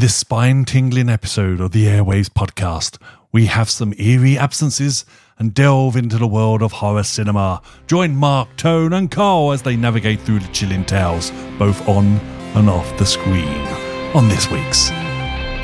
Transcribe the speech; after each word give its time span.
this 0.00 0.16
spine 0.16 0.64
tingling 0.64 1.10
episode 1.10 1.60
of 1.60 1.72
the 1.72 1.84
Airwaves 1.84 2.30
podcast, 2.30 2.96
we 3.32 3.44
have 3.46 3.68
some 3.68 3.92
eerie 3.98 4.38
absences 4.38 5.04
and 5.38 5.52
delve 5.52 5.94
into 5.94 6.16
the 6.16 6.26
world 6.26 6.62
of 6.62 6.72
horror 6.72 7.02
cinema. 7.02 7.60
Join 7.86 8.16
Mark, 8.16 8.48
Tone, 8.56 8.94
and 8.94 9.10
Karl 9.10 9.52
as 9.52 9.60
they 9.60 9.76
navigate 9.76 10.20
through 10.22 10.38
the 10.38 10.48
chilling 10.52 10.86
tales, 10.86 11.30
both 11.58 11.86
on 11.86 12.06
and 12.54 12.70
off 12.70 12.96
the 12.96 13.04
screen, 13.04 13.66
on 14.14 14.28
this 14.28 14.50
week's 14.50 14.88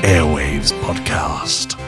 Airwaves 0.04 0.71
podcast. 0.82 1.86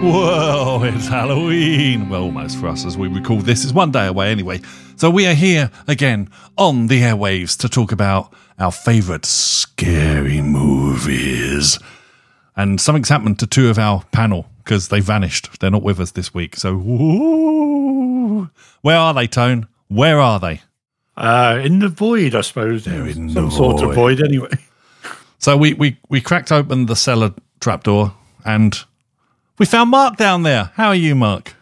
Whoa, 0.00 0.82
it's 0.84 1.08
Halloween. 1.08 2.08
Well, 2.08 2.22
almost 2.22 2.58
for 2.58 2.68
us 2.68 2.84
as 2.86 2.96
we 2.96 3.08
recall 3.08 3.38
this. 3.38 3.64
is 3.64 3.72
one 3.72 3.90
day 3.90 4.06
away 4.06 4.30
anyway. 4.30 4.60
So 4.96 5.10
we 5.10 5.26
are 5.26 5.34
here 5.34 5.70
again 5.88 6.30
on 6.56 6.86
the 6.86 7.00
airwaves 7.02 7.58
to 7.58 7.68
talk 7.68 7.90
about 7.90 8.32
our 8.60 8.70
favourite 8.70 9.26
scary 9.26 10.40
movies. 10.40 11.78
And 12.56 12.80
something's 12.80 13.08
happened 13.08 13.40
to 13.40 13.46
two 13.46 13.68
of 13.70 13.78
our 13.78 14.04
panel 14.12 14.46
because 14.64 14.88
they 14.88 15.00
vanished. 15.00 15.58
They're 15.60 15.70
not 15.70 15.82
with 15.82 15.98
us 15.98 16.12
this 16.12 16.32
week. 16.32 16.54
So, 16.56 16.76
woo. 16.76 18.48
where 18.82 18.96
are 18.98 19.12
they, 19.14 19.26
Tone? 19.26 19.66
Where 19.88 20.20
are 20.20 20.38
they? 20.38 20.60
Uh, 21.16 21.60
in 21.64 21.80
the 21.80 21.88
void, 21.88 22.36
I 22.36 22.42
suppose. 22.42 22.84
They're 22.84 23.06
in 23.06 23.30
Some 23.30 23.46
the 23.46 23.50
sort 23.50 23.82
of 23.82 23.94
void. 23.94 24.18
void, 24.18 24.22
anyway. 24.22 24.50
So 25.38 25.56
we, 25.56 25.74
we, 25.74 25.96
we 26.08 26.20
cracked 26.20 26.52
open 26.52 26.86
the 26.86 26.96
cellar 26.96 27.32
trapdoor 27.60 28.14
and 28.44 28.84
we 29.58 29.66
found 29.66 29.90
Mark 29.90 30.16
down 30.16 30.42
there. 30.42 30.70
How 30.74 30.88
are 30.88 30.94
you, 30.94 31.14
Mark? 31.14 31.54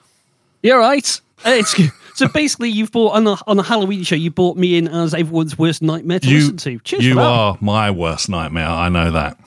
You're 0.62 0.78
right. 0.78 1.20
Uh, 1.44 1.50
It's, 1.50 1.74
so 2.14 2.28
basically, 2.28 2.70
you've 2.70 2.92
bought 2.92 3.14
on 3.14 3.26
a, 3.26 3.36
on 3.46 3.58
a 3.58 3.62
Halloween 3.62 4.02
show. 4.02 4.14
You 4.16 4.30
brought 4.30 4.56
me 4.56 4.76
in 4.78 4.88
as 4.88 5.12
everyone's 5.14 5.58
worst 5.58 5.82
nightmare 5.82 6.18
to 6.20 6.28
you 6.28 6.38
listen 6.38 6.56
to. 6.58 6.78
Cheers 6.80 7.04
you 7.04 7.20
are 7.20 7.58
my 7.60 7.90
worst 7.90 8.28
nightmare. 8.28 8.68
I 8.68 8.88
know 8.88 9.10
that. 9.10 9.38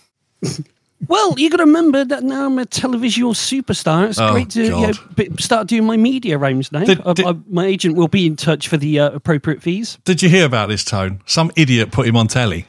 Well, 1.07 1.39
you 1.39 1.49
got 1.49 1.57
to 1.57 1.63
remember 1.63 2.03
that 2.03 2.23
now 2.23 2.45
I'm 2.45 2.59
a 2.59 2.65
televisual 2.65 3.31
superstar. 3.33 4.09
It's 4.09 4.19
Oh, 4.19 4.33
great 4.33 4.49
to 4.49 4.63
you 4.65 4.69
know, 4.69 4.91
start 5.39 5.67
doing 5.69 5.85
my 5.85 5.95
media 5.95 6.37
rounds 6.37 6.73
now. 6.73 6.83
Did- 6.83 6.99
I- 7.05 7.13
did- 7.13 7.25
I- 7.25 7.35
my 7.49 7.65
agent 7.65 7.95
will 7.95 8.09
be 8.09 8.25
in 8.27 8.35
touch 8.35 8.67
for 8.67 8.75
the 8.75 8.99
uh, 8.99 9.11
appropriate 9.11 9.61
fees. 9.63 9.97
Did 10.03 10.21
you 10.21 10.27
hear 10.27 10.45
about 10.45 10.67
this, 10.67 10.83
Tone? 10.83 11.21
Some 11.25 11.51
idiot 11.55 11.91
put 11.93 12.05
him 12.05 12.17
on 12.17 12.27
telly. 12.27 12.65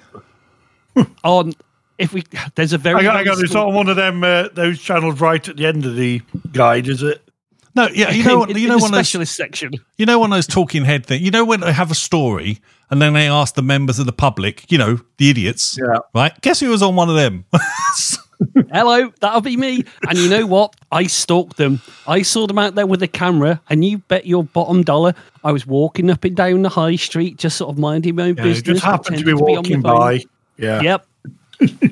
On 1.24 1.52
if 2.00 2.12
we, 2.12 2.24
there's 2.56 2.72
a 2.72 2.78
very 2.78 3.00
I 3.00 3.02
got, 3.02 3.16
I 3.16 3.24
got 3.24 3.38
this 3.38 3.50
small- 3.52 3.68
on 3.68 3.74
one 3.74 3.88
of 3.88 3.96
them, 3.96 4.24
uh, 4.24 4.48
those 4.54 4.80
channels 4.80 5.20
right 5.20 5.46
at 5.48 5.56
the 5.56 5.66
end 5.66 5.84
of 5.86 5.94
the 5.96 6.22
guide, 6.52 6.88
is 6.88 7.02
it? 7.02 7.22
No, 7.76 7.86
yeah, 7.94 8.10
you 8.10 8.24
know, 8.24 8.42
in, 8.42 8.56
you 8.56 8.64
in 8.64 8.68
know 8.68 8.76
the 8.78 8.82
one 8.82 8.90
of 8.90 8.96
those, 8.96 9.06
specialist 9.06 9.36
section. 9.36 9.70
you 9.96 10.04
know 10.04 10.18
one 10.18 10.32
of 10.32 10.36
those 10.36 10.48
talking 10.48 10.84
head 10.84 11.06
things. 11.06 11.22
You 11.22 11.30
know 11.30 11.44
when 11.44 11.60
they 11.60 11.72
have 11.72 11.92
a 11.92 11.94
story 11.94 12.58
and 12.90 13.00
then 13.00 13.12
they 13.12 13.28
ask 13.28 13.54
the 13.54 13.62
members 13.62 14.00
of 14.00 14.06
the 14.06 14.12
public, 14.12 14.70
you 14.72 14.76
know, 14.76 14.98
the 15.18 15.30
idiots, 15.30 15.78
Yeah. 15.80 15.98
right? 16.12 16.32
Guess 16.40 16.58
who 16.58 16.70
was 16.70 16.82
on 16.82 16.96
one 16.96 17.08
of 17.08 17.14
them? 17.14 17.44
Hello, 18.72 19.12
that'll 19.20 19.42
be 19.42 19.56
me. 19.56 19.84
And 20.08 20.18
you 20.18 20.28
know 20.30 20.46
what? 20.46 20.74
I 20.90 21.04
stalked 21.06 21.58
them. 21.58 21.80
I 22.08 22.22
saw 22.22 22.46
them 22.46 22.58
out 22.58 22.74
there 22.74 22.86
with 22.86 23.02
a 23.02 23.08
camera, 23.08 23.60
and 23.68 23.84
you 23.84 23.98
bet 23.98 24.26
your 24.26 24.42
bottom 24.42 24.82
dollar 24.82 25.14
I 25.44 25.52
was 25.52 25.66
walking 25.66 26.10
up 26.10 26.24
and 26.24 26.34
down 26.34 26.62
the 26.62 26.70
high 26.70 26.96
street, 26.96 27.36
just 27.36 27.56
sort 27.58 27.70
of 27.70 27.78
minding 27.78 28.16
my 28.16 28.24
own 28.24 28.36
Yeah, 28.36 28.42
business. 28.44 28.80
just 28.80 28.84
happened 28.84 29.18
to 29.18 29.24
be 29.24 29.34
walking 29.34 29.80
my 29.82 29.90
phone. 29.90 29.98
by. 29.98 30.24
Yeah. 30.56 30.80
Yep. 30.80 31.06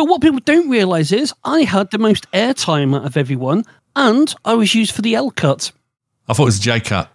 but 0.00 0.08
what 0.08 0.22
people 0.22 0.40
don't 0.46 0.70
realise 0.70 1.12
is 1.12 1.34
I 1.44 1.60
had 1.60 1.90
the 1.90 1.98
most 1.98 2.24
airtime 2.32 2.96
out 2.96 3.04
of 3.04 3.18
everyone, 3.18 3.66
and 3.94 4.34
I 4.46 4.54
was 4.54 4.74
used 4.74 4.94
for 4.94 5.02
the 5.02 5.14
L 5.14 5.30
cut. 5.30 5.72
I 6.26 6.32
thought 6.32 6.44
it 6.44 6.46
was 6.46 6.58
J 6.58 6.80
cut. 6.80 7.10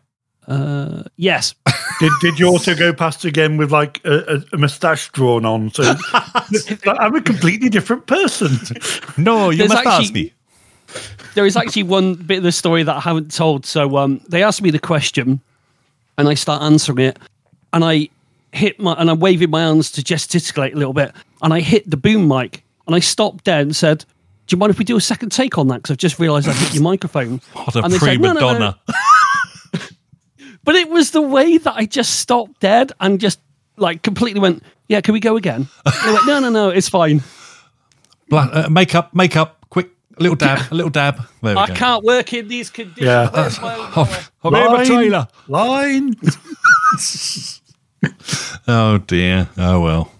Uh, 0.48 1.02
yes. 1.16 1.56
Did, 2.00 2.12
did 2.22 2.38
you 2.38 2.46
also 2.46 2.76
go 2.76 2.94
past 2.94 3.26
again 3.26 3.58
with 3.58 3.72
like 3.72 4.02
a, 4.06 4.36
a, 4.36 4.44
a 4.54 4.58
moustache 4.60 5.10
drawn 5.14 5.46
on? 5.46 5.72
So 5.72 5.82
Like, 5.82 6.86
I'm 7.00 7.16
a 7.16 7.22
completely 7.22 7.70
different 7.70 8.06
person. 8.06 8.52
No, 9.18 9.50
you 9.50 9.60
There's 9.60 9.70
must 9.70 9.88
ask 9.88 10.14
me. 10.14 10.34
there 11.34 11.48
is 11.48 11.58
actually 11.58 11.84
one 11.84 12.14
bit 12.14 12.38
of 12.38 12.44
the 12.44 12.52
story 12.52 12.84
that 12.84 12.96
I 12.98 13.00
haven't 13.00 13.34
told. 13.34 13.66
So 13.66 13.98
um, 13.98 14.22
they 14.28 14.44
asked 14.44 14.62
me 14.62 14.70
the 14.70 14.78
question, 14.78 15.42
and 16.20 16.28
I 16.28 16.36
start 16.36 16.62
answering 16.62 17.00
it, 17.00 17.18
and 17.74 17.84
I 17.84 18.10
hit 18.52 18.80
my 18.80 18.94
and 18.94 19.10
I'm 19.10 19.20
waving 19.20 19.50
my 19.50 19.62
hands 19.62 19.90
to 19.94 20.04
gesticulate 20.04 20.74
a 20.76 20.78
little 20.78 20.94
bit, 20.94 21.14
and 21.42 21.52
I 21.52 21.62
hit 21.62 21.90
the 21.90 21.98
boom 21.98 22.28
mic, 22.28 22.65
and 22.88 22.96
I 22.96 23.00
stopped 23.00 23.44
dead 23.44 23.62
and 23.62 23.76
said, 23.76 24.06
"Do 24.48 24.56
you 24.56 24.58
mind 24.60 24.70
if 24.72 24.80
we 24.80 24.86
do 24.86 24.96
a 24.98 25.02
second 25.02 25.32
take 25.32 25.58
on 25.58 25.68
that? 25.70 25.76
Because 25.78 25.92
I've 25.92 25.98
just 25.98 26.20
realised 26.20 26.48
I 26.48 26.54
hit 26.54 26.74
your 26.74 26.84
microphone." 26.92 27.42
What 27.54 27.76
a 27.76 27.84
And 27.84 27.92
they 27.94 27.98
said, 27.98 28.06
prima 28.20 28.34
"No, 28.34 28.34
no, 28.34 28.40
no." 28.40 28.54
donna. 28.60 28.80
But 30.64 30.74
it 30.74 30.90
was 30.90 31.12
the 31.12 31.22
way 31.22 31.60
that 31.60 31.74
I 31.76 31.86
just 31.86 32.16
stopped 32.22 32.60
dead 32.60 32.92
and 33.00 33.20
just 33.20 33.40
like 33.78 34.02
completely 34.02 34.40
went, 34.42 34.64
"Yeah, 34.88 35.00
can 35.02 35.14
we 35.14 35.20
go 35.20 35.38
again?" 35.38 35.68
And 35.86 35.94
they 36.04 36.12
went, 36.14 36.26
"No, 36.26 36.40
no, 36.40 36.50
no, 36.50 36.70
it's 36.70 36.90
fine. 36.90 37.22
Bla- 38.30 38.50
uh, 38.52 38.68
makeup, 38.72 39.14
makeup, 39.14 39.64
quick, 39.70 39.92
a 40.18 40.24
little 40.24 40.36
dab, 40.36 40.60
a 40.72 40.74
little 40.76 40.90
dab. 40.90 41.18
There 41.44 41.54
we 41.56 41.62
I 41.62 41.68
go. 41.68 41.74
can't 41.76 42.04
work 42.04 42.34
in 42.34 42.48
these 42.48 42.72
conditions." 42.72 43.06
Yeah. 43.06 43.30
Where's 43.32 43.62
my 43.62 43.76
own 43.76 43.92
Oh. 43.96 44.28
I'm 44.44 44.54
a 44.56 44.58
Line. 44.58 44.86
trailer. 44.88 45.28
Line. 45.48 46.16
Oh 48.68 48.98
dear. 49.06 49.50
Oh 49.58 49.80
well. 49.82 50.12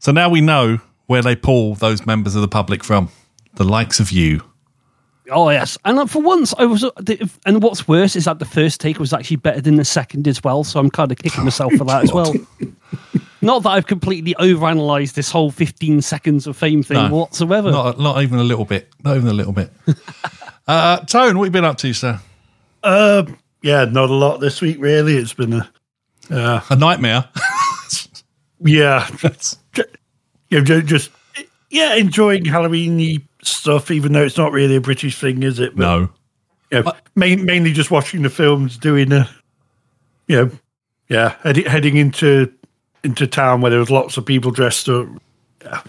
So 0.00 0.10
now 0.12 0.28
we 0.28 0.40
know 0.40 0.80
where 1.06 1.22
they 1.22 1.36
pull 1.36 1.74
those 1.74 2.04
members 2.06 2.34
of 2.34 2.40
the 2.42 2.48
public 2.48 2.82
from. 2.84 3.08
The 3.54 3.64
likes 3.64 4.00
of 4.00 4.10
you. 4.12 4.42
Oh 5.30 5.50
yes, 5.50 5.76
and 5.84 5.98
uh, 5.98 6.06
for 6.06 6.22
once 6.22 6.54
I 6.56 6.66
was. 6.66 6.84
uh, 6.84 6.90
And 7.46 7.60
what's 7.62 7.88
worse 7.88 8.14
is 8.14 8.26
that 8.26 8.38
the 8.38 8.44
first 8.44 8.80
take 8.80 8.98
was 9.00 9.12
actually 9.12 9.38
better 9.38 9.60
than 9.60 9.74
the 9.76 9.84
second 9.84 10.28
as 10.28 10.44
well. 10.44 10.62
So 10.62 10.78
I'm 10.78 10.90
kind 10.90 11.10
of 11.10 11.18
kicking 11.18 11.42
myself 11.42 11.72
for 11.74 11.84
that 11.84 12.04
as 12.04 12.12
well. 12.12 12.32
Not 13.42 13.62
that 13.64 13.70
I've 13.70 13.86
completely 13.86 14.34
overanalyzed 14.38 15.14
this 15.14 15.30
whole 15.30 15.50
15 15.50 16.00
seconds 16.02 16.46
of 16.46 16.56
fame 16.56 16.82
thing 16.82 16.96
No. 16.96 17.08
whatsoever. 17.14 17.70
Not, 17.70 17.98
not 17.98 18.22
even 18.22 18.38
a 18.38 18.44
little 18.44 18.64
bit. 18.64 18.88
Not 19.04 19.16
even 19.16 19.28
a 19.28 19.32
little 19.32 19.52
bit. 19.52 19.70
uh, 20.68 20.98
Tone, 21.00 21.38
what 21.38 21.44
have 21.44 21.50
you 21.54 21.60
been 21.60 21.64
up 21.64 21.76
to, 21.78 21.92
sir? 21.92 22.20
Uh, 22.82 23.24
yeah, 23.62 23.84
not 23.84 24.10
a 24.10 24.14
lot 24.14 24.38
this 24.38 24.60
week, 24.60 24.76
really. 24.80 25.16
It's 25.16 25.34
been 25.34 25.52
a, 25.54 25.70
uh, 26.30 26.60
A 26.70 26.76
nightmare. 26.76 27.28
yeah, 28.60 29.06
yeah, 30.56 30.64
ju- 30.64 30.82
just, 30.82 31.10
yeah, 31.70 31.94
enjoying 31.94 32.44
Halloweeny 32.44 33.22
stuff, 33.42 33.90
even 33.90 34.12
though 34.12 34.24
it's 34.24 34.36
not 34.36 34.52
really 34.52 34.76
a 34.76 34.80
British 34.80 35.18
thing, 35.18 35.42
is 35.42 35.58
it? 35.58 35.76
But, 35.76 35.82
no. 35.82 36.08
Yeah, 36.70 36.82
main, 37.14 37.44
mainly 37.44 37.72
just 37.72 37.90
watching 37.90 38.22
the 38.22 38.30
films, 38.30 38.76
doing 38.76 39.12
a, 39.12 39.28
you 40.26 40.36
know, 40.36 40.50
yeah, 41.08 41.36
heading 41.42 41.64
heading 41.64 41.96
into 41.96 42.52
into 43.04 43.26
town 43.28 43.60
where 43.60 43.70
there 43.70 43.78
was 43.78 43.90
lots 43.90 44.16
of 44.16 44.26
people 44.26 44.50
dressed 44.50 44.88
up, 44.88 45.06
yeah. 45.64 45.80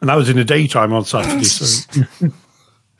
and 0.00 0.10
that 0.10 0.16
was 0.16 0.28
in 0.28 0.36
the 0.36 0.44
daytime 0.44 0.92
on 0.92 1.06
Saturday. 1.06 1.44
So 1.44 1.90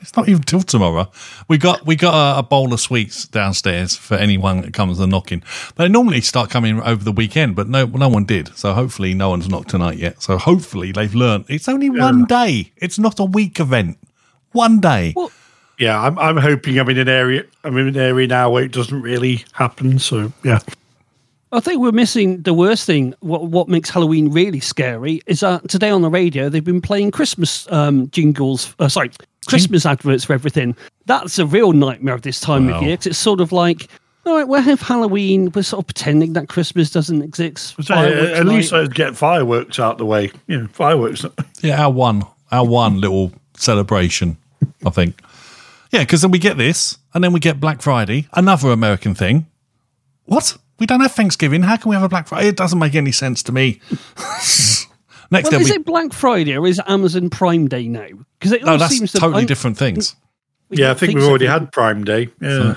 It's 0.01 0.15
not 0.15 0.29
even 0.29 0.43
till 0.43 0.61
tomorrow. 0.61 1.11
We 1.49 1.57
got 1.57 1.85
we 1.85 1.95
got 1.95 2.13
a, 2.13 2.39
a 2.39 2.43
bowl 2.43 2.73
of 2.73 2.79
sweets 2.79 3.27
downstairs 3.27 3.97
for 3.97 4.15
anyone 4.15 4.61
that 4.61 4.73
comes 4.73 4.99
and 4.99 5.11
knocking. 5.11 5.43
They 5.75 5.89
normally 5.89 6.21
start 6.21 6.49
coming 6.49 6.81
over 6.81 7.03
the 7.03 7.11
weekend, 7.11 7.55
but 7.55 7.67
no 7.67 7.85
no 7.85 8.07
one 8.07 8.23
did. 8.23 8.55
So 8.57 8.73
hopefully 8.73 9.13
no 9.13 9.29
one's 9.29 9.49
knocked 9.49 9.69
tonight 9.69 9.97
yet. 9.97 10.21
So 10.21 10.37
hopefully 10.37 10.93
they've 10.93 11.13
learned 11.13 11.45
it's 11.49 11.67
only 11.67 11.89
one 11.89 12.25
day. 12.25 12.71
It's 12.77 12.97
not 12.97 13.19
a 13.19 13.25
week 13.25 13.59
event. 13.59 13.97
One 14.53 14.79
day. 14.79 15.13
Well, 15.15 15.31
yeah, 15.77 15.99
I'm 15.99 16.17
I'm 16.17 16.37
hoping 16.37 16.79
I'm 16.79 16.89
in 16.89 16.97
an 16.97 17.09
area 17.09 17.43
I'm 17.65 17.77
in 17.77 17.87
an 17.89 17.97
area 17.97 18.27
now 18.27 18.51
where 18.51 18.63
it 18.63 18.71
doesn't 18.71 19.01
really 19.01 19.43
happen. 19.51 19.99
So 19.99 20.31
yeah, 20.45 20.59
I 21.51 21.59
think 21.59 21.81
we're 21.81 21.91
missing 21.91 22.41
the 22.43 22.53
worst 22.53 22.85
thing. 22.85 23.15
What, 23.19 23.47
what 23.47 23.67
makes 23.67 23.89
Halloween 23.89 24.31
really 24.31 24.59
scary 24.61 25.21
is 25.25 25.41
that 25.41 25.67
today 25.67 25.89
on 25.89 26.03
the 26.03 26.09
radio 26.09 26.47
they've 26.47 26.63
been 26.63 26.81
playing 26.81 27.11
Christmas 27.11 27.69
um, 27.71 28.09
jingles. 28.11 28.75
Uh, 28.79 28.87
sorry, 28.87 29.11
Christmas 29.47 29.85
adverts 29.85 30.25
for 30.25 30.33
everything. 30.33 30.75
That's 31.05 31.39
a 31.39 31.45
real 31.45 31.71
nightmare 31.71 32.13
of 32.13 32.21
this 32.21 32.39
time 32.39 32.67
Wow. 32.67 32.77
of 32.77 32.83
year 32.83 32.97
'cause 32.97 33.07
it's 33.07 33.17
sort 33.17 33.41
of 33.41 33.51
like, 33.51 33.87
all 34.25 34.35
right, 34.35 34.47
we'll 34.47 34.61
have 34.61 34.81
Halloween. 34.81 35.51
We're 35.55 35.63
sort 35.63 35.83
of 35.83 35.87
pretending 35.87 36.33
that 36.33 36.49
Christmas 36.49 36.89
doesn't 36.91 37.21
exist. 37.23 37.75
so, 37.81 37.95
uh, 37.95 37.99
at 38.35 38.45
least 38.45 38.71
night. 38.71 38.81
I'd 38.81 38.95
get 38.95 39.15
fireworks 39.17 39.79
out 39.79 39.97
the 39.97 40.05
way. 40.05 40.31
You 40.47 40.61
know, 40.61 40.67
fireworks. 40.71 41.25
Yeah, 41.61 41.83
our 41.83 41.91
one, 41.91 42.23
our 42.51 42.65
one 42.65 43.01
little 43.01 43.31
celebration, 43.57 44.37
I 44.85 44.89
think. 44.91 45.19
Yeah, 45.91 46.01
because 46.01 46.21
then 46.21 46.31
we 46.31 46.39
get 46.39 46.57
this, 46.57 46.97
and 47.13 47.23
then 47.23 47.33
we 47.33 47.39
get 47.39 47.59
Black 47.59 47.81
Friday, 47.81 48.27
another 48.33 48.69
American 48.71 49.15
thing. 49.15 49.47
What? 50.25 50.57
We 50.77 50.85
don't 50.85 51.01
have 51.01 51.11
Thanksgiving. 51.13 51.63
How 51.63 51.75
can 51.75 51.89
we 51.89 51.95
have 51.95 52.03
a 52.03 52.07
Black 52.09 52.27
Friday? 52.27 52.47
It 52.47 52.55
doesn't 52.55 52.79
make 52.79 52.95
any 52.95 53.11
sense 53.11 53.41
to 53.43 53.51
me. 53.51 53.81
Next, 55.31 55.43
Well, 55.45 55.51
there'll 55.51 55.65
is 55.65 55.69
be- 55.71 55.75
it 55.75 55.85
Black 55.85 56.11
Friday 56.13 56.55
or 56.57 56.65
is 56.65 56.81
Amazon 56.87 57.29
Prime 57.29 57.67
Day 57.67 57.87
now? 57.87 58.07
Because 58.39 58.51
it 58.51 58.63
no, 58.65 58.71
all 58.73 58.77
that's 58.77 58.97
seems 58.97 59.11
to 59.11 59.19
totally 59.19 59.43
I- 59.43 59.45
different 59.45 59.77
things. 59.77 60.15
Yeah, 60.71 60.91
I 60.91 60.93
think 60.93 61.15
we've 61.15 61.23
already 61.23 61.47
had 61.47 61.71
Prime 61.71 62.03
Day. 62.03 62.29
Yeah. 62.41 62.75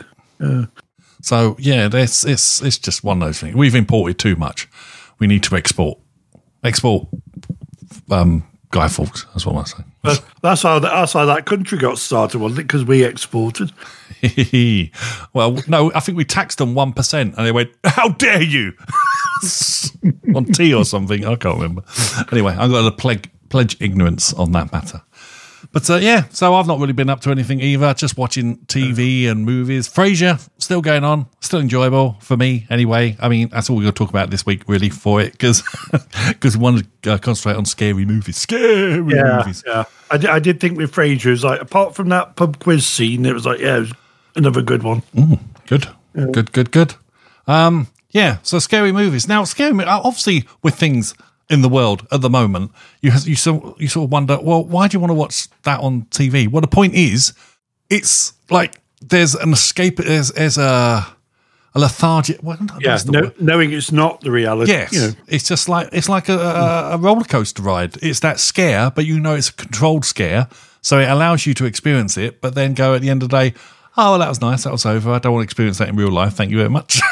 So 1.23 1.57
yeah, 1.59 1.89
it's 1.93 2.25
it's 2.25 2.61
it's 2.63 2.79
just 2.79 3.05
one 3.05 3.23
of 3.23 3.29
those 3.29 3.39
things. 3.41 3.55
We've 3.55 3.75
imported 3.75 4.19
too 4.19 4.35
much. 4.37 4.69
We 5.19 5.27
need 5.27 5.43
to 5.45 5.57
export. 5.57 5.99
Export. 6.65 7.07
Um, 8.11 8.45
Guy 8.73 8.89
Fawkes. 8.89 9.27
That's 9.27 9.47
what 9.47 9.55
I'm 9.55 9.67
saying. 9.67 10.23
that's 10.43 10.63
how 10.63 10.79
that, 10.81 10.91
that's 10.91 11.13
how 11.13 11.27
that 11.27 11.47
country 11.47 11.79
got 11.79 11.99
started, 11.99 12.41
wasn't 12.41 12.61
it? 12.61 12.63
Because 12.65 12.85
we 12.85 13.05
exported. 13.05 13.71
well, 15.33 15.59
no, 15.69 15.93
I 15.95 16.01
think 16.01 16.19
we 16.19 16.25
taxed 16.25 16.59
them 16.59 16.75
one 16.75 16.93
percent, 16.93 17.35
and 17.37 17.47
they 17.47 17.53
went, 17.53 17.71
"How 17.85 18.09
dare 18.09 18.43
you!" 18.43 18.73
on 20.35 20.47
tea 20.47 20.75
or 20.75 20.85
something. 20.85 21.25
I 21.25 21.37
can't 21.37 21.57
remember. 21.57 21.83
Anyway, 22.33 22.57
I'm 22.59 22.71
going 22.71 22.85
to 22.85 22.91
pledge, 22.91 23.29
pledge 23.51 23.77
ignorance 23.81 24.33
on 24.33 24.53
that 24.53 24.73
matter. 24.73 25.03
But 25.73 25.89
uh, 25.89 25.97
yeah, 25.97 26.25
so 26.31 26.55
I've 26.55 26.67
not 26.67 26.79
really 26.79 26.93
been 26.93 27.09
up 27.09 27.21
to 27.23 27.31
anything 27.31 27.61
either. 27.61 27.95
Just 27.95 28.19
watching 28.19 28.59
TV 28.67 29.27
and 29.29 29.45
movies. 29.47 29.89
Frasier 29.89 30.39
still 30.59 30.83
going 30.83 31.03
on, 31.03 31.27
still 31.41 31.61
enjoyable 31.61 32.19
for 32.21 32.37
me 32.37 32.67
anyway. 32.69 33.17
I 33.19 33.29
mean, 33.31 33.49
that's 33.49 33.71
all 33.71 33.77
we're 33.77 33.83
going 33.85 33.95
to 33.95 33.99
talk 33.99 34.11
about 34.11 34.29
this 34.29 34.45
week, 34.45 34.65
really, 34.69 34.91
for 34.91 35.21
it, 35.23 35.33
because 35.33 35.63
because 36.29 36.57
we 36.59 36.63
want 36.63 36.87
to 37.03 37.13
uh, 37.15 37.19
concentrate 37.19 37.57
on 37.57 37.65
scary 37.65 38.05
movies. 38.05 38.37
Scary 38.37 39.15
Yeah, 39.17 39.39
movies. 39.39 39.65
yeah. 39.67 39.85
I 40.11 40.19
did, 40.19 40.31
I 40.31 40.39
did 40.41 40.61
think 40.61 40.77
with 40.77 40.93
Frasier, 40.93 41.27
it 41.27 41.31
was 41.31 41.45
like 41.45 41.63
apart 41.63 41.95
from 41.95 42.11
that 42.11 42.37
pub 42.37 42.59
quiz 42.59 42.85
scene, 42.87 43.25
it 43.25 43.33
was 43.33 43.47
like 43.47 43.59
yeah, 43.61 43.79
it 43.79 43.81
was 43.81 43.93
another 44.37 44.61
good 44.61 44.83
one. 44.83 45.03
Good, 45.67 45.89
good, 46.15 46.53
good, 46.53 46.71
good. 46.71 46.95
Um, 47.47 47.87
yeah. 48.11 48.39
So 48.43 48.59
scary 48.59 48.93
movies. 48.93 49.27
Now, 49.27 49.45
scary. 49.45 49.73
Obviously, 49.85 50.45
with 50.63 50.75
things 50.75 51.15
in 51.51 51.63
the 51.63 51.69
world 51.69 52.07
at 52.11 52.21
the 52.21 52.31
moment, 52.31 52.71
you 53.01 53.11
has, 53.11 53.29
you 53.29 53.37
sort 53.37 53.79
you 53.81 53.89
sort 53.89 54.05
of 54.05 54.13
wonder, 54.13 54.39
well, 54.41 54.65
why 54.65 54.89
do 54.89 54.97
you 54.97 55.01
want 55.01 55.11
to 55.11 55.15
watch 55.15 55.49
that 55.63 55.81
on 55.81 56.03
TV? 56.11 56.49
Well, 56.49 56.61
the 56.61 56.67
point 56.69 56.95
is, 56.95 57.33
it's 57.91 58.33
like 58.51 58.81
there's 59.01 59.35
an 59.35 59.53
escape. 59.53 59.97
There's 59.97 60.31
there's 60.33 60.59
a 60.59 61.07
a 61.75 61.79
lethargic. 61.79 62.43
Well, 62.43 62.59
Yeah, 62.81 62.99
no, 63.07 63.33
knowing 63.41 63.73
it's 63.73 63.93
not 63.93 64.21
the 64.21 64.31
reality. 64.31 64.73
Yes, 64.73 64.93
you 64.93 65.01
know, 65.01 65.11
it's 65.27 65.47
just 65.49 65.69
like 65.69 65.89
it's 65.93 66.09
like 66.09 66.29
a, 66.29 66.39
a, 66.39 66.91
a 66.95 66.99
roller 66.99 67.25
coaster 67.25 67.63
ride. 67.63 67.97
It's 68.03 68.21
that 68.21 68.41
scare, 68.41 68.91
but 68.91 69.05
you 69.07 69.19
know 69.21 69.35
it's 69.35 69.49
a 69.49 69.55
controlled 69.55 70.05
scare, 70.05 70.49
so 70.81 70.99
it 70.99 71.09
allows 71.09 71.47
you 71.47 71.55
to 71.55 71.65
experience 71.65 72.17
it. 72.17 72.41
But 72.41 72.55
then 72.55 72.75
go 72.75 72.95
at 72.95 73.03
the 73.03 73.11
end 73.11 73.23
of 73.23 73.31
the 73.31 73.37
day, 73.39 73.55
oh, 73.97 74.13
well, 74.13 74.19
that 74.19 74.29
was 74.29 74.41
nice. 74.41 74.65
That 74.65 74.73
was 74.73 74.87
over. 74.87 75.11
I 75.11 75.19
don't 75.19 75.33
want 75.33 75.43
to 75.43 75.45
experience 75.45 75.79
that 75.79 75.89
in 75.89 75.97
real 75.97 76.11
life. 76.11 76.35
Thank 76.35 76.51
you 76.51 76.59
very 76.59 76.71
much. 76.71 77.01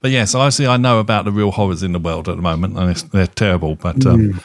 but 0.00 0.10
yes, 0.10 0.34
obviously 0.34 0.66
I 0.66 0.76
know 0.76 1.00
about 1.00 1.24
the 1.24 1.32
real 1.32 1.50
horrors 1.50 1.82
in 1.82 1.92
the 1.92 1.98
world 1.98 2.28
at 2.28 2.36
the 2.36 2.42
moment, 2.42 2.78
and 2.78 2.90
it's, 2.90 3.02
they're 3.02 3.26
terrible. 3.26 3.74
But 3.74 4.04
um, 4.06 4.40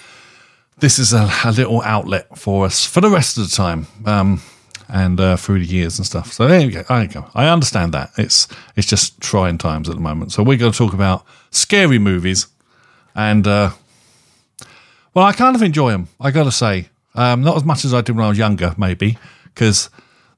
this 0.80 1.00
is 1.00 1.14
a, 1.14 1.30
a 1.46 1.52
little 1.52 1.82
outlet 1.82 2.38
for 2.38 2.66
us 2.66 2.86
for 2.86 3.02
the 3.02 3.10
rest 3.10 3.38
of 3.38 3.50
the 3.50 3.56
time. 3.56 3.88
Um, 4.06 4.42
and 4.90 5.20
uh, 5.20 5.36
through 5.36 5.60
the 5.60 5.66
years 5.66 5.98
and 5.98 6.06
stuff. 6.06 6.32
So 6.32 6.48
there 6.48 6.60
you 6.60 6.72
go. 6.72 6.84
There 6.84 7.02
you 7.02 7.08
go. 7.08 7.26
I 7.34 7.48
understand 7.48 7.94
that. 7.94 8.12
It's 8.18 8.48
it's 8.76 8.88
just 8.88 9.20
trying 9.20 9.58
times 9.58 9.90
at 9.90 9.96
the 9.96 10.02
moment. 10.02 10.32
So 10.32 10.44
we're 10.44 10.58
going 10.58 10.72
to 10.72 10.78
talk 10.78 10.94
about 10.94 11.26
scary 11.50 11.98
movies, 11.98 12.48
and 13.16 13.48
uh, 13.48 13.72
well, 15.14 15.26
I 15.26 15.34
kind 15.34 15.56
of 15.56 15.64
enjoy 15.64 15.92
them. 15.92 16.10
I 16.20 16.32
got 16.32 16.44
to 16.44 16.52
say, 16.52 16.90
um, 17.16 17.42
not 17.42 17.56
as 17.56 17.64
much 17.64 17.86
as 17.86 17.94
I 17.94 18.02
did 18.02 18.16
when 18.16 18.26
I 18.26 18.30
was 18.30 18.38
younger, 18.38 18.76
maybe, 18.78 19.18
because 19.46 19.90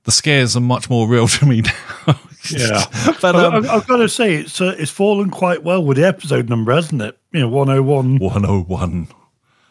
the 0.06 0.12
scares 0.12 0.56
are 0.56 0.62
much 0.62 0.90
more 0.90 1.08
real 1.08 1.28
to 1.28 1.46
me 1.46 1.62
now. 1.62 2.20
yeah. 2.50 2.84
but 3.22 3.36
um, 3.36 3.66
I, 3.66 3.76
I've 3.76 3.88
got 3.88 3.98
to 3.98 4.10
say, 4.10 4.36
it's 4.36 4.62
uh, 4.62 4.76
it's 4.78 4.92
fallen 4.92 5.30
quite 5.30 5.64
well 5.64 5.84
with 5.84 5.98
the 5.98 6.06
episode 6.08 6.50
number, 6.50 6.74
hasn't 6.74 7.02
it? 7.02 7.18
You 7.32 7.42
know, 7.42 7.50
one 7.50 7.68
hundred 7.68 7.84
one. 7.84 8.18
101. 8.20 9.08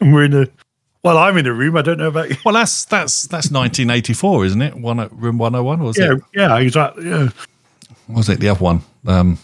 And 0.01 0.13
we're 0.13 0.25
in 0.25 0.33
a. 0.33 0.47
Well, 1.03 1.17
I'm 1.17 1.37
in 1.37 1.45
a 1.45 1.53
room. 1.53 1.77
I 1.77 1.81
don't 1.83 1.99
know 1.99 2.07
about 2.07 2.29
you. 2.29 2.35
Well, 2.43 2.53
that's 2.55 2.85
that's 2.85 3.23
that's 3.23 3.51
1984, 3.51 4.45
isn't 4.45 4.61
it? 4.61 4.75
One 4.75 4.97
room 5.11 5.37
101 5.37 5.83
was 5.83 5.97
Yeah, 5.97 6.13
it? 6.13 6.21
yeah, 6.33 6.57
exactly. 6.57 7.07
Yeah. 7.09 7.29
Was 8.07 8.27
it 8.29 8.39
the 8.39 8.49
other 8.49 8.59
one? 8.63 8.81
Um, 9.05 9.37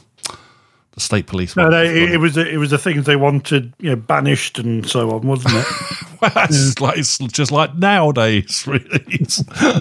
the 0.94 1.00
state 1.00 1.28
police 1.28 1.56
No, 1.56 1.70
no, 1.70 1.82
it, 1.84 2.12
it 2.14 2.18
was 2.18 2.38
it 2.38 2.58
was 2.58 2.72
the 2.72 2.78
things 2.78 3.06
they 3.06 3.16
wanted, 3.16 3.74
you 3.80 3.92
know, 3.92 3.96
banished 3.96 4.60
and 4.60 4.88
so 4.88 5.12
on, 5.12 5.22
wasn't 5.22 5.56
it? 5.56 5.66
Well, 6.22 6.30
that's 6.36 6.80
like 6.80 7.00
it's 7.00 7.18
just 7.18 7.52
like 7.52 7.76
nowadays, 7.76 8.64
really. 8.68 9.26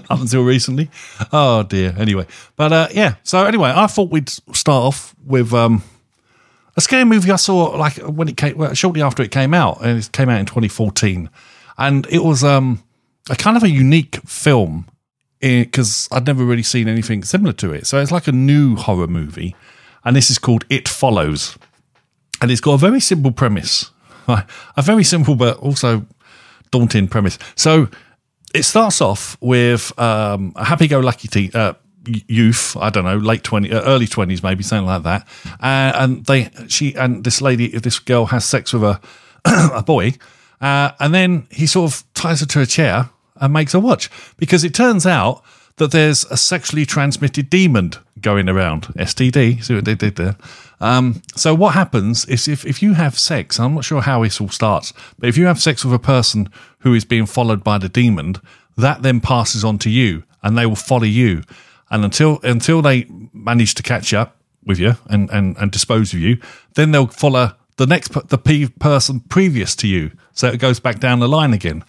Up 0.09 0.21
until 0.23 0.43
recently. 0.43 0.89
Oh 1.35 1.65
dear. 1.65 1.95
Anyway, 1.99 2.27
but 2.57 2.73
uh, 2.73 2.89
yeah. 2.93 3.17
So 3.25 3.45
anyway, 3.45 3.71
I 3.77 3.87
thought 3.89 4.11
we'd 4.11 4.31
start 4.31 4.85
off 4.85 5.15
with 5.27 5.53
um, 5.53 5.83
a 6.79 6.81
scary 6.81 7.05
movie 7.05 7.31
I 7.31 7.37
saw 7.37 7.77
like 7.77 7.99
when 7.99 8.27
it 8.27 8.39
came 8.39 8.57
well, 8.57 8.73
shortly 8.73 9.03
after 9.03 9.23
it 9.23 9.31
came 9.31 9.53
out, 9.53 9.85
and 9.85 9.99
it 9.99 10.13
came 10.13 10.31
out 10.31 10.41
in 10.41 10.47
2014, 10.47 11.29
and 11.77 12.07
it 12.07 12.25
was 12.25 12.43
um, 12.43 12.83
a 13.29 13.37
kind 13.37 13.59
of 13.59 13.63
a 13.63 13.69
unique 13.69 14.17
film 14.27 14.87
because 15.41 16.09
I'd 16.11 16.27
never 16.27 16.43
really 16.45 16.63
seen 16.63 16.89
anything 16.89 17.23
similar 17.23 17.53
to 17.55 17.73
it. 17.73 17.87
So 17.87 17.99
it's 17.99 18.13
like 18.13 18.29
a 18.29 18.33
new 18.33 18.77
horror 18.77 19.07
movie, 19.09 19.57
and 20.05 20.17
this 20.17 20.31
is 20.31 20.39
called 20.39 20.65
It 20.71 20.89
Follows, 20.89 21.57
and 22.41 22.51
it's 22.51 22.61
got 22.61 22.75
a 22.75 22.79
very 22.79 23.01
simple 23.01 23.33
premise, 23.33 23.91
a 24.29 24.47
very 24.83 25.05
simple 25.05 25.35
but 25.35 25.59
also 25.59 26.07
daunting 26.71 27.09
premise. 27.09 27.39
So 27.55 27.89
it 28.55 28.65
starts 28.65 29.01
off 29.01 29.37
with 29.41 29.99
um, 29.99 30.53
a 30.57 30.65
happy-go-lucky 30.65 31.29
teen, 31.29 31.51
uh, 31.55 31.75
youth. 32.07 32.77
I 32.79 32.91
don't 32.91 33.05
know, 33.05 33.17
late 33.17 33.45
twenty, 33.45 33.73
uh, 33.73 33.83
early 33.83 34.07
twenties, 34.07 34.43
maybe 34.43 34.63
something 34.63 34.87
like 34.87 35.03
that. 35.03 35.29
Uh, 35.61 35.93
and 35.95 36.25
they, 36.27 36.51
she, 36.69 36.95
and 36.95 37.25
this 37.25 37.41
lady, 37.41 37.69
this 37.69 37.99
girl 37.99 38.27
has 38.27 38.45
sex 38.45 38.73
with 38.73 38.83
a 38.83 39.01
a 39.75 39.83
boy, 39.83 40.15
uh, 40.61 40.93
and 40.99 41.15
then 41.15 41.47
he 41.51 41.67
sort 41.67 41.93
of 41.93 42.05
ties 42.15 42.41
her 42.41 42.47
to 42.47 42.61
a 42.61 42.67
chair 42.67 43.11
and 43.37 43.53
makes 43.53 43.73
her 43.73 43.81
watch 43.81 44.11
because 44.37 44.65
it 44.65 44.75
turns 44.75 45.07
out 45.07 45.43
that 45.81 45.93
there's 45.93 46.27
a 46.27 46.37
sexually 46.37 46.85
transmitted 46.85 47.49
demon 47.49 47.93
going 48.21 48.51
around. 48.51 48.83
STD. 48.99 49.65
See 49.65 49.75
what 49.75 49.87
they 49.87 49.95
did 49.95 50.17
there. 50.17 50.37
Um, 50.79 51.23
so 51.35 51.55
what 51.55 51.73
happens 51.73 52.27
is 52.27 52.47
if, 52.49 52.67
if 52.67 52.83
you 52.83 52.93
have 52.93 53.19
sex, 53.19 53.59
I'm 53.59 53.75
not 53.75 53.87
sure 53.87 54.03
how 54.03 54.23
this 54.23 54.43
all 54.43 54.51
starts, 54.51 54.93
but 55.19 55.31
if 55.31 55.39
you 55.39 55.47
have 55.47 55.59
sex 55.59 55.83
with 55.83 55.95
a 55.95 55.99
person 55.99 56.51
who 56.81 56.93
is 56.93 57.07
being 57.07 57.25
followed 57.25 57.65
by 57.65 57.79
the 57.79 57.89
demon, 57.89 58.37
that 58.77 59.03
then 59.03 59.21
passes 59.21 59.65
on 59.65 59.79
to 59.79 59.89
you 59.89 60.23
and 60.43 60.57
they 60.57 60.67
will 60.67 60.77
follow 60.77 61.05
you. 61.05 61.45
And 61.91 62.05
until 62.05 62.41
until 62.43 62.83
they 62.83 63.07
manage 63.33 63.75
to 63.77 63.83
catch 63.83 64.13
up 64.13 64.37
with 64.65 64.79
you 64.79 64.97
and, 65.07 65.31
and, 65.31 65.57
and 65.57 65.73
dispose 65.73 66.13
of 66.13 66.19
you, 66.19 66.39
then 66.75 66.93
they'll 66.93 67.07
follow 67.07 67.55
the 67.77 67.87
next 67.87 68.13
the 68.29 68.71
person 68.79 69.21
previous 69.21 69.75
to 69.77 69.89
you. 69.89 70.13
So 70.35 70.49
it 70.49 70.59
goes 70.61 70.79
back 70.79 71.01
down 71.01 71.21
the 71.21 71.29
line 71.29 71.55
again. 71.55 71.85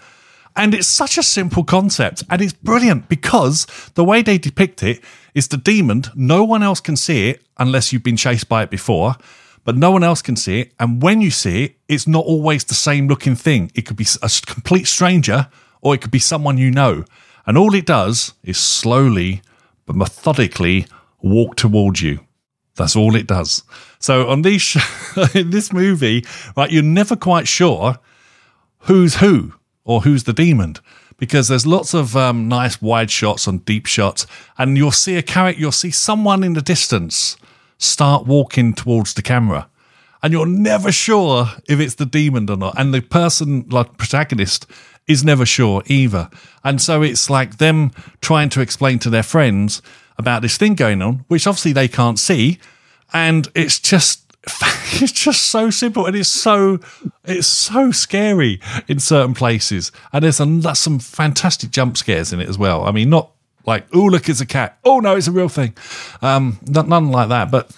And 0.56 0.74
it's 0.74 0.88
such 0.88 1.18
a 1.18 1.24
simple 1.24 1.64
concept 1.64 2.24
and 2.30 2.42
it's 2.42 2.54
brilliant 2.54 3.08
because 3.08 3.66
the 3.96 4.04
way 4.04 4.22
they 4.22 4.38
depict 4.38 4.84
it 4.84 5.02
is 5.34 5.48
the 5.48 5.58
demon, 5.58 6.04
no 6.16 6.44
one 6.44 6.62
else 6.62 6.82
can 6.82 6.98
see 6.98 7.30
it 7.30 7.42
unless 7.58 7.94
you've 7.94 8.04
been 8.04 8.18
chased 8.18 8.50
by 8.50 8.64
it 8.64 8.70
before, 8.70 9.16
but 9.64 9.78
no 9.78 9.92
one 9.92 10.04
else 10.04 10.22
can 10.22 10.36
see 10.36 10.62
it. 10.62 10.74
And 10.80 11.02
when 11.02 11.22
you 11.22 11.32
see 11.32 11.66
it, 11.66 11.76
it's 11.88 12.08
not 12.08 12.26
always 12.26 12.66
the 12.66 12.74
same 12.74 13.08
looking 13.08 13.36
thing. 13.36 13.72
It 13.76 13.84
could 13.84 13.96
be 13.96 14.08
a 14.22 14.30
complete 14.46 14.88
stranger 14.88 15.48
or 15.82 15.96
it 15.96 16.02
could 16.02 16.12
be 16.12 16.20
someone 16.20 16.58
you 16.58 16.72
know. 16.72 17.06
And 17.46 17.58
all 17.58 17.74
it 17.74 17.86
does 17.86 18.34
is 18.44 18.58
slowly 18.58 19.42
but 19.86 19.96
methodically 19.96 20.86
walk 21.22 21.56
towards 21.56 22.02
you. 22.02 22.20
That's 22.76 22.96
all 22.96 23.16
it 23.16 23.28
does. 23.28 23.64
So 24.00 24.28
on 24.28 24.42
these 24.42 24.62
sh- 24.62 24.78
in 25.36 25.52
this 25.52 25.72
movie, 25.72 26.26
right, 26.58 26.72
you're 26.72 26.84
never 26.84 27.16
quite 27.16 27.48
sure 27.48 28.00
who's 28.80 29.16
who 29.16 29.54
or 29.84 30.02
who's 30.02 30.24
the 30.24 30.34
demon? 30.34 30.76
Because 31.18 31.48
there's 31.48 31.68
lots 31.68 31.94
of 31.94 32.16
um, 32.16 32.48
nice 32.48 32.82
wide 32.82 33.12
shots 33.12 33.48
and 33.48 33.64
deep 33.66 33.86
shots 33.86 34.26
and 34.58 34.78
you'll 34.78 34.92
see 34.92 35.18
a 35.18 35.22
character 35.22 35.60
you'll 35.62 35.72
see 35.72 35.92
someone 35.92 36.44
in 36.44 36.54
the 36.54 36.62
distance 36.62 37.38
start 37.78 38.26
walking 38.26 38.74
towards 38.74 39.14
the 39.14 39.22
camera 39.22 39.68
and 40.24 40.34
you're 40.34 40.46
never 40.46 40.92
sure 40.92 41.48
if 41.68 41.80
it's 41.80 41.96
the 41.96 42.06
demon 42.06 42.50
or 42.50 42.58
not 42.58 42.74
and 42.78 42.94
the 42.94 43.02
person 43.02 43.66
like 43.70 43.98
protagonist 43.98 44.66
is 45.08 45.24
never 45.24 45.46
sure 45.46 45.84
either 45.88 46.30
and 46.64 46.82
so 46.82 47.02
it's 47.02 47.30
like 47.30 47.58
them 47.58 47.92
trying 48.22 48.50
to 48.50 48.62
explain 48.62 49.00
to 49.00 49.10
their 49.10 49.24
friends 49.24 49.82
about 50.18 50.42
this 50.42 50.58
thing 50.58 50.76
going 50.76 51.02
on 51.02 51.26
which 51.28 51.48
obviously 51.48 51.74
they 51.74 51.88
can't 51.88 52.20
see 52.20 52.60
and 53.14 53.50
it's 53.56 53.80
just 53.80 54.21
it's 55.02 55.12
just 55.12 55.46
so 55.46 55.70
simple 55.70 56.06
and 56.06 56.16
it's 56.16 56.30
so 56.30 56.80
it's 57.26 57.48
so 57.48 57.92
scary 57.92 58.60
in 58.88 59.00
certain 59.00 59.34
places. 59.34 59.92
And 60.12 60.24
there's 60.24 60.38
some, 60.38 60.62
there's 60.62 60.80
some 60.80 61.00
fantastic 61.00 61.70
jump 61.70 61.98
scares 61.98 62.34
in 62.34 62.40
it 62.40 62.50
as 62.50 62.58
well. 62.58 62.86
I 62.86 62.92
mean 62.92 63.10
not 63.10 63.32
like 63.66 63.86
oh 63.94 64.06
look 64.06 64.30
it's 64.30 64.42
a 64.42 64.46
cat. 64.46 64.80
Oh 64.84 65.00
no 65.00 65.16
it's 65.16 65.28
a 65.28 65.32
real 65.32 65.50
thing. 65.50 65.76
Um 66.22 66.60
none, 66.68 66.90
none 66.90 67.12
like 67.12 67.30
that 67.30 67.52
but 67.52 67.70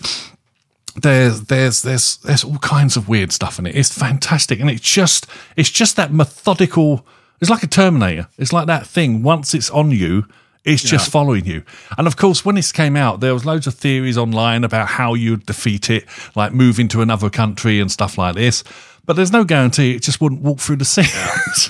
there's 0.95 1.41
there's 1.43 1.81
there's 1.81 2.17
there's 2.17 2.43
all 2.43 2.59
kinds 2.59 2.95
of 2.95 3.09
weird 3.09 3.33
stuff 3.33 3.59
in 3.59 3.65
it. 3.65 3.75
It's 3.75 3.97
fantastic 3.97 4.61
and 4.61 4.69
it's 4.69 4.81
just 4.81 5.27
it's 5.57 5.69
just 5.69 5.97
that 5.97 6.13
methodical 6.13 7.05
it's 7.41 7.49
like 7.49 7.63
a 7.63 7.67
terminator. 7.67 8.29
It's 8.37 8.53
like 8.53 8.67
that 8.67 8.87
thing 8.87 9.21
once 9.21 9.53
it's 9.53 9.69
on 9.69 9.91
you 9.91 10.27
It's 10.65 10.81
just 10.81 11.11
following 11.11 11.45
you. 11.45 11.63
And 11.97 12.07
of 12.07 12.15
course, 12.15 12.45
when 12.45 12.55
this 12.55 12.71
came 12.71 12.95
out, 12.95 13.19
there 13.19 13.33
was 13.33 13.45
loads 13.45 13.67
of 13.67 13.73
theories 13.73 14.17
online 14.17 14.63
about 14.63 14.87
how 14.87 15.13
you'd 15.13 15.45
defeat 15.45 15.89
it, 15.89 16.05
like 16.35 16.53
move 16.53 16.79
into 16.79 17.01
another 17.01 17.29
country 17.29 17.81
and 17.81 17.91
stuff 17.91 18.17
like 18.17 18.35
this. 18.35 18.63
But 19.05 19.17
there's 19.17 19.33
no 19.33 19.43
guarantee 19.43 19.95
it 19.95 20.03
just 20.03 20.21
wouldn't 20.21 20.41
walk 20.41 20.59
through 20.59 20.77
the 20.77 20.85
scenes. 20.85 21.69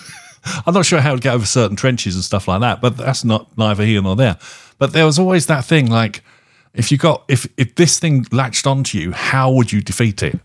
I'm 0.68 0.74
not 0.74 0.86
sure 0.86 1.02
how 1.02 1.16
to 1.16 1.20
get 1.22 1.34
over 1.34 1.46
certain 1.46 1.76
trenches 1.76 2.16
and 2.16 2.24
stuff 2.24 2.48
like 2.48 2.62
that, 2.62 2.82
but 2.82 2.98
that's 2.98 3.24
not 3.24 3.58
neither 3.58 3.84
here 3.84 4.02
nor 4.02 4.16
there. 4.16 4.38
But 4.78 4.94
there 4.94 5.06
was 5.06 5.18
always 5.18 5.48
that 5.48 5.66
thing 5.66 5.90
like, 5.90 6.24
if 6.74 6.92
you 6.92 6.98
got 6.98 7.24
if 7.28 7.48
if 7.58 7.76
this 7.76 8.00
thing 8.00 8.26
latched 8.32 8.68
onto 8.68 8.98
you, 8.98 9.12
how 9.12 9.52
would 9.52 9.72
you 9.72 9.82
defeat 9.82 10.22
it? 10.22 10.40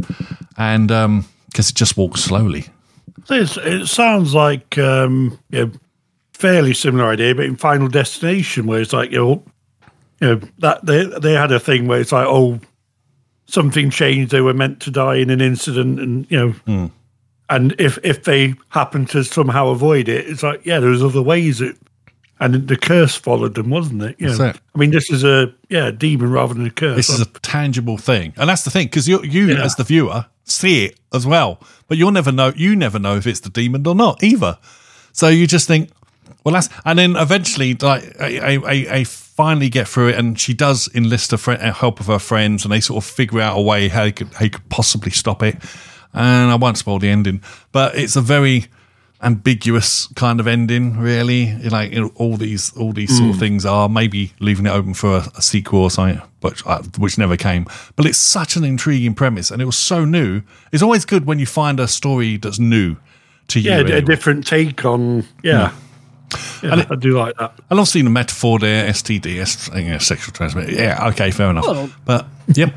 And 0.56 0.90
um 0.92 1.26
because 1.50 1.70
it 1.70 1.76
just 1.76 1.96
walks 1.96 2.20
slowly. 2.20 2.66
It's, 3.30 3.56
it 3.56 3.86
sounds 3.86 4.34
like 4.34 4.78
um, 4.78 5.38
you 5.50 5.66
know, 5.66 5.72
fairly 6.38 6.72
similar 6.74 7.06
idea, 7.08 7.34
but 7.34 7.44
in 7.44 7.56
Final 7.56 7.88
Destination, 7.88 8.66
where 8.66 8.80
it's 8.80 8.92
like 8.92 9.10
you 9.10 9.18
know, 9.18 9.42
you 10.20 10.26
know 10.28 10.40
that 10.58 10.84
they 10.86 11.04
they 11.04 11.32
had 11.34 11.52
a 11.52 11.60
thing 11.60 11.86
where 11.86 12.00
it's 12.00 12.12
like 12.12 12.26
oh, 12.26 12.60
something 13.46 13.90
changed. 13.90 14.30
They 14.30 14.40
were 14.40 14.54
meant 14.54 14.80
to 14.82 14.90
die 14.90 15.16
in 15.16 15.30
an 15.30 15.40
incident, 15.40 16.00
and 16.00 16.26
you 16.30 16.38
know, 16.38 16.50
Hmm. 16.66 16.86
and 17.50 17.74
if 17.78 17.98
if 18.02 18.24
they 18.24 18.54
happen 18.70 19.06
to 19.06 19.24
somehow 19.24 19.68
avoid 19.68 20.08
it, 20.08 20.28
it's 20.28 20.42
like 20.42 20.64
yeah, 20.64 20.80
there's 20.80 21.02
other 21.02 21.22
ways. 21.22 21.60
It 21.60 21.76
and 22.40 22.68
the 22.68 22.76
curse 22.76 23.16
followed 23.16 23.54
them, 23.56 23.68
wasn't 23.68 24.00
it? 24.02 24.14
You 24.18 24.28
know, 24.28 24.44
it. 24.44 24.60
I 24.74 24.78
mean, 24.78 24.90
this 24.92 25.10
is 25.10 25.24
a 25.24 25.52
yeah 25.68 25.90
demon 25.90 26.30
rather 26.30 26.54
than 26.54 26.66
a 26.66 26.70
curse. 26.70 26.96
This 26.96 27.08
is 27.10 27.20
a 27.20 27.26
tangible 27.26 27.98
thing, 27.98 28.32
and 28.36 28.48
that's 28.48 28.62
the 28.62 28.70
thing 28.70 28.86
because 28.86 29.08
you, 29.08 29.22
you 29.24 29.46
Yeah. 29.48 29.64
as 29.64 29.74
the 29.74 29.84
viewer, 29.84 30.26
see 30.44 30.84
it 30.86 31.00
as 31.12 31.26
well, 31.26 31.58
but 31.88 31.98
you'll 31.98 32.12
never 32.12 32.30
know. 32.30 32.52
You 32.54 32.76
never 32.76 32.98
know 33.00 33.16
if 33.16 33.26
it's 33.26 33.40
the 33.40 33.50
demon 33.50 33.84
or 33.86 33.94
not 33.96 34.22
either. 34.22 34.56
So 35.12 35.26
you 35.26 35.48
just 35.48 35.66
think, 35.66 35.90
well, 36.50 36.54
that's, 36.54 36.68
and 36.84 36.98
then 36.98 37.16
eventually, 37.16 37.74
like, 37.74 38.20
I, 38.20 38.38
I, 38.38 38.52
I- 38.66 38.86
I 39.00 39.04
finally 39.04 39.68
get 39.68 39.86
through 39.86 40.08
it, 40.08 40.16
and 40.18 40.38
she 40.40 40.52
does 40.54 40.88
enlist 40.94 41.32
a 41.32 41.38
friend, 41.38 41.62
help 41.62 42.00
of 42.00 42.06
her 42.06 42.18
friends, 42.18 42.64
and 42.64 42.72
they 42.72 42.80
sort 42.80 43.04
of 43.04 43.08
figure 43.08 43.40
out 43.40 43.56
a 43.56 43.60
way 43.62 43.88
how 43.88 44.04
he 44.04 44.12
could, 44.12 44.32
how 44.34 44.40
he 44.44 44.50
could 44.50 44.68
possibly 44.68 45.10
stop 45.12 45.42
it. 45.42 45.56
And 46.12 46.50
I 46.50 46.54
won't 46.56 46.78
spoil 46.78 46.98
the 46.98 47.08
ending, 47.08 47.42
but 47.70 47.94
it's 47.96 48.16
a 48.16 48.20
very 48.20 48.66
ambiguous 49.22 50.06
kind 50.14 50.40
of 50.40 50.46
ending, 50.46 50.96
really. 50.98 51.54
Like 51.58 51.92
you 51.92 52.00
know, 52.00 52.12
all 52.16 52.36
these, 52.36 52.76
all 52.76 52.92
these 52.92 53.16
sort 53.16 53.30
of 53.30 53.38
things 53.38 53.64
are 53.66 53.88
maybe 53.88 54.32
leaving 54.40 54.66
it 54.66 54.70
open 54.70 54.94
for 54.94 55.16
a, 55.18 55.26
a 55.36 55.42
sequel 55.42 55.80
or 55.82 55.90
something, 55.90 56.20
but 56.40 56.62
uh, 56.66 56.82
which 56.98 57.18
never 57.18 57.36
came. 57.36 57.66
But 57.96 58.06
it's 58.06 58.18
such 58.18 58.56
an 58.56 58.64
intriguing 58.64 59.14
premise, 59.14 59.50
and 59.50 59.60
it 59.62 59.66
was 59.66 59.76
so 59.76 60.04
new. 60.04 60.42
It's 60.72 60.82
always 60.82 61.04
good 61.04 61.26
when 61.26 61.38
you 61.38 61.46
find 61.46 61.78
a 61.80 61.88
story 61.88 62.36
that's 62.36 62.58
new 62.58 62.96
to 63.48 63.60
you. 63.60 63.70
yeah, 63.70 63.78
a 63.96 64.00
different 64.02 64.46
take 64.46 64.84
on 64.84 65.24
yeah. 65.42 65.72
Yeah, 65.72 65.72
I 66.62 66.94
do 66.98 67.16
like 67.16 67.36
that. 67.38 67.54
And 67.70 67.80
I've 67.80 67.88
seen 67.88 68.04
the 68.04 68.10
metaphor 68.10 68.58
there, 68.58 68.88
STD, 68.90 69.36
yeah, 69.84 69.98
sexual 69.98 70.32
transmission. 70.32 70.74
Yeah, 70.74 71.08
okay, 71.08 71.30
fair 71.30 71.50
enough. 71.50 71.66
Well- 71.66 71.90
but 72.04 72.26
yep, 72.54 72.74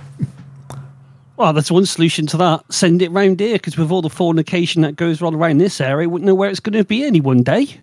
Well, 1.37 1.53
that's 1.53 1.71
one 1.71 1.85
solution 1.85 2.27
to 2.27 2.37
that. 2.37 2.63
Send 2.71 3.01
it 3.01 3.11
round 3.11 3.39
here, 3.39 3.55
because 3.55 3.77
with 3.77 3.91
all 3.91 4.01
the 4.01 4.09
fornication 4.09 4.83
that 4.83 4.95
goes 4.95 5.21
on 5.21 5.33
around 5.35 5.57
this 5.57 5.81
area, 5.81 6.07
wouldn't 6.07 6.27
know 6.27 6.35
where 6.35 6.49
it's 6.49 6.59
going 6.59 6.77
to 6.77 6.85
be 6.85 7.03
any 7.03 7.19
one 7.19 7.41
day. 7.43 7.81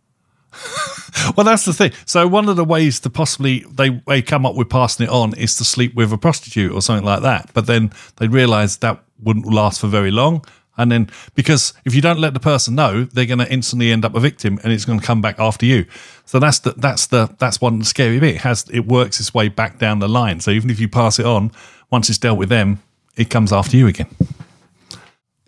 well, 1.37 1.45
that's 1.45 1.65
the 1.65 1.73
thing. 1.73 1.93
So 2.07 2.27
one 2.27 2.49
of 2.49 2.57
the 2.57 2.65
ways 2.65 3.01
to 3.01 3.11
possibly 3.11 3.65
they 3.71 4.01
they 4.07 4.23
come 4.23 4.47
up 4.47 4.55
with 4.55 4.71
passing 4.71 5.05
it 5.07 5.11
on 5.11 5.35
is 5.35 5.57
to 5.57 5.65
sleep 5.65 5.95
with 5.95 6.13
a 6.13 6.19
prostitute 6.19 6.73
or 6.73 6.81
something 6.81 7.05
like 7.05 7.23
that. 7.23 7.51
But 7.53 7.67
then 7.67 7.93
they 8.17 8.29
realise 8.29 8.77
that 8.77 9.03
wouldn't 9.23 9.47
last 9.47 9.81
for 9.81 9.89
very 9.89 10.11
long. 10.11 10.45
And 10.79 10.91
then 10.91 11.11
because 11.35 11.75
if 11.85 11.95
you 11.95 12.01
don't 12.01 12.21
let 12.21 12.33
the 12.33 12.41
person 12.41 12.75
know, 12.75 13.05
they're 13.05 13.27
going 13.27 13.41
to 13.41 13.53
instantly 13.53 13.91
end 13.91 14.05
up 14.05 14.15
a 14.15 14.21
victim, 14.21 14.59
and 14.63 14.73
it's 14.73 14.85
going 14.85 15.01
to 15.01 15.05
come 15.05 15.21
back 15.21 15.39
after 15.39 15.67
you. 15.67 15.85
So 16.25 16.39
that's 16.39 16.61
the 16.61 16.73
that's 16.73 17.07
the 17.07 17.35
that's 17.39 17.61
one 17.61 17.83
scary 17.83 18.21
bit. 18.21 18.37
It 18.37 18.41
has 18.43 18.65
it 18.73 18.87
works 18.87 19.21
its 19.21 19.35
way 19.35 19.49
back 19.49 19.79
down 19.79 19.99
the 19.99 20.09
line. 20.09 20.41
So 20.41 20.53
even 20.53 20.71
if 20.71 20.81
you 20.81 20.89
pass 20.89 21.19
it 21.19 21.27
on, 21.27 21.51
once 21.91 22.09
it's 22.09 22.19
dealt 22.19 22.39
with 22.39 22.49
them, 22.49 22.81
it 23.17 23.29
comes 23.29 23.53
after 23.53 23.77
you 23.77 23.87
again. 23.89 24.09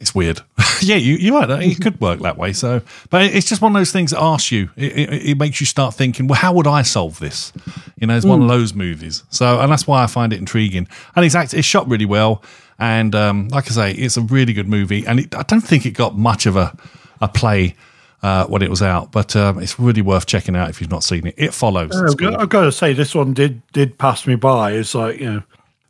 It's 0.00 0.14
weird. 0.14 0.40
yeah, 0.80 0.96
you, 0.96 1.16
you're 1.16 1.38
right. 1.38 1.62
It 1.62 1.82
could 1.82 2.00
work 2.00 2.20
that 2.20 2.38
way. 2.38 2.54
So, 2.54 2.80
but 3.10 3.22
it's 3.22 3.46
just 3.46 3.60
one 3.60 3.76
of 3.76 3.78
those 3.78 3.92
things 3.92 4.12
that 4.12 4.22
asks 4.22 4.50
you. 4.50 4.70
It, 4.74 4.92
it, 4.96 5.12
it 5.30 5.38
makes 5.38 5.60
you 5.60 5.66
start 5.66 5.94
thinking, 5.94 6.26
well, 6.26 6.38
how 6.38 6.54
would 6.54 6.66
I 6.66 6.80
solve 6.80 7.18
this? 7.18 7.52
You 8.00 8.06
know, 8.06 8.16
it's 8.16 8.24
one 8.24 8.40
of 8.40 8.44
hmm. 8.44 8.48
those 8.48 8.72
movies. 8.72 9.24
So, 9.28 9.60
and 9.60 9.70
that's 9.70 9.86
why 9.86 10.02
I 10.02 10.06
find 10.06 10.32
it 10.32 10.38
intriguing. 10.38 10.88
And 11.14 11.24
it's 11.24 11.34
act, 11.34 11.52
it's 11.52 11.66
shot 11.66 11.86
really 11.86 12.06
well. 12.06 12.42
And 12.80 13.14
um, 13.14 13.48
like 13.48 13.66
I 13.66 13.74
say, 13.74 13.92
it's 13.92 14.16
a 14.16 14.22
really 14.22 14.52
good 14.52 14.68
movie. 14.68 15.06
And 15.06 15.20
it, 15.20 15.34
I 15.34 15.42
don't 15.42 15.60
think 15.60 15.86
it 15.86 15.92
got 15.92 16.16
much 16.16 16.46
of 16.46 16.56
a 16.56 16.76
a 17.20 17.28
play 17.28 17.76
uh, 18.22 18.46
when 18.46 18.62
it 18.62 18.70
was 18.70 18.82
out, 18.82 19.12
but 19.12 19.36
um, 19.36 19.58
it's 19.58 19.78
really 19.78 20.02
worth 20.02 20.26
checking 20.26 20.56
out 20.56 20.70
if 20.70 20.80
you've 20.80 20.90
not 20.90 21.04
seen 21.04 21.26
it. 21.26 21.34
It 21.36 21.54
follows. 21.54 21.90
It's 21.92 22.12
I've 22.12 22.16
got. 22.16 22.40
I've 22.40 22.48
got 22.48 22.62
to 22.62 22.72
say, 22.72 22.92
this 22.92 23.14
one 23.14 23.34
did 23.34 23.62
did 23.72 23.98
pass 23.98 24.26
me 24.26 24.34
by. 24.34 24.72
It's 24.72 24.94
like 24.94 25.20
you 25.20 25.32
know, 25.32 25.42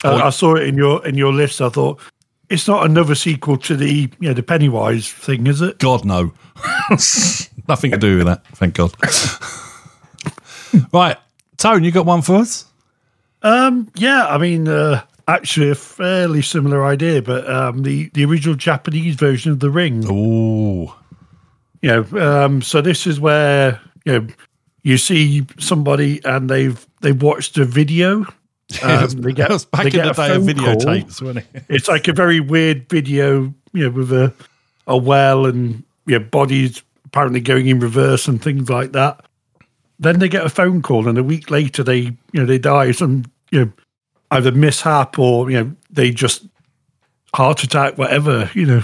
Oh, 0.05 0.17
I, 0.17 0.27
I 0.27 0.31
saw 0.31 0.55
it 0.55 0.67
in 0.67 0.77
your 0.77 1.05
in 1.07 1.17
your 1.17 1.33
list. 1.33 1.61
I 1.61 1.69
thought 1.69 2.01
it's 2.49 2.67
not 2.67 2.87
another 2.87 3.15
sequel 3.15 3.57
to 3.59 3.77
the 3.77 4.11
you 4.19 4.29
know 4.29 4.33
the 4.33 4.43
Pennywise 4.43 5.11
thing, 5.11 5.47
is 5.47 5.61
it? 5.61 5.79
God, 5.79 6.05
no. 6.05 6.33
Nothing 7.69 7.91
to 7.93 7.99
do 7.99 8.19
with 8.19 8.27
that. 8.27 8.45
Thank 8.55 8.75
God. 8.75 8.95
right, 10.93 11.17
Tone, 11.59 11.85
you 11.85 11.93
got 11.93 12.07
one 12.07 12.23
for 12.23 12.37
us? 12.37 12.65
Um, 13.43 13.91
yeah, 13.95 14.27
I 14.27 14.39
mean, 14.39 14.69
uh, 14.69 15.03
actually, 15.31 15.71
a 15.71 15.75
fairly 15.75 16.43
similar 16.43 16.85
idea, 16.85 17.23
but 17.23 17.49
um, 17.51 17.83
the 17.83 18.11
the 18.15 18.25
original 18.25 18.55
Japanese 18.55 19.17
version 19.17 19.53
of 19.53 19.61
The 19.61 19.71
Ring. 19.71 20.03
You 21.83 21.89
know, 21.89 22.45
um, 22.45 22.63
so 22.63 22.81
this 22.81 23.07
is 23.07 23.19
where 23.19 23.81
you 24.05 24.13
know 24.13 24.27
you 24.83 24.99
see 24.99 25.47
somebody 25.59 26.21
and 26.25 26.49
they've 26.49 26.87
they've 27.01 27.21
watched 27.21 27.59
a 27.59 27.65
video. 27.65 28.27
Um, 28.85 29.09
they 29.09 29.33
get, 29.33 29.49
back 29.73 29.91
they 29.91 29.99
in 29.99 30.05
the 30.05 30.11
a 30.13 30.15
day 30.15 30.37
of 30.37 30.43
videotapes, 30.45 31.21
wasn't 31.21 31.39
it? 31.39 31.65
it's 31.69 31.89
like 31.89 32.07
a 32.07 32.13
very 32.13 32.39
weird 32.39 32.89
video, 32.89 33.53
you 33.73 33.83
know, 33.83 33.91
with 33.91 34.13
a 34.13 34.33
a 34.87 34.97
well 34.97 35.45
and 35.45 35.83
you 36.07 36.17
know, 36.17 36.25
bodies 36.25 36.81
apparently 37.05 37.41
going 37.41 37.67
in 37.67 37.81
reverse 37.81 38.29
and 38.29 38.41
things 38.41 38.71
like 38.71 38.93
that. 38.93 39.25
Then 39.99 40.21
they 40.21 40.29
get 40.29 40.47
a 40.47 40.49
phone 40.49 40.83
call, 40.83 41.09
and 41.09 41.19
a 41.19 41.25
week 41.25 41.51
later 41.51 41.83
they, 41.83 41.99
you 41.99 42.17
know, 42.35 42.47
they 42.47 42.59
die 42.59 42.93
some, 42.93 43.25
you 43.51 43.65
know, 43.65 43.73
either 44.31 44.53
mishap 44.53 45.19
or 45.19 45.51
you 45.51 45.59
know 45.63 45.73
they 45.91 46.11
just 46.11 46.47
heart 47.35 47.63
attack, 47.63 47.97
whatever, 47.99 48.51
you 48.55 48.67
know. 48.67 48.83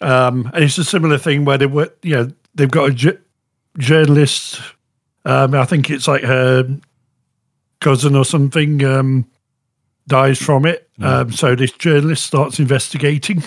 Um, 0.00 0.50
and 0.52 0.64
it's 0.64 0.78
a 0.78 0.84
similar 0.84 1.18
thing 1.18 1.44
where 1.44 1.58
they 1.58 1.66
were, 1.66 1.92
you 2.02 2.14
know, 2.16 2.28
they've 2.54 2.70
got 2.70 2.90
a 2.90 2.92
ju- 2.92 3.18
journalist. 3.78 4.60
Um, 5.24 5.54
I 5.54 5.64
think 5.64 5.90
it's 5.90 6.08
like 6.08 6.22
her 6.22 6.68
cousin 7.80 8.16
or 8.16 8.24
something. 8.24 8.84
Um, 8.84 9.26
dies 10.08 10.38
from 10.42 10.66
it. 10.66 10.88
Um, 11.00 11.30
so 11.30 11.54
this 11.54 11.70
journalist 11.72 12.24
starts 12.26 12.58
investigating, 12.58 13.42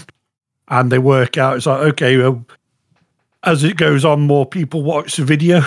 and 0.70 0.90
they 0.92 1.00
work 1.00 1.38
out. 1.38 1.58
It's 1.58 1.66
like 1.66 1.82
okay, 1.82 2.18
well, 2.18 2.46
as 3.44 3.64
it 3.66 3.76
goes 3.78 4.06
on, 4.06 4.22
more 4.22 4.46
people 4.46 4.82
watch 4.82 5.18
the 5.18 5.26
video, 5.26 5.60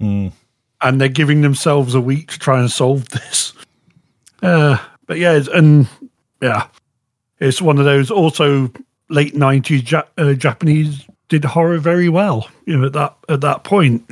Mm. 0.00 0.32
and 0.80 1.00
they're 1.00 1.08
giving 1.08 1.42
themselves 1.42 1.94
a 1.94 2.00
week 2.00 2.28
to 2.32 2.38
try 2.38 2.58
and 2.60 2.70
solve 2.70 3.08
this. 3.10 3.52
Uh, 4.42 4.78
but 5.06 5.18
yeah, 5.18 5.32
it's, 5.32 5.48
and 5.48 5.88
yeah, 6.40 6.66
it's 7.38 7.60
one 7.62 7.78
of 7.78 7.84
those. 7.84 8.10
Also, 8.10 8.70
late 9.08 9.34
nineties 9.34 9.90
ja- 9.90 10.02
uh, 10.18 10.32
Japanese 10.34 11.06
did 11.28 11.44
horror 11.44 11.78
very 11.78 12.08
well. 12.08 12.48
You 12.66 12.78
know, 12.78 12.86
at 12.86 12.92
that 12.94 13.16
at 13.28 13.40
that 13.42 13.64
point. 13.64 14.08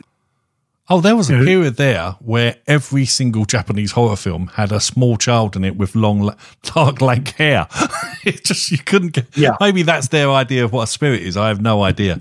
Oh, 0.93 1.01
there 1.01 1.15
was 1.15 1.31
a 1.31 1.35
Yeah. 1.37 1.45
period 1.45 1.77
there 1.77 2.17
where 2.19 2.57
every 2.67 3.05
single 3.05 3.45
Japanese 3.45 3.93
horror 3.93 4.17
film 4.17 4.49
had 4.55 4.73
a 4.73 4.81
small 4.81 5.17
child 5.17 5.55
in 5.55 5.63
it 5.65 5.77
with 5.77 5.95
long, 5.95 6.35
dark, 6.75 7.01
lank 7.01 7.29
hair. 7.37 7.69
it 8.25 8.45
just 8.45 8.73
you 8.73 8.79
couldn't 8.79 9.13
get. 9.13 9.27
Yeah. 9.37 9.57
Maybe 9.61 9.83
that's 9.85 10.09
their 10.09 10.29
idea 10.33 10.65
of 10.65 10.73
what 10.73 10.83
a 10.83 10.87
spirit 10.89 11.23
is. 11.23 11.37
I 11.37 11.47
have 11.47 11.61
no 11.61 11.85
idea. 11.85 12.21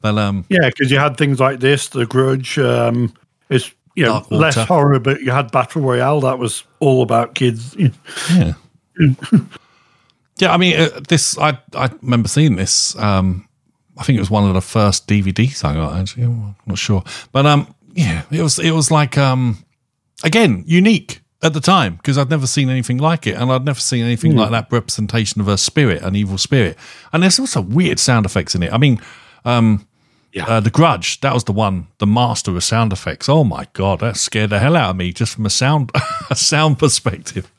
But 0.00 0.18
um, 0.18 0.44
Yeah, 0.48 0.66
because 0.68 0.90
you 0.90 0.98
had 0.98 1.16
things 1.16 1.38
like 1.38 1.60
this, 1.60 1.88
The 1.90 2.06
Grudge. 2.06 2.58
Um, 2.58 3.14
it's 3.50 3.72
you 3.98 4.04
know 4.04 4.24
less 4.30 4.54
horror, 4.54 5.00
but 5.00 5.22
you 5.22 5.32
had 5.32 5.50
Battle 5.50 5.82
Royale. 5.82 6.20
That 6.20 6.38
was 6.38 6.62
all 6.78 7.02
about 7.02 7.34
kids. 7.34 7.76
Yeah. 8.30 8.52
yeah, 10.38 10.52
I 10.52 10.56
mean, 10.56 10.76
uh, 10.76 11.00
this, 11.08 11.38
I, 11.38 11.56
I 11.72 11.88
remember 12.02 12.26
seeing 12.26 12.56
this. 12.56 12.96
Um, 12.98 13.48
I 13.96 14.02
think 14.02 14.16
it 14.16 14.20
was 14.20 14.30
one 14.30 14.44
of 14.44 14.54
the 14.54 14.60
first 14.60 15.06
DVDs 15.06 15.64
I 15.64 15.74
got, 15.74 15.96
actually. 15.96 16.24
I'm 16.24 16.56
not 16.66 16.78
sure. 16.78 17.04
But 17.30 17.46
um, 17.46 17.72
yeah, 17.92 18.24
it 18.32 18.42
was, 18.42 18.58
it 18.58 18.72
was 18.72 18.90
like, 18.90 19.16
um, 19.16 19.64
again, 20.24 20.64
unique 20.66 21.20
at 21.42 21.52
the 21.52 21.60
time 21.60 21.94
because 21.94 22.18
I'd 22.18 22.28
never 22.28 22.48
seen 22.48 22.68
anything 22.70 22.98
like 22.98 23.28
it. 23.28 23.36
And 23.36 23.52
I'd 23.52 23.64
never 23.64 23.78
seen 23.78 24.04
anything 24.04 24.34
like 24.34 24.50
that 24.50 24.66
representation 24.72 25.40
of 25.40 25.46
a 25.46 25.56
spirit, 25.56 26.02
an 26.02 26.16
evil 26.16 26.38
spirit. 26.38 26.76
And 27.12 27.22
there's 27.22 27.38
also 27.38 27.60
weird 27.60 28.00
sound 28.00 28.26
effects 28.26 28.56
in 28.56 28.64
it. 28.64 28.72
I 28.72 28.78
mean, 28.78 29.00
um, 29.44 29.86
Yeah. 30.32 30.46
uh, 30.46 30.60
The 30.60 30.70
Grudge, 30.70 31.20
that 31.20 31.32
was 31.34 31.44
the 31.44 31.52
one, 31.52 31.86
the 31.98 32.06
master 32.06 32.54
of 32.56 32.62
sound 32.62 32.92
effects. 32.92 33.28
Oh 33.28 33.44
my 33.44 33.66
God, 33.72 34.00
that 34.00 34.16
scared 34.16 34.50
the 34.50 34.58
hell 34.58 34.76
out 34.76 34.90
of 34.90 34.96
me 34.96 35.12
just 35.12 35.34
from 35.34 35.46
a 35.46 35.50
sound, 35.50 35.90
a 36.30 36.34
sound 36.36 36.78
perspective. 36.78 37.50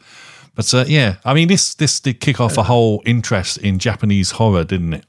But 0.55 0.73
uh, 0.73 0.85
yeah, 0.87 1.15
I 1.25 1.33
mean, 1.33 1.47
this 1.47 1.73
this 1.75 1.99
did 1.99 2.19
kick 2.19 2.39
off 2.39 2.57
a 2.57 2.63
whole 2.63 3.01
interest 3.05 3.57
in 3.57 3.79
Japanese 3.79 4.31
horror, 4.31 4.63
didn't 4.65 4.93
it? 4.93 5.05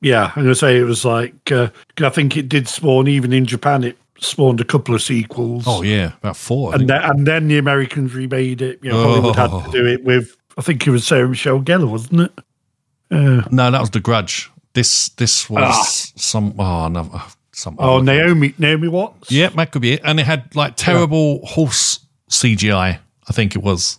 Yeah, 0.00 0.32
I'm 0.34 0.42
gonna 0.42 0.54
say 0.54 0.78
it 0.78 0.84
was 0.84 1.04
like 1.04 1.52
uh, 1.52 1.68
I 2.00 2.08
think 2.08 2.36
it 2.36 2.48
did 2.48 2.66
spawn 2.66 3.06
even 3.06 3.32
in 3.32 3.44
Japan. 3.44 3.84
It 3.84 3.98
spawned 4.18 4.60
a 4.60 4.64
couple 4.64 4.94
of 4.94 5.02
sequels. 5.02 5.64
Oh 5.66 5.82
yeah, 5.82 6.12
about 6.22 6.36
four. 6.38 6.72
I 6.72 6.76
and 6.76 6.88
then, 6.88 7.02
and 7.02 7.26
then 7.26 7.48
the 7.48 7.58
Americans 7.58 8.14
remade 8.14 8.62
it. 8.62 8.78
You 8.82 8.90
know, 8.92 9.02
Hollywood 9.02 9.36
had 9.36 9.50
Oh. 9.52 9.62
to 9.64 9.70
do 9.70 9.86
it 9.86 10.02
with. 10.02 10.34
I 10.56 10.62
think 10.62 10.86
it 10.86 10.90
was 10.90 11.06
Sarah 11.06 11.28
Michelle 11.28 11.60
Gellar, 11.60 11.88
wasn't 11.88 12.22
it? 12.22 12.32
Uh, 13.10 13.42
no, 13.50 13.70
that 13.70 13.80
was 13.80 13.90
the 13.90 14.00
Grudge. 14.00 14.50
This 14.72 15.08
this 15.10 15.50
was 15.50 15.62
Ah. 15.64 15.82
some 16.16 16.54
oh 16.58 16.88
no 16.88 17.10
uh, 17.12 17.20
some 17.52 17.76
oh, 17.78 18.00
Naomi 18.00 18.54
Naomi 18.58 18.88
Watts. 18.88 19.30
Yeah, 19.30 19.48
that 19.50 19.72
could 19.72 19.82
be 19.82 19.92
it. 19.94 20.00
And 20.04 20.20
it 20.20 20.26
had 20.26 20.54
like 20.54 20.74
terrible 20.76 21.44
horse 21.44 22.00
CGI. 22.30 22.98
I 23.28 23.32
think 23.32 23.54
it 23.56 23.62
was 23.62 23.98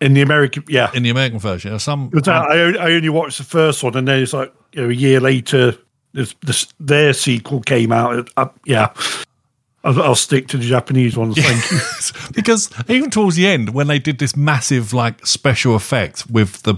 in 0.00 0.14
the 0.14 0.20
American. 0.20 0.64
Yeah, 0.68 0.90
in 0.94 1.02
the 1.02 1.10
American 1.10 1.38
version. 1.38 1.72
Or 1.72 1.78
some 1.78 2.08
Because 2.08 2.28
I, 2.28 2.72
I 2.72 2.92
only- 2.92 3.08
watched 3.08 3.38
the 3.38 3.44
first 3.44 3.82
one, 3.82 3.96
and 3.96 4.06
then 4.08 4.22
it's 4.22 4.32
like 4.32 4.52
you 4.72 4.82
know, 4.82 4.90
a 4.90 4.92
year 4.92 5.20
later, 5.20 5.76
this, 6.12 6.34
this, 6.42 6.66
their 6.80 7.12
sequel 7.12 7.60
came 7.60 7.92
out. 7.92 8.28
Uh, 8.36 8.48
yeah, 8.66 8.92
I'll, 9.84 10.02
I'll 10.02 10.14
stick 10.16 10.48
to 10.48 10.56
the 10.58 10.64
Japanese 10.66 11.16
ones. 11.16 11.36
Thank 11.38 11.70
you. 11.70 12.32
because 12.34 12.68
even 12.88 13.10
towards 13.10 13.36
the 13.36 13.46
end, 13.46 13.70
when 13.70 13.86
they 13.86 13.98
did 14.00 14.18
this 14.18 14.36
massive 14.36 14.92
like 14.92 15.24
special 15.26 15.74
effect 15.76 16.28
with 16.28 16.62
the 16.62 16.74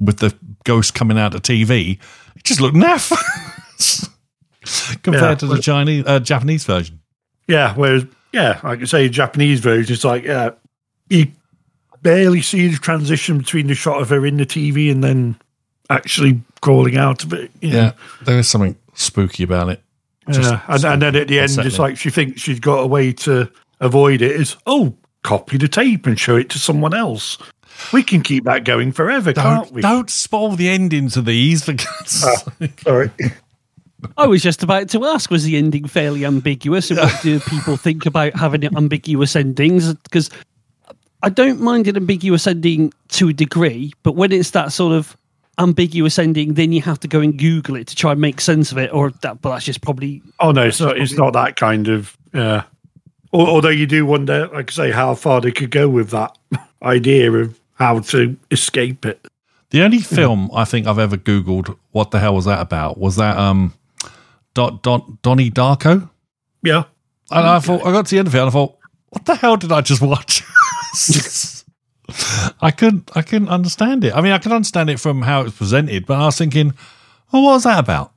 with 0.00 0.18
the 0.18 0.34
ghost 0.64 0.94
coming 0.94 1.18
out 1.18 1.34
of 1.34 1.42
TV, 1.42 1.98
it 2.36 2.44
just 2.44 2.60
looked 2.60 2.76
naff 2.76 3.10
compared 5.02 5.22
Yeah. 5.22 5.34
to 5.36 5.46
the 5.46 5.60
Chinese 5.60 6.04
uh, 6.06 6.20
Japanese 6.20 6.64
version. 6.64 7.00
Yeah, 7.48 7.74
whereas 7.74 8.04
yeah, 8.32 8.60
like 8.64 8.80
I 8.80 8.84
say, 8.84 9.08
Japanese 9.08 9.60
version, 9.60 9.92
it's 9.94 10.04
like 10.04 10.24
yeah, 10.24 10.50
you 11.08 11.28
barely 12.02 12.42
see 12.42 12.68
the 12.68 12.78
transition 12.78 13.38
between 13.38 13.66
the 13.66 13.74
shot 13.74 14.00
of 14.00 14.08
her 14.10 14.24
in 14.26 14.36
the 14.36 14.46
TV 14.46 14.90
and 14.90 15.02
then 15.04 15.36
actually 15.90 16.40
crawling 16.60 16.96
out 16.96 17.24
of 17.24 17.32
it. 17.32 17.50
you 17.60 17.70
know. 17.70 17.76
Yeah, 17.76 17.92
there 18.24 18.38
is 18.38 18.48
something 18.48 18.76
spooky 18.94 19.42
about 19.42 19.68
it. 19.70 19.82
Just 20.30 20.50
Yeah, 20.50 20.60
and, 20.68 20.84
and 20.84 21.02
then 21.02 21.16
at 21.16 21.28
the 21.28 21.38
end, 21.38 21.50
it's 21.58 21.78
like 21.78 21.98
she 21.98 22.08
thinks 22.10 22.40
she's 22.40 22.60
got 22.60 22.78
a 22.80 22.86
way 22.86 23.12
to 23.12 23.50
avoid 23.80 24.22
it. 24.22 24.32
Is 24.32 24.56
oh, 24.66 24.94
copy 25.22 25.58
the 25.58 25.68
tape 25.68 26.06
and 26.06 26.18
show 26.18 26.36
it 26.36 26.48
to 26.50 26.58
someone 26.58 26.94
else. 26.94 27.36
We 27.92 28.02
can 28.02 28.22
keep 28.22 28.44
that 28.44 28.64
going 28.64 28.92
forever, 28.92 29.32
can't 29.32 29.64
Don't, 29.64 29.74
we? 29.74 29.82
don't 29.82 30.10
spoil 30.10 30.56
the 30.56 30.68
endings 30.68 31.16
of 31.16 31.24
these 31.24 31.64
for 31.64 31.72
God's 31.72 32.24
ah, 32.24 32.52
sake. 32.58 32.80
Sorry. 32.80 33.10
I 34.16 34.26
was 34.26 34.42
just 34.42 34.62
about 34.62 34.88
to 34.90 35.04
ask: 35.06 35.30
Was 35.30 35.44
the 35.44 35.56
ending 35.56 35.86
fairly 35.86 36.24
ambiguous? 36.24 36.90
And 36.90 37.00
what 37.00 37.18
do 37.22 37.40
people 37.40 37.76
think 37.76 38.06
about 38.06 38.34
having 38.34 38.64
ambiguous 38.76 39.34
endings? 39.36 39.92
Because 39.94 40.30
I 41.22 41.30
don't 41.30 41.60
mind 41.60 41.88
an 41.88 41.96
ambiguous 41.96 42.46
ending 42.46 42.92
to 43.08 43.28
a 43.28 43.32
degree, 43.32 43.92
but 44.02 44.12
when 44.12 44.32
it's 44.32 44.50
that 44.50 44.72
sort 44.72 44.94
of 44.94 45.16
ambiguous 45.58 46.18
ending, 46.18 46.54
then 46.54 46.72
you 46.72 46.82
have 46.82 47.00
to 47.00 47.08
go 47.08 47.20
and 47.20 47.38
Google 47.38 47.76
it 47.76 47.86
to 47.86 47.96
try 47.96 48.12
and 48.12 48.20
make 48.20 48.40
sense 48.40 48.72
of 48.72 48.78
it. 48.78 48.92
Or 48.92 49.10
that, 49.10 49.40
but 49.40 49.50
that's 49.50 49.64
just 49.64 49.80
probably 49.80 50.22
Oh 50.40 50.52
no, 50.52 50.66
it's 50.66 50.80
not. 50.80 50.98
It's 50.98 51.14
not 51.14 51.32
that 51.32 51.56
kind 51.56 51.88
of. 51.88 52.16
Yeah. 52.32 52.64
Although 53.32 53.70
you 53.70 53.86
do 53.86 54.06
wonder, 54.06 54.46
like 54.48 54.70
I 54.70 54.74
say, 54.74 54.90
how 54.92 55.14
far 55.16 55.40
they 55.40 55.50
could 55.50 55.70
go 55.72 55.88
with 55.88 56.10
that 56.10 56.36
idea 56.82 57.32
of 57.32 57.58
how 57.74 58.00
to 58.00 58.36
escape 58.50 59.04
it. 59.06 59.26
The 59.70 59.82
only 59.82 59.98
film 59.98 60.50
I 60.54 60.64
think 60.64 60.86
I've 60.86 60.98
ever 60.98 61.16
Googled 61.16 61.76
what 61.90 62.10
the 62.10 62.20
hell 62.20 62.34
was 62.34 62.44
that 62.44 62.60
about 62.60 62.98
was 62.98 63.16
that 63.16 63.36
um 63.36 63.74
Don, 64.54 64.78
Don, 64.82 65.18
Donnie 65.22 65.50
Darko. 65.50 66.08
Yeah. 66.62 66.84
And 67.30 67.46
I 67.46 67.58
thought 67.58 67.84
I 67.84 67.90
got 67.90 68.06
to 68.06 68.10
the 68.14 68.18
end 68.20 68.28
of 68.28 68.34
it 68.34 68.38
and 68.38 68.48
I 68.48 68.52
thought, 68.52 68.76
what 69.08 69.24
the 69.24 69.34
hell 69.34 69.56
did 69.56 69.72
I 69.72 69.80
just 69.80 70.00
watch? 70.00 70.42
I 72.60 72.70
couldn't 72.70 73.10
I 73.16 73.22
couldn't 73.22 73.48
understand 73.48 74.04
it. 74.04 74.14
I 74.14 74.20
mean 74.20 74.32
I 74.32 74.38
could 74.38 74.52
understand 74.52 74.90
it 74.90 75.00
from 75.00 75.22
how 75.22 75.40
it 75.40 75.44
was 75.44 75.54
presented, 75.54 76.06
but 76.06 76.18
I 76.18 76.26
was 76.26 76.38
thinking, 76.38 76.72
oh 77.32 77.40
what 77.42 77.52
was 77.54 77.64
that 77.64 77.78
about? 77.80 78.12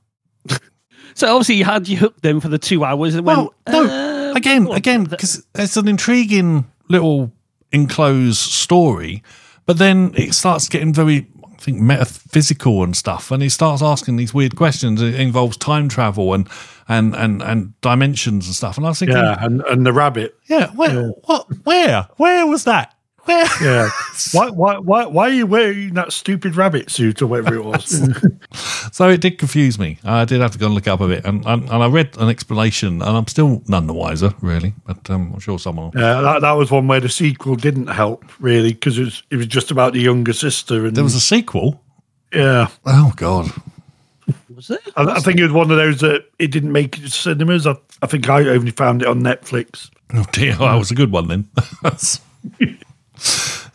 so. 1.14 1.34
Obviously, 1.34 1.56
you 1.56 1.64
had 1.64 1.88
you 1.88 1.96
hooked 1.96 2.22
them 2.22 2.40
for 2.40 2.48
the 2.48 2.58
two 2.58 2.84
hours, 2.84 3.14
and 3.14 3.26
Well, 3.26 3.52
went, 3.66 3.88
no, 3.88 4.30
uh, 4.30 4.34
again, 4.34 4.68
again, 4.68 5.04
because 5.04 5.44
it's 5.54 5.76
an 5.76 5.88
intriguing 5.88 6.66
little 6.88 7.32
enclosed 7.72 8.38
story, 8.38 9.22
but 9.68 9.76
then 9.78 10.12
it 10.16 10.32
starts 10.34 10.66
getting 10.68 10.94
very, 10.94 11.26
I 11.44 11.56
think, 11.60 11.78
metaphysical 11.78 12.82
and 12.82 12.96
stuff, 12.96 13.30
and 13.30 13.42
he 13.42 13.50
starts 13.50 13.82
asking 13.82 14.16
these 14.16 14.32
weird 14.32 14.56
questions. 14.56 15.02
It 15.02 15.14
involves 15.14 15.58
time 15.58 15.88
travel 15.90 16.32
and 16.32 16.48
and 16.88 17.14
and 17.14 17.42
and 17.42 17.78
dimensions 17.82 18.46
and 18.46 18.54
stuff. 18.56 18.78
And 18.78 18.86
I 18.86 18.88
was 18.88 18.98
thinking, 18.98 19.16
Yeah. 19.18 19.36
yeah, 19.38 19.44
And 19.44 19.60
and 19.62 19.84
the 19.84 19.92
rabbit. 19.92 20.36
Yeah, 20.48 20.70
where, 20.70 21.08
what, 21.26 21.46
where, 21.64 22.08
where 22.16 22.46
was 22.46 22.64
that? 22.64 22.94
Where? 23.28 23.46
Yeah. 23.62 23.90
why, 24.32 24.48
why, 24.50 24.78
why, 24.78 25.06
why 25.06 25.28
are 25.28 25.32
you 25.32 25.46
wearing 25.46 25.94
that 25.94 26.12
stupid 26.14 26.56
rabbit 26.56 26.90
suit 26.90 27.20
or 27.20 27.26
whatever 27.26 27.54
it 27.56 27.64
was? 27.64 28.08
So 28.90 29.08
it 29.10 29.20
did 29.20 29.38
confuse 29.38 29.78
me. 29.78 29.98
I 30.02 30.24
did 30.24 30.40
have 30.40 30.52
to 30.52 30.58
go 30.58 30.66
and 30.66 30.74
look 30.74 30.88
up 30.88 31.00
a 31.00 31.06
bit, 31.08 31.24
and 31.26 31.44
and, 31.46 31.64
and 31.64 31.82
I 31.82 31.86
read 31.88 32.16
an 32.18 32.28
explanation, 32.30 33.02
and 33.02 33.16
I'm 33.16 33.26
still 33.26 33.62
none 33.68 33.86
the 33.86 33.92
wiser, 33.92 34.32
really. 34.40 34.72
But 34.86 35.08
um, 35.10 35.32
I'm 35.34 35.40
sure 35.40 35.58
someone. 35.58 35.90
will. 35.90 36.00
yeah. 36.00 36.20
That, 36.22 36.40
that 36.40 36.52
was 36.52 36.70
one 36.70 36.88
where 36.88 36.98
the 36.98 37.08
sequel 37.10 37.54
didn't 37.54 37.88
help 37.88 38.24
really 38.40 38.72
because 38.72 38.98
it 38.98 39.04
was, 39.04 39.22
it 39.30 39.36
was 39.36 39.46
just 39.46 39.70
about 39.70 39.92
the 39.92 40.00
younger 40.00 40.32
sister. 40.32 40.86
And 40.86 40.96
There 40.96 41.04
was 41.04 41.14
a 41.14 41.20
sequel. 41.20 41.80
yeah. 42.32 42.68
Oh 42.86 43.12
God. 43.16 43.50
was 44.54 44.70
it? 44.70 44.80
I, 44.96 45.02
I 45.04 45.20
think 45.20 45.38
it 45.38 45.42
was 45.44 45.52
one 45.52 45.70
of 45.70 45.76
those 45.76 46.00
that 46.00 46.24
it 46.38 46.50
didn't 46.50 46.72
make 46.72 46.96
it 46.96 47.02
to 47.02 47.10
cinemas. 47.10 47.66
I, 47.66 47.76
I 48.02 48.06
think 48.06 48.28
I 48.28 48.48
only 48.48 48.70
found 48.72 49.02
it 49.02 49.08
on 49.08 49.20
Netflix. 49.20 49.90
Oh 50.14 50.24
dear, 50.32 50.54
that 50.56 50.74
was 50.76 50.90
a 50.90 50.94
good 50.94 51.12
one 51.12 51.28
then. 51.28 51.48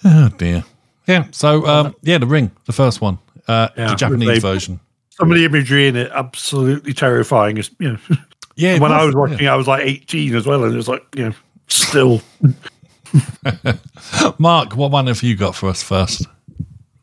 oh 0.06 0.29
dear. 0.38 0.63
Yeah. 1.08 1.25
So 1.32 1.65
um, 1.67 1.95
yeah, 2.01 2.17
the 2.17 2.25
ring, 2.27 2.51
the 2.65 2.73
first 2.73 3.01
one, 3.01 3.19
uh, 3.47 3.69
Yeah, 3.77 3.89
the 3.89 3.95
Japanese 3.95 4.27
they- 4.27 4.39
version. 4.39 4.79
Some 5.10 5.32
of 5.32 5.38
the 5.38 5.45
imagery 5.45 5.88
in 5.88 5.95
it 5.95 6.12
absolutely 6.12 6.91
terrifying. 6.91 7.58
It's, 7.58 7.69
you 7.77 7.91
know, 7.93 7.99
Yeah. 8.56 8.75
it 8.75 8.82
when 8.82 8.91
I 8.91 9.06
was 9.06 9.13
yeah. 9.13 9.19
watching, 9.19 9.47
I 9.47 9.56
was 9.56 9.67
like 9.67 9.86
18 9.86 10.36
as 10.36 10.47
well, 10.47 10.63
and 10.63 10.73
it 10.73 10.77
was 10.77 10.88
like 10.88 11.03
you 11.15 11.25
know, 11.25 11.34
still. 11.67 12.21
Mark, 14.39 14.75
what 14.75 14.91
one 14.91 15.08
have 15.08 15.21
you 15.23 15.36
got 15.36 15.56
for 15.56 15.69
us 15.69 15.84
first? 15.84 16.25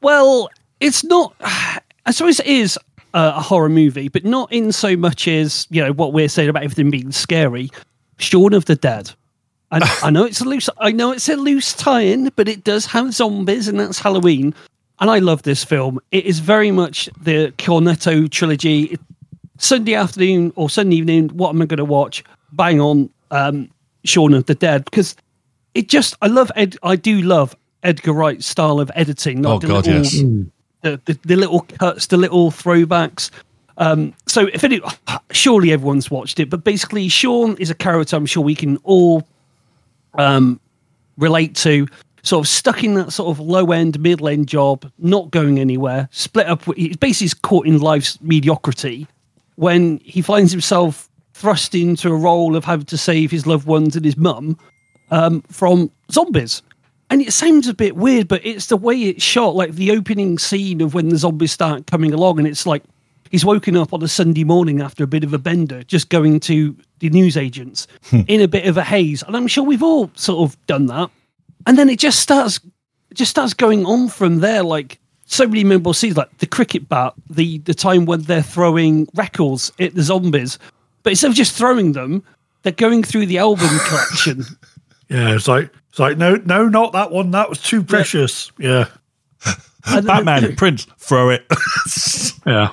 Well, 0.03 0.50
it's 0.81 1.05
not. 1.05 1.35
I 2.07 2.11
suppose 2.12 2.40
it 2.40 2.46
is 2.46 2.76
a, 3.14 3.33
a 3.37 3.40
horror 3.40 3.68
movie, 3.68 4.09
but 4.09 4.24
not 4.24 4.53
in 4.53 4.72
so 4.72 4.96
much 4.96 5.29
as 5.29 5.66
you 5.70 5.83
know 5.85 5.92
what 5.92 6.12
we're 6.12 6.29
saying 6.29 6.48
about 6.48 6.62
everything 6.64 6.90
being 6.90 7.12
scary. 7.12 7.70
Shaun 8.18 8.53
of 8.55 8.64
the 8.64 8.76
Dead. 8.76 9.12
I, 9.70 9.98
I 10.04 10.11
know 10.11 10.24
it's 10.24 10.40
a 10.40 10.44
loose. 10.44 10.68
I 10.78 10.92
know 10.92 11.12
it's 11.12 11.28
a 11.28 11.37
loose 11.37 11.72
tie-in, 11.74 12.30
but 12.37 12.48
it 12.48 12.64
does 12.64 12.87
have 12.87 13.14
zombies, 13.14 13.68
and 13.68 13.78
that's 13.78 13.98
Halloween. 14.00 14.54
And 14.98 15.11
I 15.11 15.18
love 15.18 15.42
this 15.42 15.64
film. 15.64 16.00
It 16.11 16.24
is 16.26 16.40
very 16.40 16.70
much 16.70 17.09
the 17.20 17.52
Cornetto 17.59 18.30
trilogy. 18.30 18.98
Sunday 19.59 19.94
afternoon 19.94 20.52
or 20.56 20.68
Sunday 20.70 20.96
evening, 20.96 21.28
what 21.28 21.50
am 21.50 21.62
I 21.62 21.66
going 21.66 21.78
to 21.78 21.85
watch? 21.85 22.24
Bang 22.52 22.80
on 22.80 23.11
um, 23.30 23.70
Shaun 24.04 24.35
of 24.35 24.46
the 24.46 24.54
Dead 24.54 24.85
because 24.87 25.16
it 25.74 25.88
just. 25.88 26.16
I 26.20 26.26
love 26.26 26.50
Ed. 26.56 26.76
I 26.83 26.96
do 26.96 27.20
love 27.22 27.54
Edgar 27.83 28.12
Wright's 28.12 28.46
style 28.46 28.80
of 28.80 28.90
editing. 28.94 29.44
Oh 29.46 29.59
the 29.59 29.68
God, 29.68 29.87
little- 29.87 30.02
yes. 30.02 30.20
the, 30.83 31.00
the, 31.04 31.18
the 31.24 31.37
little 31.37 31.61
cuts, 31.61 32.06
the 32.06 32.16
little 32.16 32.50
throwbacks. 32.50 33.30
Um, 33.76 34.12
so 34.26 34.46
if 34.48 34.64
any, 34.64 34.80
surely 35.30 35.72
everyone's 35.72 36.11
watched 36.11 36.40
it, 36.40 36.50
but 36.50 36.64
basically 36.64 37.09
Shaun 37.09 37.56
is 37.56 37.70
a 37.70 37.74
character 37.74 38.16
I'm 38.16 38.26
sure 38.26 38.42
we 38.42 38.54
can 38.54 38.76
all 38.78 39.26
um, 40.14 40.61
relate 41.16 41.55
to. 41.57 41.87
Sort 42.23 42.44
of 42.44 42.49
stuck 42.49 42.85
in 42.85 42.92
that 42.94 43.12
sort 43.12 43.31
of 43.31 43.40
low 43.40 43.73
end, 43.73 43.99
middle 43.99 44.29
end 44.29 44.46
job, 44.46 44.90
not 44.99 45.31
going 45.31 45.59
anywhere, 45.59 46.07
split 46.12 46.49
up. 46.49 46.62
He's 46.77 46.99
basically 46.99 47.38
caught 47.42 47.66
in 47.66 47.79
life's 47.79 48.20
mediocrity 48.20 49.07
when 49.57 49.99
he 50.05 50.20
finds 50.20 50.53
himself 50.53 51.09
thrust 51.33 51.75
into 51.75 52.11
a 52.11 52.14
role 52.14 52.57
of 52.57 52.64
having 52.66 52.85
to 52.85 52.99
save 52.99 53.31
his 53.31 53.46
loved 53.46 53.66
ones 53.66 53.96
and 53.96 54.05
his 54.05 54.18
mum 54.18 54.59
um, 55.11 55.40
from 55.51 55.90
zombies. 56.11 56.62
And 57.09 57.23
it 57.23 57.33
sounds 57.33 57.66
a 57.66 57.75
bit 57.75 57.96
weird, 57.96 58.29
but 58.29 58.44
it's 58.44 58.66
the 58.66 58.77
way 58.77 58.94
it's 58.94 59.25
shot, 59.25 59.57
like 59.57 59.73
the 59.73 59.90
opening 59.90 60.38
scene 60.38 60.81
of 60.83 60.92
when 60.92 61.09
the 61.09 61.16
zombies 61.16 61.53
start 61.53 61.87
coming 61.87 62.12
along, 62.12 62.38
and 62.38 62.46
it's 62.46 62.66
like 62.66 62.85
he's 63.31 63.44
woken 63.44 63.77
up 63.77 63.92
on 63.92 64.03
a 64.03 64.09
Sunday 64.09 64.44
morning 64.44 64.81
after 64.81 65.03
a 65.03 65.09
bit 65.09 65.25
of 65.25 65.33
a 65.33 65.38
bender, 65.38 65.83
just 65.85 66.09
going 66.11 66.38
to 66.40 66.77
the 67.00 67.10
news 67.10 67.36
agents 67.36 67.86
hmm. 68.04 68.20
in 68.28 68.40
a 68.40 68.48
bit 68.48 68.66
of 68.66 68.76
a 68.76 68.84
haze. 68.84 69.22
And 69.22 69.36
I'm 69.36 69.46
sure 69.46 69.64
we've 69.64 69.82
all 69.82 70.10
sort 70.14 70.48
of 70.48 70.66
done 70.66 70.86
that. 70.86 71.10
And 71.66 71.76
then 71.76 71.88
it 71.90 71.98
just 71.98 72.20
starts 72.20 72.60
it 73.10 73.16
just 73.16 73.30
starts 73.30 73.54
going 73.54 73.84
on 73.84 74.08
from 74.08 74.38
there, 74.38 74.62
like 74.62 75.00
so 75.26 75.46
many 75.46 75.64
memorable 75.64 75.94
scenes, 75.94 76.16
like 76.16 76.38
the 76.38 76.46
cricket 76.46 76.88
bat, 76.88 77.14
the 77.28 77.58
the 77.58 77.74
time 77.74 78.06
when 78.06 78.22
they're 78.22 78.42
throwing 78.42 79.08
records 79.14 79.72
at 79.78 79.94
the 79.94 80.02
zombies. 80.02 80.58
But 81.02 81.10
instead 81.10 81.30
of 81.30 81.36
just 81.36 81.54
throwing 81.54 81.92
them, 81.92 82.22
they're 82.62 82.72
going 82.72 83.02
through 83.02 83.26
the 83.26 83.38
album 83.38 83.68
collection. 83.86 84.44
Yeah, 85.08 85.34
it's 85.34 85.48
like 85.48 85.70
it's 85.88 85.98
like 85.98 86.16
no, 86.16 86.36
no, 86.36 86.68
not 86.68 86.92
that 86.92 87.10
one. 87.10 87.32
That 87.32 87.48
was 87.48 87.60
too 87.60 87.82
precious. 87.82 88.52
Yeah, 88.58 88.86
And 89.86 90.06
then- 90.06 90.24
Batman, 90.24 90.56
Prince, 90.56 90.86
throw 90.98 91.30
it. 91.30 91.44
yeah, 92.46 92.72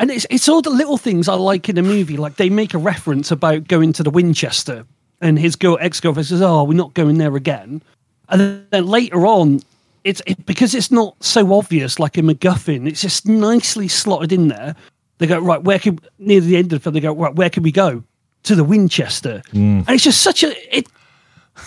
And 0.00 0.10
it's 0.10 0.26
it's 0.30 0.48
all 0.48 0.62
the 0.62 0.70
little 0.70 0.96
things 0.98 1.28
I 1.28 1.34
like 1.34 1.68
in 1.68 1.78
a 1.78 1.82
movie. 1.82 2.16
Like 2.16 2.36
they 2.36 2.50
make 2.50 2.74
a 2.74 2.78
reference 2.78 3.30
about 3.30 3.68
going 3.68 3.92
to 3.92 4.02
the 4.02 4.10
Winchester, 4.10 4.84
and 5.20 5.38
his 5.38 5.54
girl 5.54 5.78
ex 5.80 6.00
girlfriend 6.00 6.26
says, 6.26 6.42
"Oh, 6.42 6.64
we're 6.64 6.74
not 6.74 6.94
going 6.94 7.18
there 7.18 7.36
again." 7.36 7.82
And 8.30 8.64
then, 8.70 8.86
later 8.86 9.26
on, 9.26 9.60
it's 10.02 10.22
it, 10.26 10.44
because 10.46 10.74
it's 10.74 10.90
not 10.90 11.22
so 11.22 11.52
obvious 11.54 11.98
like 11.98 12.16
a 12.16 12.22
MacGuffin. 12.22 12.88
It's 12.88 13.02
just 13.02 13.26
nicely 13.28 13.86
slotted 13.88 14.32
in 14.32 14.48
there. 14.48 14.74
They 15.18 15.26
go 15.26 15.38
right 15.38 15.62
where 15.62 15.78
can 15.78 16.00
near 16.18 16.40
the 16.40 16.56
end 16.56 16.72
of 16.72 16.78
the 16.78 16.80
film. 16.80 16.94
They 16.94 17.00
go 17.00 17.12
right 17.14 17.34
where 17.34 17.50
can 17.50 17.62
we 17.62 17.70
go? 17.72 18.02
to 18.44 18.54
the 18.54 18.64
Winchester, 18.64 19.42
Mm. 19.52 19.80
and 19.86 19.90
it's 19.90 20.02
just 20.04 20.22
such 20.22 20.42
a. 20.42 20.74
It, 20.74 20.86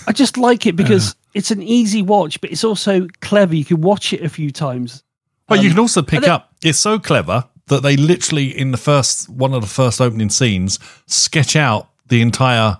I 0.07 0.11
just 0.11 0.37
like 0.39 0.65
it 0.65 0.75
because 0.75 1.15
it's 1.35 1.51
an 1.51 1.61
easy 1.61 2.01
watch, 2.01 2.41
but 2.41 2.49
it's 2.51 2.63
also 2.63 3.05
clever. 3.21 3.53
You 3.53 3.63
can 3.63 3.79
watch 3.81 4.11
it 4.11 4.23
a 4.23 4.27
few 4.29 4.49
times. 4.49 5.03
But 5.47 5.61
you 5.61 5.69
can 5.69 5.77
also 5.77 6.01
pick 6.01 6.21
then- 6.21 6.31
up. 6.31 6.51
It's 6.63 6.79
so 6.79 6.97
clever 6.97 7.45
that 7.67 7.84
they 7.84 7.95
literally 7.95 8.58
in 8.58 8.71
the 8.71 8.78
first 8.78 9.30
one 9.30 9.54
of 9.54 9.62
the 9.62 9.67
first 9.67 10.02
opening 10.02 10.30
scenes 10.30 10.80
sketch 11.06 11.56
out 11.56 11.89
the 12.08 12.21
entire 12.21 12.80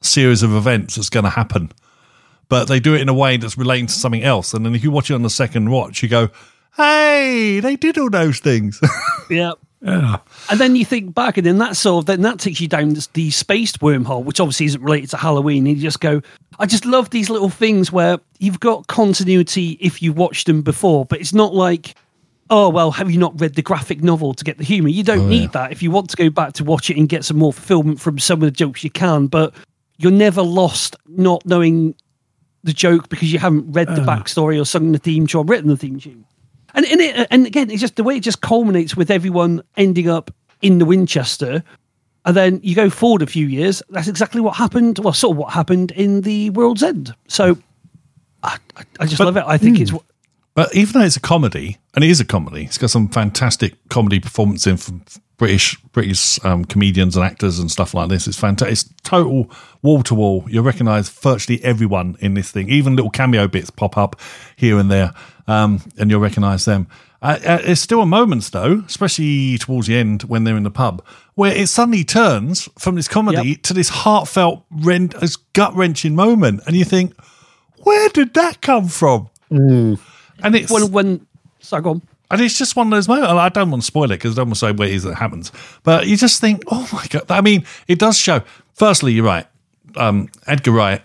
series 0.00 0.42
of 0.42 0.54
events 0.54 0.96
that's 0.96 1.10
going 1.10 1.24
to 1.24 1.30
happen. 1.30 1.70
But 2.48 2.64
they 2.66 2.80
do 2.80 2.94
it 2.94 3.00
in 3.00 3.08
a 3.08 3.14
way 3.14 3.36
that's 3.36 3.56
relating 3.56 3.86
to 3.86 3.92
something 3.92 4.24
else, 4.24 4.54
and 4.54 4.66
then 4.66 4.74
if 4.74 4.82
you 4.82 4.90
watch 4.90 5.10
it 5.10 5.14
on 5.14 5.22
the 5.22 5.30
second 5.30 5.70
watch, 5.70 6.02
you 6.02 6.08
go, 6.08 6.30
"Hey, 6.76 7.60
they 7.60 7.76
did 7.76 7.96
all 7.98 8.10
those 8.10 8.40
things." 8.40 8.80
Yeah. 9.30 9.52
Yeah. 9.82 10.18
And 10.50 10.60
then 10.60 10.76
you 10.76 10.84
think 10.84 11.14
back, 11.14 11.36
and 11.38 11.46
then 11.46 11.58
that 11.58 11.76
sort 11.76 12.02
of 12.02 12.06
then 12.06 12.20
that 12.22 12.38
takes 12.38 12.60
you 12.60 12.68
down 12.68 12.94
this, 12.94 13.06
the 13.08 13.30
Spaced 13.30 13.80
wormhole, 13.80 14.24
which 14.24 14.40
obviously 14.40 14.66
isn't 14.66 14.82
related 14.82 15.10
to 15.10 15.16
Halloween. 15.16 15.66
And 15.66 15.76
you 15.76 15.82
just 15.82 16.00
go, 16.00 16.20
I 16.58 16.66
just 16.66 16.84
love 16.84 17.10
these 17.10 17.30
little 17.30 17.48
things 17.48 17.90
where 17.90 18.18
you've 18.40 18.60
got 18.60 18.88
continuity 18.88 19.78
if 19.80 20.02
you've 20.02 20.18
watched 20.18 20.46
them 20.46 20.62
before, 20.62 21.06
but 21.06 21.20
it's 21.20 21.32
not 21.32 21.54
like, 21.54 21.94
oh 22.50 22.68
well, 22.68 22.90
have 22.90 23.10
you 23.10 23.18
not 23.18 23.40
read 23.40 23.54
the 23.54 23.62
graphic 23.62 24.02
novel 24.02 24.34
to 24.34 24.44
get 24.44 24.58
the 24.58 24.64
humor? 24.64 24.88
You 24.88 25.02
don't 25.02 25.20
oh, 25.20 25.28
need 25.28 25.52
that. 25.52 25.72
If 25.72 25.82
you 25.82 25.90
want 25.90 26.10
to 26.10 26.16
go 26.16 26.28
back 26.28 26.52
to 26.54 26.64
watch 26.64 26.90
it 26.90 26.96
and 26.96 27.08
get 27.08 27.24
some 27.24 27.38
more 27.38 27.52
fulfillment 27.52 28.00
from 28.00 28.18
some 28.18 28.42
of 28.42 28.46
the 28.46 28.50
jokes, 28.50 28.84
you 28.84 28.90
can, 28.90 29.28
but 29.28 29.54
you're 29.96 30.12
never 30.12 30.42
lost 30.42 30.96
not 31.06 31.46
knowing 31.46 31.94
the 32.64 32.72
joke 32.72 33.08
because 33.08 33.32
you 33.32 33.38
haven't 33.38 33.72
read 33.72 33.88
the 33.88 34.02
ah. 34.02 34.06
backstory 34.06 34.60
or 34.60 34.64
sung 34.64 34.92
the 34.92 34.98
theme 34.98 35.26
tune 35.26 35.40
or 35.40 35.44
written 35.44 35.68
the 35.68 35.76
theme 35.76 35.98
tune. 35.98 36.24
And 36.74 36.84
in 36.84 37.00
it, 37.00 37.26
and 37.30 37.46
again, 37.46 37.70
it's 37.70 37.80
just 37.80 37.96
the 37.96 38.04
way 38.04 38.16
it 38.16 38.20
just 38.20 38.40
culminates 38.40 38.96
with 38.96 39.10
everyone 39.10 39.62
ending 39.76 40.08
up 40.08 40.30
in 40.62 40.78
the 40.78 40.84
Winchester, 40.84 41.62
and 42.24 42.36
then 42.36 42.60
you 42.62 42.74
go 42.74 42.90
forward 42.90 43.22
a 43.22 43.26
few 43.26 43.46
years. 43.46 43.82
That's 43.90 44.08
exactly 44.08 44.40
what 44.40 44.56
happened. 44.56 44.98
Well, 44.98 45.12
sort 45.14 45.32
of 45.32 45.38
what 45.38 45.52
happened 45.52 45.90
in 45.92 46.20
the 46.20 46.50
World's 46.50 46.82
End. 46.82 47.14
So, 47.28 47.56
I, 48.42 48.58
I- 48.76 48.84
I 49.00 49.06
just 49.06 49.20
love 49.20 49.36
it. 49.36 49.44
I 49.46 49.56
think 49.56 49.80
it's 49.80 49.90
hmm. 49.90 49.96
But 50.54 50.74
even 50.74 51.00
though 51.00 51.06
it's 51.06 51.16
a 51.16 51.20
comedy, 51.20 51.78
and 51.94 52.04
it 52.04 52.10
is 52.10 52.20
a 52.20 52.24
comedy, 52.24 52.64
it's 52.64 52.78
got 52.78 52.90
some 52.90 53.08
fantastic 53.08 53.76
comedy 53.88 54.18
performance 54.20 54.66
in 54.66 54.76
from 54.76 55.04
British 55.36 55.76
British 55.92 56.44
um, 56.44 56.64
comedians 56.64 57.16
and 57.16 57.24
actors 57.24 57.58
and 57.58 57.70
stuff 57.70 57.94
like 57.94 58.08
this. 58.10 58.26
It's 58.26 58.38
fantastic. 58.38 58.72
It's 58.72 58.84
total 59.04 59.50
wall 59.82 60.02
to 60.02 60.14
wall. 60.14 60.44
You'll 60.48 60.64
recognise 60.64 61.08
virtually 61.08 61.62
everyone 61.64 62.16
in 62.20 62.34
this 62.34 62.50
thing. 62.50 62.68
Even 62.68 62.96
little 62.96 63.10
cameo 63.10 63.48
bits 63.48 63.70
pop 63.70 63.96
up 63.96 64.20
here 64.56 64.78
and 64.78 64.90
there, 64.90 65.12
um, 65.46 65.80
and 65.98 66.10
you'll 66.10 66.20
recognise 66.20 66.64
them. 66.66 66.88
Uh, 67.22 67.38
uh, 67.46 67.58
it's 67.62 67.80
still 67.80 68.02
a 68.02 68.06
moments 68.06 68.50
though, 68.50 68.82
especially 68.86 69.56
towards 69.58 69.86
the 69.86 69.96
end 69.96 70.22
when 70.22 70.44
they're 70.44 70.56
in 70.56 70.62
the 70.62 70.70
pub, 70.70 71.04
where 71.34 71.54
it 71.54 71.68
suddenly 71.68 72.02
turns 72.04 72.68
from 72.78 72.94
this 72.96 73.08
comedy 73.08 73.50
Yep. 73.50 73.62
to 73.62 73.74
this 73.74 73.88
heartfelt, 73.90 74.64
rent, 74.70 75.18
this 75.20 75.36
gut 75.36 75.74
wrenching 75.74 76.14
moment, 76.14 76.62
and 76.66 76.76
you 76.76 76.84
think, 76.84 77.14
where 77.84 78.08
did 78.10 78.34
that 78.34 78.60
come 78.62 78.88
from? 78.88 79.28
And 80.42 80.54
it's 80.54 80.70
when 80.70 80.90
when. 80.92 81.26
Go 81.70 81.90
on. 81.90 82.02
and 82.30 82.40
it's 82.40 82.56
just 82.56 82.74
one 82.74 82.86
of 82.86 82.90
those 82.92 83.06
moments. 83.06 83.28
I 83.28 83.48
don't 83.50 83.70
want 83.70 83.82
to 83.82 83.86
spoil 83.86 84.04
it 84.04 84.16
because 84.16 84.32
I 84.32 84.36
don't 84.40 84.48
want 84.48 84.54
to 84.54 84.60
say 84.60 84.72
where 84.72 84.88
it 84.88 84.94
is 84.94 85.02
that 85.02 85.16
happens. 85.16 85.52
But 85.82 86.06
you 86.06 86.16
just 86.16 86.40
think, 86.40 86.62
oh 86.68 86.88
my 86.92 87.04
god! 87.10 87.24
I 87.28 87.42
mean, 87.42 87.66
it 87.86 87.98
does 87.98 88.16
show. 88.16 88.40
Firstly, 88.74 89.12
you're 89.12 89.24
right. 89.24 89.46
Um, 89.96 90.28
Edgar 90.46 90.70
Wright, 90.70 91.02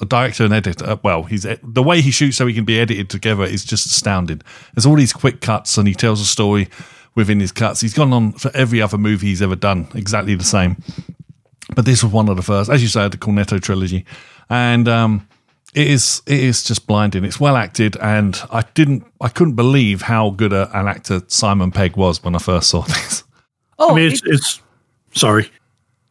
a 0.00 0.04
director 0.04 0.44
and 0.44 0.54
editor. 0.54 1.00
Well, 1.02 1.24
he's 1.24 1.46
the 1.62 1.82
way 1.82 2.00
he 2.00 2.10
shoots 2.12 2.36
so 2.36 2.46
he 2.46 2.54
can 2.54 2.64
be 2.64 2.78
edited 2.78 3.10
together 3.10 3.44
is 3.44 3.64
just 3.64 3.86
astounding. 3.86 4.40
There's 4.74 4.86
all 4.86 4.94
these 4.96 5.12
quick 5.12 5.40
cuts, 5.40 5.76
and 5.78 5.88
he 5.88 5.94
tells 5.94 6.20
a 6.20 6.26
story 6.26 6.68
within 7.14 7.40
his 7.40 7.50
cuts. 7.52 7.80
He's 7.80 7.94
gone 7.94 8.12
on 8.12 8.32
for 8.32 8.50
every 8.54 8.80
other 8.80 8.98
movie 8.98 9.28
he's 9.28 9.42
ever 9.42 9.56
done, 9.56 9.88
exactly 9.94 10.34
the 10.34 10.44
same. 10.44 10.76
But 11.74 11.86
this 11.86 12.02
was 12.02 12.12
one 12.12 12.28
of 12.28 12.36
the 12.36 12.42
first, 12.42 12.70
as 12.70 12.82
you 12.82 12.88
say, 12.88 13.08
the 13.08 13.16
Cornetto 13.16 13.60
trilogy, 13.60 14.04
and 14.48 14.86
um, 14.88 15.26
it 15.74 15.86
is 15.86 16.22
it 16.26 16.40
is 16.40 16.62
just 16.64 16.86
blinding. 16.86 17.24
It's 17.24 17.40
well 17.40 17.56
acted, 17.56 17.96
and 17.96 18.40
I 18.50 18.62
didn't, 18.74 19.04
I 19.20 19.28
couldn't 19.28 19.54
believe 19.54 20.02
how 20.02 20.30
good 20.30 20.52
a, 20.52 20.70
an 20.78 20.86
actor 20.88 21.22
Simon 21.28 21.70
Pegg 21.70 21.96
was 21.96 22.22
when 22.22 22.34
I 22.34 22.38
first 22.38 22.70
saw 22.70 22.82
this. 22.86 23.24
Oh, 23.78 23.92
I 23.92 23.94
mean, 23.96 24.06
it- 24.06 24.12
it's, 24.12 24.22
it's 24.24 24.60
sorry. 25.18 25.50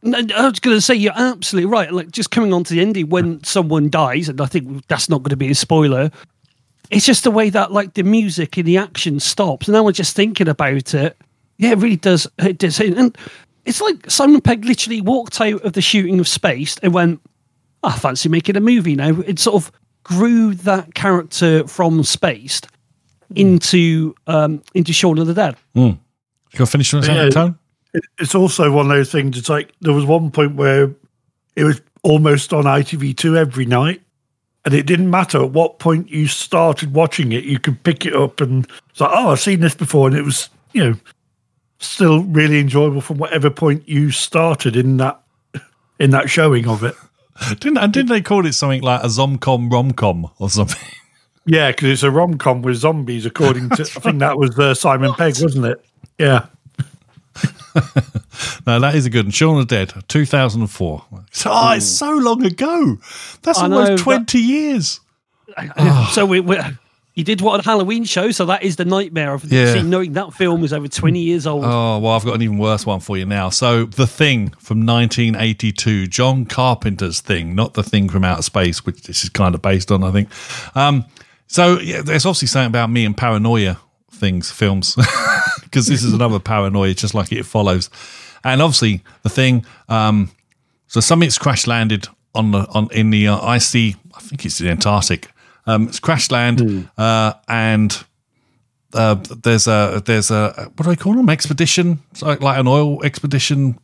No, 0.04 0.18
I 0.36 0.50
was 0.50 0.60
going 0.60 0.76
to 0.76 0.82
say 0.82 0.96
you're 0.96 1.14
absolutely 1.16 1.70
right. 1.70 1.94
Like 1.94 2.10
just 2.10 2.32
coming 2.32 2.54
on 2.54 2.64
to 2.64 2.74
the 2.74 2.82
ending 2.82 3.10
when 3.10 3.44
someone 3.44 3.90
dies, 3.92 4.30
and 4.30 4.42
I 4.42 4.48
think 4.48 4.88
that's 4.88 5.10
not 5.10 5.20
going 5.22 5.30
to 5.30 5.36
be 5.38 5.52
a 5.52 5.56
spoiler. 5.56 6.10
It's 6.90 7.06
just 7.06 7.24
the 7.24 7.30
way 7.32 7.52
that 7.52 7.72
like 7.72 7.94
the 7.94 8.04
music 8.04 8.58
and 8.58 8.66
the 8.68 8.78
action 8.78 9.20
stops, 9.20 9.68
and 9.68 9.74
now 9.76 9.84
we're 9.84 9.92
just 9.92 10.16
thinking 10.16 10.48
about 10.48 10.94
it. 10.96 11.16
Yeah, 11.58 11.74
it 11.74 11.78
really 11.78 11.98
does. 11.98 12.26
It 12.40 12.58
does, 12.58 12.80
and 12.80 13.16
it's 13.66 13.80
like 13.80 14.10
Simon 14.10 14.42
Pegg 14.42 14.66
literally 14.66 15.02
walked 15.02 15.40
out 15.40 15.62
of 15.64 15.74
the 15.74 15.82
shooting 15.82 16.20
of 16.20 16.28
Spaced 16.28 16.80
and 16.82 16.96
went, 16.96 17.22
"I 17.84 17.92
fancy 17.98 18.30
making 18.30 18.56
a 18.58 18.60
movie 18.62 18.96
now." 18.96 19.20
It 19.22 19.40
sort 19.40 19.56
of 19.64 19.72
grew 20.04 20.54
that 20.56 20.94
character 20.96 21.68
from 21.68 22.04
Spaced 22.04 22.68
into 23.36 24.14
um 24.28 24.62
into 24.74 24.94
Shaun 24.94 25.18
of 25.18 25.28
the 25.28 25.34
Dead. 25.34 25.56
You 25.74 25.98
got 26.54 26.66
to 26.66 26.72
finish 26.72 26.94
on 26.94 27.04
Yeah. 27.04 27.26
that 27.26 27.32
tone? 27.34 27.58
It, 27.94 28.04
it's 28.20 28.36
also 28.36 28.72
one 28.72 28.86
of 28.88 28.92
those 28.92 29.12
things. 29.12 29.38
It's 29.38 29.50
like 29.50 29.72
there 29.82 29.94
was 29.94 30.06
one 30.06 30.32
point 30.32 30.56
where 30.56 30.92
it 31.56 31.64
was 31.64 31.82
almost 32.04 32.54
on 32.54 32.64
ITV2 32.64 33.36
every 33.38 33.66
night, 33.66 34.02
and 34.66 34.74
it 34.74 34.86
didn't 34.86 35.10
matter 35.10 35.44
at 35.44 35.52
what 35.52 35.80
point 35.80 36.10
you 36.10 36.28
started 36.28 36.94
watching 36.94 37.32
it. 37.32 37.44
You 37.44 37.60
could 37.60 37.82
pick 37.84 38.06
it 38.06 38.16
up 38.16 38.42
and 38.42 38.68
it's 38.90 39.00
like, 39.02 39.12
oh, 39.14 39.32
I've 39.32 39.40
seen 39.40 39.60
this 39.60 39.76
before, 39.76 40.08
and 40.08 40.16
it 40.18 40.24
was 40.24 40.50
you 40.74 40.84
know 40.84 40.96
still 41.80 42.24
really 42.24 42.60
enjoyable 42.60 43.02
from 43.02 43.18
whatever 43.18 43.50
point 43.50 43.88
you 43.88 44.12
started 44.12 44.76
in 44.76 44.98
that 44.98 45.22
in 46.00 46.12
that 46.12 46.30
showing 46.30 46.68
of 46.68 46.84
it. 46.84 46.96
Didn't 47.60 47.78
and 47.78 47.92
didn't 47.94 48.10
they 48.10 48.22
call 48.22 48.46
it 48.46 48.54
something 48.54 48.82
like 48.82 49.02
a 49.04 49.08
zomcom 49.08 49.70
romcom 49.70 50.32
or 50.40 50.50
something? 50.50 50.82
Yeah, 51.44 51.72
because 51.72 51.90
it's 51.90 52.04
a 52.04 52.12
rom 52.12 52.38
com 52.38 52.62
with 52.62 52.76
zombies, 52.78 53.26
according 53.26 53.70
to 53.72 53.82
I 53.82 53.86
think 54.00 54.20
that 54.20 54.38
was 54.38 54.60
uh, 54.60 54.76
Simon 54.76 55.12
Pegg, 55.16 55.34
wasn't 55.42 55.66
it? 55.66 55.84
Yeah. 56.20 56.46
No, 58.68 58.80
that 58.80 58.96
is 58.96 59.06
a 59.06 59.10
good 59.10 59.26
one. 59.26 59.32
Shaun 59.32 59.60
of 59.60 59.68
the 59.68 59.76
Dead, 59.86 59.94
2004. 60.08 61.06
So, 61.32 61.50
oh, 61.52 61.72
it's 61.72 61.86
so 61.86 62.12
long 62.16 62.46
ago. 62.46 62.98
That's 63.42 63.58
I 63.60 63.64
almost 63.64 63.92
but- 63.92 64.00
20 64.04 64.38
years. 64.40 65.00
so 66.12 66.26
we, 66.26 66.42
we 66.42 66.58
you 67.14 67.24
did 67.24 67.42
what 67.42 67.60
a 67.60 67.64
Halloween 67.64 68.04
show, 68.06 68.32
so 68.32 68.46
that 68.46 68.64
is 68.64 68.78
the 68.78 68.86
nightmare 68.86 69.34
of 69.34 69.44
Yeah. 69.46 69.74
seeing 69.74 69.90
knowing 69.90 70.14
that 70.14 70.34
film 70.34 70.62
was 70.62 70.72
over 70.74 70.88
twenty 70.88 71.20
years 71.20 71.46
old. 71.46 71.66
Oh, 71.66 72.00
well, 72.00 72.14
I've 72.14 72.24
got 72.26 72.36
an 72.36 72.42
even 72.42 72.58
worse 72.58 72.86
one 72.86 73.00
for 73.02 73.18
you 73.18 73.26
now. 73.26 73.50
So, 73.50 73.86
The 73.86 74.08
Thing 74.08 74.50
from 74.60 74.86
1982, 74.86 76.08
John 76.08 76.46
Carpenter's 76.46 77.20
Thing, 77.20 77.54
not 77.56 77.74
The 77.74 77.84
Thing 77.84 78.08
from 78.10 78.24
Outer 78.24 78.42
Space, 78.44 78.86
which 78.86 79.04
this 79.04 79.24
is 79.24 79.30
kind 79.30 79.56
of 79.56 79.62
based 79.62 79.92
on, 79.92 80.04
I 80.04 80.12
think. 80.12 80.30
Um, 80.76 81.06
so, 81.48 81.80
yeah, 81.80 82.02
there's 82.02 82.26
obviously 82.26 82.48
something 82.48 82.68
about 82.72 82.90
me 82.90 83.04
and 83.06 83.16
paranoia 83.16 83.78
things, 84.12 84.52
films, 84.52 84.96
because 85.64 85.88
this 85.88 86.04
is 86.04 86.14
another 86.14 86.40
paranoia, 86.40 86.94
just 86.94 87.14
like 87.14 87.32
it 87.32 87.44
follows. 87.46 87.90
And 88.44 88.62
obviously, 88.62 89.04
The 89.24 89.30
Thing, 89.30 89.66
um, 89.90 90.32
so 90.88 91.00
something's 91.02 91.38
crash 91.38 91.68
landed 91.68 92.08
on 92.34 92.52
the 92.52 92.60
on 92.70 92.88
in 92.92 93.10
the 93.10 93.28
uh, 93.28 93.40
icy, 93.42 93.96
I 94.16 94.20
think 94.22 94.46
it's 94.46 94.58
the 94.60 94.70
Antarctic. 94.70 95.30
Um, 95.66 95.88
it's 95.88 96.00
crash 96.00 96.32
land, 96.32 96.90
uh, 96.98 97.34
and 97.48 98.04
uh, 98.94 99.16
there's 99.44 99.68
a 99.68 100.02
there's 100.06 100.32
a 100.32 100.72
what 100.76 100.84
do 100.84 100.90
they 100.90 100.96
call 100.96 101.14
them? 101.14 101.30
Expedition, 101.30 102.00
It's 102.12 102.22
like 102.22 102.42
like 102.42 102.60
an 102.60 102.68
oil 102.68 103.04
expedition, 103.04 103.80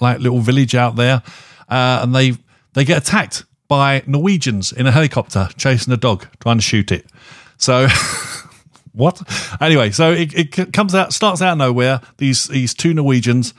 like 0.00 0.20
little 0.20 0.40
village 0.40 0.74
out 0.74 0.96
there, 0.96 1.22
uh, 1.68 2.00
and 2.02 2.14
they 2.14 2.34
they 2.74 2.84
get 2.84 2.98
attacked 2.98 3.44
by 3.68 4.02
Norwegians 4.06 4.72
in 4.72 4.86
a 4.86 4.92
helicopter 4.92 5.48
chasing 5.56 5.92
a 5.92 5.96
dog, 5.96 6.26
trying 6.40 6.58
to 6.58 6.62
shoot 6.62 6.92
it. 6.92 7.06
So. 7.58 7.88
What? 8.96 9.20
Anyway, 9.60 9.90
so 9.90 10.10
it, 10.10 10.32
it 10.34 10.72
comes 10.72 10.94
out, 10.94 11.12
starts 11.12 11.42
out 11.42 11.52
of 11.52 11.58
nowhere. 11.58 12.00
These 12.16 12.46
these 12.46 12.72
two 12.72 12.94
Norwegians 12.94 13.52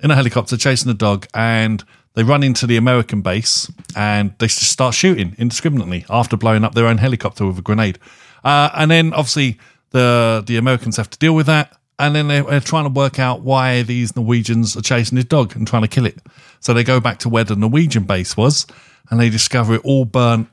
in 0.00 0.10
a 0.10 0.14
helicopter 0.14 0.58
chasing 0.58 0.90
a 0.90 0.94
dog, 0.94 1.26
and 1.32 1.82
they 2.14 2.22
run 2.22 2.42
into 2.42 2.66
the 2.66 2.76
American 2.76 3.22
base, 3.22 3.70
and 3.96 4.34
they 4.38 4.46
just 4.46 4.70
start 4.70 4.94
shooting 4.94 5.34
indiscriminately 5.38 6.04
after 6.10 6.36
blowing 6.36 6.64
up 6.64 6.74
their 6.74 6.86
own 6.86 6.98
helicopter 6.98 7.46
with 7.46 7.58
a 7.58 7.62
grenade. 7.62 7.98
Uh, 8.44 8.70
and 8.74 8.90
then 8.90 9.12
obviously 9.12 9.58
the 9.90 10.42
the 10.46 10.56
Americans 10.56 10.96
have 10.96 11.10
to 11.10 11.18
deal 11.18 11.34
with 11.34 11.46
that, 11.46 11.76
and 11.98 12.14
then 12.14 12.28
they're, 12.28 12.42
they're 12.42 12.60
trying 12.60 12.84
to 12.84 12.90
work 12.90 13.18
out 13.18 13.40
why 13.42 13.82
these 13.82 14.14
Norwegians 14.16 14.76
are 14.76 14.82
chasing 14.82 15.16
his 15.16 15.24
dog 15.24 15.56
and 15.56 15.66
trying 15.66 15.82
to 15.82 15.88
kill 15.88 16.06
it. 16.06 16.18
So 16.60 16.74
they 16.74 16.84
go 16.84 17.00
back 17.00 17.18
to 17.20 17.28
where 17.28 17.44
the 17.44 17.56
Norwegian 17.56 18.04
base 18.04 18.36
was, 18.36 18.66
and 19.10 19.20
they 19.20 19.30
discover 19.30 19.74
it 19.74 19.82
all 19.84 20.04
burnt 20.04 20.48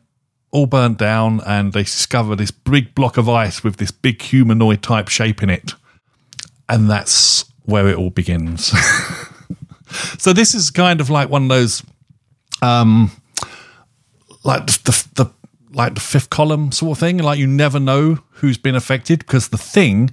all 0.52 0.65
burnt 0.65 0.98
down 0.98 1.41
and 1.45 1.74
they 1.74 1.84
discover 1.84 2.36
this 2.36 2.52
big 2.52 2.95
block 2.95 3.17
of 3.17 3.30
ice 3.30 3.63
with 3.63 3.78
this 3.78 3.91
big 3.91 4.22
humanoid 4.22 4.82
type 4.82 5.08
shape 5.08 5.43
in 5.43 5.50
it. 5.50 5.74
And 6.67 6.89
that's 6.89 7.45
where 7.65 7.88
it 7.88 7.98
all 7.98 8.10
begins. 8.10 8.74
so 10.17 10.34
this 10.34 10.54
is 10.56 10.71
kind 10.71 11.02
of 11.02 11.10
like 11.10 11.30
one 11.30 11.43
of 11.43 11.49
those 11.49 11.84
um 12.62 13.12
like 14.43 14.65
the, 14.65 15.08
the, 15.15 15.32
like 15.71 15.93
the 15.95 15.99
fifth 15.99 16.30
column 16.30 16.71
sort 16.71 16.93
of 16.93 16.99
thing. 16.99 17.17
Like 17.17 17.39
you 17.39 17.47
never 17.47 17.80
know 17.80 18.19
who's 18.34 18.58
been 18.58 18.75
affected 18.75 19.19
because 19.19 19.49
the 19.49 19.58
thing 19.58 20.12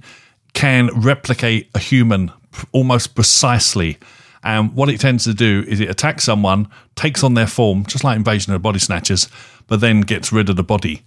can 0.53 0.89
replicate 0.93 1.69
a 1.75 1.79
human 1.79 2.31
almost 2.71 3.15
precisely. 3.15 3.97
And 4.43 4.73
what 4.73 4.89
it 4.89 4.99
tends 4.99 5.23
to 5.25 5.33
do 5.33 5.65
is 5.67 5.79
it 5.79 5.89
attacks 5.89 6.23
someone, 6.23 6.69
takes 6.95 7.23
on 7.23 7.33
their 7.33 7.47
form, 7.47 7.85
just 7.85 8.03
like 8.03 8.15
Invasion 8.15 8.53
of 8.53 8.59
the 8.59 8.63
Body 8.63 8.79
Snatchers, 8.79 9.27
but 9.67 9.81
then 9.81 10.01
gets 10.01 10.31
rid 10.31 10.49
of 10.49 10.55
the 10.55 10.63
body. 10.63 11.01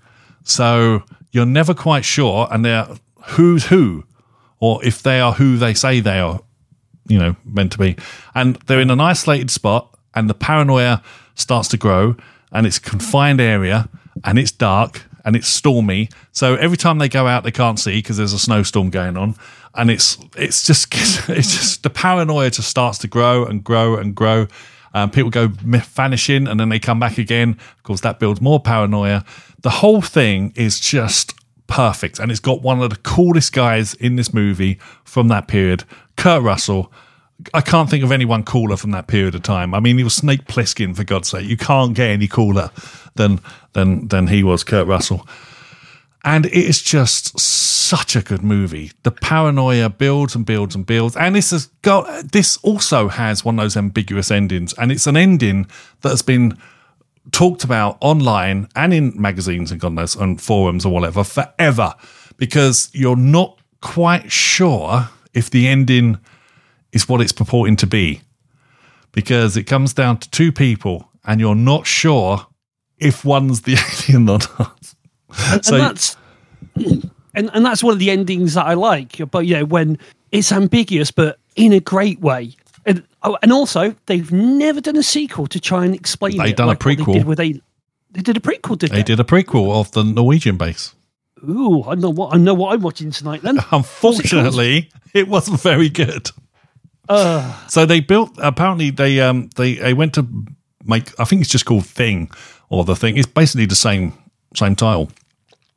So 0.44 1.04
you're 1.30 1.46
never 1.46 1.74
quite 1.74 2.04
sure, 2.04 2.48
and 2.50 2.64
they're 2.64 2.86
who's 3.28 3.66
who, 3.66 4.04
or 4.58 4.84
if 4.84 5.02
they 5.02 5.20
are 5.20 5.32
who 5.32 5.56
they 5.56 5.74
say 5.74 6.00
they 6.00 6.18
are, 6.18 6.40
you 7.10 7.18
know, 7.18 7.36
meant 7.44 7.72
to 7.72 7.78
be. 7.78 7.96
And 8.34 8.56
they're 8.66 8.80
in 8.80 8.90
an 8.90 9.00
isolated 9.00 9.50
spot, 9.50 9.94
and 10.14 10.30
the 10.30 10.34
paranoia 10.34 11.02
starts 11.34 11.68
to 11.68 11.76
grow, 11.76 12.16
and 12.52 12.66
it's 12.66 12.78
a 12.78 12.80
confined 12.80 13.40
area, 13.40 13.88
and 14.24 14.38
it's 14.38 14.52
dark, 14.52 15.02
and 15.24 15.36
it's 15.36 15.48
stormy. 15.48 16.08
So 16.32 16.54
every 16.54 16.76
time 16.76 16.98
they 16.98 17.08
go 17.08 17.26
out, 17.26 17.42
they 17.42 17.50
can't 17.50 17.78
see 17.78 17.98
because 17.98 18.16
there's 18.16 18.32
a 18.32 18.38
snowstorm 18.38 18.90
going 18.90 19.16
on, 19.16 19.34
and 19.74 19.90
it's 19.90 20.16
it's 20.36 20.64
just 20.64 20.94
it's 21.28 21.52
just 21.54 21.82
the 21.82 21.90
paranoia 21.90 22.50
just 22.50 22.68
starts 22.68 22.98
to 22.98 23.08
grow 23.08 23.44
and 23.44 23.62
grow 23.64 23.96
and 23.96 24.14
grow. 24.14 24.46
Um, 24.92 25.10
people 25.10 25.30
go 25.30 25.48
vanishing, 25.48 26.48
and 26.48 26.58
then 26.58 26.68
they 26.68 26.78
come 26.78 26.98
back 26.98 27.18
again. 27.18 27.50
Of 27.76 27.82
course, 27.82 28.00
that 28.00 28.18
builds 28.18 28.40
more 28.40 28.60
paranoia. 28.60 29.24
The 29.62 29.70
whole 29.70 30.00
thing 30.00 30.52
is 30.56 30.80
just 30.80 31.34
perfect, 31.70 32.18
and 32.18 32.30
it's 32.30 32.40
got 32.40 32.60
one 32.60 32.82
of 32.82 32.90
the 32.90 32.96
coolest 32.96 33.54
guys 33.54 33.94
in 33.94 34.16
this 34.16 34.34
movie 34.34 34.78
from 35.04 35.28
that 35.28 35.48
period, 35.48 35.84
Kurt 36.16 36.42
Russell. 36.42 36.92
I 37.54 37.62
can't 37.62 37.88
think 37.88 38.04
of 38.04 38.12
anyone 38.12 38.44
cooler 38.44 38.76
from 38.76 38.90
that 38.90 39.06
period 39.06 39.34
of 39.34 39.42
time. 39.42 39.72
I 39.72 39.80
mean, 39.80 39.96
he 39.96 40.04
was 40.04 40.14
Snake 40.14 40.44
Plissken 40.44 40.94
for 40.94 41.04
God's 41.04 41.28
sake. 41.28 41.48
You 41.48 41.56
can't 41.56 41.94
get 41.94 42.10
any 42.10 42.28
cooler 42.28 42.70
than 43.14 43.40
than 43.72 44.08
than 44.08 44.26
he 44.26 44.42
was, 44.42 44.62
Kurt 44.62 44.86
Russell. 44.86 45.26
And 46.22 46.44
it 46.44 46.52
is 46.52 46.82
just 46.82 47.40
such 47.40 48.14
a 48.14 48.20
good 48.20 48.42
movie. 48.42 48.92
The 49.04 49.10
paranoia 49.10 49.88
builds 49.88 50.34
and 50.34 50.44
builds 50.44 50.74
and 50.74 50.84
builds, 50.84 51.16
and 51.16 51.34
this 51.34 51.50
has 51.50 51.66
got 51.80 52.32
this 52.32 52.58
also 52.58 53.08
has 53.08 53.42
one 53.42 53.58
of 53.58 53.64
those 53.64 53.76
ambiguous 53.76 54.30
endings, 54.30 54.74
and 54.74 54.92
it's 54.92 55.06
an 55.06 55.16
ending 55.16 55.66
that 56.02 56.10
has 56.10 56.22
been 56.22 56.58
talked 57.32 57.64
about 57.64 57.98
online 58.00 58.68
and 58.74 58.92
in 58.94 59.12
magazines 59.20 59.70
and 59.70 59.80
God 59.80 59.92
knows 59.92 60.16
and 60.16 60.40
forums 60.40 60.84
or 60.84 60.92
whatever 60.92 61.22
forever 61.22 61.94
because 62.36 62.90
you're 62.92 63.16
not 63.16 63.58
quite 63.82 64.32
sure 64.32 65.08
if 65.34 65.50
the 65.50 65.68
ending 65.68 66.18
is 66.92 67.08
what 67.08 67.20
it's 67.20 67.32
purporting 67.32 67.76
to 67.76 67.86
be 67.86 68.22
because 69.12 69.56
it 69.56 69.64
comes 69.64 69.92
down 69.92 70.18
to 70.18 70.30
two 70.30 70.50
people 70.50 71.10
and 71.24 71.40
you're 71.40 71.54
not 71.54 71.86
sure 71.86 72.46
if 72.98 73.24
one's 73.24 73.62
the 73.62 73.76
alien 74.08 74.28
or 74.28 74.38
not. 74.58 74.94
And, 75.52 75.64
so, 75.64 75.74
and 75.74 75.84
that's 75.84 76.16
and, 77.34 77.50
and 77.54 77.64
that's 77.64 77.82
one 77.82 77.92
of 77.92 77.98
the 77.98 78.10
endings 78.10 78.54
that 78.54 78.66
I 78.66 78.74
like. 78.74 79.20
But 79.30 79.46
yeah, 79.46 79.62
when 79.62 79.98
it's 80.32 80.52
ambiguous 80.52 81.10
but 81.10 81.38
in 81.56 81.72
a 81.72 81.80
great 81.80 82.20
way. 82.20 82.56
And 83.22 83.34
oh, 83.34 83.38
and 83.42 83.52
also 83.52 83.94
they've 84.06 84.30
never 84.32 84.80
done 84.80 84.96
a 84.96 85.02
sequel 85.02 85.46
to 85.48 85.60
try 85.60 85.84
and 85.84 85.94
explain. 85.94 86.38
They've 86.38 86.56
done 86.56 86.68
like 86.68 86.82
a 86.82 86.88
prequel. 86.88 87.36
They 87.36 87.52
did, 87.52 87.56
they, 87.56 87.60
they 88.12 88.22
did 88.22 88.36
a 88.36 88.40
prequel. 88.40 88.78
Did 88.78 88.90
they? 88.90 88.96
They 88.96 89.02
did 89.02 89.20
a 89.20 89.24
prequel 89.24 89.78
of 89.78 89.90
the 89.92 90.04
Norwegian 90.04 90.56
base. 90.56 90.94
Ooh, 91.48 91.84
I 91.84 91.94
know 91.94 92.10
what 92.10 92.34
I 92.34 92.38
know 92.38 92.54
what 92.54 92.74
I'm 92.74 92.80
watching 92.80 93.10
tonight. 93.10 93.42
Then, 93.42 93.58
unfortunately, 93.72 94.90
it, 95.12 95.20
it, 95.20 95.28
wasn't 95.28 95.60
very 95.60 95.88
good. 95.88 96.30
Uh, 97.08 97.66
so 97.68 97.86
they 97.86 98.00
built. 98.00 98.32
Apparently, 98.38 98.90
they 98.90 99.20
um 99.20 99.50
they 99.56 99.74
they 99.74 99.94
went 99.94 100.14
to 100.14 100.26
make. 100.84 101.18
I 101.18 101.24
think 101.24 101.42
it's 101.42 101.50
just 101.50 101.66
called 101.66 101.86
Thing 101.86 102.30
or 102.68 102.84
the 102.84 102.96
Thing. 102.96 103.16
It's 103.16 103.26
basically 103.26 103.66
the 103.66 103.74
same 103.74 104.12
same 104.54 104.76
title, 104.76 105.10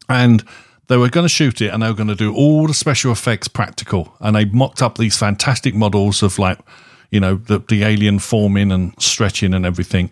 and 0.09 0.43
they 0.87 0.97
were 0.97 1.09
going 1.09 1.25
to 1.25 1.29
shoot 1.29 1.61
it 1.61 1.69
and 1.69 1.81
they 1.81 1.87
were 1.87 1.93
going 1.93 2.09
to 2.09 2.15
do 2.15 2.33
all 2.33 2.67
the 2.67 2.73
special 2.73 3.11
effects 3.11 3.47
practical, 3.47 4.15
and 4.19 4.35
they 4.35 4.45
mocked 4.45 4.81
up 4.81 4.97
these 4.97 5.17
fantastic 5.17 5.73
models 5.73 6.21
of 6.21 6.39
like 6.39 6.59
you 7.13 7.19
know, 7.19 7.35
the, 7.35 7.59
the 7.59 7.83
alien 7.83 8.17
forming 8.17 8.71
and 8.71 8.99
stretching 8.99 9.53
and 9.53 9.67
everything. 9.67 10.09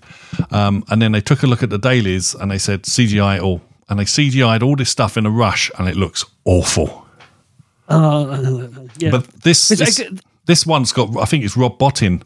Um, 0.52 0.84
and 0.88 1.02
then 1.02 1.14
they 1.14 1.20
took 1.20 1.42
a 1.42 1.48
look 1.48 1.64
at 1.64 1.72
the 1.72 1.80
dailies 1.80 2.36
and 2.36 2.52
they 2.52 2.60
said 2.60 2.84
CGI 2.84 3.38
it 3.38 3.42
all. 3.42 3.60
And 3.90 4.00
they 4.00 4.04
CGI'd 4.04 4.62
all 4.62 4.76
this 4.76 4.92
stuff 4.92 5.18
in 5.18 5.26
a 5.26 5.32
rush 5.32 5.72
and 5.80 5.90
it 5.90 5.96
looks 5.96 6.24
awful. 6.46 7.08
Uh, 7.88 8.70
yeah. 9.00 9.10
But 9.10 9.26
this, 9.42 9.70
this, 9.70 10.00
this 10.46 10.66
one's 10.68 10.94
got, 10.94 11.18
I 11.18 11.26
think 11.26 11.44
it's 11.44 11.58
Rob 11.58 11.80
Bottin 11.80 12.22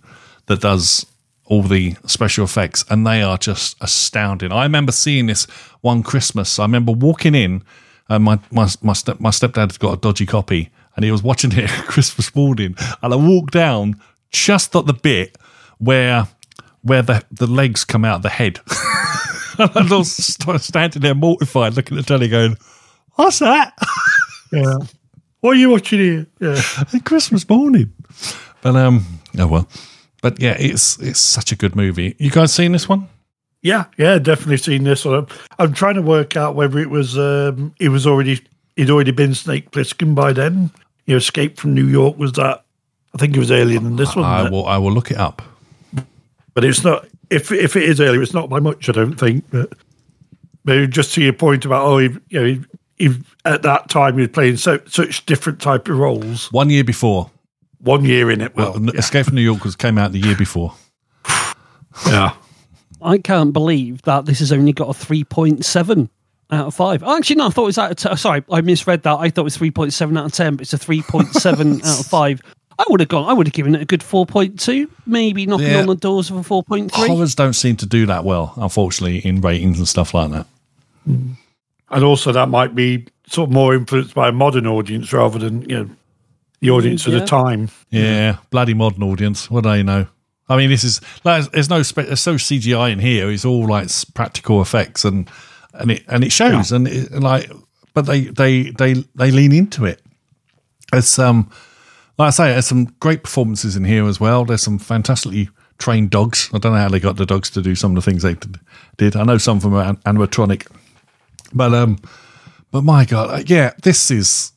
that 0.47 0.59
does 0.59 1.05
all 1.45 1.61
the 1.61 1.95
special 2.05 2.43
effects 2.43 2.83
and 2.89 3.07
they 3.07 3.21
are 3.21 3.37
just 3.37 3.77
astounding. 3.79 4.51
I 4.51 4.63
remember 4.63 4.91
seeing 4.91 5.27
this 5.27 5.45
one 5.79 6.03
Christmas. 6.03 6.59
I 6.59 6.63
remember 6.63 6.91
walking 6.91 7.33
in 7.33 7.63
and 8.09 8.25
my, 8.25 8.39
my, 8.51 8.67
my, 8.81 8.93
step, 8.93 9.21
my 9.21 9.29
stepdad 9.29 9.71
had 9.71 9.79
got 9.79 9.93
a 9.93 10.01
dodgy 10.01 10.25
copy 10.25 10.69
and 10.97 11.05
he 11.05 11.11
was 11.11 11.23
watching 11.23 11.53
it 11.53 11.69
Christmas 11.87 12.35
morning. 12.35 12.75
And 13.01 13.13
I 13.13 13.15
walked 13.15 13.53
down 13.53 14.01
just 14.35 14.75
at 14.75 14.85
the 14.85 14.93
bit 14.93 15.37
where 15.77 16.27
where 16.81 17.01
the, 17.01 17.23
the 17.31 17.47
legs 17.47 17.83
come 17.83 18.05
out 18.05 18.17
of 18.17 18.21
the 18.21 18.29
head. 18.29 18.59
and 19.57 19.71
I 19.75 19.95
was 19.95 20.11
standing 20.63 21.01
there 21.01 21.15
mortified, 21.15 21.73
looking 21.75 21.97
at 21.97 22.05
the 22.05 22.07
telly, 22.07 22.27
going, 22.27 22.57
"What's 23.13 23.39
that?" 23.39 23.73
yeah. 24.51 24.77
What 25.41 25.57
are 25.57 25.59
you 25.59 25.69
watching 25.69 25.99
here? 25.99 26.27
Yeah. 26.41 26.99
Christmas 27.03 27.47
morning. 27.47 27.93
But 28.63 28.75
um, 28.75 29.05
oh 29.37 29.45
well. 29.45 29.69
But 30.23 30.39
yeah, 30.39 30.55
it's 30.57 30.97
it's 30.99 31.19
such 31.19 31.51
a 31.51 31.55
good 31.55 31.75
movie. 31.75 32.15
You 32.17 32.31
guys 32.31 32.51
seen 32.51 32.71
this 32.71 32.89
one? 32.89 33.07
Yeah, 33.61 33.85
yeah, 33.95 34.17
definitely 34.17 34.57
seen 34.57 34.85
this 34.85 35.05
one. 35.05 35.27
I'm 35.59 35.73
trying 35.73 35.95
to 35.95 36.01
work 36.01 36.35
out 36.35 36.55
whether 36.55 36.79
it 36.79 36.89
was 36.89 37.15
um, 37.15 37.75
it 37.79 37.89
was 37.89 38.07
already 38.07 38.41
it'd 38.75 38.89
already 38.89 39.11
been 39.11 39.35
Snake 39.35 39.69
Plissken 39.69 40.15
by 40.15 40.33
then. 40.33 40.71
You 41.05 41.13
know, 41.13 41.17
Escape 41.17 41.59
from 41.59 41.75
New 41.75 41.85
York 41.85 42.17
was 42.17 42.31
that 42.33 42.64
I 43.15 43.17
think 43.17 43.35
it 43.35 43.39
was 43.39 43.51
Alien 43.51 43.85
in 43.85 43.95
this 43.95 44.13
one. 44.13 44.25
I 44.25 44.49
will. 44.49 44.65
I 44.67 44.77
will 44.77 44.91
look 44.91 45.09
it 45.09 45.17
up. 45.17 45.41
But 46.53 46.65
it's 46.65 46.83
not. 46.83 47.07
If 47.29 47.49
if 47.49 47.77
it 47.77 47.83
is 47.83 48.01
Alien, 48.01 48.21
it's 48.21 48.33
not 48.33 48.49
by 48.49 48.59
much. 48.59 48.89
I 48.89 48.91
don't 48.91 49.15
think. 49.15 49.45
But 49.49 49.71
maybe 50.65 50.85
just 50.87 51.13
to 51.13 51.23
your 51.23 51.31
point 51.31 51.63
about 51.63 51.85
oh, 51.85 51.97
he, 51.99 52.09
you 52.27 52.39
know, 52.39 52.45
he, 52.45 52.61
he, 52.97 53.17
at 53.45 53.61
that 53.61 53.89
time 53.89 54.15
he 54.15 54.21
was 54.21 54.31
playing 54.31 54.57
so 54.57 54.79
such 54.87 55.25
different 55.25 55.61
type 55.61 55.87
of 55.87 55.97
roles. 55.97 56.51
One 56.51 56.69
year 56.69 56.83
before. 56.83 57.31
One 57.79 58.03
year 58.03 58.29
in 58.29 58.41
it. 58.41 58.53
Well, 58.53 58.73
well 58.73 58.83
yeah. 58.83 58.99
Escape 58.99 59.27
from 59.27 59.35
New 59.35 59.41
York 59.41 59.63
was 59.63 59.77
came 59.77 59.97
out 59.97 60.11
the 60.11 60.19
year 60.19 60.35
before. 60.35 60.73
yeah. 62.07 62.33
I 63.01 63.17
can't 63.17 63.53
believe 63.53 64.01
that 64.01 64.25
this 64.25 64.39
has 64.39 64.51
only 64.51 64.73
got 64.73 64.89
a 64.89 64.93
three 64.93 65.23
point 65.23 65.63
seven 65.63 66.09
out 66.51 66.67
of 66.67 66.75
five. 66.75 67.01
Oh, 67.01 67.15
actually, 67.15 67.37
no, 67.37 67.47
I 67.47 67.49
thought 67.49 67.63
it 67.63 67.67
was 67.67 67.77
out 67.77 67.91
of 67.91 67.97
t- 67.97 68.15
sorry, 68.17 68.43
I 68.51 68.59
misread 68.59 69.03
that. 69.03 69.15
I 69.19 69.29
thought 69.29 69.41
it 69.41 69.45
was 69.45 69.57
three 69.57 69.71
point 69.71 69.93
seven 69.93 70.17
out 70.17 70.25
of 70.25 70.33
ten, 70.33 70.55
but 70.55 70.63
it's 70.63 70.73
a 70.73 70.77
three 70.77 71.01
point 71.01 71.29
seven 71.33 71.75
out 71.85 71.99
of 72.01 72.05
five. 72.05 72.41
I 72.77 72.85
would 72.89 72.99
have 72.99 73.09
gone. 73.09 73.29
I 73.29 73.33
would 73.33 73.47
have 73.47 73.53
given 73.53 73.75
it 73.75 73.81
a 73.81 73.85
good 73.85 74.03
four 74.03 74.25
point 74.25 74.59
two, 74.59 74.89
maybe 75.05 75.45
knocking 75.45 75.67
yeah. 75.67 75.79
on 75.79 75.87
the 75.87 75.95
doors 75.95 76.29
of 76.29 76.37
a 76.37 76.43
four 76.43 76.63
point 76.63 76.91
three. 76.91 77.07
Horrors 77.07 77.35
don't 77.35 77.53
seem 77.53 77.77
to 77.77 77.85
do 77.85 78.05
that 78.07 78.25
well, 78.25 78.53
unfortunately, 78.57 79.19
in 79.19 79.41
ratings 79.41 79.77
and 79.77 79.87
stuff 79.87 80.13
like 80.13 80.31
that. 80.31 80.47
And 81.05 82.03
also, 82.03 82.31
that 82.31 82.49
might 82.49 82.75
be 82.75 83.07
sort 83.27 83.49
of 83.49 83.53
more 83.53 83.73
influenced 83.73 84.13
by 84.13 84.29
a 84.29 84.31
modern 84.31 84.67
audience 84.67 85.13
rather 85.13 85.39
than 85.39 85.61
you 85.69 85.77
know 85.77 85.89
the 86.59 86.71
audience 86.71 87.07
yeah. 87.07 87.13
of 87.13 87.21
the 87.21 87.25
time. 87.25 87.69
Yeah, 87.91 88.37
bloody 88.49 88.73
modern 88.73 89.03
audience. 89.03 89.49
What 89.49 89.63
do 89.63 89.69
they 89.69 89.83
know? 89.83 90.07
I 90.47 90.57
mean, 90.57 90.69
this 90.69 90.83
is 90.83 91.01
like, 91.23 91.49
there's 91.51 91.69
no 91.69 91.81
spe- 91.81 92.07
there's 92.07 92.25
no 92.27 92.35
CGI 92.35 92.91
in 92.91 92.99
here. 92.99 93.31
It's 93.31 93.45
all 93.45 93.67
like 93.67 93.89
practical 94.13 94.61
effects 94.61 95.05
and 95.05 95.29
and 95.73 95.91
it 95.91 96.03
and 96.07 96.23
it 96.23 96.31
shows 96.31 96.71
yeah. 96.71 96.77
and 96.77 96.87
it, 96.87 97.11
like, 97.13 97.51
but 97.93 98.05
they 98.05 98.21
they 98.25 98.71
they 98.71 98.93
they 99.15 99.31
lean 99.31 99.53
into 99.53 99.85
it. 99.85 100.01
It's 100.93 101.17
um 101.17 101.51
like 102.17 102.27
I 102.27 102.31
say, 102.31 102.53
there's 102.53 102.67
some 102.67 102.85
great 102.99 103.23
performances 103.23 103.75
in 103.75 103.83
here 103.83 104.05
as 104.07 104.19
well. 104.19 104.45
There's 104.45 104.61
some 104.61 104.79
fantastically 104.79 105.49
trained 105.77 106.09
dogs. 106.09 106.49
I 106.53 106.57
don't 106.57 106.73
know 106.73 106.79
how 106.79 106.89
they 106.89 106.99
got 106.99 107.17
the 107.17 107.25
dogs 107.25 107.49
to 107.51 107.61
do 107.61 107.75
some 107.75 107.95
of 107.95 108.03
the 108.03 108.09
things 108.09 108.23
they 108.23 108.35
did. 108.97 109.15
I 109.15 109.23
know 109.23 109.37
some 109.37 109.57
of 109.57 109.63
them 109.63 109.73
are 109.73 109.93
animatronic, 109.95 110.67
but 111.53 111.73
um, 111.73 111.99
but 112.71 112.83
my 112.83 113.05
God, 113.05 113.29
uh, 113.29 113.43
yeah, 113.45 113.73
this 113.83 114.09
is 114.11 114.53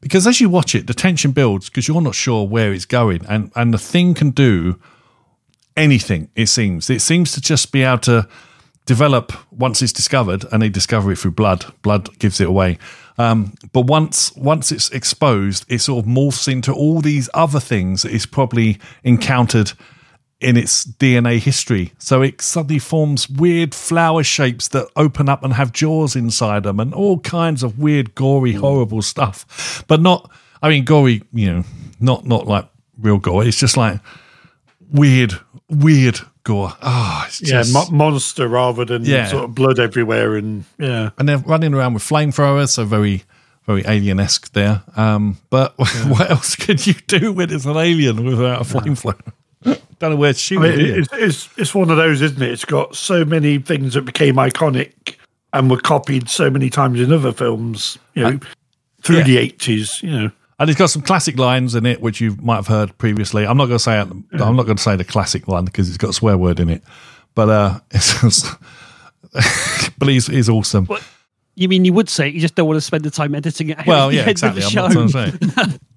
because 0.00 0.26
as 0.26 0.40
you 0.40 0.48
watch 0.48 0.74
it, 0.74 0.86
the 0.86 0.94
tension 0.94 1.32
builds 1.32 1.68
because 1.68 1.88
you're 1.88 2.00
not 2.00 2.14
sure 2.14 2.46
where 2.46 2.72
it's 2.72 2.84
going, 2.84 3.24
and 3.28 3.50
and 3.54 3.72
the 3.72 3.78
thing 3.78 4.14
can 4.14 4.30
do 4.30 4.78
anything. 5.76 6.30
It 6.36 6.46
seems 6.46 6.90
it 6.90 7.00
seems 7.00 7.32
to 7.32 7.40
just 7.40 7.72
be 7.72 7.82
able 7.82 7.98
to 8.00 8.28
develop 8.84 9.32
once 9.52 9.82
it's 9.82 9.92
discovered, 9.92 10.44
and 10.52 10.62
they 10.62 10.68
discover 10.68 11.12
it 11.12 11.18
through 11.18 11.32
blood. 11.32 11.64
Blood 11.82 12.18
gives 12.18 12.40
it 12.40 12.48
away. 12.48 12.78
Um, 13.18 13.54
but 13.72 13.82
once 13.82 14.34
once 14.36 14.70
it's 14.70 14.90
exposed, 14.90 15.64
it 15.68 15.80
sort 15.80 16.04
of 16.04 16.10
morphs 16.10 16.50
into 16.50 16.72
all 16.72 17.00
these 17.00 17.28
other 17.34 17.60
things 17.60 18.02
that 18.02 18.14
it's 18.14 18.26
probably 18.26 18.78
encountered 19.02 19.72
in 20.40 20.56
its 20.56 20.84
DNA 20.84 21.38
history. 21.38 21.92
So 21.98 22.22
it 22.22 22.40
suddenly 22.40 22.78
forms 22.78 23.28
weird 23.28 23.74
flower 23.74 24.22
shapes 24.22 24.68
that 24.68 24.88
open 24.94 25.28
up 25.28 25.42
and 25.42 25.52
have 25.54 25.72
jaws 25.72 26.14
inside 26.14 26.62
them, 26.62 26.78
and 26.78 26.94
all 26.94 27.18
kinds 27.18 27.64
of 27.64 27.78
weird, 27.78 28.14
gory, 28.14 28.52
hmm. 28.52 28.60
horrible 28.60 29.02
stuff. 29.02 29.84
But 29.88 30.00
not, 30.00 30.30
I 30.62 30.68
mean, 30.68 30.84
gory, 30.84 31.22
you 31.32 31.52
know, 31.52 31.64
not 31.98 32.24
not 32.24 32.46
like 32.46 32.68
real 32.98 33.18
gore. 33.18 33.44
It's 33.44 33.58
just 33.58 33.76
like 33.76 34.00
weird, 34.92 35.34
weird 35.68 36.20
gore. 36.48 36.72
Oh, 36.80 37.28
yeah, 37.40 37.62
mo- 37.70 37.90
monster 37.90 38.48
rather 38.48 38.84
than 38.86 39.04
yeah. 39.04 39.26
sort 39.26 39.44
of 39.44 39.54
blood 39.54 39.78
everywhere, 39.78 40.34
and 40.34 40.64
yeah, 40.78 41.10
and 41.18 41.28
they're 41.28 41.38
running 41.38 41.74
around 41.74 41.94
with 41.94 42.02
flamethrowers, 42.02 42.70
so 42.70 42.84
very, 42.84 43.22
very 43.66 43.84
alien 43.86 44.18
esque 44.18 44.52
there. 44.54 44.82
Um, 44.96 45.36
but 45.50 45.74
yeah. 45.78 46.10
what 46.10 46.30
else 46.30 46.56
can 46.56 46.78
you 46.80 46.94
do 46.94 47.32
when 47.32 47.52
it's 47.52 47.66
an 47.66 47.76
alien 47.76 48.24
without 48.24 48.62
a 48.62 48.64
flamethrower? 48.64 49.32
don't 49.98 50.10
know 50.10 50.16
where 50.16 50.32
to 50.32 50.38
shoot 50.38 50.60
I 50.60 50.70
mean, 50.70 50.80
it. 50.80 50.98
it's, 50.98 51.08
it's 51.12 51.48
it's 51.58 51.74
one 51.74 51.90
of 51.90 51.98
those, 51.98 52.22
isn't 52.22 52.40
it? 52.40 52.50
It's 52.50 52.64
got 52.64 52.96
so 52.96 53.24
many 53.24 53.58
things 53.58 53.94
that 53.94 54.02
became 54.02 54.36
iconic 54.36 55.16
and 55.52 55.70
were 55.70 55.80
copied 55.80 56.30
so 56.30 56.50
many 56.50 56.70
times 56.70 57.00
in 57.00 57.12
other 57.12 57.32
films, 57.32 57.98
you 58.14 58.22
know, 58.22 58.40
through 59.02 59.18
yeah. 59.18 59.24
the 59.24 59.36
eighties. 59.36 60.02
You 60.02 60.10
know, 60.10 60.30
And 60.60 60.68
it's 60.68 60.78
got 60.78 60.90
some 60.90 61.02
classic 61.02 61.38
lines 61.38 61.74
in 61.76 61.86
it, 61.86 62.00
which 62.00 62.20
you 62.20 62.36
might 62.42 62.56
have 62.56 62.66
heard 62.66 62.96
previously. 62.98 63.46
I'm 63.46 63.56
not 63.56 63.66
going 63.66 63.78
to 63.78 63.82
say 63.82 64.00
it, 64.00 64.08
I'm 64.32 64.56
not 64.56 64.64
going 64.66 64.76
to 64.76 64.82
say 64.82 64.96
the 64.96 65.04
classic 65.04 65.46
one 65.46 65.64
because 65.64 65.88
it's 65.88 65.98
got 65.98 66.10
a 66.10 66.12
swear 66.12 66.36
word 66.36 66.58
in 66.58 66.68
it, 66.68 66.82
but 67.34 67.48
uh, 67.48 67.80
it's 67.92 68.42
but 69.98 70.08
he's, 70.08 70.26
he's 70.26 70.48
awesome. 70.48 70.88
You 71.54 71.68
mean 71.68 71.84
you 71.84 71.92
would 71.92 72.08
say 72.08 72.28
it, 72.28 72.34
you 72.34 72.40
just 72.40 72.54
don't 72.56 72.66
want 72.66 72.76
to 72.76 72.80
spend 72.80 73.04
the 73.04 73.10
time 73.10 73.34
editing 73.34 73.70
it? 73.70 73.86
Well, 73.86 74.12
yeah, 74.12 74.28
exactly. 74.28 74.62
I'm 74.62 74.70
show. 74.70 74.88
not. 74.88 75.78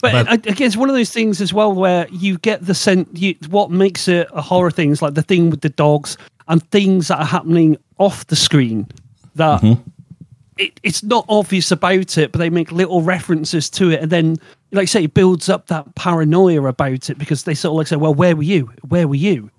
But, 0.00 0.12
But- 0.12 0.28
I- 0.28 0.34
again, 0.34 0.66
it's 0.68 0.76
one 0.76 0.88
of 0.88 0.94
those 0.94 1.10
things 1.10 1.40
as 1.40 1.52
well 1.52 1.72
where 1.74 2.06
you 2.12 2.38
get 2.38 2.64
the 2.64 2.74
sense. 2.74 3.08
You, 3.18 3.34
what 3.50 3.70
makes 3.72 4.06
it 4.06 4.28
a 4.32 4.40
horror 4.40 4.70
thing 4.70 4.92
is 4.92 5.02
like 5.02 5.14
the 5.14 5.22
thing 5.22 5.50
with 5.50 5.60
the 5.62 5.70
dogs 5.70 6.16
and 6.46 6.62
things 6.70 7.08
that 7.08 7.18
are 7.18 7.24
happening 7.26 7.76
off 7.98 8.24
the 8.28 8.36
screen 8.36 8.86
that 9.34 9.60
Mm-hmm. 9.60 9.90
It, 10.58 10.80
it's 10.82 11.02
not 11.02 11.24
obvious 11.28 11.70
about 11.70 12.18
it, 12.18 12.32
but 12.32 12.38
they 12.38 12.50
make 12.50 12.72
little 12.72 13.02
references 13.02 13.70
to 13.70 13.90
it, 13.90 14.02
and 14.02 14.10
then, 14.10 14.36
like 14.72 14.82
I 14.82 14.86
say, 14.86 15.04
it 15.04 15.14
builds 15.14 15.48
up 15.48 15.68
that 15.68 15.94
paranoia 15.94 16.64
about 16.64 17.08
it 17.08 17.18
because 17.18 17.44
they 17.44 17.54
sort 17.54 17.72
of 17.72 17.76
like 17.78 17.86
say, 17.86 17.96
"Well, 17.96 18.14
where 18.14 18.36
were 18.36 18.42
you? 18.42 18.70
Where 18.88 19.08
were 19.08 19.14
you?" 19.14 19.50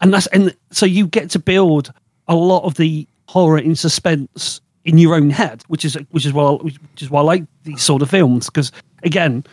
And 0.00 0.12
that's 0.12 0.26
and 0.28 0.54
so 0.70 0.86
you 0.86 1.06
get 1.06 1.30
to 1.30 1.38
build 1.38 1.92
a 2.28 2.34
lot 2.34 2.64
of 2.64 2.74
the 2.74 3.06
horror 3.28 3.58
in 3.58 3.76
suspense 3.76 4.60
in 4.84 4.98
your 4.98 5.14
own 5.14 5.30
head, 5.30 5.62
which 5.68 5.84
is 5.84 5.96
which 6.10 6.26
is 6.26 6.32
why 6.32 6.50
which 6.52 6.78
is 6.98 7.10
why 7.10 7.20
I 7.20 7.24
like 7.24 7.44
these 7.62 7.82
sort 7.82 8.02
of 8.02 8.10
films 8.10 8.46
because 8.46 8.72
again, 9.04 9.44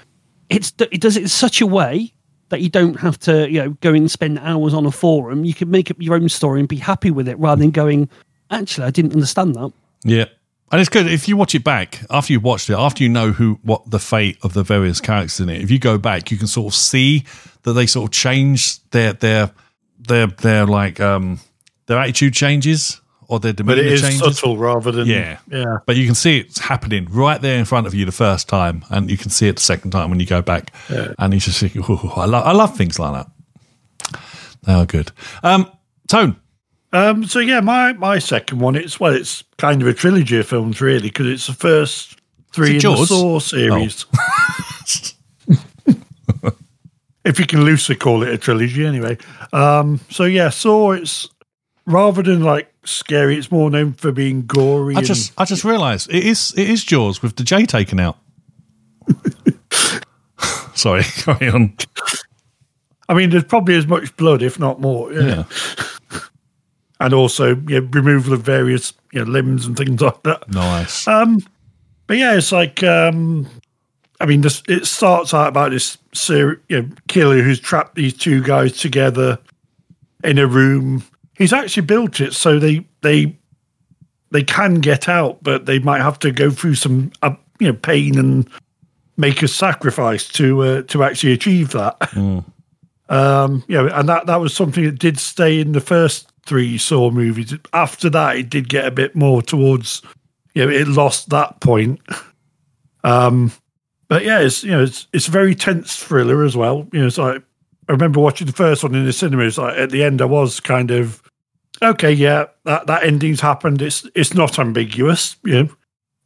it's 0.49 0.73
it 0.79 1.01
does 1.01 1.15
it 1.15 1.23
in 1.23 1.29
such 1.29 1.61
a 1.61 1.67
way 1.67 2.11
that 2.49 2.61
you 2.61 2.69
don't 2.69 2.99
have 2.99 3.19
to 3.19 3.49
you 3.51 3.61
know 3.61 3.69
go 3.81 3.93
and 3.93 4.09
spend 4.09 4.39
hours 4.39 4.73
on 4.73 4.85
a 4.85 4.91
forum. 4.91 5.45
You 5.45 5.53
can 5.53 5.69
make 5.69 5.91
up 5.91 5.97
your 5.99 6.15
own 6.15 6.29
story 6.29 6.59
and 6.59 6.67
be 6.67 6.77
happy 6.77 7.11
with 7.11 7.27
it 7.27 7.37
rather 7.37 7.59
than 7.59 7.71
going. 7.71 8.09
Actually, 8.49 8.87
I 8.87 8.91
didn't 8.91 9.11
understand 9.13 9.55
that. 9.55 9.73
Yeah. 10.03 10.25
And 10.71 10.81
it's 10.81 10.89
good 10.89 11.07
if 11.07 11.27
you 11.29 11.37
watch 11.37 11.55
it 11.55 11.63
back 11.63 12.01
after 12.09 12.33
you've 12.33 12.43
watched 12.43 12.69
it, 12.69 12.73
after 12.77 13.01
you 13.03 13.09
know 13.09 13.31
who 13.31 13.57
what 13.63 13.89
the 13.89 13.99
fate 13.99 14.37
of 14.43 14.53
the 14.53 14.63
various 14.63 14.99
characters 14.99 15.39
in 15.39 15.47
it. 15.49 15.61
If 15.61 15.71
you 15.71 15.79
go 15.79 15.97
back, 15.97 16.29
you 16.29 16.37
can 16.37 16.47
sort 16.47 16.73
of 16.73 16.77
see 16.77 17.23
that 17.63 17.73
they 17.73 17.85
sort 17.85 18.09
of 18.09 18.11
change 18.11 18.81
their 18.89 19.13
their 19.13 19.51
their 19.97 20.27
their 20.27 20.65
like 20.65 20.99
um 20.99 21.39
their 21.85 21.97
attitude 21.97 22.33
changes 22.33 22.99
or 23.29 23.39
their 23.39 23.53
demeanor 23.53 23.77
but 23.77 23.85
it 23.85 23.91
is 23.93 24.01
changes. 24.01 24.19
subtle 24.39 24.57
rather 24.57 24.91
than 24.91 25.07
Yeah. 25.07 25.37
yeah. 25.49 25.77
But 25.85 25.95
you 25.95 26.05
can 26.05 26.15
see 26.15 26.37
it's 26.39 26.59
happening 26.59 27.07
right 27.11 27.41
there 27.41 27.57
in 27.57 27.65
front 27.65 27.87
of 27.87 27.93
you 27.93 28.05
the 28.05 28.11
first 28.11 28.49
time, 28.49 28.83
and 28.89 29.09
you 29.09 29.17
can 29.17 29.29
see 29.29 29.47
it 29.47 29.55
the 29.57 29.61
second 29.61 29.91
time 29.91 30.09
when 30.09 30.19
you 30.19 30.25
go 30.25 30.41
back. 30.41 30.71
And 31.17 31.33
you 31.33 31.39
just 31.39 31.59
think, 31.61 31.75
"Ooh, 31.89 32.11
I, 32.15 32.25
lo- 32.25 32.39
I 32.41 32.51
love 32.51 32.75
things 32.77 32.99
like 32.99 33.13
that. 33.13 34.19
They 34.63 34.73
are 34.73 34.85
good. 34.85 35.11
Um, 35.43 35.69
Tone, 36.07 36.37
Um, 36.93 37.25
so 37.25 37.39
yeah, 37.39 37.59
my 37.59 37.93
my 37.93 38.19
second 38.19 38.59
one. 38.59 38.75
It's 38.75 38.99
well, 38.99 39.13
it's 39.13 39.43
kind 39.57 39.81
of 39.81 39.87
a 39.87 39.93
trilogy 39.93 40.37
of 40.39 40.47
films, 40.47 40.79
really, 40.81 41.09
because 41.09 41.27
it's 41.27 41.47
the 41.47 41.53
first 41.53 42.17
three 42.53 42.71
in 42.71 42.75
it 42.77 42.81
the 42.81 43.05
Saw 43.05 43.39
series. 43.39 44.05
if 47.25 47.39
you 47.39 47.45
can 47.45 47.65
loosely 47.65 47.95
call 47.95 48.23
it 48.23 48.29
a 48.29 48.37
trilogy, 48.37 48.85
anyway. 48.85 49.17
Um, 49.51 49.99
so 50.09 50.23
yeah, 50.23 50.49
Saw. 50.49 50.91
It's 50.93 51.27
rather 51.85 52.21
than 52.21 52.43
like 52.43 52.71
scary, 52.85 53.37
it's 53.37 53.51
more 53.51 53.69
known 53.69 53.93
for 53.93 54.11
being 54.11 54.45
gory. 54.45 54.95
I 54.95 55.01
just 55.01 55.33
I 55.37 55.45
just 55.45 55.63
realised 55.63 56.09
it 56.09 56.23
is 56.23 56.53
it 56.55 56.69
is 56.69 56.83
Jaws 56.83 57.21
with 57.21 57.35
the 57.35 57.43
J 57.43 57.65
taken 57.65 57.99
out. 57.99 58.17
Sorry, 60.73 61.03
carry 61.17 61.49
on. 61.49 61.75
I 63.09 63.13
mean, 63.13 63.29
there's 63.29 63.45
probably 63.45 63.75
as 63.75 63.87
much 63.87 64.15
blood, 64.17 64.43
if 64.43 64.59
not 64.59 64.79
more. 64.79 65.11
Yeah. 65.11 65.21
Yeah, 65.21 65.43
And 66.99 67.13
also, 67.13 67.55
yeah, 67.67 67.81
removal 67.91 68.33
of 68.33 68.41
various 68.41 68.93
you 69.11 69.23
know, 69.23 69.31
limbs 69.31 69.65
and 69.65 69.77
things 69.77 70.01
like 70.01 70.23
that. 70.23 70.49
nice. 70.51 71.07
Um, 71.07 71.39
but 72.07 72.17
yeah, 72.17 72.35
it's 72.35 72.51
like 72.51 72.81
um, 72.83 73.47
I 74.19 74.25
mean, 74.25 74.41
this 74.41 74.63
it 74.67 74.85
starts 74.85 75.33
out 75.33 75.47
about 75.47 75.71
this 75.71 75.97
ser- 76.13 76.61
you 76.69 76.81
know, 76.81 76.89
killer 77.07 77.41
who's 77.41 77.59
trapped 77.59 77.95
these 77.95 78.13
two 78.13 78.41
guys 78.41 78.77
together 78.77 79.37
in 80.23 80.39
a 80.39 80.47
room. 80.47 81.03
He's 81.35 81.53
actually 81.53 81.85
built 81.85 82.19
it 82.19 82.33
so 82.33 82.57
they 82.57 82.85
they 83.01 83.37
they 84.31 84.43
can 84.43 84.75
get 84.75 85.07
out, 85.07 85.43
but 85.43 85.65
they 85.65 85.79
might 85.79 86.01
have 86.01 86.19
to 86.19 86.31
go 86.31 86.49
through 86.49 86.75
some 86.75 87.11
uh, 87.21 87.35
you 87.59 87.67
know 87.67 87.73
pain 87.73 88.17
and 88.17 88.49
make 89.17 89.43
a 89.43 89.47
sacrifice 89.47 90.27
to 90.29 90.61
uh, 90.61 90.81
to 90.83 91.03
actually 91.03 91.33
achieve 91.33 91.71
that. 91.71 91.97
Um, 93.09 93.63
you 93.69 93.77
know, 93.77 93.87
and 93.87 94.09
that 94.09 94.25
that 94.25 94.41
was 94.41 94.53
something 94.53 94.83
that 94.83 94.99
did 94.99 95.17
stay 95.17 95.61
in 95.61 95.71
the 95.71 95.79
first 95.79 96.29
three 96.47 96.77
Saw 96.77 97.11
movies. 97.11 97.53
After 97.73 98.09
that, 98.09 98.37
it 98.37 98.49
did 98.49 98.69
get 98.69 98.85
a 98.85 98.91
bit 98.91 99.15
more 99.15 99.41
towards 99.41 100.01
you 100.57 100.65
know, 100.65 100.71
it 100.71 100.87
lost 100.87 101.29
that 101.29 101.59
point. 101.59 102.01
Um, 103.03 103.51
but 104.07 104.25
yeah, 104.25 104.39
it's 104.39 104.63
you 104.63 104.71
know, 104.71 104.83
it's 104.83 105.07
it's 105.13 105.27
very 105.27 105.53
tense 105.53 105.95
thriller 105.95 106.43
as 106.43 106.57
well. 106.57 106.87
You 106.91 107.01
know, 107.01 107.07
it's 107.07 107.19
like 107.19 107.43
I 107.87 107.91
remember 107.91 108.19
watching 108.19 108.47
the 108.47 108.53
first 108.53 108.83
one 108.83 108.95
in 108.95 109.05
the 109.05 109.13
cinema. 109.13 109.43
It's 109.43 109.59
like 109.59 109.77
at 109.77 109.91
the 109.91 110.03
end, 110.03 110.19
I 110.19 110.25
was 110.25 110.59
kind 110.59 110.89
of 110.89 111.21
okay, 111.81 112.11
yeah, 112.11 112.45
that 112.65 112.87
that 112.87 113.03
ending's 113.03 113.39
happened. 113.39 113.83
It's 113.83 114.07
it's 114.15 114.33
not 114.33 114.57
ambiguous, 114.57 115.35
you 115.43 115.63
know, 115.63 115.69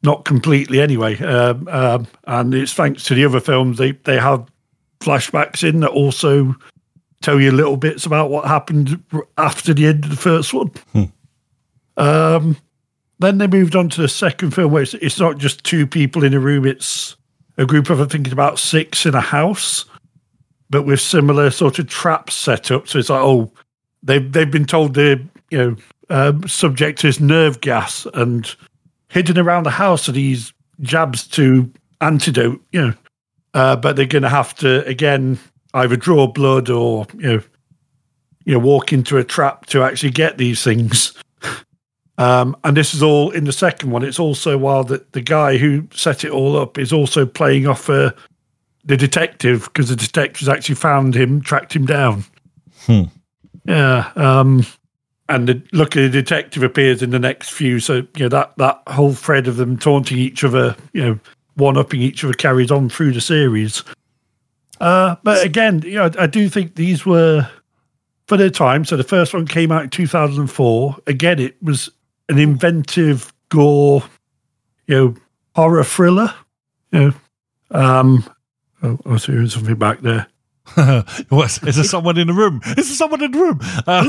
not 0.01 0.23
completely 0.23 0.79
anyway. 0.79 1.21
Um, 1.21 1.67
um, 1.67 2.07
and 2.25 2.53
it's 2.53 2.73
thanks 2.73 3.03
to 3.05 3.13
the 3.13 3.25
other 3.25 3.41
films 3.41 3.77
they 3.77 3.91
they 3.91 4.17
have 4.17 4.49
flashbacks 5.01 5.67
in 5.67 5.81
that 5.81 5.91
also 5.91 6.55
tell 7.21 7.39
you 7.39 7.51
little 7.51 7.77
bits 7.77 8.05
about 8.05 8.29
what 8.29 8.45
happened 8.45 9.03
after 9.37 9.73
the 9.73 9.87
end 9.87 10.03
of 10.03 10.09
the 10.09 10.17
first 10.17 10.53
one. 10.53 10.71
Um, 11.97 12.57
then 13.19 13.37
they 13.37 13.47
moved 13.47 13.75
on 13.75 13.89
to 13.89 14.01
the 14.01 14.09
second 14.09 14.51
film 14.51 14.71
where 14.71 14.83
it's, 14.83 14.95
it's 14.95 15.19
not 15.19 15.37
just 15.37 15.63
two 15.63 15.85
people 15.85 16.23
in 16.23 16.33
a 16.33 16.39
room, 16.39 16.65
it's 16.65 17.15
a 17.57 17.65
group 17.65 17.89
of, 17.89 18.01
I 18.01 18.05
think, 18.05 18.25
it's 18.25 18.33
about 18.33 18.57
six 18.57 19.05
in 19.05 19.13
a 19.13 19.21
house, 19.21 19.85
but 20.69 20.83
with 20.83 20.99
similar 20.99 21.51
sort 21.51 21.79
of 21.79 21.87
traps 21.87 22.33
set 22.33 22.71
up. 22.71 22.87
So 22.87 22.97
it's 22.97 23.09
like, 23.09 23.21
oh, 23.21 23.51
they've, 24.01 24.31
they've 24.31 24.49
been 24.49 24.65
told 24.65 24.95
they're, 24.95 25.19
you 25.51 25.57
know, 25.57 25.75
um, 26.09 26.47
subject 26.47 26.99
to 26.99 27.07
this 27.07 27.19
nerve 27.19 27.61
gas 27.61 28.07
and 28.13 28.53
hidden 29.09 29.37
around 29.37 29.63
the 29.63 29.71
house 29.71 30.09
are 30.09 30.13
these 30.13 30.53
jabs 30.81 31.27
to 31.27 31.71
antidote, 31.99 32.61
you 32.71 32.87
know. 32.87 32.93
Uh, 33.53 33.75
but 33.75 33.95
they're 33.95 34.05
going 34.05 34.23
to 34.23 34.29
have 34.29 34.55
to, 34.55 34.85
again, 34.87 35.37
either 35.73 35.95
draw 35.95 36.27
blood 36.27 36.69
or, 36.69 37.07
you 37.17 37.27
know, 37.27 37.41
you 38.43 38.53
know, 38.53 38.59
walk 38.59 38.91
into 38.91 39.17
a 39.17 39.23
trap 39.23 39.65
to 39.67 39.83
actually 39.83 40.11
get 40.11 40.37
these 40.37 40.63
things. 40.63 41.13
Um, 42.17 42.55
and 42.63 42.77
this 42.77 42.93
is 42.93 43.01
all 43.01 43.31
in 43.31 43.45
the 43.45 43.51
second 43.51 43.89
one. 43.89 44.03
It's 44.03 44.19
also 44.19 44.55
while 44.55 44.83
the, 44.83 45.03
the 45.13 45.21
guy 45.21 45.57
who 45.57 45.87
set 45.91 46.23
it 46.23 46.29
all 46.29 46.55
up 46.55 46.77
is 46.77 46.93
also 46.93 47.25
playing 47.25 47.65
off 47.65 47.89
uh, 47.89 48.11
the 48.85 48.95
detective 48.95 49.63
because 49.65 49.89
the 49.89 49.95
detectives 49.95 50.47
actually 50.47 50.75
found 50.75 51.15
him, 51.15 51.41
tracked 51.41 51.75
him 51.75 51.87
down. 51.87 52.23
Hmm. 52.81 53.03
Yeah. 53.65 54.11
Um, 54.15 54.67
and 55.29 55.47
the, 55.47 55.63
luckily, 55.73 56.09
the 56.09 56.21
detective 56.21 56.61
appears 56.61 57.01
in 57.01 57.09
the 57.09 57.17
next 57.17 57.51
few. 57.51 57.79
So, 57.79 57.95
you 58.15 58.25
know, 58.25 58.29
that, 58.29 58.55
that 58.57 58.83
whole 58.87 59.13
thread 59.13 59.47
of 59.47 59.55
them 59.55 59.77
taunting 59.77 60.19
each 60.19 60.43
other, 60.43 60.75
you 60.93 61.03
know, 61.03 61.19
one 61.55 61.77
upping 61.77 62.01
each 62.01 62.23
other 62.23 62.33
carries 62.33 62.69
on 62.69 62.89
through 62.89 63.13
the 63.13 63.21
series. 63.21 63.83
Uh, 64.81 65.15
but 65.21 65.45
again, 65.45 65.83
you 65.83 65.93
know, 65.93 66.05
I, 66.05 66.23
I 66.23 66.27
do 66.27 66.49
think 66.49 66.73
these 66.73 67.05
were 67.05 67.47
for 68.27 68.35
their 68.35 68.49
time. 68.49 68.83
So 68.83 68.97
the 68.97 69.03
first 69.03 69.31
one 69.31 69.45
came 69.45 69.71
out 69.71 69.83
in 69.83 69.89
2004. 69.91 70.97
Again, 71.05 71.39
it 71.39 71.61
was 71.61 71.91
an 72.29 72.39
inventive 72.39 73.31
gore, 73.49 74.03
you 74.87 74.95
know, 74.95 75.15
horror 75.55 75.83
thriller. 75.83 76.33
You 76.91 76.99
know, 76.99 77.13
um, 77.79 78.25
oh, 78.81 78.97
I 79.05 79.09
was 79.09 79.25
hearing 79.27 79.49
something 79.49 79.75
back 79.75 80.01
there. 80.01 80.25
is 80.77 81.55
there 81.59 81.73
someone 81.83 82.17
in 82.17 82.25
the 82.25 82.33
room? 82.33 82.61
Is 82.65 82.75
there 82.75 82.83
someone 82.85 83.21
in 83.21 83.31
the 83.31 83.37
room? 83.37 83.59
Uh, 83.85 84.03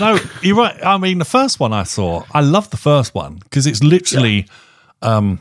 no, 0.00 0.18
you're 0.40 0.56
right. 0.56 0.82
I 0.82 0.96
mean, 0.96 1.18
the 1.18 1.26
first 1.26 1.60
one 1.60 1.74
I 1.74 1.82
saw, 1.82 2.24
I 2.32 2.40
love 2.40 2.70
the 2.70 2.78
first 2.78 3.14
one 3.14 3.34
because 3.34 3.66
it's 3.66 3.82
literally 3.82 4.46
um, 5.02 5.40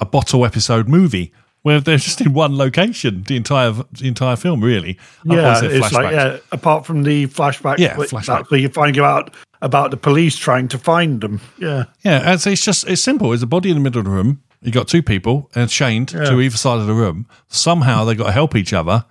a 0.00 0.04
bottle 0.04 0.44
episode 0.44 0.88
movie 0.88 1.32
where 1.64 1.80
they're 1.80 1.96
just 1.96 2.20
in 2.20 2.34
one 2.34 2.56
location 2.58 3.22
the 3.26 3.36
entire 3.36 3.72
the 3.72 4.06
entire 4.06 4.36
film. 4.36 4.62
Really, 4.62 4.98
Yeah, 5.24 5.60
it's 5.64 5.92
like 5.92 6.12
yeah. 6.12 6.36
Apart 6.52 6.84
from 6.84 7.02
the 7.04 7.26
flashback, 7.26 7.78
Yeah, 7.78 7.96
flashback. 7.96 8.50
where 8.50 8.60
you 8.60 8.68
find 8.68 8.98
out 8.98 9.34
about 9.62 9.90
the 9.90 9.96
police 9.96 10.36
trying 10.36 10.68
to 10.68 10.78
find 10.78 11.22
them. 11.22 11.40
Yeah, 11.58 11.84
Yeah, 12.04 12.30
and 12.32 12.40
so 12.40 12.50
it's 12.50 12.62
just 12.62 12.86
it's 12.86 13.02
simple. 13.02 13.30
There's 13.30 13.42
a 13.42 13.46
body 13.46 13.70
in 13.70 13.76
the 13.76 13.82
middle 13.82 13.98
of 14.00 14.04
the 14.04 14.10
room. 14.10 14.42
You 14.60 14.72
got 14.72 14.88
two 14.88 15.02
people 15.02 15.50
and 15.54 15.68
chained 15.70 16.08
to 16.08 16.38
either 16.40 16.56
side 16.56 16.80
of 16.80 16.86
the 16.86 16.94
room. 16.94 17.26
Somehow 17.48 18.04
they 18.04 18.14
got 18.14 18.26
to 18.26 18.32
help 18.32 18.54
each 18.54 18.72
other 18.74 19.06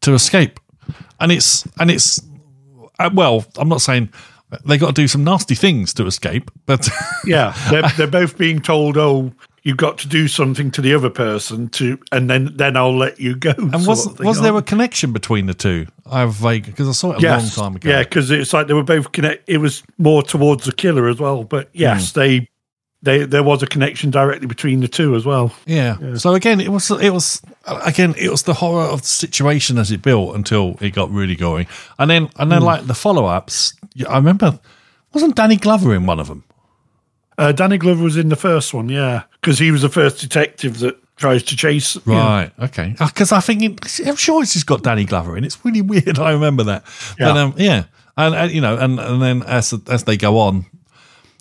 to 0.00 0.12
escape, 0.14 0.58
and 1.20 1.30
it's 1.30 1.66
and 1.78 1.88
it's 1.88 2.20
uh, 2.98 3.10
well. 3.14 3.44
I'm 3.56 3.68
not 3.68 3.80
saying 3.80 4.12
they 4.66 4.76
got 4.76 4.88
to 4.88 4.92
do 5.02 5.06
some 5.06 5.22
nasty 5.22 5.54
things 5.54 5.94
to 5.94 6.06
escape, 6.06 6.50
but 6.66 6.88
yeah. 7.24 7.54
They're, 7.70 7.88
they're 7.96 8.06
both 8.06 8.36
being 8.36 8.60
told, 8.60 8.96
"Oh, 8.96 9.32
you've 9.62 9.76
got 9.76 9.98
to 9.98 10.08
do 10.08 10.28
something 10.28 10.70
to 10.72 10.80
the 10.80 10.94
other 10.94 11.10
person 11.10 11.68
to, 11.70 11.98
and 12.10 12.28
then 12.28 12.52
then 12.56 12.76
I'll 12.76 12.96
let 12.96 13.20
you 13.20 13.34
go. 13.36 13.54
And 13.56 13.86
was 13.86 14.18
was 14.18 14.40
there 14.40 14.56
a 14.56 14.62
connection 14.62 15.12
between 15.12 15.46
the 15.46 15.54
two? 15.54 15.86
I 16.10 16.20
have 16.20 16.34
vague 16.34 16.66
because 16.66 16.88
I 16.88 16.92
saw 16.92 17.12
it 17.12 17.18
a 17.18 17.20
yes. 17.22 17.56
long 17.56 17.66
time 17.66 17.76
ago. 17.76 17.88
Yeah, 17.88 18.02
because 18.02 18.30
it's 18.30 18.52
like 18.52 18.66
they 18.66 18.74
were 18.74 18.82
both 18.82 19.12
connect. 19.12 19.48
It 19.48 19.58
was 19.58 19.82
more 19.98 20.22
towards 20.22 20.64
the 20.64 20.72
killer 20.72 21.08
as 21.08 21.18
well, 21.18 21.44
but 21.44 21.68
yes, 21.72 22.12
Hmm. 22.12 22.20
they 22.20 22.48
they 23.02 23.24
there 23.24 23.42
was 23.42 23.62
a 23.62 23.66
connection 23.66 24.10
directly 24.10 24.46
between 24.46 24.80
the 24.80 24.88
two 24.88 25.14
as 25.16 25.24
well. 25.24 25.52
Yeah. 25.66 26.16
So 26.16 26.34
again, 26.34 26.60
it 26.60 26.68
was 26.68 26.90
it 26.90 27.10
was 27.10 27.42
again 27.66 28.14
it 28.18 28.30
was 28.30 28.44
the 28.44 28.54
horror 28.54 28.84
of 28.84 29.02
the 29.02 29.08
situation 29.08 29.78
as 29.78 29.90
it 29.90 30.02
built 30.02 30.34
until 30.36 30.76
it 30.80 30.90
got 30.90 31.10
really 31.10 31.36
going, 31.36 31.66
and 31.98 32.10
then 32.10 32.30
and 32.36 32.50
then 32.50 32.62
like 32.62 32.86
the 32.86 32.94
follow 32.94 33.26
ups. 33.26 33.74
I 34.08 34.16
remember 34.16 34.58
wasn't 35.12 35.36
Danny 35.36 35.56
Glover 35.56 35.94
in 35.94 36.06
one 36.06 36.18
of 36.20 36.28
them? 36.28 36.44
Uh, 37.38 37.52
Danny 37.52 37.78
Glover 37.78 38.02
was 38.04 38.16
in 38.16 38.28
the 38.28 38.36
first 38.36 38.74
one, 38.74 38.88
yeah, 38.88 39.22
because 39.40 39.58
he 39.58 39.70
was 39.70 39.82
the 39.82 39.88
first 39.88 40.20
detective 40.20 40.78
that 40.80 40.96
tries 41.16 41.42
to 41.44 41.56
chase. 41.56 41.94
you 41.96 42.02
know, 42.06 42.18
Right. 42.18 42.52
Okay. 42.58 42.94
Because 42.98 43.32
I 43.32 43.40
think 43.40 43.62
it, 43.62 44.06
I'm 44.06 44.16
sure 44.16 44.42
it's 44.42 44.52
just 44.52 44.66
got 44.66 44.82
Danny 44.82 45.04
Glover 45.04 45.36
in. 45.36 45.44
It's 45.44 45.62
really 45.64 45.80
weird. 45.92 46.18
I 46.18 46.32
remember 46.32 46.62
that. 46.64 46.84
But 47.18 47.34
Yeah. 47.34 47.42
um, 47.42 47.54
yeah, 47.56 47.84
and, 48.16 48.34
and 48.34 48.52
you 48.52 48.60
know, 48.60 48.76
and 48.76 48.98
and 49.00 49.22
then 49.22 49.42
as 49.44 49.74
as 49.88 50.04
they 50.04 50.16
go 50.16 50.38
on, 50.38 50.66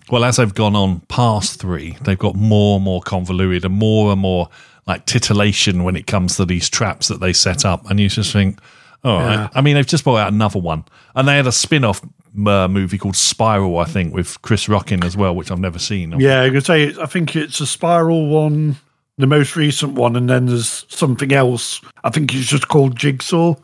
well, 0.10 0.24
as 0.24 0.38
they've 0.38 0.54
gone 0.54 0.76
on 0.76 1.02
past 1.02 1.60
three, 1.60 1.98
they've 2.02 2.18
got 2.18 2.36
more 2.36 2.76
and 2.78 2.84
more 2.86 3.02
convoluted 3.02 3.66
and 3.66 3.74
more 3.76 4.12
and 4.12 4.22
more 4.22 4.50
like 4.88 5.06
titillation 5.06 5.84
when 5.84 5.96
it 5.96 6.08
comes 6.08 6.38
to 6.38 6.46
these 6.46 6.70
traps 6.70 7.08
that 7.10 7.20
they 7.20 7.34
set 7.34 7.66
up, 7.66 7.90
and 7.90 8.00
you 8.00 8.10
just 8.10 8.32
think, 8.34 8.60
all 9.04 9.20
right. 9.20 9.34
Yeah. 9.36 9.50
I 9.54 9.62
mean, 9.62 9.76
they've 9.76 9.86
just 9.86 10.04
brought 10.04 10.18
out 10.18 10.32
another 10.34 10.60
one, 10.60 10.86
and 11.16 11.28
they 11.28 11.36
had 11.36 11.48
a 11.48 11.52
spin-off 11.52 12.02
uh, 12.48 12.68
movie 12.68 12.98
called 12.98 13.16
Spiral, 13.16 13.78
I 13.80 13.86
think, 13.86 14.14
with 14.14 14.42
Chris 14.42 14.70
Rock 14.70 14.92
in 14.92 15.04
as 15.04 15.16
well, 15.18 15.36
which 15.36 15.52
I've 15.52 15.60
never 15.60 15.80
seen. 15.80 16.20
Yeah, 16.20 16.42
I 16.44 16.50
could 16.50 16.66
say 16.66 16.94
I 17.02 17.06
think 17.06 17.36
it's 17.36 17.60
a 17.60 17.66
spiral 17.66 18.28
one, 18.30 18.78
the 19.18 19.28
most 19.28 19.56
recent 19.56 19.94
one, 19.94 20.16
and 20.16 20.30
then 20.30 20.46
there's 20.46 20.86
something 20.90 21.32
else. 21.34 21.82
I 22.04 22.10
think 22.10 22.34
it's 22.34 22.48
just 22.48 22.68
called 22.68 22.96
Jigsaw. 22.98 23.56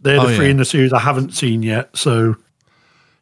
They're 0.00 0.16
the 0.20 0.26
Oh, 0.26 0.36
three 0.36 0.46
yeah. 0.46 0.50
in 0.52 0.56
the 0.56 0.64
series 0.64 0.92
I 0.92 0.98
haven't 1.00 1.32
seen 1.34 1.62
yet. 1.62 1.96
So 1.96 2.36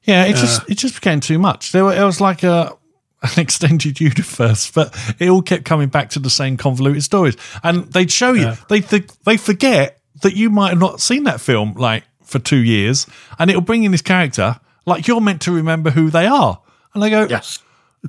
Yeah, 0.05 0.24
it 0.24 0.36
just 0.36 0.68
it 0.70 0.78
just 0.78 0.94
became 0.94 1.20
too 1.20 1.38
much. 1.38 1.72
There 1.72 1.84
were, 1.84 1.94
it 1.94 2.03
was 2.05 2.20
like 2.20 2.42
a 2.42 2.72
an 3.22 3.30
extended 3.38 4.01
universe, 4.01 4.70
but 4.70 4.96
it 5.18 5.28
all 5.28 5.42
kept 5.42 5.64
coming 5.66 5.88
back 5.88 6.09
to 6.11 6.18
the 6.18 6.30
same 6.30 6.57
convoluted 6.57 7.03
stories. 7.03 7.36
And 7.62 7.84
they'd 7.92 8.11
show 8.11 8.32
you 8.32 8.42
Yeah. 8.42 8.57
they 8.68 8.80
th- 8.80 9.11
they 9.24 9.36
forget 9.36 10.01
that 10.22 10.34
you 10.34 10.48
might 10.51 10.70
have 10.70 10.78
not 10.80 11.01
seen 11.01 11.24
that 11.24 11.40
film 11.40 11.74
like 11.74 12.05
for 12.24 12.38
two 12.38 12.57
years, 12.62 13.07
and 13.38 13.51
it'll 13.51 13.61
bring 13.62 13.84
in 13.84 13.92
this 13.92 14.03
character 14.03 14.59
like 14.91 15.09
you're 15.09 15.20
meant 15.20 15.41
to 15.43 15.53
remember 15.53 15.91
who 15.91 16.11
they 16.11 16.26
are, 16.26 16.61
and 16.93 17.03
they 17.03 17.09
go, 17.11 17.26
yes, 17.28 17.59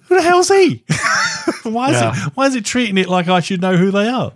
"Who 0.07 0.15
the 0.15 0.21
hell's 0.21 0.49
he? 0.49 0.83
why 1.63 1.91
is 1.91 2.01
Yeah. 2.01 2.11
it 2.27 2.31
why 2.35 2.47
is 2.47 2.55
it 2.55 2.65
treating 2.65 2.97
it 2.97 3.07
like 3.07 3.27
I 3.29 3.39
should 3.39 3.61
know 3.61 3.77
who 3.77 3.91
they 3.91 4.07
are?" 4.09 4.31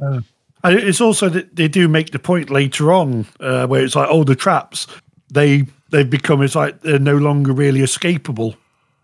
And 0.63 0.79
it's 0.79 1.01
also 1.01 1.29
that 1.29 1.55
they 1.55 1.67
do 1.67 1.87
make 1.87 2.11
the 2.11 2.19
point 2.19 2.49
later 2.49 2.91
on 2.91 3.27
uh, 3.39 3.67
where 3.67 3.83
it's 3.83 3.95
like, 3.95 4.07
oh, 4.09 4.23
the 4.23 4.35
traps 4.35 4.87
they 5.31 5.65
they've 5.91 6.09
become. 6.09 6.41
It's 6.41 6.55
like 6.55 6.81
they're 6.81 6.99
no 6.99 7.17
longer 7.17 7.51
really 7.53 7.81
escapable. 7.81 8.55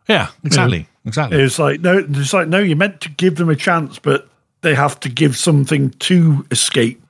Yeah, 0.08 0.30
exactly, 0.44 0.88
exactly. 1.06 1.42
It's 1.42 1.60
like 1.60 1.82
no, 1.82 1.98
it's 2.00 2.34
like 2.34 2.48
no, 2.48 2.60
you're 2.60 2.78
meant 2.78 3.02
to 3.02 3.10
give 3.10 3.36
them 3.36 3.50
a 3.50 3.56
chance, 3.56 4.00
but 4.00 4.28
they 4.62 4.76
have 4.76 5.00
to 5.02 5.10
give 5.10 5.38
something 5.38 5.89
to 5.92 6.46
escape. 6.52 7.01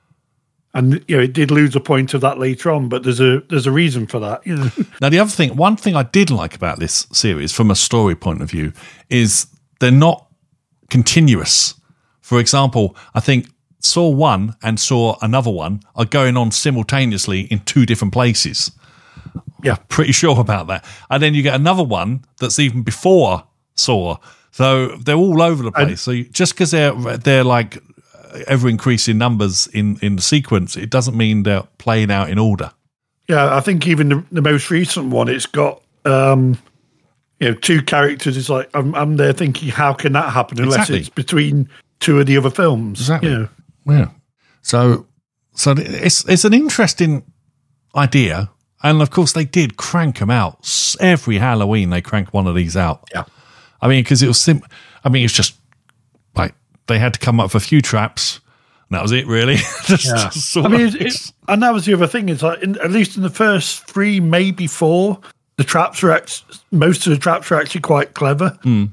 And 0.74 1.04
you 1.06 1.16
know, 1.18 1.22
it 1.22 1.34
did 1.34 1.50
lose 1.50 1.76
a 1.76 1.80
point 1.80 2.14
of 2.14 2.22
that 2.22 2.38
later 2.38 2.70
on, 2.70 2.88
but 2.88 3.02
there's 3.02 3.20
a 3.20 3.40
there's 3.50 3.66
a 3.66 3.70
reason 3.72 4.06
for 4.06 4.18
that. 4.20 4.46
You 4.46 4.56
know, 4.56 4.70
Now, 5.02 5.10
the 5.10 5.18
other 5.18 5.30
thing, 5.30 5.54
one 5.56 5.76
thing 5.76 5.94
I 5.96 6.02
did 6.04 6.30
like 6.30 6.54
about 6.54 6.78
this 6.78 7.06
series 7.12 7.52
from 7.52 7.70
a 7.70 7.74
story 7.74 8.14
point 8.14 8.40
of 8.40 8.50
view 8.50 8.72
is 9.10 9.46
they're 9.80 9.90
not 9.90 10.26
continuous. 10.88 11.74
For 12.20 12.40
example, 12.40 12.96
I 13.14 13.20
think 13.20 13.48
Saw 13.80 14.08
1 14.08 14.56
and 14.62 14.78
Saw 14.80 15.16
another 15.20 15.50
one 15.50 15.80
are 15.96 16.04
going 16.04 16.36
on 16.36 16.50
simultaneously 16.52 17.40
in 17.42 17.58
two 17.60 17.84
different 17.84 18.14
places. 18.14 18.70
yeah, 19.62 19.76
Pretty 19.88 20.12
sure 20.12 20.38
about 20.40 20.68
that. 20.68 20.84
And 21.10 21.22
then 21.22 21.34
you 21.34 21.42
get 21.42 21.54
another 21.54 21.82
one 21.82 22.24
that's 22.40 22.58
even 22.58 22.82
before 22.82 23.44
Saw. 23.74 24.16
So 24.52 24.96
they're 24.96 25.16
all 25.16 25.42
over 25.42 25.62
the 25.62 25.72
place. 25.72 26.00
so 26.00 26.12
you, 26.12 26.24
just 26.24 26.54
because 26.54 26.70
they're 26.70 26.92
they're 26.94 27.44
like 27.44 27.82
ever 28.46 28.68
increasing 28.68 29.18
numbers 29.18 29.66
in 29.68 29.98
in 30.02 30.16
the 30.16 30.22
sequence, 30.22 30.76
it 30.76 30.90
doesn't 30.90 31.16
mean 31.16 31.42
they're 31.42 31.64
playing 31.78 32.10
out 32.10 32.30
in 32.30 32.38
order. 32.38 32.72
yeah. 33.28 33.54
I 33.56 33.60
think 33.60 33.86
even 33.86 34.08
the, 34.08 34.24
the 34.32 34.42
most 34.42 34.70
recent 34.70 35.06
one, 35.10 35.28
it's 35.28 35.46
got 35.46 35.82
um, 36.04 36.58
you 37.40 37.48
know 37.48 37.54
two 37.54 37.82
characters. 37.82 38.36
It's 38.36 38.48
like 38.48 38.68
I'm 38.74 38.94
I'm 38.94 39.16
there 39.16 39.32
thinking, 39.32 39.68
how 39.68 39.92
can 39.92 40.12
that 40.14 40.32
happen 40.32 40.58
unless 40.60 40.76
Exactly. 40.80 40.98
it's 41.00 41.08
between 41.08 41.68
two 42.00 42.18
of 42.20 42.26
the 42.26 42.36
other 42.36 42.50
films? 42.50 43.00
Exactly. 43.00 43.30
You 43.30 43.38
know? 43.38 43.48
Yeah. 43.86 44.08
So, 44.62 45.06
so 45.54 45.74
it's 45.76 46.28
it's 46.28 46.44
an 46.44 46.54
interesting 46.54 47.24
idea, 47.96 48.50
and 48.82 49.02
of 49.02 49.10
course 49.10 49.32
they 49.32 49.44
did 49.44 49.76
crank 49.76 50.18
them 50.18 50.30
out 50.30 50.96
every 51.00 51.38
Halloween. 51.38 51.90
They 51.90 52.00
cranked 52.00 52.32
one 52.32 52.46
of 52.46 52.54
these 52.54 52.76
out. 52.76 53.08
Yeah. 53.14 53.24
I 53.80 53.88
mean, 53.88 54.04
because 54.04 54.22
it 54.22 54.28
was 54.28 54.40
sim. 54.40 54.62
I 55.04 55.08
mean, 55.08 55.24
it's 55.24 55.34
just 55.34 55.54
they 56.86 56.98
had 56.98 57.14
to 57.14 57.20
come 57.20 57.40
up 57.40 57.52
with 57.54 57.62
a 57.62 57.66
few 57.66 57.80
traps, 57.80 58.40
and 58.88 58.96
that 58.96 59.02
was 59.02 59.12
it, 59.12 59.26
really. 59.26 59.56
just, 59.86 60.06
Yeah. 60.06 60.30
just 60.32 60.56
I 60.56 60.68
mean, 60.68 60.80
it's, 60.82 60.94
it's, 60.96 61.32
and 61.48 61.62
that 61.62 61.72
was 61.72 61.84
the 61.86 61.94
other 61.94 62.06
thing. 62.06 62.28
Is 62.28 62.42
like, 62.42 62.62
in, 62.62 62.78
at 62.80 62.90
least 62.90 63.16
in 63.16 63.22
the 63.22 63.30
first 63.30 63.86
three, 63.86 64.20
maybe 64.20 64.66
four, 64.66 65.20
the 65.56 65.64
traps 65.64 66.02
were 66.02 66.12
act- 66.12 66.42
most 66.70 67.06
of 67.06 67.10
the 67.12 67.18
traps 67.18 67.50
were 67.50 67.60
actually 67.60 67.80
quite 67.82 68.14
clever. 68.14 68.58
Hmm. 68.62 68.84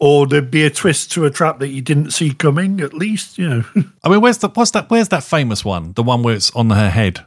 Or 0.00 0.28
there'd 0.28 0.50
be 0.50 0.64
a 0.64 0.70
twist 0.70 1.10
to 1.12 1.24
a 1.24 1.30
trap 1.30 1.58
that 1.58 1.68
you 1.70 1.80
didn't 1.82 2.12
see 2.12 2.32
coming. 2.32 2.80
At 2.80 2.94
least, 2.94 3.36
you 3.36 3.48
know. 3.48 3.64
I 4.04 4.08
mean, 4.08 4.20
where's 4.20 4.38
the 4.38 4.48
what's 4.48 4.70
that? 4.70 4.88
Where's 4.90 5.08
that 5.08 5.24
famous 5.24 5.64
one? 5.64 5.92
The 5.94 6.04
one 6.04 6.22
where 6.22 6.36
it's 6.36 6.52
on 6.52 6.70
her 6.70 6.88
head, 6.88 7.24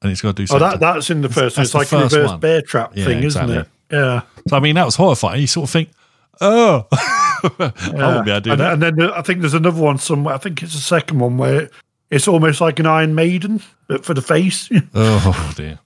and 0.00 0.10
it's 0.10 0.22
got 0.22 0.34
to 0.36 0.46
do 0.46 0.54
oh, 0.54 0.58
that 0.58 0.80
that's 0.80 1.10
in 1.10 1.20
the 1.20 1.28
first. 1.28 1.58
one. 1.58 1.64
that's 1.64 1.74
It's 1.74 1.74
like 1.74 1.92
a 1.92 2.04
reverse 2.04 2.30
one. 2.30 2.40
bear 2.40 2.62
trap 2.62 2.92
Yeah, 2.94 3.04
thing, 3.04 3.22
exactly. 3.22 3.52
isn't 3.56 3.66
it? 3.66 3.68
Yeah. 3.92 4.22
so 4.48 4.56
I 4.56 4.60
mean, 4.60 4.76
that 4.76 4.86
was 4.86 4.96
horrifying. 4.96 5.42
You 5.42 5.46
sort 5.46 5.64
of 5.68 5.72
think, 5.72 5.90
oh, 6.40 6.86
I 6.92 7.72
wouldn't 7.92 8.24
be 8.24 8.30
able 8.30 8.40
to 8.40 8.40
do 8.40 8.52
and, 8.52 8.60
and 8.60 8.82
then 8.82 9.00
I 9.10 9.22
think 9.22 9.40
there's 9.40 9.54
another 9.54 9.80
one 9.80 9.98
somewhere. 9.98 10.34
I 10.34 10.38
think 10.38 10.62
it's 10.62 10.74
the 10.74 10.80
second 10.80 11.18
one 11.18 11.38
where 11.38 11.70
it's 12.10 12.28
almost 12.28 12.60
like 12.60 12.78
an 12.78 12.86
Iron 12.86 13.14
Maiden, 13.14 13.62
but 13.88 14.04
for 14.04 14.14
the 14.14 14.22
face. 14.22 14.68
Oh 14.94 15.52
dear. 15.56 15.78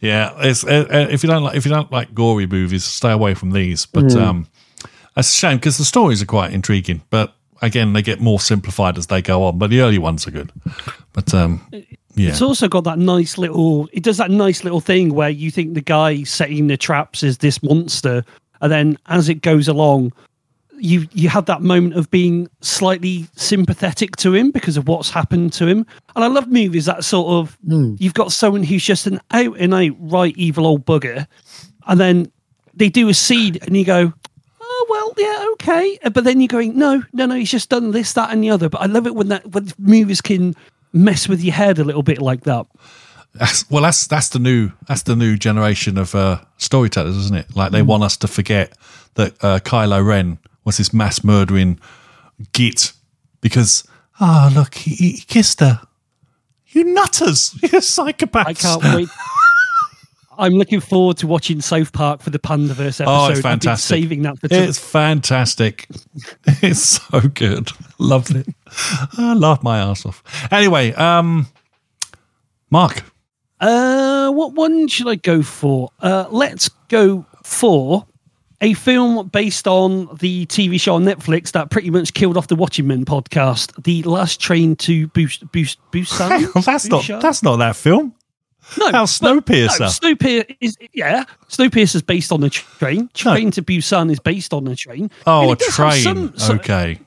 Yeah, 0.00 0.32
it's 0.38 0.64
uh, 0.64 0.86
uh, 0.90 1.06
if 1.10 1.22
you 1.22 1.28
don't 1.28 1.42
like 1.42 1.56
if 1.56 1.64
you 1.64 1.70
don't 1.70 1.90
like 1.90 2.14
gory 2.14 2.46
movies, 2.46 2.84
stay 2.84 3.10
away 3.12 3.34
from 3.34 3.52
these. 3.52 3.86
But 3.86 4.12
Hmm. 4.12 4.18
um, 4.18 4.46
it's 5.16 5.32
a 5.32 5.36
shame 5.36 5.56
because 5.56 5.78
the 5.78 5.84
stories 5.86 6.20
are 6.22 6.26
quite 6.26 6.52
intriguing. 6.52 7.00
But 7.08 7.34
again, 7.62 7.92
they 7.94 8.02
get 8.02 8.20
more 8.20 8.38
simplified 8.38 8.98
as 8.98 9.06
they 9.06 9.22
go 9.22 9.44
on. 9.44 9.58
But 9.58 9.70
the 9.70 9.80
early 9.80 9.98
ones 9.98 10.26
are 10.26 10.30
good. 10.30 10.52
But 11.14 11.32
um, 11.32 11.66
yeah, 11.72 12.28
It's 12.28 12.42
also 12.42 12.68
got 12.68 12.84
that 12.84 12.98
nice 12.98 13.38
little. 13.38 13.88
It 13.92 14.02
does 14.02 14.18
that 14.18 14.30
nice 14.30 14.64
little 14.64 14.80
thing 14.82 15.14
where 15.14 15.30
you 15.30 15.50
think 15.50 15.72
the 15.72 15.80
guy 15.80 16.24
setting 16.24 16.66
the 16.66 16.76
traps 16.76 17.22
is 17.22 17.38
this 17.38 17.62
monster, 17.62 18.22
and 18.60 18.72
then 18.72 18.98
as 19.06 19.28
it 19.28 19.42
goes 19.42 19.68
along, 19.68 20.12
you 20.78 21.08
you 21.12 21.28
have 21.28 21.46
that 21.46 21.62
moment 21.62 21.94
of 21.94 22.10
being 22.10 22.48
slightly 22.60 23.26
sympathetic 23.34 24.16
to 24.16 24.34
him 24.34 24.50
because 24.50 24.76
of 24.76 24.88
what's 24.88 25.10
happened 25.10 25.52
to 25.54 25.66
him. 25.66 25.86
And 26.14 26.24
I 26.24 26.28
love 26.28 26.48
movies 26.48 26.86
that 26.86 27.04
sort 27.04 27.28
of 27.28 27.56
hmm. 27.66 27.94
you've 27.98 28.14
got 28.14 28.32
someone 28.32 28.62
who's 28.62 28.84
just 28.84 29.06
an 29.06 29.20
out 29.30 29.56
and 29.58 29.74
out 29.74 29.96
right 29.98 30.36
evil 30.36 30.66
old 30.66 30.84
bugger, 30.84 31.26
and 31.86 32.00
then 32.00 32.30
they 32.74 32.88
do 32.88 33.08
a 33.08 33.14
seed, 33.14 33.62
and 33.62 33.76
you 33.76 33.84
go. 33.84 34.12
Oh 34.68 34.86
well, 34.90 35.14
yeah, 35.16 35.46
okay, 35.52 35.98
but 36.12 36.24
then 36.24 36.40
you're 36.40 36.48
going, 36.48 36.76
no, 36.76 37.02
no, 37.14 37.24
no. 37.24 37.34
He's 37.34 37.50
just 37.50 37.70
done 37.70 37.92
this, 37.92 38.12
that, 38.12 38.30
and 38.30 38.44
the 38.44 38.50
other. 38.50 38.68
But 38.68 38.82
I 38.82 38.86
love 38.86 39.06
it 39.06 39.14
when 39.14 39.28
that 39.28 39.46
when 39.52 39.72
movies 39.78 40.20
can 40.20 40.54
mess 40.92 41.28
with 41.28 41.42
your 41.42 41.54
head 41.54 41.78
a 41.78 41.84
little 41.84 42.02
bit 42.02 42.20
like 42.20 42.42
that. 42.44 42.66
That's, 43.38 43.68
well, 43.70 43.82
that's 43.82 44.06
that's 44.06 44.28
the 44.30 44.38
new 44.38 44.70
that's 44.88 45.02
the 45.02 45.16
new 45.16 45.36
generation 45.36 45.98
of 45.98 46.14
uh, 46.14 46.40
storytellers, 46.58 47.16
isn't 47.16 47.36
it? 47.36 47.56
Like 47.56 47.72
they 47.72 47.80
Hmm. 47.80 47.86
want 47.88 48.02
us 48.04 48.16
to 48.18 48.28
forget 48.28 48.76
that 49.14 49.32
uh, 49.44 49.58
Kylo 49.60 50.04
Ren 50.06 50.38
was 50.64 50.76
this 50.78 50.92
mass 50.92 51.22
murdering 51.24 51.78
git 52.52 52.92
because 53.40 53.86
ah 54.20 54.50
look 54.54 54.74
he, 54.74 54.94
he 55.12 55.20
kissed 55.20 55.60
her. 55.60 55.80
You 56.68 56.84
nutters! 56.84 57.54
You 57.62 57.68
psychopaths! 57.80 58.46
I 58.46 58.52
can't 58.54 58.82
wait. 58.94 59.08
I'm 60.38 60.52
looking 60.52 60.80
forward 60.80 61.16
to 61.18 61.26
watching 61.26 61.62
South 61.62 61.94
Park 61.94 62.20
for 62.20 62.28
the 62.28 62.38
Panderverse 62.38 63.00
episode. 63.00 63.04
Oh, 63.06 63.30
it's 63.30 63.40
fantastic. 63.40 63.88
saving 63.96 64.22
that 64.22 64.38
for. 64.38 64.48
It's 64.50 64.78
fantastic. 64.78 65.88
it's 66.62 67.00
so 67.00 67.20
good. 67.22 67.70
Loved 67.98 68.34
it. 68.36 68.46
I 69.16 69.32
laughed 69.32 69.62
my 69.62 69.78
ass 69.78 70.04
off. 70.04 70.22
Anyway, 70.52 70.92
um, 70.92 71.46
Mark. 72.70 73.02
Uh, 73.60 74.30
what 74.32 74.52
one 74.52 74.88
should 74.88 75.08
I 75.08 75.14
go 75.16 75.42
for? 75.42 75.90
Uh, 76.00 76.26
let's 76.30 76.68
go 76.88 77.24
for 77.42 78.06
a 78.60 78.74
film 78.74 79.28
based 79.28 79.66
on 79.68 80.08
the 80.18 80.46
TV 80.46 80.80
show 80.80 80.94
on 80.94 81.04
Netflix 81.04 81.52
that 81.52 81.70
pretty 81.70 81.90
much 81.90 82.14
killed 82.14 82.36
off 82.36 82.48
the 82.48 82.56
Watching 82.56 82.86
Men 82.86 83.04
podcast, 83.04 83.82
The 83.82 84.02
Last 84.04 84.40
Train 84.40 84.76
to 84.76 85.06
Boost 85.08 85.50
Boost 85.52 85.78
Busan. 85.92 86.52
that's 86.64 86.86
not 86.88 87.06
that's 87.20 87.42
not 87.42 87.56
that 87.56 87.76
film. 87.76 88.14
no, 88.78 88.90
how 88.90 89.04
Snowpiercer. 89.04 89.80
No, 89.80 89.86
Snowpiercer 89.86 90.56
is 90.60 90.76
yeah. 90.92 91.24
Snowpiercer 91.48 91.96
is 91.96 92.02
based 92.02 92.32
on 92.32 92.42
a 92.42 92.50
train. 92.50 93.08
Train 93.14 93.50
to 93.52 93.62
Busan 93.62 94.10
is 94.10 94.20
based 94.20 94.52
on 94.52 94.66
a 94.68 94.74
train. 94.76 95.10
Oh, 95.26 95.50
a 95.50 95.52
it 95.52 95.58
does 95.60 95.76
have 95.76 95.90
train. 95.92 96.02
some- 96.02 96.38
some- 96.38 96.56
okay. 96.58 96.98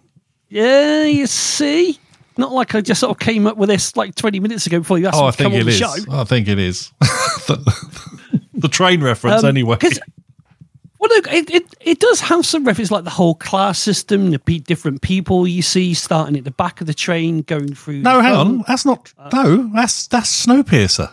Yeah, 0.51 1.03
you 1.03 1.27
see? 1.27 1.99
Not 2.39 2.51
like 2.53 2.73
I 2.73 2.81
just 2.81 3.01
sort 3.01 3.11
of 3.11 3.19
came 3.19 3.45
up 3.45 3.57
with 3.57 3.69
this 3.69 3.95
like 3.95 4.15
20 4.15 4.39
minutes 4.39 4.65
ago 4.65 4.79
before 4.79 4.97
you 4.97 5.07
asked 5.07 5.17
Oh, 5.17 5.21
me 5.23 5.27
I 5.27 5.31
to 5.31 5.37
come 5.43 5.51
think 5.51 5.59
on 5.61 5.65
the 5.65 5.71
is. 5.71 5.77
show. 5.77 5.95
I 6.11 6.23
think 6.23 6.47
it 6.47 6.57
is. 6.57 6.91
the, 7.47 8.39
the 8.55 8.67
train 8.69 9.01
reference, 9.03 9.43
Um, 9.43 9.49
anyway. 9.49 9.77
Well, 10.99 11.09
look, 11.15 11.31
it, 11.31 11.49
it, 11.49 11.73
it 11.79 11.99
does 11.99 12.19
have 12.19 12.45
some 12.45 12.65
reference, 12.65 12.91
like 12.91 13.05
the 13.05 13.09
whole 13.09 13.35
class 13.35 13.79
system, 13.79 14.31
the 14.31 14.37
different 14.59 15.01
people 15.01 15.47
you 15.47 15.61
see 15.61 15.93
starting 15.93 16.35
at 16.35 16.43
the 16.43 16.51
back 16.51 16.81
of 16.81 16.87
the 16.87 16.93
train, 16.93 17.41
going 17.43 17.73
through. 17.73 17.99
No, 18.01 18.19
hang 18.19 18.33
front. 18.33 18.49
on. 18.49 18.63
That's 18.67 18.85
not. 18.85 19.13
No, 19.31 19.69
that's 19.73 20.07
that's 20.07 20.45
Snowpiercer. 20.45 21.09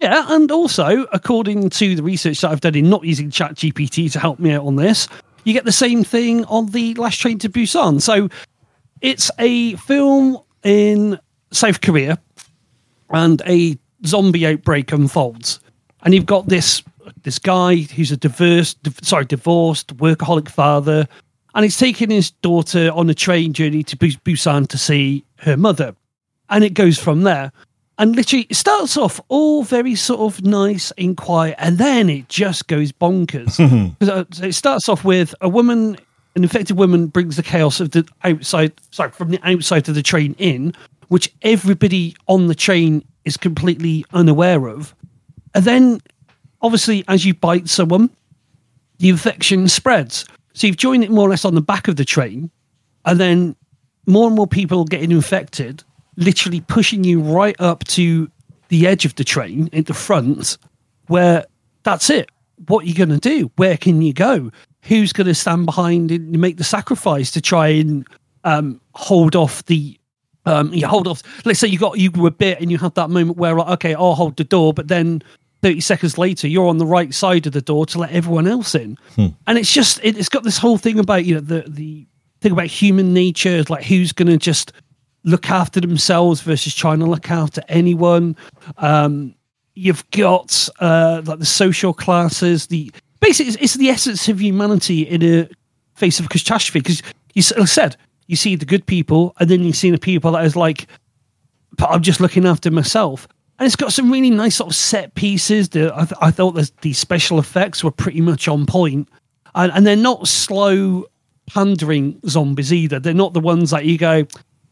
Yeah, 0.00 0.26
and 0.34 0.50
also, 0.50 1.04
according 1.12 1.70
to 1.70 1.94
the 1.94 2.02
research 2.02 2.40
that 2.40 2.50
I've 2.50 2.60
done 2.62 2.74
in 2.74 2.88
not 2.90 3.04
using 3.04 3.30
ChatGPT 3.30 4.10
to 4.12 4.18
help 4.18 4.38
me 4.40 4.50
out 4.52 4.64
on 4.64 4.74
this, 4.76 5.06
you 5.44 5.52
get 5.52 5.64
the 5.66 5.72
same 5.72 6.02
thing 6.02 6.44
on 6.46 6.66
the 6.70 6.94
Last 6.94 7.18
Train 7.20 7.38
to 7.40 7.48
Busan. 7.48 8.00
So 8.00 8.28
it's 9.00 9.30
a 9.38 9.76
film 9.76 10.38
in 10.62 11.18
South 11.52 11.80
Korea, 11.80 12.18
and 13.10 13.42
a 13.46 13.78
zombie 14.06 14.46
outbreak 14.46 14.92
unfolds, 14.92 15.60
and 16.02 16.14
you've 16.14 16.26
got 16.26 16.48
this 16.48 16.82
this 17.22 17.38
guy 17.38 17.76
who's 17.76 18.12
a 18.12 18.16
diverse, 18.16 18.74
div- 18.74 18.98
sorry, 19.02 19.24
divorced 19.24 19.96
workaholic 19.96 20.48
father, 20.48 21.06
and 21.54 21.64
he's 21.64 21.78
taking 21.78 22.10
his 22.10 22.30
daughter 22.30 22.90
on 22.92 23.10
a 23.10 23.14
train 23.14 23.52
journey 23.52 23.82
to 23.82 23.96
Busan 23.96 24.68
to 24.68 24.78
see 24.78 25.24
her 25.38 25.56
mother, 25.56 25.94
and 26.48 26.64
it 26.64 26.74
goes 26.74 26.98
from 26.98 27.22
there. 27.22 27.52
And 27.98 28.16
literally, 28.16 28.46
it 28.48 28.54
starts 28.54 28.96
off 28.96 29.20
all 29.28 29.62
very 29.62 29.94
sort 29.94 30.20
of 30.20 30.42
nice 30.42 30.90
and 30.96 31.16
quiet, 31.16 31.56
and 31.58 31.76
then 31.76 32.08
it 32.08 32.28
just 32.30 32.66
goes 32.66 32.92
bonkers. 32.92 33.58
it 34.42 34.54
starts 34.54 34.88
off 34.88 35.04
with 35.04 35.34
a 35.42 35.48
woman, 35.50 35.98
an 36.36 36.42
infected 36.42 36.76
woman, 36.76 37.06
brings 37.06 37.36
the 37.36 37.42
chaos 37.42 37.80
of 37.80 37.90
the 37.90 38.06
outside, 38.24 38.72
sorry, 38.90 39.10
from 39.10 39.30
the 39.30 39.40
outside 39.42 39.88
of 39.88 39.94
the 39.94 40.02
train 40.02 40.34
in, 40.38 40.74
which 41.08 41.32
everybody 41.42 42.14
on 42.28 42.46
the 42.46 42.54
train 42.54 43.04
is 43.24 43.36
completely 43.36 44.04
unaware 44.12 44.68
of. 44.68 44.94
And 45.54 45.64
then, 45.64 46.00
obviously, 46.62 47.04
as 47.08 47.24
you 47.24 47.34
bite 47.34 47.68
someone, 47.68 48.10
the 48.98 49.08
infection 49.08 49.66
spreads. 49.68 50.24
So 50.52 50.66
you've 50.66 50.76
joined 50.76 51.04
it 51.04 51.10
more 51.10 51.26
or 51.26 51.30
less 51.30 51.44
on 51.44 51.54
the 51.54 51.62
back 51.62 51.88
of 51.88 51.96
the 51.96 52.04
train, 52.04 52.50
and 53.04 53.18
then 53.18 53.56
more 54.06 54.26
and 54.26 54.36
more 54.36 54.46
people 54.46 54.84
getting 54.84 55.10
infected, 55.10 55.82
literally 56.16 56.60
pushing 56.60 57.02
you 57.04 57.20
right 57.20 57.56
up 57.60 57.84
to 57.84 58.30
the 58.68 58.86
edge 58.86 59.04
of 59.04 59.14
the 59.16 59.24
train 59.24 59.68
in 59.72 59.84
the 59.84 59.94
front, 59.94 60.58
where 61.06 61.44
that's 61.82 62.10
it. 62.10 62.30
What 62.68 62.84
are 62.84 62.86
you 62.86 62.94
going 62.94 63.08
to 63.08 63.18
do? 63.18 63.50
Where 63.56 63.76
can 63.76 64.02
you 64.02 64.12
go? 64.12 64.52
Who's 64.82 65.12
going 65.12 65.26
to 65.26 65.34
stand 65.34 65.66
behind 65.66 66.10
and 66.10 66.38
make 66.38 66.56
the 66.56 66.64
sacrifice 66.64 67.30
to 67.32 67.40
try 67.40 67.68
and 67.68 68.06
um, 68.44 68.80
hold 68.94 69.36
off 69.36 69.64
the 69.66 69.98
um, 70.46 70.72
you 70.72 70.86
hold 70.86 71.06
off. 71.06 71.22
Let's 71.44 71.60
say 71.60 71.68
you 71.68 71.78
got 71.78 71.98
you 71.98 72.10
were 72.10 72.30
bit 72.30 72.60
and 72.60 72.70
you 72.70 72.78
had 72.78 72.94
that 72.94 73.10
moment 73.10 73.38
where 73.38 73.54
like, 73.54 73.68
okay, 73.68 73.94
I'll 73.94 74.14
hold 74.14 74.36
the 74.36 74.44
door, 74.44 74.72
but 74.72 74.88
then 74.88 75.22
thirty 75.62 75.80
seconds 75.80 76.16
later 76.16 76.48
you're 76.48 76.68
on 76.68 76.78
the 76.78 76.86
right 76.86 77.12
side 77.12 77.46
of 77.46 77.52
the 77.52 77.60
door 77.60 77.84
to 77.86 77.98
let 77.98 78.10
everyone 78.12 78.46
else 78.46 78.74
in, 78.74 78.96
and 79.46 79.58
it's 79.58 79.72
just 79.72 80.00
it, 80.02 80.16
it's 80.16 80.30
got 80.30 80.42
this 80.42 80.58
whole 80.58 80.78
thing 80.78 80.98
about 80.98 81.24
you 81.24 81.34
know 81.34 81.40
the 81.40 81.64
the 81.68 82.06
thing 82.40 82.52
about 82.52 82.66
human 82.66 83.12
nature, 83.12 83.62
like 83.68 83.84
who's 83.84 84.12
going 84.12 84.28
to 84.28 84.38
just 84.38 84.72
look 85.24 85.50
after 85.50 85.80
themselves 85.80 86.40
versus 86.40 86.74
trying 86.74 86.98
to 87.00 87.06
look 87.06 87.30
after 87.30 87.62
anyone. 87.68 88.34
Um, 88.78 89.34
you've 89.74 90.08
got 90.10 90.68
uh, 90.80 91.22
like 91.26 91.38
the 91.38 91.46
social 91.46 91.92
classes, 91.92 92.68
the 92.68 92.90
basically 93.20 93.52
it's, 93.52 93.62
it's 93.62 93.74
the 93.74 93.88
essence 93.88 94.28
of 94.28 94.40
humanity 94.40 95.02
in 95.02 95.22
a 95.22 95.48
face 95.94 96.20
of 96.20 96.28
catastrophe 96.28 96.80
because 96.80 97.02
you 97.34 97.42
said 97.42 97.96
you 98.26 98.36
see 98.36 98.56
the 98.56 98.64
good 98.64 98.86
people 98.86 99.34
and 99.38 99.48
then 99.48 99.62
you 99.62 99.72
see 99.72 99.90
the 99.90 99.98
people 99.98 100.32
that 100.32 100.44
is 100.44 100.56
like 100.56 100.86
but 101.76 101.90
I'm 101.90 102.02
just 102.02 102.20
looking 102.20 102.46
after 102.46 102.70
myself. 102.70 103.28
And 103.58 103.66
it's 103.66 103.76
got 103.76 103.92
some 103.92 104.10
really 104.10 104.30
nice 104.30 104.56
sort 104.56 104.70
of 104.70 104.76
set 104.76 105.14
pieces 105.14 105.68
I, 105.68 106.04
th- 106.04 106.12
I 106.20 106.30
thought 106.30 106.52
the, 106.52 106.70
the 106.80 106.92
special 106.92 107.38
effects 107.38 107.84
were 107.84 107.90
pretty 107.90 108.20
much 108.20 108.48
on 108.48 108.66
point. 108.66 109.08
And, 109.54 109.70
and 109.72 109.86
they're 109.86 109.96
not 109.96 110.26
slow 110.26 111.06
pandering 111.46 112.20
zombies 112.26 112.72
either. 112.72 112.98
They're 113.00 113.14
not 113.14 113.34
the 113.34 113.40
ones 113.40 113.70
that 113.70 113.84
you 113.84 113.98
go 113.98 114.26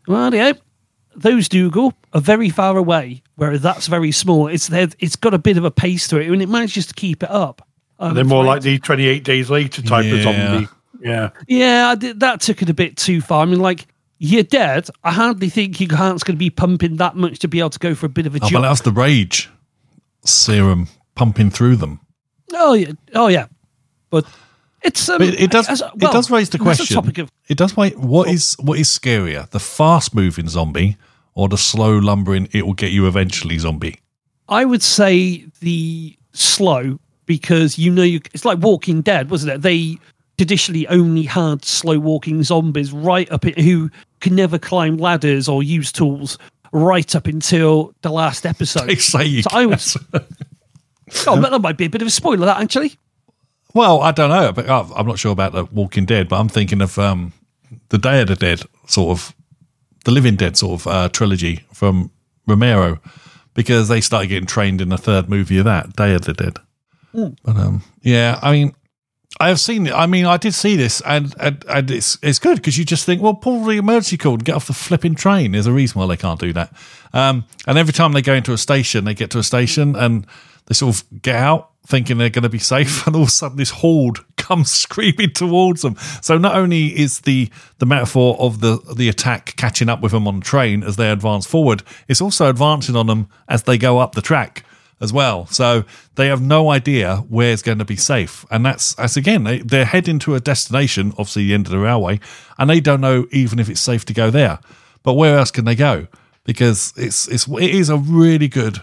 well 0.06 0.34
yeah 0.34 0.52
those 1.16 1.48
Dougal 1.48 1.92
are 2.12 2.20
very 2.20 2.48
far 2.48 2.76
away 2.76 3.22
where 3.34 3.58
that's 3.58 3.88
very 3.88 4.12
small. 4.12 4.46
It's 4.46 4.70
it's 4.70 5.16
got 5.16 5.34
a 5.34 5.38
bit 5.38 5.56
of 5.56 5.64
a 5.64 5.70
pace 5.70 6.06
to 6.08 6.18
it 6.18 6.30
and 6.30 6.40
it 6.40 6.48
manages 6.48 6.86
to 6.86 6.94
keep 6.94 7.22
it 7.22 7.30
up 7.30 7.66
um, 7.98 8.14
They're 8.14 8.24
more 8.24 8.44
like 8.44 8.62
the 8.62 8.78
28 8.78 9.24
days 9.24 9.50
later 9.50 9.82
type 9.82 10.04
of 10.12 10.22
zombie. 10.22 10.68
Yeah. 11.00 11.30
Yeah, 11.46 11.88
I 11.90 11.94
did, 11.94 12.20
that 12.20 12.40
took 12.40 12.62
it 12.62 12.68
a 12.70 12.74
bit 12.74 12.96
too 12.96 13.20
far. 13.20 13.42
I 13.42 13.44
mean, 13.44 13.60
like, 13.60 13.86
you're 14.18 14.42
dead. 14.42 14.88
I 15.04 15.12
hardly 15.12 15.48
think 15.48 15.80
your 15.80 15.94
heart's 15.96 16.24
going 16.24 16.34
to 16.36 16.38
be 16.38 16.50
pumping 16.50 16.96
that 16.96 17.14
much 17.16 17.38
to 17.40 17.48
be 17.48 17.58
able 17.60 17.70
to 17.70 17.78
go 17.78 17.94
for 17.94 18.06
a 18.06 18.08
bit 18.08 18.26
of 18.26 18.34
a 18.34 18.38
Oh, 18.38 18.40
but 18.40 18.48
jump. 18.50 18.64
that's 18.64 18.80
the 18.80 18.90
rage 18.92 19.48
serum 20.24 20.88
pumping 21.14 21.50
through 21.50 21.76
them. 21.76 22.00
Oh, 22.52 22.74
yeah. 22.74 22.92
Oh, 23.14 23.28
yeah. 23.28 23.46
But 24.10 24.24
it's. 24.82 25.08
Um, 25.08 25.18
But 25.18 25.28
it, 25.28 25.40
it 25.42 25.50
does. 25.50 25.68
as- 25.68 25.82
it 25.82 25.98
does 26.00 26.30
raise 26.30 26.50
the 26.50 26.58
that's 26.58 26.80
a 26.80 26.82
question. 26.82 26.94
topic 26.94 27.18
of, 27.18 27.30
it 27.48 27.56
does. 27.58 27.76
Wait, 27.76 27.96
what 27.98 28.28
is 28.28 28.56
what 28.58 28.78
is 28.78 28.88
scarier, 28.88 29.48
the 29.50 29.60
fast-moving 29.60 30.48
zombie 30.48 30.96
or 31.34 31.48
the 31.48 31.58
slow 31.58 31.96
lumbering? 31.98 32.48
It 32.52 32.66
will 32.66 32.74
get 32.74 32.90
you 32.90 33.06
eventually 33.06 33.58
zombie. 33.58 34.00
I 34.48 34.64
would 34.64 34.82
say 34.82 35.44
the 35.60 36.16
slow 36.32 36.98
because 37.28 37.78
you 37.78 37.92
know 37.92 38.02
you. 38.02 38.20
It's 38.34 38.44
like 38.44 38.58
Walking 38.58 39.02
Dead, 39.02 39.30
wasn't 39.30 39.52
it? 39.52 39.62
They 39.62 39.98
traditionally 40.36 40.88
only 40.88 41.22
had 41.22 41.64
slow 41.64 41.98
walking 41.98 42.42
zombies 42.42 42.92
right 42.92 43.30
up 43.30 43.44
in, 43.44 43.62
who 43.62 43.90
can 44.20 44.34
never 44.34 44.58
climb 44.58 44.96
ladders 44.96 45.48
or 45.48 45.62
use 45.62 45.92
tools 45.92 46.38
right 46.72 47.14
up 47.14 47.26
until 47.26 47.94
the 48.02 48.10
last 48.10 48.46
episode. 48.46 48.88
They 48.88 48.96
say 48.96 49.24
you. 49.24 49.42
So 49.42 49.50
I 49.52 49.66
can. 49.66 50.24
Oh, 51.26 51.40
that 51.40 51.60
might 51.60 51.76
be 51.76 51.86
a 51.86 51.90
bit 51.90 52.02
of 52.02 52.08
a 52.08 52.10
spoiler. 52.10 52.46
That 52.46 52.60
actually. 52.60 52.98
Well, 53.74 54.00
I 54.00 54.12
don't 54.12 54.30
know, 54.30 54.50
but 54.52 54.68
I'm 54.68 55.06
not 55.06 55.18
sure 55.18 55.32
about 55.32 55.52
the 55.52 55.66
Walking 55.66 56.06
Dead. 56.06 56.28
But 56.28 56.40
I'm 56.40 56.48
thinking 56.48 56.80
of 56.80 56.98
um, 56.98 57.32
the 57.90 57.98
Day 57.98 58.22
of 58.22 58.28
the 58.28 58.34
Dead, 58.34 58.62
sort 58.86 59.10
of 59.10 59.34
the 60.04 60.10
Living 60.10 60.36
Dead 60.36 60.56
sort 60.56 60.80
of 60.80 60.86
uh, 60.86 61.08
trilogy 61.10 61.64
from 61.72 62.10
Romero, 62.46 62.98
because 63.52 63.88
they 63.88 64.00
started 64.00 64.28
getting 64.28 64.46
trained 64.46 64.80
in 64.80 64.88
the 64.88 64.96
third 64.96 65.28
movie 65.28 65.58
of 65.58 65.66
that 65.66 65.94
Day 65.94 66.14
of 66.14 66.22
the 66.22 66.32
Dead. 66.32 66.58
But 67.42 67.56
um, 67.56 67.82
yeah, 68.02 68.38
I 68.42 68.52
mean, 68.52 68.74
I 69.40 69.48
have 69.48 69.60
seen 69.60 69.86
it. 69.86 69.92
I 69.92 70.06
mean, 70.06 70.24
I 70.24 70.36
did 70.36 70.54
see 70.54 70.76
this, 70.76 71.00
and 71.02 71.34
and, 71.38 71.64
and 71.68 71.90
it's 71.90 72.18
it's 72.22 72.38
good 72.38 72.56
because 72.56 72.76
you 72.78 72.84
just 72.84 73.04
think, 73.04 73.22
well, 73.22 73.34
pull 73.34 73.64
the 73.64 73.76
emergency 73.76 74.16
cord 74.16 74.40
and 74.40 74.44
get 74.44 74.54
off 74.56 74.66
the 74.66 74.72
flipping 74.72 75.14
train. 75.14 75.52
There's 75.52 75.66
a 75.66 75.72
reason 75.72 76.00
why 76.00 76.06
they 76.06 76.16
can't 76.16 76.40
do 76.40 76.52
that. 76.54 76.72
Um, 77.12 77.44
and 77.66 77.78
every 77.78 77.92
time 77.92 78.12
they 78.12 78.22
go 78.22 78.34
into 78.34 78.52
a 78.52 78.58
station, 78.58 79.04
they 79.04 79.14
get 79.14 79.30
to 79.32 79.38
a 79.38 79.42
station 79.42 79.96
and 79.96 80.26
they 80.66 80.74
sort 80.74 80.96
of 80.96 81.22
get 81.22 81.36
out 81.36 81.70
thinking 81.86 82.18
they're 82.18 82.28
going 82.30 82.42
to 82.42 82.48
be 82.48 82.58
safe, 82.74 83.06
and 83.06 83.14
all 83.14 83.22
of 83.22 83.28
a 83.28 83.30
sudden 83.30 83.58
this 83.58 83.70
horde 83.70 84.18
comes 84.36 84.70
screaming 84.70 85.32
towards 85.32 85.82
them. 85.82 85.96
So 86.20 86.38
not 86.38 86.56
only 86.56 86.98
is 86.98 87.20
the 87.20 87.50
the 87.78 87.86
metaphor 87.86 88.36
of 88.40 88.60
the 88.60 88.78
the 88.96 89.08
attack 89.08 89.54
catching 89.56 89.88
up 89.88 90.00
with 90.00 90.12
them 90.12 90.26
on 90.26 90.40
the 90.40 90.44
train 90.44 90.82
as 90.82 90.96
they 90.96 91.10
advance 91.10 91.46
forward, 91.46 91.82
it's 92.08 92.20
also 92.20 92.48
advancing 92.48 92.96
on 92.96 93.06
them 93.06 93.28
as 93.48 93.64
they 93.64 93.78
go 93.78 93.98
up 93.98 94.14
the 94.14 94.22
track 94.22 94.64
as 95.00 95.12
well. 95.12 95.46
So 95.46 95.84
they 96.16 96.26
have 96.28 96.42
no 96.42 96.70
idea 96.70 97.18
where 97.28 97.52
it's 97.52 97.62
going 97.62 97.78
to 97.78 97.84
be 97.84 97.96
safe, 97.96 98.44
and 98.50 98.64
that's 98.64 98.94
that's 98.94 99.16
again 99.16 99.44
they, 99.44 99.58
they're 99.58 99.84
heading 99.84 100.18
to 100.20 100.34
a 100.34 100.40
destination, 100.40 101.10
obviously 101.12 101.46
the 101.46 101.54
end 101.54 101.66
of 101.66 101.72
the 101.72 101.78
railway, 101.78 102.20
and 102.58 102.68
they 102.68 102.80
don't 102.80 103.00
know 103.00 103.26
even 103.30 103.58
if 103.58 103.68
it's 103.68 103.80
safe 103.80 104.04
to 104.06 104.14
go 104.14 104.30
there. 104.30 104.58
But 105.02 105.14
where 105.14 105.38
else 105.38 105.50
can 105.50 105.64
they 105.64 105.74
go? 105.74 106.06
Because 106.44 106.92
it's 106.96 107.28
it's 107.28 107.46
it 107.48 107.70
is 107.70 107.90
a 107.90 107.96
really 107.96 108.48
good 108.48 108.78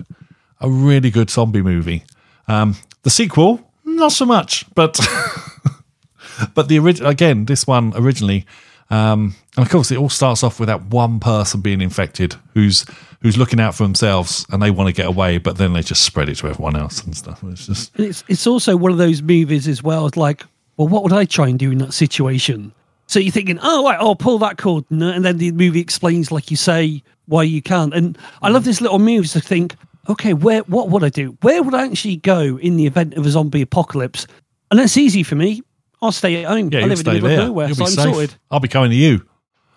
a 0.61 0.69
really 0.69 1.09
good 1.09 1.29
zombie 1.29 1.61
movie. 1.61 2.03
Um, 2.47 2.75
the 3.03 3.09
sequel, 3.09 3.71
not 3.83 4.11
so 4.11 4.25
much, 4.25 4.65
but 4.75 4.99
but 6.53 6.67
the 6.67 6.79
original 6.79 7.09
again, 7.09 7.45
this 7.45 7.67
one 7.67 7.93
originally, 7.95 8.45
um, 8.89 9.35
and 9.57 9.65
of 9.65 9.71
course, 9.71 9.91
it 9.91 9.97
all 9.97 10.09
starts 10.09 10.43
off 10.43 10.59
with 10.59 10.67
that 10.67 10.85
one 10.85 11.19
person 11.19 11.61
being 11.61 11.81
infected 11.81 12.35
who's 12.53 12.85
who's 13.21 13.37
looking 13.37 13.59
out 13.59 13.73
for 13.73 13.83
themselves 13.83 14.45
and 14.51 14.61
they 14.61 14.69
want 14.69 14.87
to 14.87 14.93
get 14.93 15.07
away, 15.07 15.39
but 15.39 15.57
then 15.57 15.73
they 15.73 15.81
just 15.81 16.03
spread 16.03 16.29
it 16.29 16.35
to 16.35 16.47
everyone 16.47 16.75
else 16.75 17.03
and 17.03 17.15
stuff. 17.15 17.43
It's 17.45 17.65
just 17.65 17.99
it's 17.99 18.23
it's 18.27 18.45
also 18.45 18.75
one 18.75 18.91
of 18.91 18.97
those 18.97 19.21
movies 19.21 19.67
as 19.67 19.81
well. 19.81 20.05
It's 20.05 20.17
like, 20.17 20.43
well, 20.77 20.87
what 20.87 21.03
would 21.03 21.13
I 21.13 21.25
try 21.25 21.47
and 21.47 21.57
do 21.57 21.71
in 21.71 21.79
that 21.79 21.93
situation? 21.93 22.73
So 23.07 23.19
you're 23.19 23.31
thinking, 23.31 23.59
oh, 23.61 23.85
right, 23.85 23.99
I'll 23.99 24.15
pull 24.15 24.39
that 24.39 24.57
cord, 24.57 24.85
and 24.89 25.23
then 25.23 25.37
the 25.37 25.51
movie 25.51 25.79
explains, 25.79 26.31
like 26.31 26.49
you 26.49 26.57
say, 26.57 27.03
why 27.27 27.43
you 27.43 27.61
can't. 27.61 27.93
And 27.93 28.17
I 28.41 28.49
love 28.49 28.65
this 28.65 28.81
little 28.81 28.97
moves 28.97 29.33
to 29.33 29.41
think, 29.41 29.75
okay, 30.09 30.33
where, 30.33 30.61
what 30.61 30.89
would 30.89 31.03
I 31.03 31.09
do? 31.09 31.37
Where 31.41 31.61
would 31.61 31.75
I 31.75 31.85
actually 31.85 32.17
go 32.17 32.57
in 32.57 32.77
the 32.77 32.87
event 32.87 33.13
of 33.13 33.25
a 33.25 33.29
zombie 33.29 33.61
apocalypse? 33.61 34.25
And 34.71 34.79
that's 34.79 34.97
easy 34.97 35.21
for 35.23 35.35
me. 35.35 35.61
I'll 36.01 36.11
stay 36.11 36.43
at 36.43 36.49
home. 36.49 36.69
yeah, 36.71 36.79
I 36.79 36.85
live 36.85 36.99
in 36.99 37.05
the 37.05 37.11
middle 37.13 37.29
there. 37.29 37.39
of 37.41 37.45
nowhere, 37.47 37.67
You'll 37.67 37.75
so 37.75 37.83
be 37.85 37.85
I'm 37.87 37.91
safe. 37.95 38.13
sorted. 38.13 38.35
I'll 38.51 38.59
be 38.59 38.67
coming 38.67 38.89
to 38.91 38.95
you. 38.95 39.25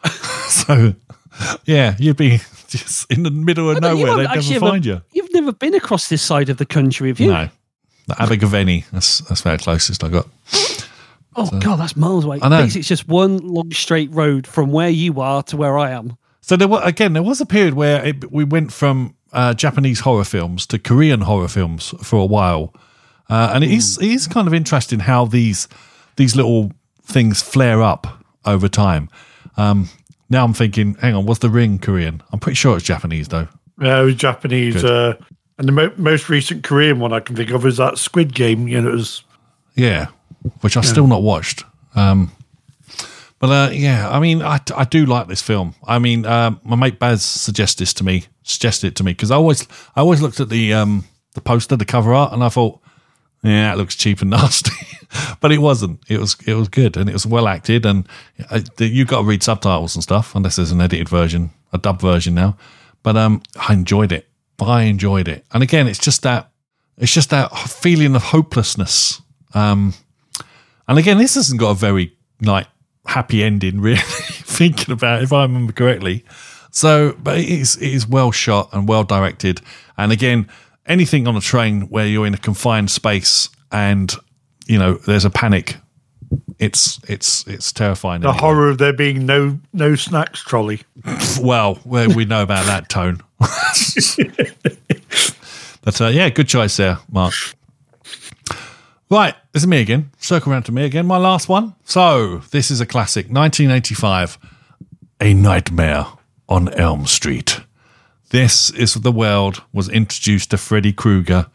so 0.48 0.94
yeah, 1.64 1.94
you'd 1.98 2.16
be 2.16 2.40
just 2.68 3.10
in 3.10 3.22
the 3.22 3.30
middle 3.30 3.70
of 3.70 3.82
I 3.82 3.92
you 3.92 3.94
nowhere. 3.96 4.06
haven't 4.06 4.16
They'd 4.18 4.22
never 4.28 4.38
actually 4.38 4.56
ever- 4.56 4.66
find 4.68 4.86
you. 4.86 5.02
You've 5.12 5.32
never 5.32 5.52
been 5.52 5.74
across 5.74 6.08
this 6.08 6.22
side 6.22 6.48
of 6.48 6.56
the 6.58 6.66
country, 6.66 7.08
have 7.08 7.20
you? 7.20 7.28
No, 7.30 7.48
the 8.06 8.14
Abergavenny. 8.22 8.84
That's 8.92 9.18
that's 9.20 9.40
about 9.40 9.60
closest 9.60 10.02
I 10.04 10.08
got. 10.08 10.26
Oh 11.36 11.48
god, 11.60 11.76
that's 11.76 11.96
miles 11.96 12.24
away. 12.24 12.40
I 12.42 12.48
know. 12.48 12.62
Basically, 12.62 12.80
it's 12.80 12.88
just 12.88 13.06
one 13.08 13.38
long 13.38 13.70
straight 13.72 14.10
road 14.12 14.46
from 14.46 14.72
where 14.72 14.88
you 14.88 15.20
are 15.20 15.42
to 15.44 15.56
where 15.56 15.78
I 15.78 15.90
am. 15.92 16.16
So 16.40 16.56
there 16.56 16.66
was 16.68 16.82
again, 16.84 17.12
there 17.12 17.22
was 17.22 17.40
a 17.40 17.46
period 17.46 17.74
where 17.74 18.04
it, 18.04 18.32
we 18.32 18.42
went 18.44 18.72
from 18.72 19.14
uh, 19.32 19.54
Japanese 19.54 20.00
horror 20.00 20.24
films 20.24 20.66
to 20.66 20.78
Korean 20.78 21.20
horror 21.20 21.46
films 21.48 21.94
for 22.02 22.16
a 22.20 22.26
while, 22.26 22.74
uh, 23.28 23.52
and 23.54 23.62
it 23.62 23.70
is 23.70 23.98
it 23.98 24.08
is 24.10 24.26
kind 24.26 24.48
of 24.48 24.54
interesting 24.54 25.00
how 25.00 25.26
these 25.26 25.68
these 26.18 26.36
little 26.36 26.70
things 27.02 27.40
flare 27.40 27.82
up 27.82 28.22
over 28.44 28.68
time. 28.68 29.08
Um, 29.56 29.88
now 30.28 30.44
I'm 30.44 30.52
thinking, 30.52 30.94
hang 30.96 31.14
on, 31.14 31.24
was 31.24 31.38
the 31.38 31.48
Ring 31.48 31.78
Korean? 31.78 32.22
I'm 32.32 32.38
pretty 32.38 32.56
sure 32.56 32.76
it's 32.76 32.84
Japanese 32.84 33.28
though. 33.28 33.48
Yeah, 33.80 34.00
it 34.00 34.04
was 34.04 34.14
Japanese. 34.16 34.84
Uh, 34.84 35.14
and 35.56 35.66
the 35.66 35.72
mo- 35.72 35.92
most 35.96 36.28
recent 36.28 36.64
Korean 36.64 36.98
one 36.98 37.12
I 37.12 37.20
can 37.20 37.34
think 37.36 37.50
of 37.50 37.64
is 37.64 37.78
that 37.78 37.96
Squid 37.98 38.34
Game. 38.34 38.68
You 38.68 38.80
know, 38.80 38.88
it 38.90 38.92
was 38.92 39.22
Yeah, 39.74 40.08
which 40.60 40.76
I've 40.76 40.84
still 40.84 41.06
not 41.06 41.22
watched. 41.22 41.64
Um, 41.94 42.32
but 43.38 43.50
uh, 43.50 43.70
yeah, 43.72 44.10
I 44.10 44.18
mean, 44.18 44.42
I, 44.42 44.58
I 44.76 44.84
do 44.84 45.06
like 45.06 45.28
this 45.28 45.40
film. 45.40 45.74
I 45.86 46.00
mean, 46.00 46.26
um, 46.26 46.60
my 46.64 46.74
mate 46.76 46.98
Baz 46.98 47.22
suggested 47.22 47.82
this 47.82 47.94
to 47.94 48.04
me, 48.04 48.24
suggested 48.42 48.88
it 48.88 48.96
to 48.96 49.04
me 49.04 49.12
because 49.12 49.30
I 49.30 49.36
always 49.36 49.66
I 49.94 50.00
always 50.00 50.20
looked 50.20 50.40
at 50.40 50.48
the 50.48 50.74
um, 50.74 51.04
the 51.34 51.40
poster, 51.40 51.76
the 51.76 51.84
cover 51.84 52.12
art, 52.12 52.32
and 52.32 52.42
I 52.42 52.48
thought, 52.48 52.80
yeah, 53.42 53.72
it 53.72 53.76
looks 53.76 53.94
cheap 53.94 54.20
and 54.20 54.30
nasty. 54.30 54.70
but 55.40 55.52
it 55.52 55.58
wasn't. 55.58 56.00
It 56.08 56.20
was 56.20 56.36
it 56.46 56.54
was 56.54 56.68
good 56.68 56.96
and 56.96 57.08
it 57.08 57.12
was 57.12 57.26
well 57.26 57.48
acted. 57.48 57.86
And 57.86 58.06
uh, 58.50 58.60
you 58.78 59.04
got 59.04 59.20
to 59.20 59.24
read 59.26 59.42
subtitles 59.42 59.94
and 59.94 60.02
stuff 60.02 60.34
unless 60.34 60.56
there's 60.56 60.72
an 60.72 60.80
edited 60.80 61.08
version, 61.08 61.50
a 61.72 61.78
dub 61.78 62.00
version 62.00 62.34
now. 62.34 62.56
But 63.02 63.16
um, 63.16 63.42
I 63.68 63.72
enjoyed 63.72 64.12
it. 64.12 64.28
I 64.60 64.82
enjoyed 64.82 65.28
it. 65.28 65.46
And 65.52 65.62
again, 65.62 65.86
it's 65.86 65.98
just 65.98 66.22
that 66.22 66.50
it's 66.96 67.12
just 67.12 67.30
that 67.30 67.56
feeling 67.56 68.14
of 68.16 68.22
hopelessness. 68.22 69.22
Um, 69.54 69.94
and 70.88 70.98
again, 70.98 71.18
this 71.18 71.34
hasn't 71.36 71.60
got 71.60 71.70
a 71.70 71.74
very 71.74 72.16
like 72.42 72.66
happy 73.06 73.42
ending, 73.42 73.80
really. 73.80 73.98
thinking 74.02 74.92
about 74.92 75.20
it, 75.20 75.24
if 75.24 75.32
I 75.32 75.42
remember 75.42 75.72
correctly. 75.72 76.24
So, 76.70 77.16
but 77.22 77.38
it 77.38 77.48
is 77.48 77.76
it 77.76 77.88
is 77.92 78.06
well 78.06 78.32
shot 78.32 78.70
and 78.72 78.88
well 78.88 79.04
directed. 79.04 79.60
And 79.96 80.12
again, 80.12 80.48
anything 80.88 81.28
on 81.28 81.36
a 81.36 81.40
train 81.40 81.82
where 81.82 82.06
you're 82.06 82.26
in 82.26 82.34
a 82.34 82.38
confined 82.38 82.90
space 82.90 83.48
and 83.70 84.12
you 84.66 84.78
know 84.78 84.94
there's 84.94 85.24
a 85.24 85.30
panic, 85.30 85.76
it's 86.58 86.98
it's 87.08 87.46
it's 87.46 87.72
terrifying. 87.72 88.22
the 88.22 88.28
anyway. 88.28 88.40
horror 88.40 88.70
of 88.70 88.78
there 88.78 88.92
being 88.92 89.26
no 89.26 89.58
no 89.72 89.94
snacks 89.94 90.42
trolley. 90.42 90.80
Well, 91.40 91.78
we 91.84 92.24
know 92.24 92.42
about 92.42 92.66
that 92.66 92.88
tone. 92.88 93.20
but 95.82 96.00
uh, 96.00 96.08
yeah, 96.08 96.28
good 96.30 96.48
choice 96.48 96.76
there, 96.76 96.98
Mark. 97.10 97.32
Right, 99.10 99.34
this 99.52 99.62
is 99.62 99.66
me 99.68 99.80
again. 99.80 100.10
Circle 100.18 100.52
around 100.52 100.64
to 100.64 100.72
me 100.72 100.84
again. 100.84 101.06
My 101.06 101.16
last 101.16 101.48
one. 101.48 101.74
So 101.84 102.38
this 102.50 102.70
is 102.70 102.80
a 102.80 102.86
classic, 102.86 103.26
1985, 103.26 104.36
A 105.20 105.32
Nightmare 105.32 106.06
on 106.48 106.68
Elm 106.74 107.06
Street. 107.06 107.60
This 108.30 108.70
is 108.70 108.94
the 108.94 109.12
world 109.12 109.62
was 109.72 109.88
introduced 109.88 110.50
to 110.50 110.58
Freddy 110.58 110.92
Krueger 110.92 111.46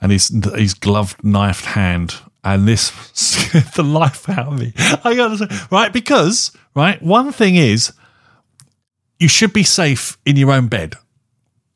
and 0.00 0.12
his 0.12 0.28
his 0.54 0.74
gloved 0.74 1.24
knifed 1.24 1.66
hand. 1.66 2.16
And 2.42 2.66
this 2.68 2.92
scared 3.12 3.72
the 3.74 3.82
life 3.82 4.28
out 4.28 4.48
of 4.48 4.58
me. 4.58 4.72
I 5.04 5.14
gotta 5.14 5.38
say, 5.38 5.66
right, 5.70 5.92
because 5.92 6.52
right, 6.74 7.00
one 7.02 7.32
thing 7.32 7.56
is 7.56 7.92
you 9.18 9.28
should 9.28 9.52
be 9.52 9.62
safe 9.62 10.16
in 10.24 10.36
your 10.36 10.52
own 10.52 10.68
bed. 10.68 10.94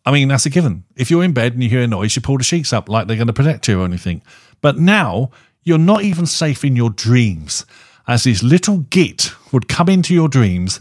I 0.04 0.12
mean, 0.12 0.28
that's 0.28 0.46
a 0.46 0.50
given. 0.50 0.84
If 0.96 1.10
you're 1.10 1.24
in 1.24 1.32
bed 1.32 1.54
and 1.54 1.62
you 1.62 1.68
hear 1.68 1.82
a 1.82 1.86
noise, 1.86 2.16
you 2.16 2.22
pull 2.22 2.38
the 2.38 2.44
sheets 2.44 2.72
up 2.72 2.88
like 2.88 3.06
they're 3.06 3.16
going 3.16 3.26
to 3.26 3.32
protect 3.32 3.68
you 3.68 3.82
or 3.82 3.84
anything. 3.84 4.22
But 4.60 4.78
now 4.78 5.30
you're 5.62 5.78
not 5.78 6.02
even 6.02 6.26
safe 6.26 6.64
in 6.64 6.74
your 6.74 6.90
dreams, 6.90 7.66
as 8.08 8.24
this 8.24 8.42
little 8.42 8.78
git 8.78 9.32
would 9.52 9.68
come 9.68 9.88
into 9.88 10.14
your 10.14 10.28
dreams 10.28 10.80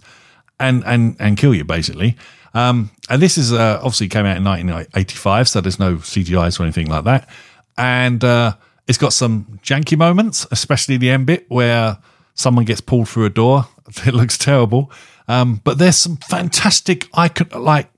and 0.59 0.83
and 0.85 1.15
and 1.19 1.37
kill 1.37 1.53
you 1.53 1.63
basically. 1.63 2.17
Um, 2.53 2.89
and 3.09 3.21
this 3.21 3.37
is 3.37 3.53
uh, 3.53 3.77
obviously 3.77 4.07
came 4.07 4.25
out 4.25 4.37
in 4.37 4.43
1985, 4.43 5.47
so 5.49 5.61
there's 5.61 5.79
no 5.79 5.95
CGIs 5.97 6.59
or 6.59 6.63
anything 6.63 6.87
like 6.87 7.03
that. 7.05 7.29
And 7.77 8.23
uh, 8.23 8.55
it's 8.87 8.97
got 8.97 9.13
some 9.13 9.59
janky 9.63 9.97
moments, 9.97 10.45
especially 10.51 10.97
the 10.97 11.09
end 11.11 11.25
bit 11.27 11.45
where 11.49 11.97
someone 12.33 12.65
gets 12.65 12.81
pulled 12.81 13.07
through 13.09 13.25
a 13.25 13.29
door. 13.29 13.65
It 14.05 14.13
looks 14.13 14.37
terrible, 14.37 14.91
um, 15.27 15.61
but 15.63 15.79
there's 15.79 15.97
some 15.97 16.17
fantastic 16.17 17.07
icon 17.15 17.49
like 17.63 17.89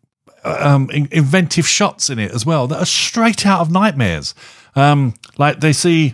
um, 0.46 0.90
in- 0.90 1.10
inventive 1.12 1.68
shots 1.68 2.10
in 2.10 2.18
it 2.18 2.32
as 2.32 2.46
well 2.46 2.66
that 2.68 2.80
are 2.80 2.86
straight 2.86 3.46
out 3.46 3.60
of 3.60 3.70
nightmares. 3.72 4.34
Um, 4.74 5.16
like 5.38 5.60
they 5.60 5.74
see 5.74 6.14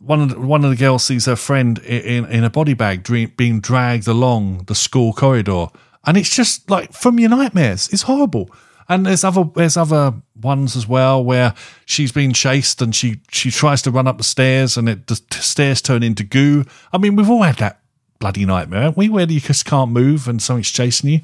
one 0.00 0.20
of 0.22 0.28
the, 0.30 0.40
one 0.40 0.64
of 0.64 0.70
the 0.70 0.76
girls 0.76 1.04
sees 1.04 1.26
her 1.26 1.36
friend 1.36 1.78
i- 1.84 1.86
in 1.86 2.24
in 2.26 2.42
a 2.42 2.50
body 2.50 2.74
bag 2.74 3.04
dre- 3.04 3.26
being 3.26 3.60
dragged 3.60 4.08
along 4.08 4.64
the 4.66 4.74
school 4.74 5.12
corridor, 5.12 5.66
and 6.04 6.16
it's 6.16 6.34
just 6.34 6.70
like 6.70 6.92
from 6.92 7.18
your 7.18 7.30
nightmares. 7.30 7.88
It's 7.92 8.02
horrible. 8.02 8.50
And 8.88 9.06
there's 9.06 9.24
other 9.24 9.44
there's 9.54 9.76
other 9.76 10.14
ones 10.40 10.76
as 10.76 10.86
well 10.88 11.24
where 11.24 11.54
she's 11.86 12.12
being 12.12 12.32
chased 12.32 12.82
and 12.82 12.94
she 12.94 13.20
she 13.30 13.50
tries 13.50 13.82
to 13.82 13.90
run 13.90 14.06
up 14.06 14.18
the 14.18 14.24
stairs 14.24 14.76
and 14.76 14.88
it 14.88 15.06
the 15.06 15.16
stairs 15.30 15.80
turn 15.80 16.02
into 16.02 16.24
goo. 16.24 16.64
I 16.92 16.98
mean, 16.98 17.16
we've 17.16 17.30
all 17.30 17.42
had 17.42 17.56
that 17.56 17.80
bloody 18.18 18.44
nightmare, 18.44 18.82
haven't 18.82 18.96
we? 18.96 19.08
Where 19.08 19.30
you 19.30 19.40
just 19.40 19.64
can't 19.64 19.90
move 19.90 20.28
and 20.28 20.42
something's 20.42 20.70
chasing 20.70 21.10
you. 21.10 21.20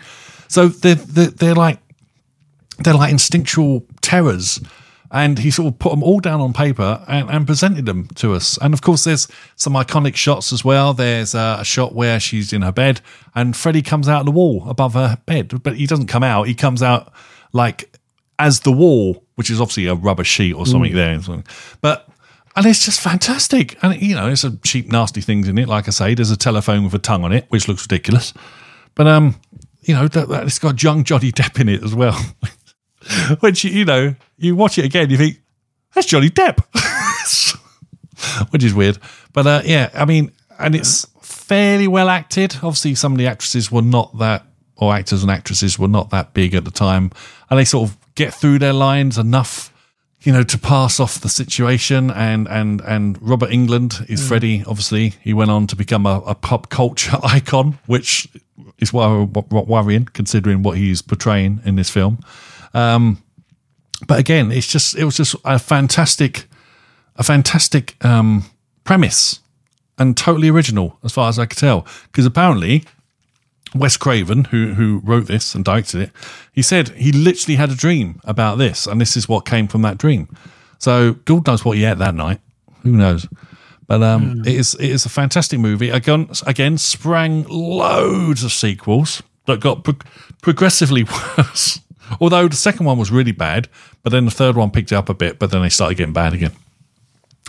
So 0.49 0.69
they're 0.69 0.95
they're, 0.95 1.27
they're 1.27 1.55
like 1.55 1.81
they're 2.79 2.95
like 2.95 3.13
instinctual 3.13 3.85
terrors. 4.01 4.61
And 5.11 5.39
he 5.39 5.51
sort 5.51 5.73
of 5.73 5.79
put 5.79 5.91
them 5.91 6.03
all 6.03 6.21
down 6.21 6.41
on 6.41 6.53
paper 6.53 7.03
and, 7.09 7.31
and 7.31 7.47
presented 7.47 7.87
them 7.87 8.09
to 8.17 8.35
us. 8.35 8.59
And 8.61 8.75
of 8.75 8.83
course, 8.83 9.05
there's 9.05 9.27
some 9.57 9.73
iconic 9.73 10.17
shots 10.17 10.53
as 10.53 10.65
well. 10.65 10.93
There's 10.93 11.35
uh, 11.35 11.59
a 11.61 11.65
shot 11.65 11.95
where 11.95 12.21
she's 12.21 12.53
in 12.53 12.61
her 12.61 12.73
bed 12.73 13.01
and 13.35 13.57
Freddy 13.57 13.81
comes 13.81 14.09
out 14.09 14.21
of 14.21 14.27
the 14.27 14.33
wall 14.33 14.69
above 14.69 14.95
her 14.95 15.19
bed, 15.25 15.63
but 15.63 15.77
he 15.77 15.87
doesn't 15.87 16.09
come 16.09 16.23
out. 16.23 16.47
He 16.47 16.55
comes 16.55 16.83
out 16.83 17.13
like 17.53 17.99
as 18.39 18.61
the 18.61 18.73
wall, 18.73 19.25
which 19.37 19.51
is 19.51 19.61
obviously 19.61 19.87
a 19.87 19.95
rubber 19.95 20.25
sheet 20.25 20.53
or 20.53 20.67
something 20.67 20.95
there. 20.95 21.15
and 21.15 21.25
something. 21.25 21.47
But 21.81 22.09
and 22.57 22.67
it's 22.67 22.85
just 22.85 23.01
fantastic. 23.01 23.79
And 23.83 24.01
you 24.03 24.15
know, 24.15 24.27
there's 24.27 24.41
some 24.41 24.61
cheap, 24.65 24.91
nasty 24.91 25.21
things 25.21 25.49
in 25.49 25.59
it. 25.59 25.69
Like 25.69 25.87
I 25.87 25.93
say, 25.93 26.15
there's 26.15 26.31
a 26.31 26.37
telephone 26.37 26.85
with 26.85 26.95
a 26.95 26.99
tongue 26.99 27.25
on 27.25 27.33
it, 27.33 27.47
which 27.49 27.69
looks 27.69 27.85
ridiculous. 27.85 28.35
But 28.95 29.07
um, 29.07 29.37
you 29.83 29.95
know, 29.95 30.09
that, 30.09 30.29
that, 30.29 30.45
it's 30.45 30.59
got 30.59 30.83
young 30.83 31.05
Johnny 31.05 31.31
Depp 31.31 31.61
in 31.61 31.69
it 31.69 31.83
as 31.83 31.95
well. 31.95 32.19
Which 33.41 33.65
you, 33.65 33.71
you 33.71 33.85
know, 33.85 34.15
you 34.37 34.57
watch 34.57 34.79
it 34.79 34.85
again, 34.85 35.11
you 35.11 35.17
think 35.17 35.41
that's 35.95 36.07
Johnny 36.07 36.31
Depp, 36.31 36.61
which 38.51 38.63
is 38.65 38.75
weird. 38.75 38.99
But 39.33 39.47
uh, 39.47 39.63
yeah, 39.65 39.91
I 39.95 40.05
mean, 40.05 40.33
and 40.59 40.75
it's 40.75 41.07
fairly 41.21 41.89
well 41.89 42.09
acted. 42.09 42.57
Obviously, 42.57 42.95
some 42.95 43.13
of 43.13 43.19
the 43.19 43.27
actresses 43.27 43.73
were 43.73 43.83
not 43.83 44.19
that, 44.19 44.45
or 44.77 44.95
actors 44.95 45.23
and 45.23 45.31
actresses 45.31 45.79
were 45.79 45.89
not 45.89 46.11
that 46.11 46.35
big 46.35 46.55
at 46.55 46.65
the 46.65 46.71
time, 46.71 47.11
and 47.51 47.59
they 47.59 47.65
sort 47.65 47.89
of 47.89 47.97
get 48.15 48.35
through 48.35 48.59
their 48.59 48.73
lines 48.73 49.17
enough 49.17 49.73
you 50.23 50.33
know, 50.33 50.43
to 50.43 50.59
pass 50.59 50.99
off 50.99 51.21
the 51.21 51.29
situation. 51.29 52.11
And 52.11 52.49
and 52.49 52.81
and 52.83 53.21
Robert 53.23 53.51
Englund 53.51 54.09
is 54.11 54.27
Freddy. 54.27 54.65
Obviously, 54.67 55.15
he 55.23 55.33
went 55.33 55.51
on 55.51 55.67
to 55.69 55.77
become 55.77 56.07
a, 56.07 56.21
a 56.27 56.35
pop 56.35 56.69
culture 56.69 57.17
icon, 57.23 57.79
which 57.87 58.29
is 58.79 58.93
wor- 58.93 59.27
worrying 59.27 60.07
considering 60.07 60.63
what 60.63 60.77
he's 60.77 61.03
portraying 61.03 61.61
in 61.65 61.77
this 61.77 61.91
film. 61.91 62.19
Um, 62.79 63.23
but 64.07 64.19
again, 64.19 64.53
it's 64.53 64.67
just 64.67 64.97
it 64.97 65.05
was 65.05 65.17
just 65.17 65.35
a 65.45 65.59
fantastic, 65.59 66.47
a 67.17 67.23
fantastic 67.23 68.03
um, 68.05 68.45
premise 68.85 69.41
and 69.99 70.17
totally 70.17 70.49
original 70.49 70.99
as 71.03 71.13
far 71.13 71.29
as 71.29 71.39
I 71.39 71.47
could 71.47 71.59
tell. 71.59 71.87
Because 72.05 72.25
apparently, 72.25 72.85
Wes 73.75 73.97
Craven, 73.97 74.45
who 74.45 74.75
who 74.75 75.01
wrote 75.05 75.27
this 75.27 75.55
and 75.55 75.65
directed 75.65 76.03
it, 76.03 76.11
he 76.53 76.63
said 76.63 76.91
he 76.91 77.11
literally 77.13 77.57
had 77.57 77.71
a 77.71 77.75
dream 77.75 78.21
about 78.25 78.59
this, 78.59 78.87
and 78.87 79.01
this 79.01 79.17
is 79.17 79.29
what 79.29 79.45
came 79.45 79.67
from 79.67 79.83
that 79.83 79.99
dream. 79.99 80.29
So 80.79 81.15
God 81.25 81.47
knows 81.47 81.65
what 81.65 81.77
he 81.77 81.85
ate 81.85 81.99
that 81.99 82.15
night. 82.15 82.41
Who 82.83 82.93
knows? 82.93 83.27
But 83.89 84.03
um, 84.03 84.43
it 84.47 84.55
is 84.55 84.75
it 84.75 84.91
is 84.91 85.05
a 85.07 85.09
fantastic 85.09 85.59
movie. 85.59 85.91
Again, 85.91 86.29
again, 86.47 86.79
sprang 86.79 87.45
loads 87.49 88.45
of 88.45 88.53
sequels 88.53 89.23
that 89.47 89.61
got 89.61 89.83
pro- 89.83 89.97
progressively 90.43 91.05
worse. 91.39 91.81
Although 92.21 92.49
the 92.49 92.57
second 92.57 92.87
one 92.87 92.99
was 92.99 93.11
really 93.11 93.33
bad, 93.33 93.69
but 94.03 94.11
then 94.11 94.25
the 94.25 94.31
third 94.31 94.57
one 94.57 94.71
picked 94.71 94.93
it 94.93 94.95
up 94.95 95.09
a 95.09 95.15
bit, 95.15 95.39
but 95.39 95.51
then 95.51 95.63
they 95.63 95.69
started 95.69 95.97
getting 95.97 96.13
bad 96.13 96.33
again. 96.35 96.53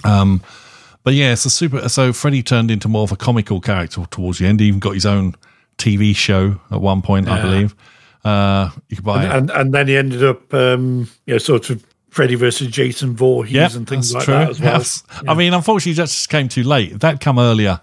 Um, 0.03 0.41
but 1.03 1.13
yeah, 1.13 1.33
it's 1.33 1.45
a 1.45 1.49
super. 1.49 1.87
So 1.89 2.13
Freddy 2.13 2.43
turned 2.43 2.71
into 2.71 2.87
more 2.87 3.03
of 3.03 3.11
a 3.11 3.15
comical 3.15 3.61
character 3.61 4.05
towards 4.11 4.39
the 4.39 4.45
end. 4.47 4.59
He 4.59 4.67
even 4.67 4.79
got 4.79 4.93
his 4.93 5.05
own 5.05 5.35
TV 5.77 6.15
show 6.15 6.59
at 6.71 6.81
one 6.81 7.01
point, 7.01 7.27
I 7.27 7.41
believe. 7.41 7.75
Uh, 8.23 8.69
you 8.89 8.97
could 8.97 9.05
buy 9.05 9.23
it. 9.25 9.31
and 9.31 9.49
and 9.49 9.73
then 9.73 9.87
he 9.87 9.95
ended 9.95 10.23
up, 10.23 10.53
um, 10.53 11.09
you 11.25 11.35
know, 11.35 11.37
sort 11.37 11.69
of 11.69 11.85
Freddy 12.09 12.35
versus 12.35 12.67
Jason 12.67 13.15
Voorhees 13.15 13.53
Yeah, 13.55 13.69
and 13.73 13.87
things 13.87 14.13
like 14.13 14.25
true. 14.25 14.33
that 14.33 14.49
as 14.49 14.59
well. 14.59 14.73
Yes. 14.79 15.03
I 15.27 15.33
mean, 15.35 15.53
unfortunately, 15.53 15.93
that 15.93 16.07
just 16.09 16.27
came 16.29 16.49
too 16.49 16.63
late. 16.63 16.99
That 16.99 17.21
come 17.21 17.39
earlier, 17.39 17.79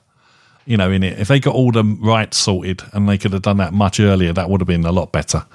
you 0.67 0.77
know, 0.77 0.91
in 0.91 1.03
it, 1.03 1.19
if 1.19 1.29
they 1.29 1.41
got 1.41 1.55
all 1.55 1.71
the 1.73 1.85
rights 1.85 2.37
sorted 2.37 2.83
and 2.93 3.09
they 3.09 3.17
could 3.17 3.33
have 3.33 3.43
done 3.43 3.57
that 3.59 3.73
much 3.73 3.99
earlier, 3.99 4.33
that 4.35 4.51
would 4.51 4.61
have 4.61 4.69
been 4.69 4.85
a 4.85 4.93
lot 4.93 5.11
better, 5.11 5.47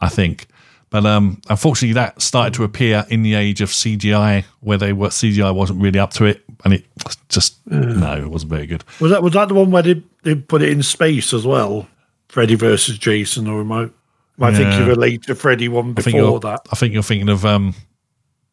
I 0.00 0.08
think. 0.08 0.46
But 0.90 1.04
um, 1.04 1.40
unfortunately, 1.50 1.92
that 1.94 2.20
started 2.22 2.54
to 2.54 2.64
appear 2.64 3.04
in 3.10 3.22
the 3.22 3.34
age 3.34 3.60
of 3.60 3.68
CGI, 3.70 4.44
where 4.60 4.78
they 4.78 4.92
were 4.92 5.08
CGI 5.08 5.54
wasn't 5.54 5.82
really 5.82 5.98
up 5.98 6.12
to 6.14 6.24
it 6.24 6.42
and 6.64 6.72
it 6.74 6.86
just 7.28 7.58
no, 7.66 8.16
it 8.16 8.28
wasn't 8.28 8.50
very 8.50 8.66
good. 8.66 8.84
Was 9.00 9.10
that 9.12 9.22
was 9.22 9.32
that 9.34 9.48
the 9.48 9.54
one 9.54 9.70
where 9.70 9.82
they, 9.82 10.02
they 10.22 10.34
put 10.34 10.62
it 10.62 10.70
in 10.70 10.82
space 10.82 11.32
as 11.32 11.46
well? 11.46 11.86
Freddy 12.28 12.54
versus 12.56 12.98
Jason, 12.98 13.46
or 13.46 13.60
am 13.60 13.72
I, 13.72 13.82
am 13.82 13.92
I 14.40 14.54
thinking 14.54 14.82
of 14.82 14.88
Yeah. 14.88 14.94
a 14.94 14.96
later 14.96 15.34
Freddy 15.34 15.68
one 15.68 15.92
before 15.94 16.12
you're, 16.12 16.40
that? 16.40 16.60
I 16.70 16.76
think 16.76 16.92
you're 16.92 17.02
thinking 17.02 17.28
of 17.28 17.44
um, 17.46 17.74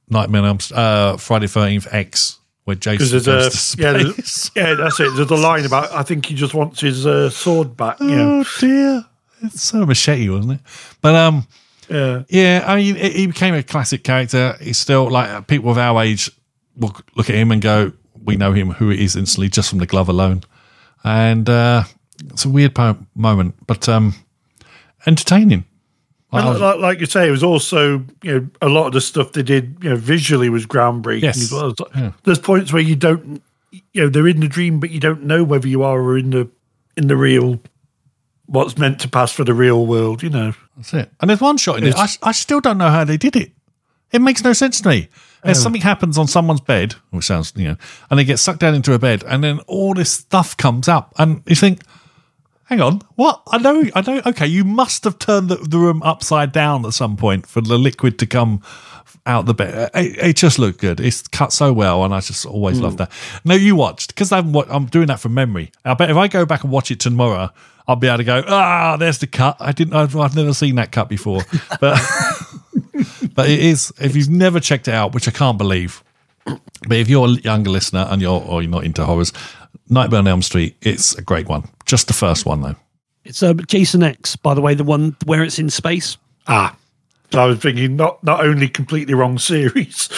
Nightmare 0.10 0.44
on 0.44 0.60
uh, 0.74 1.18
Friday 1.18 1.48
Thirteenth 1.48 1.88
X, 1.92 2.40
where 2.66 2.76
Jason 2.76 3.00
goes 3.00 3.24
there's 3.26 3.76
to 3.76 3.82
a 3.82 3.94
yeah, 3.94 4.12
space. 4.12 4.52
yeah, 4.56 4.74
that's 4.76 5.00
it. 5.00 5.14
There's 5.16 5.32
a 5.32 5.36
line 5.36 5.66
about 5.66 5.92
I 5.92 6.04
think 6.04 6.26
he 6.26 6.36
just 6.36 6.54
wants 6.54 6.80
his 6.82 7.06
uh, 7.06 7.30
sword 7.30 7.76
back. 7.76 7.98
Yeah, 8.00 8.44
Oh 8.44 8.46
dear, 8.60 9.06
it's 9.42 9.64
so 9.64 9.86
machete, 9.86 10.30
wasn't 10.30 10.54
it? 10.54 10.60
But 11.02 11.16
um, 11.16 11.48
yeah, 11.90 12.24
yeah, 12.30 12.64
I 12.68 12.76
mean, 12.78 12.96
he 12.96 13.28
became 13.28 13.54
a 13.54 13.64
classic 13.64 14.04
character. 14.04 14.56
He's 14.62 14.78
still 14.78 15.10
like 15.10 15.48
people 15.48 15.70
of 15.72 15.78
our 15.78 16.02
age 16.04 16.32
will 16.76 16.96
look 17.16 17.30
at 17.30 17.36
him 17.36 17.52
and 17.52 17.62
go, 17.62 17.92
"We 18.24 18.36
know 18.36 18.54
him, 18.54 18.72
who 18.72 18.90
it 18.90 19.00
is 19.00 19.16
instantly 19.16 19.50
just 19.50 19.70
from 19.70 19.80
the 19.80 19.86
glove 19.86 20.10
alone." 20.10 20.42
And 21.04 21.50
uh, 21.50 21.84
it's 22.32 22.46
a 22.46 22.50
weird 22.50 22.74
po- 22.76 22.98
moment, 23.16 23.56
but 23.68 23.88
um, 23.90 24.14
entertaining. 25.06 25.66
And 26.32 26.60
like, 26.60 26.80
like 26.80 27.00
you 27.00 27.06
say, 27.06 27.28
it 27.28 27.32
was 27.32 27.44
also 27.44 28.04
you 28.22 28.40
know 28.40 28.48
a 28.62 28.68
lot 28.68 28.88
of 28.88 28.94
the 28.94 29.00
stuff 29.02 29.32
they 29.32 29.44
did 29.44 29.78
you 29.82 29.92
know 29.92 29.96
visually 29.96 30.50
was 30.50 30.66
groundbreaking 30.66 31.22
Yes. 31.22 31.42
as 31.44 31.52
well. 31.52 31.74
Yeah. 31.96 32.12
There's 32.24 32.40
points 32.40 32.74
where 32.74 32.82
you 32.82 32.96
don't 32.98 33.42
you 33.94 34.02
know 34.04 34.10
they're 34.10 34.28
in 34.28 34.42
the 34.42 34.50
dream, 34.50 34.80
but 34.82 34.90
you 34.90 35.00
don't 35.00 35.24
know 35.24 35.44
whether 35.46 35.68
you 35.68 35.84
are 35.84 36.02
or 36.02 36.18
in 36.18 36.32
the 36.32 36.50
in 36.98 37.08
the 37.08 37.16
real 37.16 37.62
what's 38.48 38.78
meant 38.78 39.00
to 39.02 39.10
pass 39.10 39.32
for 39.32 39.44
the 39.44 39.54
real 39.54 39.86
world. 39.86 40.24
You 40.24 40.30
know, 40.30 40.54
That's 40.76 40.94
it. 40.94 41.12
And 41.20 41.30
there's 41.30 41.42
one 41.42 41.58
shot 41.58 41.78
in 41.78 41.86
it. 41.86 41.96
I, 41.96 42.08
I 42.24 42.32
still 42.32 42.62
don't 42.62 42.78
know 42.78 42.90
how 42.90 43.04
they 43.04 43.18
did 43.18 43.36
it. 43.36 43.52
It 44.12 44.20
makes 44.20 44.44
no 44.44 44.54
sense 44.54 44.82
to 44.82 44.90
me. 44.90 45.10
There's 45.44 45.60
oh. 45.60 45.64
something 45.64 45.82
happens 45.82 46.18
on 46.18 46.28
someone's 46.28 46.62
bed, 46.62 46.94
which 47.12 47.26
sounds, 47.26 47.54
you 47.56 47.66
know, 47.70 47.78
and 48.10 48.18
they 48.20 48.24
get 48.24 48.40
sucked 48.40 48.60
down 48.60 48.74
into 48.74 48.94
a 48.94 49.00
bed, 49.00 49.24
and 49.28 49.44
then 49.44 49.60
all 49.68 49.94
this 49.94 50.12
stuff 50.12 50.58
comes 50.58 50.88
up, 50.88 51.14
and 51.20 51.44
you 51.46 51.56
think, 51.56 51.82
hang 52.66 52.82
on, 52.82 53.02
what? 53.16 53.44
I 53.48 53.60
know, 53.60 53.84
I 53.94 54.02
know. 54.02 54.22
Okay, 54.26 54.48
you 54.48 54.64
must 54.64 55.04
have 55.04 55.20
turned 55.20 55.50
the, 55.50 55.58
the 55.58 55.78
room 55.78 56.02
upside 56.02 56.52
down 56.52 56.86
at 56.86 56.94
some 56.94 57.16
point 57.16 57.46
for 57.46 57.62
the 57.62 57.78
liquid 57.78 58.18
to 58.20 58.26
come 58.26 58.64
out 59.28 59.46
the 59.46 59.54
bed. 59.54 59.92
It, 59.94 60.18
it 60.18 60.36
just 60.36 60.58
looked 60.58 60.80
good. 60.80 61.00
It's 61.00 61.28
cut 61.28 61.54
so 61.54 61.74
well, 61.74 62.04
and 62.04 62.14
I 62.14 62.22
just 62.22 62.46
always 62.46 62.80
love 62.80 62.94
mm. 62.94 62.98
that. 62.98 63.12
No, 63.44 63.54
you 63.54 63.76
watched 63.76 64.16
because 64.16 64.32
I'm 64.32 64.56
I'm 64.56 64.86
doing 64.86 65.08
that 65.08 65.20
from 65.20 65.34
memory. 65.34 65.72
I 65.84 65.94
bet 65.94 66.10
if 66.10 66.18
I 66.18 66.28
go 66.28 66.46
back 66.46 66.64
and 66.64 66.72
watch 66.72 66.90
it 66.90 67.00
tomorrow, 67.00 67.52
I'll 67.88 67.96
be 67.96 68.08
able 68.08 68.18
to 68.18 68.24
go. 68.24 68.44
Ah, 68.48 68.98
there's 68.98 69.20
the 69.20 69.28
cut. 69.28 69.58
I 69.60 69.72
didn't. 69.72 69.94
I've, 69.94 70.16
I've 70.16 70.36
never 70.36 70.54
seen 70.54 70.76
that 70.76 70.92
cut 70.92 71.08
before, 71.10 71.42
but 71.80 72.00
but 73.36 73.50
it 73.50 73.60
is. 73.60 73.94
If 74.00 74.16
you've 74.16 74.30
never 74.30 74.60
checked 74.60 74.88
it 74.88 74.94
out, 74.94 75.14
which 75.14 75.28
I 75.28 75.32
can't 75.32 75.58
believe, 75.58 76.04
but 76.46 76.98
if 76.98 77.08
you're 77.10 77.28
a 77.28 77.32
younger 77.32 77.70
listener 77.70 78.08
and 78.10 78.22
you're 78.22 78.42
or 78.42 78.62
you're 78.62 78.72
not 78.72 78.84
into 78.86 79.06
horrors, 79.06 79.32
Nightmare 79.90 80.20
on 80.20 80.28
Elm 80.28 80.42
Street, 80.42 80.76
it's 80.82 81.16
a 81.16 81.22
great 81.22 81.48
one. 81.48 81.64
Just 81.86 82.08
the 82.08 82.14
first 82.14 82.46
one 82.46 82.62
though. 82.62 82.76
It's 83.24 83.42
uh, 83.44 83.54
Jason 83.54 84.04
X, 84.04 84.36
by 84.36 84.54
the 84.54 84.62
way, 84.62 84.74
the 84.76 84.84
one 84.84 85.16
where 85.26 85.44
it's 85.44 85.60
in 85.60 85.70
space. 85.70 86.18
ah. 86.48 86.76
So 87.32 87.42
I 87.42 87.46
was 87.48 87.60
thinking 87.60 87.96
not 87.96 88.24
not 88.24 88.46
only 88.46 88.68
completely 88.70 89.14
wrong 89.14 89.38
series. 89.38 90.10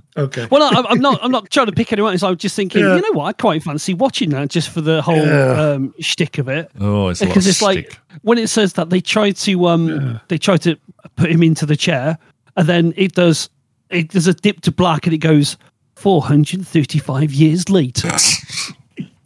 okay. 0.16 0.46
Well, 0.50 0.62
I'm- 0.62 0.86
I'm 0.88 1.00
not. 1.00 1.18
I'm 1.22 1.30
not 1.30 1.50
trying 1.50 1.66
to 1.66 1.72
pick 1.72 1.92
anyone. 1.92 2.16
So 2.18 2.28
I 2.28 2.30
was 2.30 2.38
just 2.38 2.56
thinking, 2.56 2.82
Yeah. 2.82 2.96
you 2.96 3.02
know 3.02 3.12
what? 3.18 3.24
I 3.26 3.32
quite 3.32 3.62
fancy 3.62 3.92
watching 3.94 4.30
that 4.30 4.48
just 4.50 4.70
for 4.70 4.80
the 4.80 5.02
whole 5.02 5.16
Yeah. 5.16 5.72
um, 5.72 5.94
shtick 6.00 6.38
of 6.38 6.48
it. 6.48 6.70
Oh, 6.80 7.08
it's 7.08 7.20
because 7.20 7.46
it's 7.46 7.60
like 7.62 7.90
stick. 7.90 8.00
when 8.22 8.38
it 8.38 8.48
says 8.48 8.74
that 8.74 8.90
they 8.90 9.00
try 9.00 9.32
to 9.32 9.66
um 9.66 10.20
they 10.28 10.38
try 10.38 10.56
to 10.58 10.76
put 11.16 11.30
him 11.30 11.42
into 11.42 11.66
the 11.66 11.76
chair, 11.76 12.16
and 12.56 12.68
then 12.68 12.94
it 12.96 13.12
does 13.14 13.50
it 13.90 14.08
does 14.10 14.26
a 14.26 14.34
dip 14.34 14.60
to 14.62 14.72
black, 14.72 15.06
and 15.06 15.12
it 15.14 15.18
goes 15.18 15.56
435 15.96 17.32
years 17.32 17.68
later. 17.68 18.10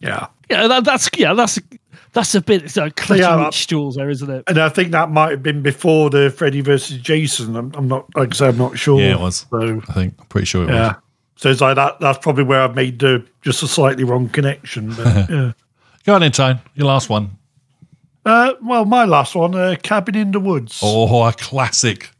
Yeah. 0.01 0.29
yeah, 0.49 0.69
that, 0.69 0.85
that's 0.85 1.11
yeah, 1.17 1.35
that's 1.35 1.59
that's 2.13 2.35
a 2.35 2.41
bit 2.41 2.77
uh, 2.77 2.91
clutching 2.97 3.25
Yeah, 3.25 3.35
at 3.35 3.37
that- 3.37 3.55
straws 3.55 3.97
there, 3.97 4.11
isn't 4.11 4.31
it? 4.31 4.45
And 4.47 4.59
I 4.59 4.69
think 4.69 4.93
that 4.93 5.11
might 5.11 5.31
have 5.31 5.43
been 5.43 5.63
before 5.63 6.11
the 6.11 6.31
Freddy 6.31 6.61
versus 6.61 6.99
Jason. 6.99 7.57
I'm, 7.57 7.73
I'm 7.75 7.89
not, 7.89 8.07
like 8.17 8.33
I 8.33 8.35
say, 8.35 8.49
I'm 8.49 8.59
not 8.59 8.79
sure. 8.79 9.01
Yeah, 9.01 9.15
it 9.15 9.21
was. 9.21 9.47
So, 9.51 9.81
I 9.89 9.93
think 9.93 10.15
I'm 10.19 10.27
pretty 10.27 10.47
sure 10.47 10.65
it 10.65 10.71
yeah. 10.71 10.89
was. 10.89 10.97
So 11.37 11.51
it's 11.51 11.61
like 11.61 11.77
that. 11.77 12.01
That's 12.01 12.19
probably 12.19 12.45
where 12.45 12.63
I've 12.63 12.75
made 12.75 12.99
the 12.99 13.25
just 13.43 13.63
a 13.63 13.69
slightly 13.69 14.05
wrong 14.05 14.29
connection. 14.29 14.93
But, 14.95 15.07
yeah. 15.31 15.53
Go 16.05 16.15
on 16.15 16.23
in, 16.23 16.33
Tone. 16.33 16.61
Your 16.75 16.87
last 16.87 17.09
one. 17.09 17.37
Uh, 18.25 18.55
well, 18.63 18.85
my 18.85 19.05
last 19.05 19.35
one, 19.35 19.55
uh, 19.55 19.77
Cabin 19.83 20.15
in 20.15 20.33
the 20.33 20.41
Woods. 20.41 20.81
Oh, 20.83 21.25
a 21.25 21.33
classic. 21.33 22.11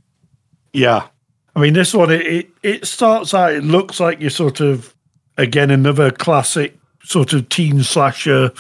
Yeah. 0.73 1.09
I 1.57 1.61
mean, 1.61 1.75
this 1.75 1.93
one, 1.93 2.11
it, 2.11 2.27
it, 2.27 2.51
it 2.63 2.87
starts 2.87 3.35
out, 3.35 3.53
it 3.53 3.65
looks 3.65 3.99
like 3.99 4.21
you're 4.21 4.31
sort 4.31 4.61
of, 4.61 4.95
again, 5.37 5.71
another 5.71 6.11
classic 6.11 6.79
sort 7.03 7.33
of 7.33 7.49
teen 7.49 7.83
slasher. 7.83 8.53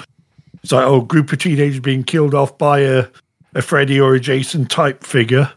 It's 0.63 0.73
like, 0.73 0.87
oh, 0.87 1.01
group 1.01 1.33
of 1.33 1.39
teenagers 1.39 1.81
being 1.81 2.05
killed 2.05 2.35
off 2.35 2.59
by 2.59 2.81
a, 2.81 3.07
a 3.55 3.63
Freddy 3.63 4.01
or 4.01 4.15
a 4.15 4.21
Jason 4.21 4.67
type 4.67 5.05
figure, 5.05 5.53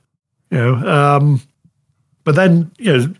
you 0.49 0.58
know. 0.58 0.76
Um, 0.76 1.41
but 2.24 2.36
then, 2.36 2.72
you 2.78 2.97
know, 2.97 3.14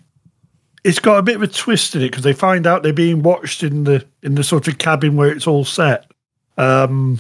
it's 0.84 1.00
got 1.00 1.18
a 1.18 1.24
bit 1.24 1.36
of 1.36 1.44
a 1.44 1.48
twist 1.48 1.96
in 1.96 2.02
it 2.02 2.10
because 2.10 2.24
they 2.24 2.34
find 2.34 2.66
out 2.66 2.84
they're 2.84 2.94
being 2.94 3.24
watched 3.24 3.64
in 3.64 3.84
the 3.84 4.06
in 4.24 4.36
the 4.36 4.44
sort 4.44 4.68
of 4.68 4.78
cabin 4.78 5.16
where 5.16 5.32
it's 5.32 5.48
all 5.48 5.66
set. 5.66 6.12
Um, 6.58 7.20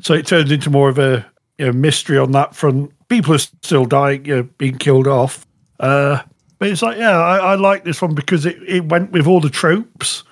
so 0.00 0.14
it 0.14 0.26
turns 0.26 0.50
into 0.50 0.70
more 0.70 0.88
of 0.88 0.98
a 0.98 1.26
you 1.58 1.66
know, 1.66 1.72
mystery 1.72 2.18
on 2.18 2.32
that 2.32 2.54
front. 2.54 2.92
People 3.08 3.34
are 3.34 3.38
still 3.38 3.86
dying, 3.86 4.24
you 4.24 4.36
know, 4.36 4.42
being 4.58 4.78
killed 4.78 5.06
off. 5.06 5.46
Uh, 5.80 6.22
but 6.58 6.68
it's 6.68 6.82
like, 6.82 6.98
yeah, 6.98 7.18
I, 7.18 7.38
I 7.38 7.54
like 7.54 7.84
this 7.84 8.00
one 8.00 8.14
because 8.14 8.46
it, 8.46 8.56
it 8.66 8.86
went 8.86 9.12
with 9.12 9.26
all 9.26 9.40
the 9.40 9.50
tropes, 9.50 10.24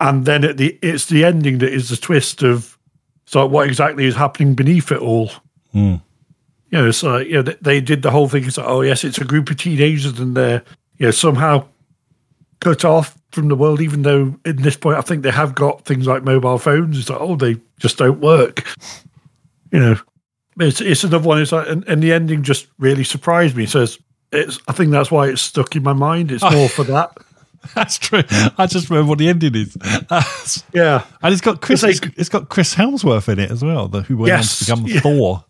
and 0.00 0.24
then 0.24 0.44
at 0.44 0.56
the 0.56 0.78
it's 0.80 1.06
the 1.06 1.24
ending 1.24 1.58
that 1.58 1.72
is 1.72 1.88
the 1.88 1.96
twist 1.96 2.42
of 2.42 2.73
so 3.26 3.46
what 3.46 3.66
exactly 3.66 4.04
is 4.04 4.14
happening 4.14 4.54
beneath 4.54 4.92
it 4.92 5.00
all. 5.00 5.30
Hmm. 5.72 5.96
You 6.70 6.80
know, 6.80 6.90
so 6.90 7.18
you 7.18 7.34
know 7.34 7.42
they, 7.42 7.56
they 7.60 7.80
did 7.80 8.02
the 8.02 8.10
whole 8.10 8.28
thing. 8.28 8.44
It's 8.44 8.58
like, 8.58 8.68
oh 8.68 8.82
yes, 8.82 9.04
it's 9.04 9.18
a 9.18 9.24
group 9.24 9.50
of 9.50 9.56
teenagers, 9.56 10.18
and 10.18 10.36
they're 10.36 10.62
you 10.98 11.06
know 11.06 11.10
somehow 11.10 11.66
cut 12.60 12.84
off 12.84 13.16
from 13.30 13.48
the 13.48 13.54
world. 13.54 13.80
Even 13.80 14.02
though 14.02 14.34
at 14.44 14.58
this 14.58 14.76
point, 14.76 14.98
I 14.98 15.02
think 15.02 15.22
they 15.22 15.30
have 15.30 15.54
got 15.54 15.84
things 15.84 16.06
like 16.06 16.24
mobile 16.24 16.58
phones. 16.58 16.98
It's 16.98 17.10
like, 17.10 17.20
oh, 17.20 17.36
they 17.36 17.56
just 17.78 17.98
don't 17.98 18.20
work. 18.20 18.66
You 19.70 19.80
know, 19.80 19.96
it's 20.58 20.80
it's 20.80 21.04
another 21.04 21.26
one. 21.26 21.40
It's 21.40 21.52
like, 21.52 21.68
and, 21.68 21.84
and 21.86 22.02
the 22.02 22.12
ending 22.12 22.42
just 22.42 22.66
really 22.78 23.04
surprised 23.04 23.56
me. 23.56 23.66
So 23.66 23.82
it's, 23.82 23.98
it's 24.32 24.58
I 24.68 24.72
think 24.72 24.90
that's 24.90 25.10
why 25.10 25.28
it's 25.28 25.42
stuck 25.42 25.76
in 25.76 25.82
my 25.82 25.92
mind. 25.92 26.32
It's 26.32 26.42
more 26.50 26.68
for 26.68 26.84
that. 26.84 27.16
That's 27.74 27.98
true. 27.98 28.22
I 28.58 28.66
just 28.66 28.90
remember 28.90 29.10
what 29.10 29.18
the 29.18 29.28
ending 29.28 29.54
is. 29.54 29.74
That's- 29.74 30.62
Yeah. 30.72 31.04
and 31.22 31.32
it's 31.32 31.40
got 31.42 31.60
Chris. 31.60 31.82
It's 31.82 32.00
It's, 32.16 32.28
got 32.28 32.48
Chris 32.48 32.74
Hemsworth 32.74 33.28
in 33.28 33.38
it 33.38 33.50
as 33.50 33.62
well, 33.64 33.88
the, 33.88 34.02
who 34.02 34.16
went 34.16 34.28
Yes, 34.28 34.68
on 34.70 34.78
to 34.78 34.82
become 34.84 34.94
yeah. 34.94 35.00
Thor. 35.00 35.44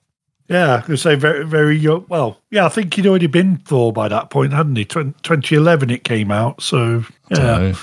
Yeah, 0.49 0.75
I 0.75 0.81
could 0.83 0.99
say 0.99 1.15
very, 1.15 1.45
very 1.47 1.77
young. 1.77 2.05
Well, 2.09 2.39
yeah, 2.51 2.67
I 2.67 2.69
think 2.69 2.93
he'd 2.93 3.07
already 3.07 3.27
been 3.29 3.57
Thor 3.59 3.93
by 3.95 4.09
that 4.09 4.29
point, 4.29 4.53
hadn't 4.53 4.77
he? 4.77 4.85
Twen- 4.85 5.15
2011 5.23 5.89
it 5.91 6.05
came 6.05 6.31
out, 6.31 6.61
so 6.63 7.05
yeah, 7.31 7.75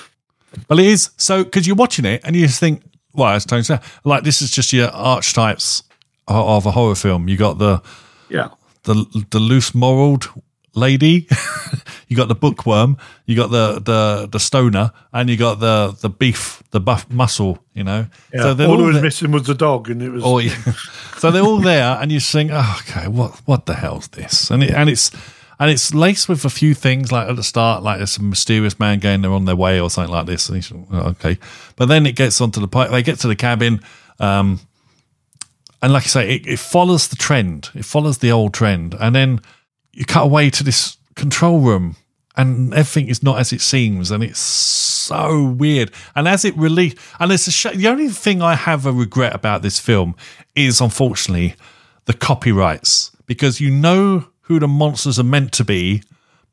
well, 0.70 0.80
it 0.80 0.86
is 0.86 1.10
so 1.18 1.44
because 1.44 1.66
you're 1.66 1.76
watching 1.76 2.06
it 2.06 2.22
and 2.24 2.36
you 2.36 2.46
just 2.46 2.60
think, 2.60 2.84
well, 3.14 3.30
as 3.34 3.46
Tony 3.46 3.64
said, 3.64 3.80
like 4.04 4.24
this 4.24 4.44
is 4.44 4.52
just 4.52 4.72
your 4.74 4.90
archetypes 4.90 5.82
of, 6.28 6.36
of 6.36 6.66
a 6.68 6.72
horror 6.72 6.94
film. 6.94 7.28
You 7.28 7.36
got 7.36 7.58
the 7.58 7.82
yeah, 8.30 8.50
the 8.84 9.06
the 9.32 9.40
loose 9.40 9.74
moraled 9.74 10.30
lady, 10.74 11.28
you 12.08 12.18
got 12.18 12.28
the 12.28 12.36
bookworm, 12.36 12.98
you 13.26 13.36
got 13.36 13.52
the 13.52 13.80
the 13.80 14.28
the 14.32 14.40
stoner, 14.40 14.92
and 15.14 15.30
you 15.30 15.38
got 15.38 15.60
the 15.60 15.96
the 16.02 16.10
beef, 16.10 16.64
the 16.72 16.80
buff 16.80 17.10
muscle. 17.10 17.64
You 17.74 17.84
know, 17.84 18.08
yeah. 18.34 18.42
so 18.42 18.66
all 18.66 18.80
all 18.80 18.86
was 18.86 18.96
there- 18.96 19.04
missing 19.04 19.32
was 19.32 19.48
the 19.48 19.56
dog, 19.56 19.90
and 19.90 20.02
it 20.02 20.10
was 20.10 20.24
Oh 20.26 20.40
yeah. 20.40 20.56
so 21.18 21.32
they're 21.32 21.44
all 21.44 21.60
there, 21.60 21.98
and 22.02 22.12
you 22.12 22.20
think, 22.20 22.52
oh, 22.54 22.82
okay, 22.82 23.08
what 23.08 23.42
what 23.46 23.66
the 23.66 23.76
hell's 23.76 24.08
this? 24.10 24.50
And 24.50 24.64
it, 24.64 24.72
and 24.72 24.90
it's 24.90 25.12
and 25.60 25.70
it's 25.70 25.94
laced 25.94 26.28
with 26.28 26.44
a 26.44 26.50
few 26.50 26.74
things 26.74 27.12
like 27.12 27.30
at 27.30 27.36
the 27.36 27.44
start, 27.44 27.84
like 27.84 27.98
there's 27.98 28.12
some 28.12 28.30
mysterious 28.32 28.80
man 28.80 28.98
going 28.98 29.22
there 29.22 29.32
on 29.32 29.46
their 29.46 29.56
way 29.56 29.80
or 29.80 29.92
something 29.92 30.12
like 30.12 30.26
this. 30.26 30.50
And 30.50 30.72
you 30.72 30.88
oh, 30.92 31.10
okay, 31.10 31.38
but 31.76 31.88
then 31.88 32.08
it 32.08 32.16
gets 32.16 32.42
onto 32.42 32.60
the 32.60 32.68
pipe. 32.68 32.90
They 32.90 33.04
get 33.04 33.20
to 33.20 33.28
the 33.28 33.36
cabin, 33.36 33.82
um, 34.20 34.60
and 35.82 35.94
like 35.94 36.04
I 36.04 36.08
say, 36.08 36.36
it, 36.36 36.48
it 36.48 36.60
follows 36.60 37.10
the 37.10 37.16
trend. 37.16 37.70
It 37.76 37.86
follows 37.86 38.18
the 38.18 38.32
old 38.32 38.56
trend, 38.56 38.96
and 39.00 39.14
then 39.16 39.40
you 39.94 40.06
cut 40.06 40.24
away 40.24 40.50
to 40.50 40.64
this 40.64 40.98
control 41.16 41.60
room 41.60 41.96
and 42.38 42.74
everything 42.74 43.08
is 43.10 43.22
not 43.22 43.40
as 43.40 43.52
it 43.52 43.62
seems 43.62 44.10
and 44.12 44.24
it's 44.24 44.40
so 44.40 45.44
weird 45.58 45.92
and 46.16 46.28
as 46.28 46.46
it 46.46 46.56
released 46.58 46.98
and 47.20 47.32
it's 47.32 47.48
a 47.48 47.52
sh- 47.52 47.76
the 47.76 47.88
only 47.88 48.08
thing 48.08 48.42
i 48.42 48.56
have 48.56 48.86
a 48.86 48.92
regret 48.92 49.36
about 49.36 49.62
this 49.62 49.80
film 49.80 50.16
is 50.56 50.80
unfortunately 50.80 51.56
the 52.06 52.14
copyrights 52.14 53.12
because 53.26 53.60
you 53.60 53.70
know 53.70 54.26
who 54.42 54.60
the 54.60 54.68
monsters 54.68 55.20
are 55.20 55.24
meant 55.24 55.52
to 55.52 55.64
be 55.66 56.02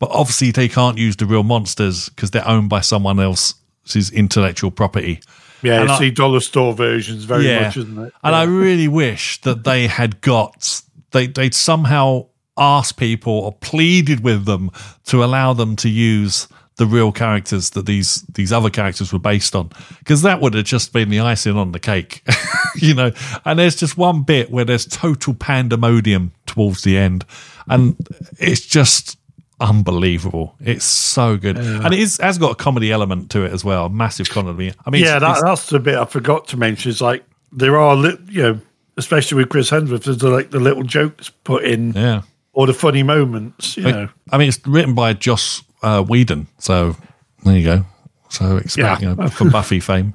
but 0.01 0.11
obviously 0.11 0.51
they 0.51 0.69
can't 0.69 0.99
use 0.99 1.17
the 1.17 1.27
real 1.27 1.43
monsters 1.45 2.09
because 2.09 2.31
they're 2.33 2.47
owned 2.49 2.69
by 2.69 2.81
someone 2.81 3.21
else's 3.21 4.11
intellectual 4.13 4.71
property 4.73 5.21
yeah. 5.63 5.75
and 5.81 5.85
It's 5.91 5.93
I- 6.01 6.05
the 6.07 6.11
dollar 6.11 6.41
store 6.41 6.73
versions 6.75 7.25
very 7.25 7.45
much, 7.61 7.77
isn't 7.77 7.99
it? 7.99 8.13
and 8.25 8.35
I 8.35 8.43
really 8.45 8.89
wish 8.89 9.41
that 9.43 9.63
they 9.65 9.87
had 9.87 10.21
got 10.21 10.83
they 11.13 11.27
they'd 11.29 11.55
somehow 11.55 12.27
asked 12.59 12.97
people 12.97 13.33
or 13.33 13.53
pleaded 13.53 14.21
with 14.25 14.45
them 14.45 14.71
to 15.07 15.23
allow 15.25 15.53
them 15.53 15.77
to 15.77 15.89
use 15.89 16.49
the 16.77 16.87
real 16.87 17.11
characters 17.11 17.71
that 17.71 17.87
these 17.87 18.23
these 18.35 18.53
other 18.53 18.71
characters 18.71 19.13
were 19.13 19.19
based 19.19 19.57
on. 19.57 19.71
Because 19.99 20.23
that 20.23 20.41
would 20.41 20.55
have 20.55 20.65
just 20.65 20.93
been 20.93 21.09
the 21.11 21.21
icing 21.21 21.57
on 21.57 21.73
the 21.73 21.81
cake 21.81 22.23
you 22.77 22.95
know? 22.95 23.11
And 23.45 23.59
there's 23.59 23.75
just 23.77 23.97
one 23.99 24.23
bit 24.23 24.51
where 24.51 24.65
there's 24.65 24.87
total 24.87 25.35
pandemonium 25.35 26.33
towards 26.47 26.83
the 26.83 26.97
end 26.97 27.25
and 27.69 27.97
it's 28.39 28.61
just 28.65 29.19
unbelievable. 29.61 30.55
It's 30.61 30.85
so 30.85 31.37
good. 31.37 31.57
And 31.59 31.93
it 31.93 31.99
is, 31.99 32.19
has 32.19 32.39
got 32.39 32.53
a 32.53 32.55
comedy 32.55 32.93
element 32.93 33.31
to 33.33 33.45
it 33.45 33.53
as 33.53 33.65
well 33.65 33.89
massive 33.89 34.31
comedy. 34.31 34.73
I 34.87 34.91
mean 34.91 35.03
yeah, 35.03 35.17
it's- 35.17 35.21
that, 35.21 35.31
it's- 35.39 35.43
that's 35.43 35.69
the 35.71 35.81
bit 35.81 35.97
I 35.97 36.05
forgot 36.05 36.47
to 36.49 36.57
mention. 36.57 36.91
Is 36.91 37.01
like 37.01 37.25
there 37.53 37.77
are, 37.77 37.97
li- 37.97 38.19
you 38.29 38.43
know, 38.43 38.61
especially 38.97 39.39
with 39.39 39.49
Chris 39.49 39.71
Hemsworth, 39.71 40.05
there's 40.05 40.19
the, 40.19 40.31
like 40.31 40.51
the 40.51 40.61
little 40.61 40.83
jokes 40.85 41.29
put 41.31 41.65
in 41.65 41.93
yeah 41.93 42.23
or 42.59 42.67
the 42.67 42.75
funny 42.75 43.05
moments. 43.05 43.77
You 43.77 43.85
know, 43.85 44.09
I 44.33 44.37
mean, 44.39 44.49
it's 44.49 44.59
written 44.67 44.95
by 44.95 45.13
Joss 45.13 45.63
uh, 45.83 46.03
Whedon, 46.03 46.49
so 46.59 46.97
there 47.45 47.57
you 47.57 47.63
go. 47.65 47.85
So 48.31 48.57
expect 48.57 49.01
Yeah. 49.03 49.11
you 49.11 49.15
know, 49.15 49.29
from 49.29 49.51
Buffy 49.53 49.79
fame, 49.81 50.15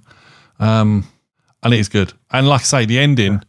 um, 0.59 1.05
and 1.63 1.73
it 1.73 1.79
is 1.79 1.87
good. 1.87 2.11
And 2.31 2.47
like 2.47 2.59
I 2.61 2.63
say, 2.65 2.85
the 2.85 2.99
ending. 2.99 3.41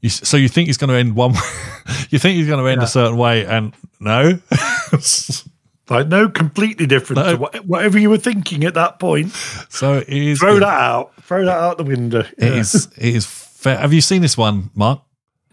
You, 0.00 0.08
so 0.08 0.36
you 0.36 0.48
think 0.48 0.66
he's 0.66 0.76
going 0.78 0.90
to 0.90 0.96
end 0.96 1.14
one? 1.14 1.30
you 2.10 2.18
think 2.18 2.36
he's 2.36 2.48
going 2.48 2.58
to 2.58 2.68
end 2.68 2.80
Yeah. 2.80 2.84
a 2.86 2.88
certain 2.88 3.16
way, 3.16 3.46
and 3.46 3.72
no. 4.00 4.40
like 5.88 6.08
no, 6.08 6.28
completely 6.28 6.86
different 6.86 7.24
No. 7.24 7.32
to 7.32 7.36
what, 7.38 7.56
whatever 7.66 7.98
you 7.98 8.10
were 8.10 8.18
thinking 8.18 8.64
at 8.64 8.74
that 8.74 8.98
point. 8.98 9.30
so 9.68 9.98
it 9.98 10.08
is. 10.08 10.40
Throw 10.40 10.54
good. 10.54 10.62
that 10.62 10.80
out. 10.80 11.12
Throw 11.22 11.44
that 11.44 11.56
out 11.56 11.78
the 11.78 11.84
window. 11.84 12.20
It 12.20 12.32
Yeah. 12.38 12.54
is. 12.60 12.88
It 12.98 13.14
is. 13.14 13.26
Fair. 13.26 13.78
Have 13.78 13.92
you 13.92 14.00
seen 14.00 14.22
this 14.22 14.36
one, 14.36 14.70
Mark? 14.74 15.00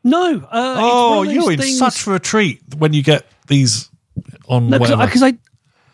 No. 0.09 0.39
Uh, 0.51 0.75
Oh, 0.79 1.21
you're 1.23 1.51
in 1.53 1.59
things- 1.59 1.77
such 1.77 2.01
for 2.01 2.15
a 2.15 2.19
treat 2.19 2.61
when 2.77 2.93
you 2.93 3.03
get 3.03 3.25
these 3.47 3.89
on 4.47 4.69
No, 4.69 4.79
because 4.79 5.23
I 5.23 5.33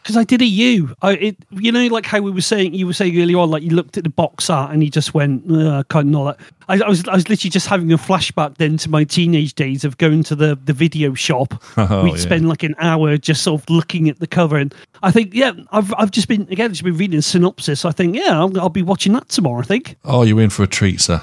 because 0.04 0.18
I 0.18 0.24
did 0.24 0.40
a 0.44 0.46
U. 0.46 0.96
I 1.02 1.14
it 1.14 1.38
you 1.52 1.72
know 1.72 1.88
like 1.88 2.06
how 2.06 2.20
we 2.22 2.30
were 2.30 2.42
saying 2.42 2.76
you 2.76 2.86
were 2.86 2.94
saying 2.94 3.20
earlier 3.20 3.40
on 3.40 3.50
like 3.50 3.64
you 3.64 3.72
looked 3.72 3.98
at 3.98 4.04
the 4.04 4.10
box 4.12 4.52
art 4.52 4.72
and 4.72 4.84
you 4.84 4.92
just 4.92 5.16
went 5.16 5.48
kind 5.48 5.96
of 5.96 6.06
know 6.06 6.26
that. 6.26 6.38
I, 6.70 6.76
I 6.80 6.88
was 6.88 7.08
I 7.08 7.16
was 7.16 7.28
literally 7.28 7.50
just 7.50 7.66
having 7.68 7.92
a 7.92 7.98
flashback 7.98 8.58
then 8.58 8.78
to 8.78 8.90
my 8.90 9.04
teenage 9.04 9.56
days 9.56 9.84
of 9.84 9.98
going 9.98 10.22
to 10.26 10.36
the 10.36 10.58
the 10.64 10.74
video 10.74 11.14
shop. 11.16 11.62
Oh, 11.78 12.04
We'd 12.04 12.12
yeah. 12.12 12.18
spend 12.18 12.48
like 12.48 12.62
an 12.64 12.76
hour 12.80 13.18
just 13.18 13.42
sort 13.44 13.62
of 13.62 13.70
looking 13.70 14.08
at 14.08 14.20
the 14.20 14.28
cover 14.28 14.58
and 14.58 14.74
I 15.02 15.10
think 15.12 15.34
yeah 15.34 15.54
I've 15.72 15.92
I've 15.98 16.12
just 16.12 16.28
been 16.28 16.44
again 16.52 16.70
just 16.70 16.84
been 16.84 16.98
reading 16.98 17.22
synopsis. 17.22 17.84
I 17.84 17.92
think 17.92 18.16
yeah 18.16 18.40
I'll, 18.40 18.60
I'll 18.60 18.70
be 18.70 18.84
watching 18.84 19.14
that 19.14 19.30
tomorrow. 19.30 19.60
I 19.62 19.64
think. 19.66 19.96
Oh, 20.06 20.22
you're 20.22 20.42
in 20.42 20.52
for 20.52 20.62
a 20.64 20.68
treat, 20.68 21.02
sir. 21.02 21.22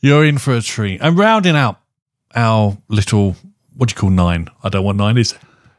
You're 0.00 0.24
in 0.24 0.38
for 0.38 0.54
a 0.54 0.60
treat. 0.60 1.00
And 1.00 1.18
rounding 1.18 1.56
out 1.56 1.80
our 2.34 2.76
little, 2.88 3.36
what 3.76 3.88
do 3.88 3.92
you 3.94 4.00
call 4.00 4.10
nine? 4.10 4.48
I 4.62 4.68
don't 4.68 4.84
want 4.84 4.98
nine 4.98 5.18
is. 5.18 5.34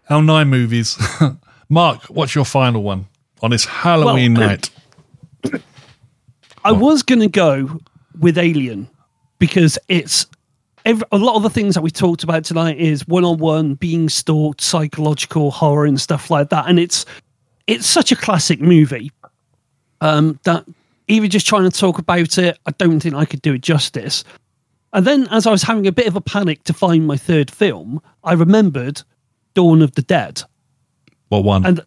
Our 0.09 0.21
nine 0.21 0.47
movies. 0.49 0.97
Mark, 1.69 2.03
what's 2.05 2.33
your 2.33 2.45
final 2.45 2.83
one 2.83 3.07
on 3.41 3.51
this 3.51 3.65
Halloween 3.65 4.33
Well, 4.33 4.49
night? 4.49 4.69
I 6.63 6.71
was 6.71 7.03
going 7.03 7.21
to 7.21 7.27
go 7.27 7.79
with 8.19 8.37
Alien 8.37 8.89
because 9.39 9.77
it's 9.87 10.25
ev 10.85 11.03
a 11.11 11.17
lot 11.17 11.35
of 11.35 11.43
the 11.43 11.49
things 11.49 11.75
that 11.75 11.81
we 11.81 11.91
talked 11.91 12.23
about 12.23 12.43
tonight 12.43 12.77
is 12.77 13.07
one 13.07 13.23
on 13.23 13.37
one, 13.37 13.75
being 13.75 14.09
stalked, 14.09 14.61
psychological 14.61 15.51
horror 15.51 15.85
and 15.85 15.99
stuff 15.99 16.31
like 16.31 16.49
that, 16.49 16.65
and 16.67 16.79
it's 16.79 17.05
it's 17.67 17.85
such 17.85 18.11
a 18.11 18.15
classic 18.15 18.59
movie 18.61 19.11
um, 20.01 20.39
that 20.43 20.65
even 21.07 21.29
just 21.29 21.47
trying 21.47 21.69
to 21.69 21.77
talk 21.77 21.97
about 21.99 22.37
it, 22.37 22.57
I 22.65 22.71
don't 22.71 22.99
think 22.99 23.15
I 23.15 23.25
could 23.25 23.41
do 23.41 23.53
it 23.53 23.61
justice. 23.61 24.23
And 24.93 25.05
then, 25.05 25.27
as 25.31 25.45
I 25.45 25.51
was 25.51 25.63
having 25.63 25.85
a 25.87 25.91
bit 25.91 26.07
of 26.07 26.15
a 26.15 26.21
panic 26.21 26.63
to 26.65 26.73
find 26.73 27.05
my 27.05 27.17
third 27.17 27.51
film, 27.51 28.01
I 28.23 28.33
remembered 28.33 29.03
Dawn 29.53 29.81
of 29.81 29.93
the 29.93 30.01
Dead, 30.01 30.41
What 31.29 31.43
one? 31.43 31.65
and 31.65 31.81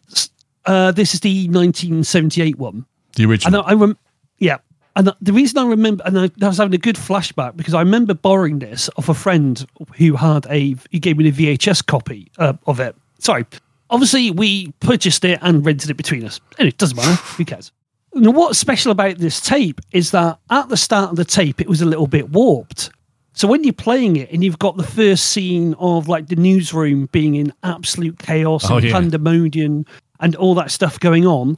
uh, 0.66 0.92
this 0.92 1.14
is 1.14 1.20
the 1.20 1.48
1978 1.48 2.58
one. 2.58 2.84
the 3.16 3.22
And 3.24 3.30
original. 3.32 3.62
I 3.64 3.72
rem- 3.74 3.98
yeah. 4.38 4.58
And 4.96 5.12
the- 5.20 5.32
reason 5.32 5.58
I 5.58 5.66
remember, 5.66 6.02
and 6.04 6.18
I, 6.18 6.30
I 6.42 6.48
was 6.48 6.58
having 6.58 6.74
a 6.74 6.78
good 6.78 6.96
flashback 6.96 7.56
because 7.56 7.74
I 7.74 7.80
remember 7.80 8.12
borrowing 8.12 8.58
this 8.58 8.90
off 8.96 9.08
a 9.08 9.14
friend 9.14 9.64
who 9.96 10.14
had 10.16 10.46
a, 10.50 10.76
he 10.90 10.98
gave 10.98 11.16
me 11.16 11.30
the 11.30 11.56
VHS 11.56 11.86
copy 11.86 12.30
uh, 12.38 12.54
of 12.66 12.80
it. 12.80 12.94
Sorry. 13.18 13.46
Obviously, 13.88 14.30
we 14.30 14.72
purchased 14.80 15.24
it 15.24 15.38
and 15.42 15.64
rented 15.64 15.90
it 15.90 15.94
between 15.94 16.24
us. 16.24 16.40
Anyway, 16.58 16.68
it 16.70 16.78
doesn't 16.78 16.96
matter. 16.96 17.12
Who 17.12 17.44
cares? 17.44 17.72
Now, 18.14 18.30
what's 18.32 18.58
special 18.58 18.90
about 18.92 19.18
this 19.18 19.40
tape 19.40 19.80
is 19.92 20.10
that 20.10 20.38
at 20.50 20.68
the 20.68 20.76
start 20.76 21.10
of 21.10 21.16
the 21.16 21.24
tape, 21.24 21.60
it 21.60 21.68
was 21.68 21.80
a 21.80 21.86
little 21.86 22.06
bit 22.08 22.30
warped. 22.30 22.90
So 23.34 23.46
when 23.46 23.62
you're 23.62 23.72
playing 23.72 24.16
it 24.16 24.30
and 24.32 24.42
you've 24.42 24.58
got 24.58 24.76
the 24.76 24.82
first 24.82 25.26
scene 25.26 25.74
of 25.78 26.08
like 26.08 26.26
the 26.26 26.36
newsroom 26.36 27.06
being 27.12 27.36
in 27.36 27.52
absolute 27.62 28.18
chaos 28.18 28.68
Oh, 28.70 28.76
and 28.76 28.86
yeah. 28.86 28.92
pandemonium 28.92 29.86
and 30.18 30.34
all 30.36 30.54
that 30.56 30.70
stuff 30.72 30.98
going 30.98 31.26
on, 31.26 31.56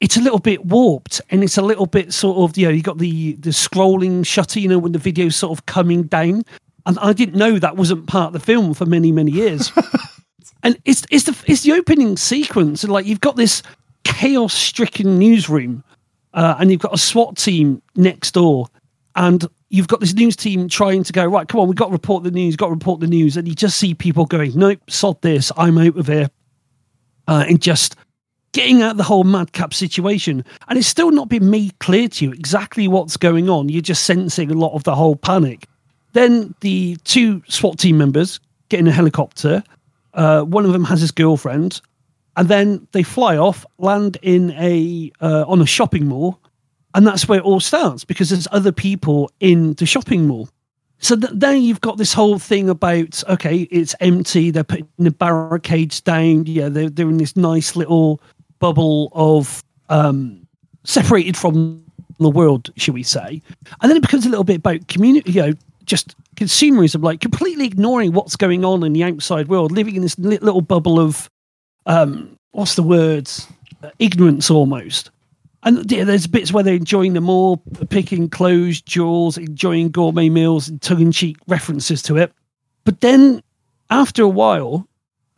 it's 0.00 0.16
a 0.18 0.20
little 0.20 0.38
bit 0.38 0.66
warped 0.66 1.22
and 1.30 1.42
it's 1.42 1.56
a 1.56 1.62
little 1.62 1.86
bit 1.86 2.12
sort 2.12 2.36
of 2.38 2.56
you 2.58 2.66
know 2.66 2.72
you 2.72 2.82
got 2.82 2.98
the 2.98 3.32
the 3.36 3.48
scrolling 3.48 4.24
shutter 4.26 4.60
you 4.60 4.68
know 4.68 4.78
when 4.78 4.92
the 4.92 4.98
video's 4.98 5.34
sort 5.34 5.58
of 5.58 5.64
coming 5.64 6.02
down 6.02 6.44
and 6.84 6.98
I 6.98 7.14
didn't 7.14 7.34
know 7.34 7.58
that 7.58 7.76
wasn't 7.78 8.06
part 8.06 8.26
of 8.28 8.32
the 8.34 8.40
film 8.40 8.74
for 8.74 8.84
many 8.84 9.10
many 9.10 9.30
years 9.32 9.72
and 10.62 10.78
it's 10.84 11.06
it's 11.10 11.24
the 11.24 11.36
it's 11.50 11.62
the 11.62 11.72
opening 11.72 12.18
sequence 12.18 12.84
and 12.84 12.92
like 12.92 13.06
you've 13.06 13.22
got 13.22 13.36
this 13.36 13.62
chaos 14.06 14.54
stricken 14.54 15.18
newsroom 15.18 15.82
uh, 16.34 16.56
and 16.58 16.70
you've 16.70 16.80
got 16.80 16.94
a 16.94 16.98
SWAT 16.98 17.36
team 17.36 17.82
next 17.94 18.32
door 18.32 18.66
and 19.14 19.44
you've 19.70 19.88
got 19.88 20.00
this 20.00 20.14
news 20.14 20.36
team 20.36 20.68
trying 20.68 21.02
to 21.02 21.12
go 21.12 21.24
right 21.24 21.48
come 21.48 21.60
on 21.60 21.68
we've 21.68 21.76
got 21.76 21.86
to 21.86 21.92
report 21.92 22.22
the 22.22 22.30
news 22.30 22.56
got 22.56 22.66
to 22.66 22.72
report 22.72 23.00
the 23.00 23.06
news 23.06 23.36
and 23.36 23.48
you 23.48 23.54
just 23.54 23.78
see 23.78 23.94
people 23.94 24.26
going 24.26 24.52
nope 24.54 24.80
sod 24.88 25.20
this 25.22 25.50
I'm 25.56 25.78
out 25.78 25.96
of 25.96 26.06
here 26.06 26.30
uh, 27.28 27.44
and 27.48 27.60
just 27.60 27.96
getting 28.56 28.80
at 28.80 28.96
the 28.96 29.02
whole 29.02 29.24
madcap 29.24 29.74
situation. 29.74 30.42
And 30.68 30.78
it's 30.78 30.88
still 30.88 31.10
not 31.10 31.28
been 31.28 31.50
made 31.50 31.78
clear 31.78 32.08
to 32.08 32.24
you 32.24 32.32
exactly 32.32 32.88
what's 32.88 33.18
going 33.18 33.50
on. 33.50 33.68
You're 33.68 33.82
just 33.82 34.04
sensing 34.04 34.50
a 34.50 34.54
lot 34.54 34.72
of 34.72 34.84
the 34.84 34.94
whole 34.94 35.14
panic. 35.14 35.66
Then 36.14 36.54
the 36.60 36.96
two 37.04 37.42
SWAT 37.48 37.78
team 37.78 37.98
members 37.98 38.40
get 38.70 38.80
in 38.80 38.86
a 38.86 38.92
helicopter. 38.92 39.62
Uh, 40.14 40.42
one 40.42 40.64
of 40.64 40.72
them 40.72 40.84
has 40.84 41.02
his 41.02 41.10
girlfriend, 41.10 41.82
and 42.36 42.48
then 42.48 42.86
they 42.92 43.02
fly 43.02 43.36
off, 43.36 43.64
land 43.78 44.18
in 44.22 44.52
a 44.52 45.10
uh, 45.20 45.44
on 45.48 45.60
a 45.60 45.66
shopping 45.66 46.06
mall, 46.06 46.40
and 46.94 47.06
that's 47.06 47.28
where 47.28 47.38
it 47.38 47.44
all 47.44 47.60
starts 47.60 48.04
because 48.04 48.30
there's 48.30 48.48
other 48.52 48.72
people 48.72 49.30
in 49.40 49.74
the 49.74 49.86
shopping 49.86 50.26
mall. 50.26 50.48
So 50.98 51.16
th- 51.16 51.32
then 51.34 51.62
you've 51.62 51.80
got 51.80 51.98
this 51.98 52.12
whole 52.12 52.38
thing 52.38 52.68
about 52.68 53.22
okay, 53.28 53.62
it's 53.70 53.94
empty. 54.00 54.50
They're 54.50 54.64
putting 54.64 54.88
the 54.98 55.10
barricades 55.10 56.00
down. 56.00 56.46
Yeah, 56.46 56.68
they're 56.68 56.90
they're 56.90 57.08
in 57.08 57.18
this 57.18 57.36
nice 57.36 57.74
little 57.74 58.20
bubble 58.58 59.10
of 59.12 59.62
um, 59.88 60.46
separated 60.84 61.36
from 61.36 61.84
the 62.18 62.30
world, 62.30 62.70
should 62.76 62.94
we 62.94 63.02
say? 63.02 63.42
And 63.80 63.90
then 63.90 63.96
it 63.96 64.02
becomes 64.02 64.26
a 64.26 64.30
little 64.30 64.44
bit 64.44 64.56
about 64.56 64.88
community, 64.88 65.32
you 65.32 65.42
know, 65.42 65.52
just 65.84 66.14
consumerism, 66.36 67.02
like 67.02 67.20
completely 67.20 67.66
ignoring 67.66 68.12
what's 68.12 68.36
going 68.36 68.64
on 68.64 68.82
in 68.82 68.92
the 68.92 69.04
outside 69.04 69.48
world, 69.48 69.72
living 69.72 69.96
in 69.96 70.02
this 70.02 70.18
little 70.18 70.60
bubble 70.60 70.98
of 70.98 71.30
um, 71.86 72.36
what's 72.52 72.74
the 72.74 72.82
words, 72.82 73.46
ignorance 73.98 74.50
almost. 74.50 75.10
And 75.62 75.78
there's 75.88 76.28
bits 76.28 76.52
where 76.52 76.62
they're 76.62 76.74
enjoying 76.74 77.14
the 77.14 77.20
mall, 77.20 77.56
picking 77.88 78.28
clothes, 78.28 78.80
jewels, 78.80 79.36
enjoying 79.36 79.90
gourmet 79.90 80.28
meals 80.28 80.68
and 80.68 80.80
tongue 80.80 81.00
in 81.00 81.12
cheek 81.12 81.36
references 81.48 82.02
to 82.02 82.16
it. 82.16 82.32
But 82.84 83.00
then 83.00 83.42
after 83.90 84.22
a 84.22 84.28
while, 84.28 84.86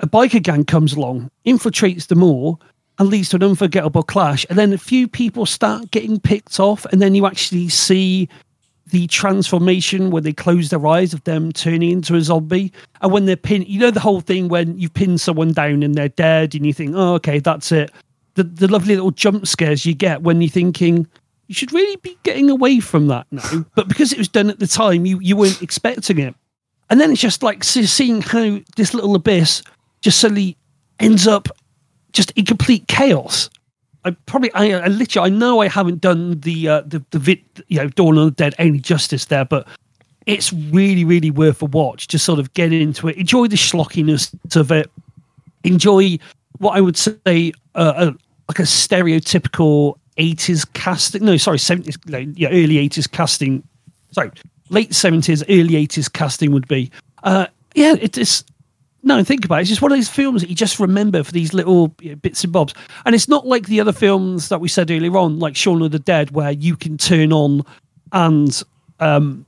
a 0.01 0.07
biker 0.07 0.43
gang 0.43 0.65
comes 0.65 0.93
along, 0.93 1.31
infiltrates 1.47 2.09
the 2.09 2.15
mall, 2.15 2.61
and 2.99 3.09
leads 3.09 3.31
to 3.31 3.37
an 3.37 3.43
unforgettable 3.43 4.03
clash. 4.03 4.45
And 4.51 4.59
then 4.59 4.73
a 4.73 4.79
few 4.79 5.09
people 5.09 5.47
start 5.47 5.91
getting 5.91 6.21
picked 6.21 6.61
off, 6.61 6.85
and 6.87 7.01
then 7.01 7.15
you 7.15 7.27
actually 7.27 7.69
see 7.71 8.29
the 8.91 9.07
transformation 9.07 10.11
where 10.11 10.23
they 10.23 10.33
close 10.33 10.71
their 10.71 10.87
eyes 10.87 11.13
of 11.15 11.25
them 11.25 11.53
turning 11.53 11.91
into 11.91 12.15
a 12.15 12.21
zombie. 12.21 12.73
And 13.01 13.13
when 13.13 13.27
they're 13.27 13.37
pinned, 13.37 13.69
you 13.69 13.81
know 13.81 13.91
the 13.91 14.01
whole 14.01 14.21
thing 14.21 14.49
when 14.49 14.79
you 14.79 14.89
pin 14.89 15.19
someone 15.19 15.53
down 15.53 15.83
and 15.83 15.95
they're 15.95 16.09
dead, 16.09 16.55
and 16.55 16.67
you 16.67 16.73
think, 16.73 16.93
oh, 16.95 17.15
okay, 17.15 17.39
that's 17.39 17.73
it. 17.73 17.91
The, 18.35 18.45
the 18.45 18.69
lovely 18.69 18.95
little 18.95 19.11
jump 19.11 19.47
scares 19.47 19.85
you 19.85 19.95
get 19.95 20.23
when 20.23 20.41
you're 20.41 20.51
thinking, 20.51 21.07
you 21.49 21.55
should 21.55 21.73
really 21.73 21.97
be 21.97 22.17
getting 22.23 22.51
away 22.51 22.81
from 22.81 23.09
that 23.09 23.27
now. 23.31 23.65
But 23.75 23.89
because 23.89 24.13
it 24.13 24.19
was 24.19 24.29
done 24.29 24.51
at 24.51 24.59
the 24.59 24.67
time, 24.67 25.07
you, 25.07 25.19
you 25.21 25.37
weren't 25.37 25.63
expecting 25.63 26.19
it. 26.19 26.35
And 26.91 27.01
then 27.01 27.11
it's 27.11 27.21
just 27.21 27.43
like 27.43 27.65
seeing 27.65 28.23
how 28.23 28.61
this 28.77 28.95
little 28.95 29.15
abyss 29.15 29.63
just 30.01 30.21
suddenly 30.21 30.57
ends 31.01 31.27
up 31.27 31.49
just 32.13 32.31
in 32.33 32.45
complete 32.45 32.87
chaos. 32.89 33.51
I 34.09 34.17
probably, 34.27 34.53
I, 34.53 34.73
I 34.73 34.87
literally, 34.89 35.31
I 35.31 35.35
know 35.35 35.61
I 35.61 35.69
haven't 35.69 36.01
done 36.01 36.41
the 36.41 36.69
uh, 36.69 36.81
the 36.83 37.05
the 37.11 37.19
vid, 37.19 37.41
you 37.69 37.79
know, 37.79 37.89
Dawn 37.89 38.19
of 38.19 38.25
the 38.25 38.31
Dead 38.33 38.55
any 38.59 38.79
justice 38.79 39.27
there, 39.27 39.45
but 39.45 39.67
it's 40.27 40.53
really, 40.53 41.05
really 41.05 41.31
worth 41.31 41.63
a 41.63 41.67
watch. 41.67 42.09
Just 42.09 42.25
sort 42.25 42.39
of 42.39 42.53
get 42.55 42.73
into 42.73 43.09
it, 43.09 43.17
enjoy 43.17 43.47
the 43.49 43.57
schlockiness 43.57 44.35
of 44.57 44.71
it, 44.73 44.91
enjoy 45.65 46.19
what 46.59 46.77
I 46.77 46.81
would 46.81 46.97
say 46.97 47.53
uh, 47.75 47.95
a, 47.97 48.05
like 48.49 48.59
a 48.59 48.63
stereotypical 48.63 49.99
eighties 50.17 50.65
casting. 50.65 51.25
No, 51.25 51.37
sorry, 51.37 51.59
seventies, 51.59 51.97
yeah, 52.07 52.49
early 52.49 52.79
eighties 52.79 53.07
casting. 53.07 53.63
Sorry, 54.13 54.31
late 54.71 54.95
seventies, 54.95 55.43
early 55.49 55.77
eighties 55.77 56.09
casting 56.09 56.53
would 56.53 56.69
be. 56.69 56.91
Uh, 57.23 57.47
yeah, 57.75 57.95
it 58.01 58.19
is. 58.19 58.45
No, 59.03 59.23
think 59.23 59.45
about 59.45 59.59
it. 59.59 59.61
It's 59.63 59.71
just 59.71 59.83
one 59.83 59.93
of 59.93 59.99
those 59.99 60.09
films 60.09 60.43
that 60.43 60.51
you 60.51 60.57
just 60.57 60.81
remember 60.81 61.23
for 61.23 61.33
these 61.33 61.55
little 61.55 61.95
you 62.01 62.11
know, 62.11 62.17
bits 62.17 62.45
and 62.45 62.53
bobs. 62.53 62.75
And 63.05 63.15
it's 63.15 63.29
not 63.29 63.47
like 63.47 63.67
the 63.67 63.81
other 63.81 63.93
films 63.93 64.49
that 64.49 64.61
we 64.61 64.69
said 64.69 64.91
earlier 64.91 65.17
on, 65.17 65.39
like 65.39 65.57
Shaun 65.57 65.83
of 65.83 65.93
the 65.93 65.99
Dead, 65.99 66.33
where 66.33 66.51
you 66.51 66.77
can 66.77 66.99
turn 66.99 67.33
on 67.33 67.65
and, 68.13 68.63
um, 69.01 69.47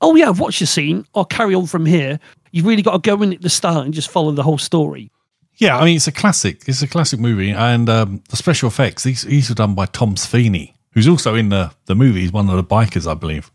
oh 0.00 0.14
yeah, 0.16 0.28
I've 0.28 0.40
watched 0.40 0.60
the 0.60 0.66
scene. 0.66 1.06
I'll 1.14 1.24
carry 1.24 1.54
on 1.54 1.66
from 1.66 1.86
here. 1.86 2.20
You've 2.50 2.66
really 2.66 2.82
got 2.82 2.92
to 2.92 2.98
go 2.98 3.22
in 3.22 3.32
at 3.32 3.42
the 3.42 3.50
start 3.50 3.84
and 3.84 3.94
just 3.94 4.10
follow 4.10 4.32
the 4.32 4.42
whole 4.42 4.58
story. 4.58 5.10
Yeah, 5.56 5.76
I 5.76 5.84
mean 5.84 5.96
it's 5.96 6.06
a 6.06 6.12
classic. 6.12 6.62
It's 6.66 6.82
a 6.82 6.88
classic 6.88 7.18
movie, 7.18 7.50
and 7.50 7.88
um, 7.88 8.22
the 8.28 8.36
special 8.36 8.68
effects 8.68 9.02
these 9.02 9.22
these 9.22 9.50
are 9.50 9.54
done 9.54 9.74
by 9.74 9.86
Tom 9.86 10.14
Savini, 10.14 10.74
who's 10.92 11.08
also 11.08 11.34
in 11.34 11.48
the 11.48 11.72
the 11.86 11.96
movie. 11.96 12.20
He's 12.20 12.32
one 12.32 12.48
of 12.48 12.56
the 12.56 12.62
bikers, 12.62 13.10
I 13.10 13.14
believe, 13.14 13.50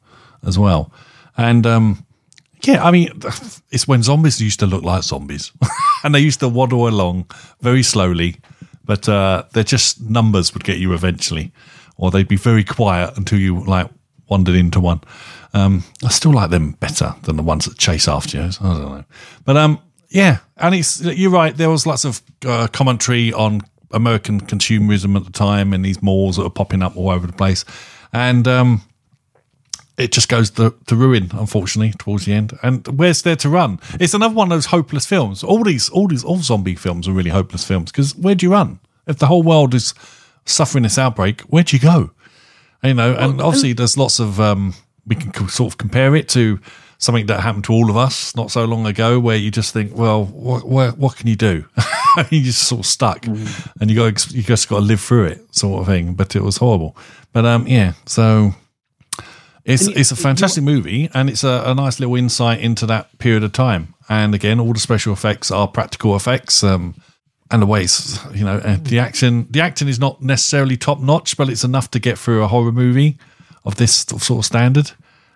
as 0.45 0.59
well. 0.59 0.91
And 1.37 1.65
um, 1.65 2.05
yeah, 2.65 2.83
I 2.83 2.91
mean 2.91 3.09
it's 3.71 3.87
when 3.87 4.03
zombies 4.03 4.41
used 4.41 4.59
to 4.59 4.65
look 4.65 4.83
like 4.83 5.03
zombies, 5.03 5.51
and 6.03 6.13
they 6.13 6.19
used 6.19 6.39
to 6.41 6.49
waddle 6.49 6.87
along 6.87 7.29
very 7.61 7.83
slowly, 7.83 8.37
but 8.83 9.07
uh, 9.07 9.43
they're 9.53 9.63
just 9.63 10.01
numbers 10.01 10.53
would 10.53 10.63
get 10.63 10.77
you 10.77 10.93
eventually, 10.93 11.51
or 11.97 12.11
they'd 12.11 12.27
be 12.27 12.37
very 12.37 12.63
quiet 12.63 13.17
until 13.17 13.39
you 13.39 13.63
like 13.65 13.89
wandered 14.29 14.55
into 14.55 14.79
one. 14.79 15.01
Um, 15.53 15.83
I 16.03 16.09
still 16.09 16.33
like 16.33 16.49
them 16.49 16.71
better 16.71 17.13
than 17.23 17.35
the 17.35 17.43
ones 17.43 17.65
that 17.65 17.77
chase 17.77 18.07
after 18.07 18.37
you. 18.37 18.43
I 18.43 18.49
don't 18.49 18.61
know, 18.61 19.05
but 19.45 19.57
um, 19.57 19.79
yeah, 20.09 20.39
and 20.57 20.75
it's 20.75 21.01
you're 21.01 21.31
right. 21.31 21.55
There 21.55 21.69
was 21.69 21.85
lots 21.85 22.05
of 22.05 22.21
uh, 22.45 22.67
commentary 22.67 23.33
on 23.33 23.61
American 23.91 24.41
consumerism 24.41 25.15
at 25.15 25.25
the 25.25 25.31
time, 25.31 25.73
and 25.73 25.83
these 25.83 26.01
malls 26.01 26.37
that 26.37 26.43
are 26.43 26.49
popping 26.49 26.81
up 26.81 26.97
all 26.97 27.09
over 27.09 27.27
the 27.27 27.33
place, 27.33 27.65
and 28.11 28.47
um, 28.47 28.81
it 29.97 30.11
just 30.11 30.27
goes 30.27 30.49
to, 30.51 30.73
to 30.87 30.95
ruin, 30.95 31.29
unfortunately, 31.33 31.93
towards 31.97 32.25
the 32.25 32.33
end. 32.33 32.57
And 32.63 32.87
where's 32.87 33.21
there 33.21 33.35
to 33.37 33.49
run? 33.49 33.79
It's 33.99 34.13
another 34.13 34.33
one 34.33 34.51
of 34.51 34.55
those 34.55 34.67
hopeless 34.67 35.05
films. 35.05 35.43
All 35.43 35.63
these, 35.63 35.89
all 35.89 36.07
these, 36.07 36.23
all 36.23 36.37
zombie 36.37 36.75
films 36.75 37.07
are 37.07 37.11
really 37.11 37.29
hopeless 37.29 37.65
films 37.65 37.91
because 37.91 38.15
where 38.15 38.35
do 38.35 38.45
you 38.45 38.51
run 38.51 38.79
if 39.05 39.19
the 39.19 39.27
whole 39.27 39.43
world 39.43 39.73
is 39.73 39.93
suffering 40.45 40.83
this 40.83 40.97
outbreak? 40.97 41.41
Where 41.41 41.63
do 41.63 41.75
you 41.75 41.81
go? 41.81 42.11
You 42.83 42.95
know, 42.95 43.13
and 43.13 43.39
obviously 43.39 43.73
there's 43.73 43.97
lots 43.97 44.19
of 44.19 44.41
um, 44.41 44.73
we 45.07 45.15
can 45.15 45.47
sort 45.47 45.71
of 45.71 45.77
compare 45.77 46.15
it 46.15 46.27
to 46.29 46.59
something 46.97 47.27
that 47.27 47.41
happened 47.41 47.63
to 47.65 47.73
all 47.73 47.89
of 47.89 47.97
us 47.97 48.35
not 48.35 48.51
so 48.51 48.65
long 48.65 48.85
ago, 48.85 49.19
where 49.19 49.37
you 49.37 49.51
just 49.51 49.73
think, 49.73 49.95
well, 49.95 50.25
what 50.25 50.67
what, 50.67 50.97
what 50.97 51.15
can 51.15 51.27
you 51.27 51.37
do? 51.37 51.65
you're 52.29 52.43
just 52.43 52.63
sort 52.63 52.79
of 52.79 52.85
stuck, 52.85 53.25
and 53.25 53.89
you 53.89 53.95
got 53.95 54.31
you 54.33 54.43
just 54.43 54.67
got 54.67 54.79
to 54.79 54.85
live 54.85 54.99
through 54.99 55.25
it, 55.25 55.55
sort 55.55 55.81
of 55.81 55.87
thing. 55.87 56.13
But 56.13 56.35
it 56.35 56.41
was 56.41 56.57
horrible. 56.57 56.97
But 57.31 57.45
um, 57.45 57.67
yeah, 57.67 57.93
so 58.05 58.53
it's 59.65 59.87
you- 59.87 59.93
it's 59.95 60.11
a 60.11 60.15
fantastic 60.15 60.63
movie, 60.63 61.09
and 61.13 61.29
it's 61.29 61.43
a, 61.43 61.63
a 61.65 61.73
nice 61.75 61.99
little 61.99 62.15
insight 62.15 62.59
into 62.61 62.85
that 62.87 63.17
period 63.19 63.43
of 63.43 63.51
time. 63.53 63.93
And 64.09 64.35
again, 64.35 64.59
all 64.59 64.73
the 64.73 64.79
special 64.79 65.13
effects 65.13 65.51
are 65.51 65.67
practical 65.67 66.15
effects. 66.15 66.63
Um, 66.63 66.95
and 67.51 67.61
the 67.61 67.65
ways, 67.67 68.19
you 68.33 68.43
know, 68.43 68.59
the 68.59 68.97
action, 68.99 69.47
the 69.51 69.61
acting 69.61 69.87
is 69.87 69.99
not 69.99 70.21
necessarily 70.21 70.75
top 70.75 70.99
notch, 70.99 71.37
but 71.37 71.49
it's 71.49 71.63
enough 71.63 71.91
to 71.91 71.99
get 71.99 72.17
through 72.17 72.43
a 72.43 72.47
horror 72.47 72.71
movie 72.71 73.17
of 73.63 73.75
this 73.75 73.93
sort 73.97 74.31
of 74.31 74.45
standard. 74.45 74.91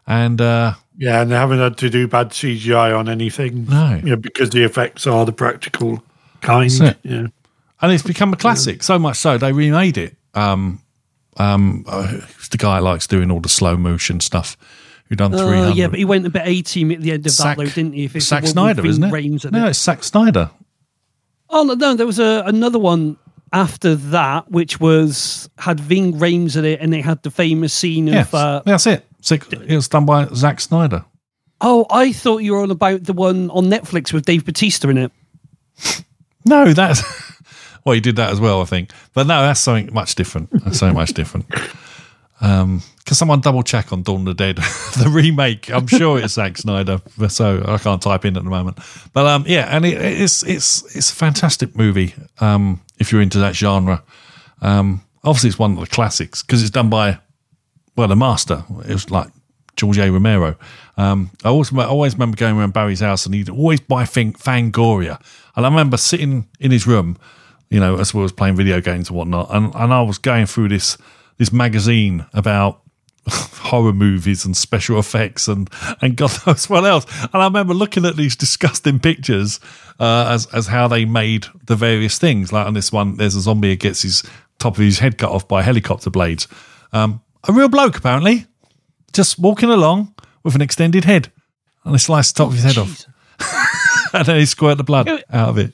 And 0.08 0.42
uh, 0.42 0.74
Yeah, 0.98 1.22
and 1.22 1.30
they 1.32 1.36
haven't 1.36 1.60
had 1.60 1.78
to 1.78 1.90
do 1.90 2.08
bad 2.08 2.30
CGI 2.32 2.98
on 2.98 3.08
anything. 3.08 3.66
No. 3.66 3.96
you 4.04 4.10
know, 4.12 4.16
because 4.16 4.50
the 4.50 4.64
effects 4.64 5.06
are 5.06 5.26
the 5.26 5.32
practical 5.34 6.02
kind. 6.42 6.72
Yeah. 7.04 7.28
and 7.82 7.92
it's 7.92 8.04
become 8.04 8.34
a 8.34 8.38
classic. 8.38 8.82
So 8.84 8.98
much 8.98 9.18
so 9.18 9.38
they 9.38 9.54
remade 9.54 9.98
it. 9.98 10.16
Um, 10.34 10.82
um, 11.40 11.86
uh, 11.88 12.20
the 12.52 12.58
guy 12.58 12.80
likes 12.80 13.08
doing 13.08 13.32
all 13.32 13.40
the 13.40 13.50
slow 13.50 13.78
motion 13.78 14.20
stuff? 14.20 14.58
Who 15.10 15.16
done 15.16 15.32
three 15.32 15.40
Uh, 15.42 15.64
hundred? 15.64 15.76
yeah, 15.78 15.88
but 15.88 16.00
he 16.00 16.06
went 16.06 16.26
a 16.26 16.30
bit 16.30 16.42
A 16.46 16.62
team 16.62 16.92
at 16.92 17.02
the 17.02 17.12
end 17.12 17.26
of 17.26 17.32
Zack- 17.32 17.58
that, 17.58 17.64
though, 17.64 17.70
didn't 17.70 17.94
he? 17.94 18.04
If 18.06 18.16
it's 18.16 18.26
Zack 18.28 18.46
Snyder, 18.46 18.86
isn't 18.86 19.04
it? 19.04 19.12
Ving 19.12 19.32
Rhames 19.34 19.46
in 19.46 19.52
no, 19.52 19.66
it. 19.66 19.70
it's 19.70 19.80
Zack 19.82 20.04
Snyder. 20.04 20.50
Oh 21.50 21.64
no, 21.64 21.76
no, 21.76 21.96
there 21.96 22.06
was 22.06 22.20
a, 22.20 22.44
another 22.46 22.78
one 22.80 23.16
after 23.54 23.96
that, 23.96 24.52
which 24.52 24.82
was 24.82 25.50
had 25.58 25.80
Ving 25.80 26.14
Rhames 26.16 26.58
in 26.58 26.66
it, 26.66 26.82
and 26.82 26.92
they 26.92 27.00
had 27.02 27.24
the 27.24 27.32
famous 27.32 27.74
scene 27.74 28.08
Yeah, 28.08 28.22
of. 28.22 28.34
Uh, 28.36 28.62
that's 28.66 28.86
it. 28.86 29.06
It 29.32 29.76
was 29.76 29.88
done 29.88 30.06
by 30.06 30.28
Zack 30.36 30.60
Snyder. 30.60 31.06
oh, 31.62 31.86
I 31.90 32.12
thought 32.12 32.40
you 32.40 32.52
were 32.54 32.62
on 32.62 32.72
about 32.72 33.04
the 33.06 33.14
one 33.14 33.50
on 33.52 33.66
Netflix 33.66 34.12
with 34.12 34.26
Dave 34.26 34.44
Batista 34.46 34.90
in 34.90 34.98
it. 34.98 35.12
No, 36.46 36.74
that's 36.74 37.02
well, 37.88 37.94
he 37.94 38.02
did 38.02 38.18
that 38.18 38.32
as 38.32 38.40
well, 38.42 38.62
I 38.62 38.66
think. 38.66 38.92
But 39.14 39.28
no, 39.28 39.42
that's 39.42 39.62
something 39.62 39.94
much 39.94 40.16
different. 40.16 40.50
That's 40.52 40.78
so 40.78 40.92
much 40.94 41.14
different. 41.14 41.46
Um, 42.40 42.84
can 43.08 43.16
someone 43.16 43.42
double 43.42 43.64
check 43.64 43.92
on 43.92 44.04
Dawn 44.04 44.20
of 44.20 44.26
the 44.26 44.34
Dead, 44.36 44.58
the 45.02 45.10
remake? 45.12 45.72
I'm 45.72 45.88
sure 45.88 46.20
it's 46.20 46.36
Zack 46.36 46.56
Snyder, 46.60 47.02
so 47.30 47.64
I 47.68 47.80
can't 47.80 48.00
type 48.00 48.26
in 48.26 48.38
at 48.38 48.44
the 48.44 48.50
moment. 48.52 48.78
But 49.12 49.26
um, 49.26 49.46
yeah, 49.48 49.76
and 49.76 49.84
it, 49.84 50.00
it's 50.00 50.44
it's 50.44 50.84
it's 50.96 51.12
a 51.12 51.16
fantastic 51.16 51.76
movie. 51.76 52.14
Um, 52.40 52.82
if 53.00 53.12
you're 53.12 53.24
into 53.24 53.40
that 53.40 53.56
genre, 53.56 54.04
um, 54.62 55.02
obviously 55.24 55.50
it's 55.50 55.58
one 55.58 55.72
of 55.72 55.80
the 55.80 55.88
classics 55.88 56.44
because 56.44 56.62
it's 56.62 56.70
done 56.70 56.92
by 56.92 57.18
well, 57.96 58.08
the 58.08 58.16
master. 58.16 58.64
It 58.88 58.94
was 58.94 59.10
like 59.10 59.30
George 59.76 59.98
A. 59.98 60.12
Romero. 60.12 60.56
Um, 60.98 61.32
I 61.44 61.50
always, 61.50 61.74
I 61.74 61.86
always 61.86 62.14
remember 62.14 62.38
going 62.38 62.58
around 62.58 62.74
Barry's 62.74 63.00
house 63.00 63.26
and 63.26 63.34
he'd 63.34 63.50
always 63.50 63.80
buy 63.80 64.06
Fang, 64.06 64.34
Fangoria. 64.34 65.22
And 65.56 65.66
I 65.66 65.70
remember 65.70 65.98
sitting 65.98 66.48
in 66.60 66.72
his 66.72 66.86
room, 66.86 67.18
you 67.70 67.80
know, 67.80 67.98
as 67.98 68.14
well 68.14 68.24
as 68.24 68.32
playing 68.32 68.56
video 68.56 68.82
games 68.82 69.10
and 69.10 69.18
whatnot. 69.18 69.48
And, 69.52 69.74
and 69.76 69.94
I 69.94 70.02
was 70.02 70.18
going 70.18 70.46
through 70.46 70.70
this 70.70 70.98
this 71.38 71.52
magazine 71.52 72.26
about 72.34 72.82
horror 73.28 73.94
movies 73.94 74.46
and 74.46 74.56
special 74.56 74.98
effects 74.98 75.48
and 75.48 75.70
and 76.02 76.16
God 76.16 76.32
knows 76.48 76.70
what 76.70 76.86
else. 76.86 77.06
And 77.22 77.42
I 77.42 77.46
remember 77.46 77.74
looking 77.74 78.06
at 78.06 78.16
these 78.16 78.36
disgusting 78.36 79.00
pictures 79.00 79.60
uh, 80.00 80.30
as 80.30 80.46
as 80.48 80.68
how 80.68 80.88
they 80.88 81.06
made 81.06 81.48
the 81.66 81.76
various 81.76 82.18
things. 82.18 82.52
Like 82.52 82.66
on 82.66 82.74
this 82.74 82.92
one, 82.92 83.18
there's 83.18 83.36
a 83.36 83.42
zombie 83.42 83.70
that 83.70 83.80
gets 83.80 84.02
his 84.02 84.24
top 84.60 84.74
of 84.74 84.80
his 84.80 85.00
head 85.00 85.18
cut 85.18 85.32
off 85.32 85.48
by 85.48 85.62
helicopter 85.62 86.10
blades. 86.10 86.48
Um, 86.94 87.22
a 87.48 87.54
real 87.54 87.70
bloke 87.70 87.98
apparently, 87.98 88.46
just 89.14 89.38
walking 89.38 89.70
along 89.70 90.16
with 90.44 90.56
an 90.56 90.62
extended 90.62 91.06
head, 91.06 91.32
and 91.84 91.94
they 91.94 92.00
slice 92.00 92.32
the 92.32 92.38
top 92.38 92.48
of 92.48 92.54
his 92.56 92.64
head 92.64 92.78
off, 92.78 93.06
and 94.14 94.26
then 94.26 94.38
he 94.38 94.46
squirt 94.46 94.78
the 94.78 94.84
blood 94.84 95.08
out 95.30 95.50
of 95.50 95.58
it. 95.58 95.74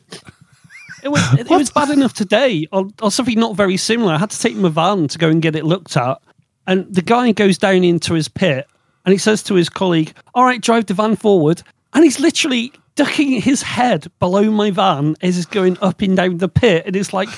It 1.03 1.09
was, 1.09 1.39
it 1.39 1.49
was 1.49 1.69
bad 1.69 1.89
enough 1.89 2.13
today 2.13 2.65
on, 2.71 2.93
on 3.01 3.11
something 3.11 3.37
not 3.37 3.55
very 3.55 3.75
similar. 3.77 4.13
I 4.13 4.17
had 4.17 4.29
to 4.29 4.39
take 4.39 4.55
my 4.55 4.69
van 4.69 5.07
to 5.09 5.17
go 5.17 5.29
and 5.29 5.41
get 5.41 5.55
it 5.55 5.65
looked 5.65 5.97
at. 5.97 6.21
And 6.65 6.93
the 6.93 7.01
guy 7.01 7.31
goes 7.33 7.57
down 7.57 7.83
into 7.83 8.13
his 8.13 8.29
pit 8.29 8.67
and 9.05 9.11
he 9.11 9.17
says 9.17 9.43
to 9.43 9.55
his 9.55 9.69
colleague, 9.69 10.13
All 10.33 10.45
right, 10.45 10.61
drive 10.61 10.85
the 10.85 10.93
van 10.93 11.15
forward. 11.15 11.61
And 11.93 12.03
he's 12.03 12.19
literally 12.19 12.71
ducking 12.95 13.41
his 13.41 13.61
head 13.61 14.07
below 14.19 14.49
my 14.49 14.71
van 14.71 15.15
as 15.21 15.35
he's 15.35 15.45
going 15.45 15.77
up 15.81 16.01
and 16.01 16.15
down 16.15 16.37
the 16.37 16.47
pit. 16.47 16.85
And 16.85 16.95
it's 16.95 17.11
like, 17.13 17.29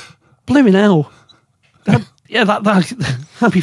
blooming 0.45 0.74
hell. 0.74 1.11
That, 1.86 2.07
yeah, 2.28 2.43
that, 2.43 2.63
that 2.63 2.86
happy, 3.39 3.61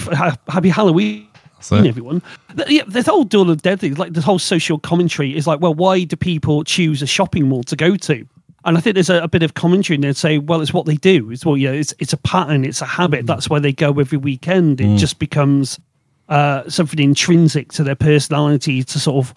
happy 0.48 0.68
Halloween. 0.68 1.28
So- 1.60 1.76
everyone. 1.76 2.22
The, 2.54 2.66
yeah, 2.68 2.82
the 2.86 3.02
whole 3.02 3.24
Dawn 3.24 3.48
of 3.50 3.58
the 3.58 3.62
Dead 3.62 3.80
thing, 3.80 3.94
like 3.94 4.14
the 4.14 4.20
whole 4.20 4.38
social 4.38 4.78
commentary 4.78 5.36
is 5.36 5.46
like, 5.46 5.60
well, 5.60 5.74
why 5.74 6.04
do 6.04 6.16
people 6.16 6.64
choose 6.64 7.02
a 7.02 7.06
shopping 7.06 7.48
mall 7.48 7.62
to 7.64 7.76
go 7.76 7.96
to? 7.96 8.26
And 8.64 8.78
I 8.78 8.80
think 8.80 8.94
there's 8.94 9.10
a, 9.10 9.22
a 9.22 9.28
bit 9.28 9.42
of 9.42 9.54
commentary 9.54 9.96
in 9.96 10.00
there 10.02 10.12
to 10.12 10.18
say, 10.18 10.38
well, 10.38 10.60
it's 10.60 10.72
what 10.72 10.86
they 10.86 10.96
do. 10.96 11.30
It's 11.30 11.44
well, 11.44 11.56
yeah, 11.56 11.70
it's 11.70 11.94
it's 11.98 12.12
a 12.12 12.16
pattern, 12.18 12.64
it's 12.64 12.80
a 12.80 12.86
habit. 12.86 13.26
That's 13.26 13.50
why 13.50 13.58
they 13.58 13.72
go 13.72 13.98
every 13.98 14.18
weekend. 14.18 14.80
It 14.80 14.96
just 14.98 15.18
becomes 15.18 15.80
uh, 16.28 16.68
something 16.68 16.98
intrinsic 16.98 17.72
to 17.72 17.84
their 17.84 17.96
personality 17.96 18.82
to 18.84 19.00
sort 19.00 19.24
of 19.24 19.34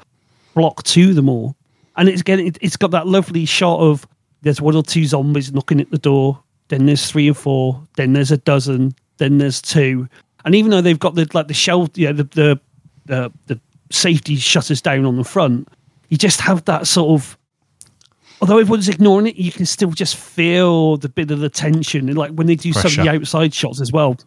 flock 0.54 0.84
to 0.84 1.14
them 1.14 1.28
all. 1.28 1.56
And 1.98 2.08
it's 2.10 2.22
getting 2.22 2.56
it's 2.62 2.78
got 2.78 2.92
that 2.92 3.08
lovely 3.08 3.46
shot 3.46 3.80
of 3.80 4.08
there's 4.42 4.62
one 4.62 4.76
or 4.76 4.84
two 4.84 5.06
zombies 5.06 5.52
knocking 5.52 5.82
at 5.82 5.90
the 5.90 5.98
door, 5.98 6.42
then 6.68 6.86
there's 6.86 7.10
three 7.10 7.30
or 7.30 7.34
four, 7.34 7.82
then 7.96 8.14
there's 8.14 8.32
a 8.32 8.38
dozen, 8.38 8.94
then 9.18 9.40
there's 9.40 9.62
two. 9.62 10.08
And 10.44 10.54
even 10.54 10.72
though 10.72 10.82
they've 10.82 11.00
got 11.00 11.16
the 11.16 11.28
like 11.34 11.48
the 11.48 11.54
shell, 11.54 11.90
yeah, 11.96 12.12
the 12.12 12.24
the 12.26 12.60
the, 13.06 13.32
the 13.48 13.60
safety 13.92 14.36
shutters 14.36 14.82
down 14.82 15.06
on 15.06 15.18
the 15.18 15.24
front, 15.24 15.68
you 16.10 16.18
just 16.18 16.42
have 16.42 16.66
that 16.66 16.88
sort 16.88 17.20
of 17.20 17.38
although 18.42 18.58
everyone's 18.58 18.90
ignoring 18.90 19.28
it, 19.28 19.36
you 19.36 19.52
can 19.52 19.66
still 19.66 19.92
just 19.92 20.16
feel 20.16 20.98
the 20.98 21.10
bit 21.10 21.32
of 21.32 21.40
the 21.40 21.50
tension. 21.50 22.10
And 22.10 22.18
like 22.18 22.32
when 22.32 22.48
they 22.48 22.56
do 22.56 22.74
some 22.74 22.86
of 22.86 22.96
the 22.96 23.10
outside 23.10 23.54
shots 23.54 23.82
as 23.82 23.92
well. 23.92 24.18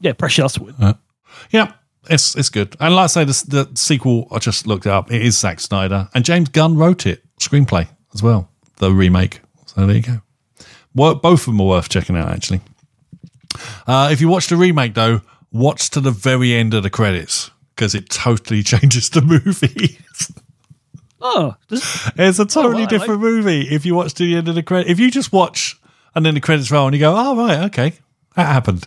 Yeah, 0.00 0.12
pressure 0.12 0.42
that's 0.42 0.54
the 0.54 0.64
word. 0.64 0.96
Yeah, 1.50 1.72
it's 2.10 2.34
it's 2.36 2.50
good. 2.50 2.76
And 2.80 2.94
like 2.94 3.04
I 3.04 3.06
say, 3.06 3.24
the, 3.24 3.44
the 3.48 3.76
sequel 3.76 4.28
I 4.30 4.38
just 4.38 4.66
looked 4.66 4.86
up. 4.86 5.10
It 5.10 5.22
is 5.22 5.38
Zack 5.38 5.60
Snyder 5.60 6.08
and 6.14 6.24
James 6.24 6.48
Gunn 6.48 6.76
wrote 6.76 7.06
it, 7.06 7.22
screenplay 7.40 7.88
as 8.14 8.22
well, 8.22 8.50
the 8.76 8.92
remake. 8.92 9.40
So 9.66 9.86
there 9.86 9.96
you 9.96 10.02
go. 10.02 10.20
Well, 10.94 11.14
both 11.16 11.40
of 11.40 11.46
them 11.46 11.60
are 11.60 11.66
worth 11.66 11.88
checking 11.88 12.16
out. 12.16 12.28
Actually, 12.28 12.60
uh, 13.86 14.10
if 14.12 14.20
you 14.20 14.28
watch 14.28 14.48
the 14.48 14.56
remake 14.56 14.94
though, 14.94 15.22
watch 15.52 15.90
to 15.90 16.00
the 16.00 16.10
very 16.10 16.54
end 16.54 16.74
of 16.74 16.82
the 16.82 16.90
credits 16.90 17.50
because 17.74 17.94
it 17.94 18.10
totally 18.10 18.62
changes 18.64 19.10
the 19.10 19.22
movie. 19.22 19.98
Oh, 21.26 21.56
does- 21.68 22.10
It's 22.16 22.38
a 22.38 22.44
totally 22.44 22.82
oh, 22.82 22.86
I 22.86 22.88
different 22.88 23.20
movie 23.22 23.62
if 23.62 23.84
you 23.86 23.94
watch 23.94 24.12
to 24.14 24.24
the 24.24 24.36
end 24.36 24.46
of 24.48 24.54
the 24.54 24.62
credit. 24.62 24.90
If 24.90 25.00
you 25.00 25.10
just 25.10 25.32
watch 25.32 25.80
and 26.14 26.24
then 26.24 26.34
the 26.34 26.40
credits 26.40 26.70
roll 26.70 26.86
and 26.86 26.94
you 26.94 27.00
go, 27.00 27.14
oh, 27.16 27.34
right, 27.36 27.60
okay, 27.64 27.94
that 28.36 28.46
happened. 28.46 28.86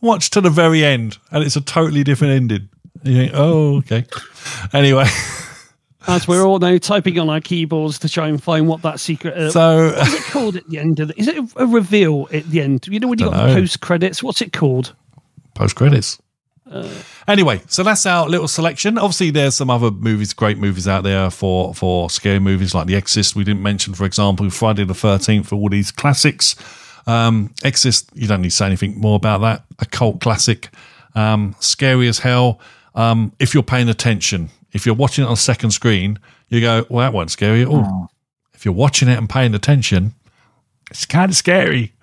Watch 0.00 0.30
to 0.30 0.40
the 0.40 0.50
very 0.50 0.84
end 0.84 1.18
and 1.32 1.42
it's 1.42 1.56
a 1.56 1.60
totally 1.60 2.04
different 2.04 2.34
ending. 2.34 2.68
You 3.02 3.14
think, 3.14 3.32
oh, 3.34 3.78
okay. 3.78 4.06
Anyway, 4.72 5.06
As 6.06 6.26
we're 6.26 6.42
all 6.42 6.58
now 6.58 6.78
typing 6.78 7.18
on 7.18 7.28
our 7.28 7.40
keyboards 7.40 7.98
to 7.98 8.08
try 8.08 8.28
and 8.28 8.42
find 8.42 8.66
what 8.66 8.80
that 8.82 8.98
secret 8.98 9.36
uh, 9.36 9.40
is. 9.42 9.52
So 9.52 9.92
What's 9.94 10.14
it 10.14 10.22
called 10.32 10.56
at 10.56 10.66
the 10.68 10.78
end 10.78 11.00
of 11.00 11.08
the, 11.08 11.20
Is 11.20 11.28
it 11.28 11.36
a 11.56 11.66
reveal 11.66 12.28
at 12.32 12.48
the 12.48 12.62
end? 12.62 12.86
You 12.86 12.98
know 12.98 13.08
when 13.08 13.18
you 13.18 13.28
got 13.28 13.50
post 13.50 13.80
credits? 13.80 14.22
What's 14.22 14.40
it 14.40 14.52
called? 14.52 14.94
post 15.54 15.74
credits. 15.76 16.18
Anyway, 17.26 17.62
so 17.66 17.82
that's 17.82 18.04
our 18.06 18.28
little 18.28 18.48
selection. 18.48 18.98
Obviously, 18.98 19.30
there's 19.30 19.54
some 19.54 19.70
other 19.70 19.90
movies, 19.90 20.32
great 20.32 20.58
movies 20.58 20.86
out 20.88 21.04
there 21.04 21.30
for 21.30 21.74
for 21.74 22.10
scary 22.10 22.38
movies 22.38 22.74
like 22.74 22.86
The 22.86 22.96
Exorcist. 22.96 23.34
We 23.36 23.44
didn't 23.44 23.62
mention, 23.62 23.94
for 23.94 24.04
example, 24.04 24.48
Friday 24.50 24.84
the 24.84 24.94
Thirteenth. 24.94 25.48
for 25.48 25.56
All 25.56 25.68
these 25.68 25.90
classics. 25.90 26.54
Um, 27.06 27.54
Exorcist. 27.64 28.10
You 28.14 28.28
don't 28.28 28.42
need 28.42 28.50
to 28.50 28.56
say 28.56 28.66
anything 28.66 28.98
more 29.00 29.16
about 29.16 29.40
that. 29.40 29.64
A 29.78 29.86
cult 29.86 30.20
classic. 30.20 30.68
Um, 31.14 31.54
scary 31.60 32.06
as 32.08 32.18
hell. 32.18 32.60
Um, 32.94 33.32
if 33.38 33.54
you're 33.54 33.62
paying 33.62 33.88
attention, 33.88 34.50
if 34.72 34.84
you're 34.84 34.94
watching 34.94 35.24
it 35.24 35.28
on 35.28 35.36
second 35.36 35.70
screen, 35.70 36.18
you 36.48 36.60
go, 36.60 36.84
"Well, 36.90 37.00
that 37.06 37.12
wasn't 37.12 37.30
scary 37.30 37.62
at 37.62 37.68
all." 37.68 38.10
If 38.54 38.64
you're 38.64 38.74
watching 38.74 39.08
it 39.08 39.16
and 39.16 39.28
paying 39.30 39.54
attention, 39.54 40.14
it's 40.90 41.06
kind 41.06 41.30
of 41.30 41.36
scary. 41.36 41.94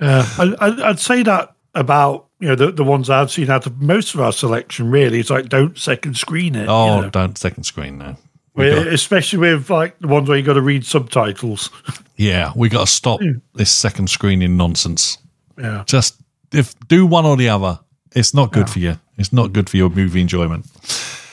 Yeah, 0.00 0.24
I, 0.38 0.54
I'd 0.90 1.00
say 1.00 1.24
that 1.24 1.56
about 1.74 2.28
you 2.42 2.48
know 2.48 2.54
the, 2.56 2.72
the 2.72 2.84
ones 2.84 3.08
I've 3.08 3.30
seen 3.30 3.48
out 3.50 3.66
of 3.66 3.80
most 3.80 4.14
of 4.14 4.20
our 4.20 4.32
selection. 4.32 4.90
Really, 4.90 5.20
it's 5.20 5.30
like 5.30 5.48
don't 5.48 5.78
second 5.78 6.16
screen 6.16 6.54
it. 6.56 6.64
you 6.64 6.68
Oh, 6.68 7.02
know. 7.02 7.10
don't 7.10 7.38
second 7.38 7.64
screen 7.64 7.98
now. 7.98 8.18
Well, 8.54 8.86
especially 8.88 9.38
with 9.38 9.70
like 9.70 9.98
the 10.00 10.08
ones 10.08 10.28
where 10.28 10.36
you 10.36 10.44
got 10.44 10.54
to 10.54 10.60
read 10.62 10.84
subtitles. 10.84 11.70
Yeah, 12.14 12.52
we 12.54 12.68
got 12.68 12.86
to 12.86 12.92
stop 12.92 13.20
hmm. 13.20 13.38
this 13.54 13.70
second 13.72 14.08
screening 14.08 14.56
nonsense. 14.56 15.18
Yeah, 15.58 15.82
Just 15.86 16.20
if 16.52 16.78
do 16.86 17.04
one 17.04 17.24
or 17.24 17.36
the 17.36 17.48
other, 17.48 17.80
it's 18.14 18.32
not 18.32 18.52
good 18.52 18.70
for 18.70 18.78
you. 18.78 19.00
It's 19.18 19.32
not 19.32 19.52
good 19.52 19.68
for 19.68 19.76
your 19.76 19.90
movie 19.90 20.20
enjoyment. 20.20 20.66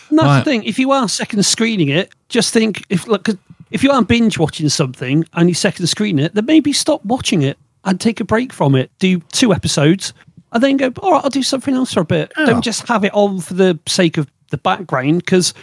And 0.10 0.18
that's 0.18 0.26
Right. 0.26 0.40
the 0.40 0.46
thing. 0.46 0.64
If 0.64 0.80
you 0.80 0.92
are 0.92 1.08
second 1.08 1.44
screening 1.46 1.90
it, 1.90 2.10
just 2.30 2.54
think 2.54 2.86
if 2.90 3.06
look 3.08 3.26
'cause 3.26 3.38
if 3.70 3.84
you 3.84 3.92
are 3.92 4.02
binge 4.02 4.40
watching 4.40 4.68
something 4.70 5.26
and 5.34 5.48
you 5.50 5.54
second 5.54 5.86
screen 5.88 6.18
it, 6.18 6.34
then 6.34 6.46
maybe 6.46 6.74
stop 6.74 7.06
watching 7.06 7.44
it 7.44 7.60
and 7.84 8.00
take 8.00 8.20
a 8.20 8.24
break 8.26 8.52
from 8.52 8.74
it. 8.74 8.90
Do 8.98 9.20
two 9.32 9.54
episodes 9.54 10.14
and 10.52 10.64
then 10.64 10.78
go. 10.78 10.92
All 11.02 11.12
right, 11.12 11.24
I'll 11.24 11.30
do 11.30 11.44
something 11.44 11.74
else 11.74 11.94
for 11.94 12.02
a 12.02 12.06
bit. 12.06 12.32
Don't 12.36 12.64
just 12.64 12.88
have 12.88 13.04
it 13.04 13.14
on 13.14 13.40
for 13.40 13.54
the 13.54 13.80
sake 13.88 14.18
of 14.18 14.30
the 14.50 14.58
background. 14.58 15.24
Because 15.24 15.54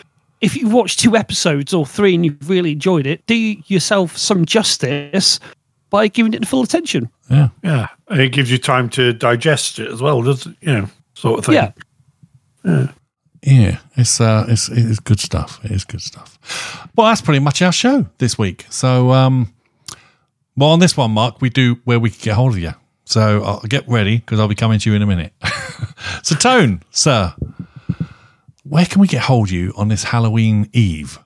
if 0.40 0.56
you 0.56 0.68
watch 0.68 0.96
two 0.96 1.16
episodes 1.16 1.72
or 1.72 1.86
three 1.86 2.14
and 2.14 2.24
you've 2.24 2.48
really 2.48 2.72
enjoyed 2.72 3.06
it, 3.06 3.26
do 3.26 3.34
yourself 3.34 4.16
some 4.16 4.44
justice 4.44 5.40
by 5.90 6.08
giving 6.08 6.34
it 6.34 6.40
the 6.40 6.46
full 6.46 6.62
attention. 6.62 7.10
Yeah, 7.30 7.48
yeah, 7.62 7.88
and 8.08 8.20
it 8.20 8.32
gives 8.32 8.50
you 8.50 8.58
time 8.58 8.88
to 8.90 9.12
digest 9.12 9.78
it 9.78 9.88
as 9.88 10.00
well, 10.00 10.22
doesn't 10.22 10.52
it? 10.52 10.58
You 10.60 10.72
know, 10.74 10.88
sort 11.14 11.38
of 11.38 11.44
thing. 11.46 11.54
Yeah. 11.54 11.72
yeah. 13.42 13.78
It's 13.96 14.20
uh, 14.20 14.44
it's 14.48 14.68
it's 14.68 15.00
good 15.00 15.20
stuff. 15.20 15.64
It 15.64 15.70
is 15.70 15.84
good 15.84 16.02
stuff. 16.02 16.38
Well, 16.96 17.08
that's 17.08 17.22
pretty 17.22 17.40
much 17.40 17.62
our 17.62 17.72
show 17.72 18.06
this 18.18 18.38
week. 18.38 18.66
So, 18.68 19.12
um, 19.12 19.52
well, 20.56 20.70
on 20.70 20.78
this 20.78 20.96
one, 20.96 21.12
Mark, 21.12 21.40
we 21.40 21.50
do 21.50 21.80
where 21.84 21.98
we 21.98 22.10
can 22.10 22.20
get 22.22 22.34
hold 22.34 22.52
of 22.52 22.58
you. 22.58 22.72
So 23.06 23.42
I'll 23.42 23.60
get 23.60 23.88
ready 23.88 24.18
because 24.18 24.38
I'll 24.40 24.48
be 24.48 24.54
coming 24.54 24.78
to 24.80 24.90
you 24.90 24.96
in 24.96 25.02
a 25.02 25.06
minute. 25.06 25.32
so, 26.22 26.34
Tone, 26.34 26.82
sir, 26.90 27.34
where 28.64 28.84
can 28.84 29.00
we 29.00 29.06
get 29.06 29.22
hold 29.22 29.48
of 29.48 29.52
you 29.52 29.72
on 29.76 29.88
this 29.88 30.04
Halloween 30.04 30.68
Eve? 30.72 31.18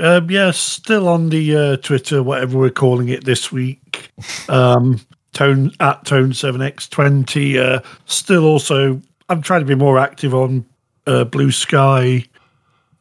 Um, 0.00 0.30
yeah, 0.30 0.50
still 0.50 1.08
on 1.08 1.28
the 1.28 1.56
uh, 1.56 1.76
Twitter, 1.76 2.22
whatever 2.22 2.58
we're 2.58 2.70
calling 2.70 3.08
it 3.10 3.24
this 3.24 3.52
week. 3.52 4.10
Um, 4.48 5.00
tone 5.32 5.72
at 5.78 6.04
tone 6.04 6.32
seven 6.32 6.62
x 6.62 6.88
twenty. 6.88 7.58
Uh, 7.58 7.80
still 8.06 8.44
also, 8.44 9.00
I'm 9.28 9.42
trying 9.42 9.60
to 9.60 9.66
be 9.66 9.74
more 9.74 9.98
active 9.98 10.34
on 10.34 10.64
uh, 11.06 11.24
Bluesky 11.26 12.26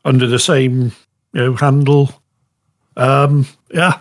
under 0.06 0.28
the 0.28 0.40
same 0.40 0.92
you 1.34 1.42
know 1.42 1.54
handle. 1.56 2.22
Um, 2.98 3.48
yeah, 3.74 4.00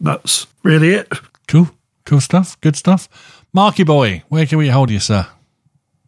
that's 0.00 0.46
really 0.62 0.90
it. 0.90 1.12
Cool, 1.48 1.68
cool 2.06 2.20
stuff. 2.20 2.58
Good 2.62 2.76
stuff. 2.76 3.08
Marky 3.52 3.84
boy, 3.84 4.22
where 4.28 4.46
can 4.46 4.58
we 4.58 4.68
hold 4.68 4.90
you, 4.90 5.00
sir? 5.00 5.26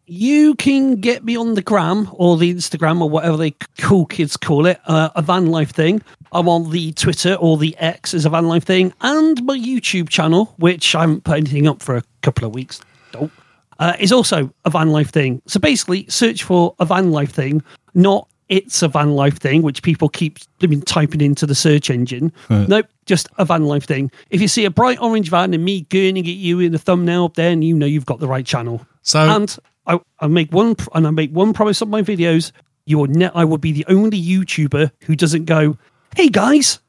You 0.06 0.54
can 0.54 0.96
get 0.96 1.22
me 1.22 1.36
on 1.36 1.52
the 1.52 1.60
gram 1.60 2.08
or 2.12 2.38
the 2.38 2.54
Instagram 2.54 3.02
or 3.02 3.10
whatever 3.10 3.36
they 3.36 3.54
cool 3.76 4.06
kids 4.06 4.38
call 4.38 4.64
it, 4.64 4.80
uh, 4.86 5.10
a 5.14 5.20
van 5.20 5.46
life 5.48 5.72
thing. 5.72 6.00
I'm 6.32 6.48
on 6.48 6.70
the 6.70 6.92
Twitter 6.92 7.34
or 7.34 7.58
the 7.58 7.76
X 7.76 8.14
as 8.14 8.24
a 8.24 8.30
van 8.30 8.48
life 8.48 8.64
thing, 8.64 8.94
and 9.02 9.44
my 9.44 9.58
YouTube 9.58 10.08
channel, 10.08 10.54
which 10.56 10.94
I 10.94 11.02
haven't 11.02 11.24
put 11.24 11.36
anything 11.36 11.68
up 11.68 11.82
for 11.82 11.96
a 11.96 12.02
couple 12.22 12.46
of 12.46 12.54
weeks. 12.54 12.80
Don't. 13.12 13.30
Uh, 13.78 13.94
is 14.00 14.10
also 14.10 14.52
a 14.64 14.70
van 14.70 14.88
life 14.88 15.10
thing. 15.10 15.42
So 15.46 15.60
basically, 15.60 16.06
search 16.08 16.42
for 16.42 16.74
a 16.78 16.86
van 16.86 17.12
life 17.12 17.32
thing, 17.32 17.62
not 17.94 18.27
it's 18.48 18.82
a 18.82 18.88
van 18.88 19.12
life 19.12 19.38
thing, 19.38 19.62
which 19.62 19.82
people 19.82 20.08
keep 20.08 20.38
I 20.62 20.66
mean, 20.66 20.82
typing 20.82 21.20
into 21.20 21.46
the 21.46 21.54
search 21.54 21.90
engine. 21.90 22.32
Nope, 22.48 22.86
just 23.06 23.28
a 23.38 23.44
van 23.44 23.64
life 23.64 23.84
thing. 23.84 24.10
If 24.30 24.40
you 24.40 24.48
see 24.48 24.64
a 24.64 24.70
bright 24.70 25.00
orange 25.00 25.30
van 25.30 25.54
and 25.54 25.64
me 25.64 25.84
gurning 25.84 26.20
at 26.20 26.34
you 26.34 26.60
in 26.60 26.72
the 26.72 26.78
thumbnail 26.78 27.26
up 27.26 27.34
there, 27.34 27.50
and 27.50 27.62
you 27.62 27.74
know 27.74 27.86
you've 27.86 28.06
got 28.06 28.20
the 28.20 28.28
right 28.28 28.46
channel. 28.46 28.86
So, 29.02 29.20
And 29.20 29.56
I, 29.86 30.00
I 30.20 30.26
make 30.26 30.52
one 30.52 30.76
and 30.94 31.06
I 31.06 31.10
make 31.10 31.30
one 31.32 31.52
promise 31.52 31.82
on 31.82 31.90
my 31.90 32.02
videos. 32.02 32.52
You 32.86 32.98
will 32.98 33.06
ne- 33.06 33.30
I 33.34 33.44
will 33.44 33.58
be 33.58 33.72
the 33.72 33.84
only 33.88 34.20
YouTuber 34.20 34.90
who 35.04 35.16
doesn't 35.16 35.44
go, 35.44 35.76
"Hey 36.16 36.28
guys," 36.28 36.80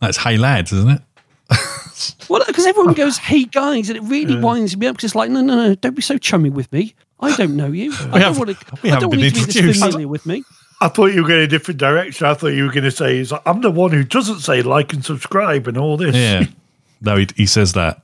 that's 0.00 0.16
Hey 0.18 0.36
Lads, 0.36 0.72
isn't 0.72 0.90
it? 0.90 1.02
well, 2.28 2.42
because 2.46 2.66
everyone 2.66 2.94
goes, 3.04 3.18
"Hey 3.18 3.44
guys," 3.44 3.88
and 3.88 3.96
it 3.96 4.02
really 4.02 4.36
winds 4.36 4.76
me 4.76 4.86
up. 4.86 4.96
Because 4.96 5.08
it's 5.10 5.14
like, 5.14 5.30
no, 5.30 5.42
no, 5.42 5.54
no, 5.56 5.74
don't 5.74 5.94
be 5.94 6.02
so 6.02 6.18
chummy 6.18 6.50
with 6.50 6.72
me. 6.72 6.94
I 7.20 7.36
don't 7.36 7.56
know 7.56 7.68
you. 7.68 7.92
I 8.12 8.18
don't 8.18 8.38
want 8.38 8.58
to. 8.58 8.66
I 8.84 9.00
don't 9.00 9.10
want 9.10 9.20
you 9.20 9.30
to 9.30 9.46
be 9.46 9.60
this 9.62 9.78
familiar 9.78 10.08
with 10.08 10.26
me. 10.26 10.42
I 10.80 10.88
thought 10.88 11.06
you 11.14 11.22
were 11.22 11.28
going 11.28 11.40
a 11.40 11.46
different 11.46 11.78
direction. 11.80 12.26
I 12.26 12.34
thought 12.34 12.48
you 12.48 12.64
were 12.64 12.72
going 12.72 12.84
to 12.84 12.90
say, 12.90 13.18
it's 13.18 13.30
like, 13.30 13.42
"I'm 13.46 13.60
the 13.60 13.70
one 13.70 13.90
who 13.92 14.04
doesn't 14.04 14.40
say 14.40 14.62
like 14.62 14.92
and 14.92 15.04
subscribe 15.04 15.66
and 15.68 15.78
all 15.78 15.96
this." 15.96 16.14
Yeah. 16.14 16.44
no, 17.00 17.16
he, 17.16 17.28
he 17.36 17.46
says 17.46 17.72
that. 17.74 18.02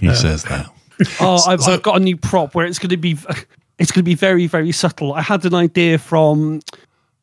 He 0.00 0.12
says 0.14 0.44
that. 0.44 0.66
Oh, 1.20 1.42
I've, 1.46 1.60
So- 1.62 1.72
I've 1.74 1.82
got 1.82 1.96
a 1.96 2.00
new 2.00 2.16
prop 2.16 2.54
where 2.54 2.66
it's 2.66 2.78
going 2.78 2.90
to 2.90 2.96
be, 2.96 3.12
it's 3.78 3.90
going 3.90 4.00
to 4.00 4.02
be 4.02 4.14
very, 4.14 4.46
very 4.46 4.72
subtle. 4.72 5.12
I 5.14 5.22
had 5.22 5.44
an 5.44 5.54
idea 5.54 5.98
from, 5.98 6.60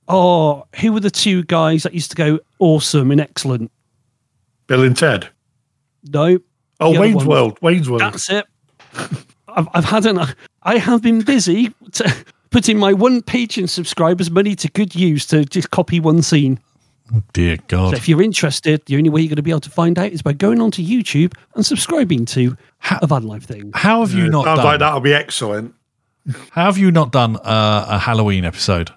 oh, 0.07 0.65
who 0.79 0.93
were 0.93 0.99
the 0.99 1.11
two 1.11 1.43
guys 1.43 1.83
that 1.83 1.93
used 1.93 2.11
to 2.11 2.15
go 2.17 2.39
awesome 2.59 3.11
and 3.11 3.19
excellent? 3.19 3.71
Bill 4.67 4.83
and 4.83 4.95
Ted. 4.95 5.29
No, 6.11 6.37
Oh, 6.81 6.97
Wayne's 6.97 7.15
ones. 7.15 7.27
World. 7.27 7.57
Wayne's 7.61 7.89
World. 7.89 8.01
That's 8.01 8.29
it. 8.29 8.45
I've, 9.49 9.67
I've 9.73 9.85
had 9.85 10.05
an. 10.05 10.19
I 10.63 10.77
have 10.77 11.01
been 11.01 11.21
busy 11.21 11.73
to 11.93 12.15
putting 12.51 12.77
my 12.77 12.93
one 12.93 13.21
Patreon 13.21 13.69
subscribers' 13.69 14.31
money 14.31 14.55
to 14.55 14.67
good 14.69 14.95
use 14.95 15.25
to 15.27 15.45
just 15.45 15.71
copy 15.71 15.99
one 15.99 16.21
scene. 16.21 16.59
Dear 17.33 17.55
So 17.57 17.63
God. 17.67 17.93
if 17.95 18.07
you're 18.07 18.21
interested, 18.21 18.85
the 18.85 18.95
only 18.95 19.09
way 19.09 19.21
you're 19.21 19.29
going 19.29 19.37
to 19.37 19.41
be 19.41 19.49
able 19.49 19.59
to 19.61 19.69
find 19.71 19.97
out 19.97 20.11
is 20.11 20.21
by 20.21 20.33
going 20.33 20.61
onto 20.61 20.83
YouTube 20.83 21.33
and 21.55 21.65
subscribing 21.65 22.25
to 22.25 22.55
a 23.01 23.07
Van 23.07 23.23
Life 23.23 23.45
thing. 23.45 23.71
How 23.73 24.01
have 24.01 24.13
you 24.13 24.29
not 24.29 24.45
Sounds 24.45 24.57
done? 24.59 24.65
like 24.65 24.79
that'll 24.79 24.99
be 24.99 25.13
excellent. 25.13 25.73
How 26.51 26.65
have 26.65 26.77
you 26.77 26.91
not 26.91 27.11
done 27.11 27.37
uh, 27.37 27.85
a 27.89 27.97
Halloween 27.97 28.45
episode 28.45 28.91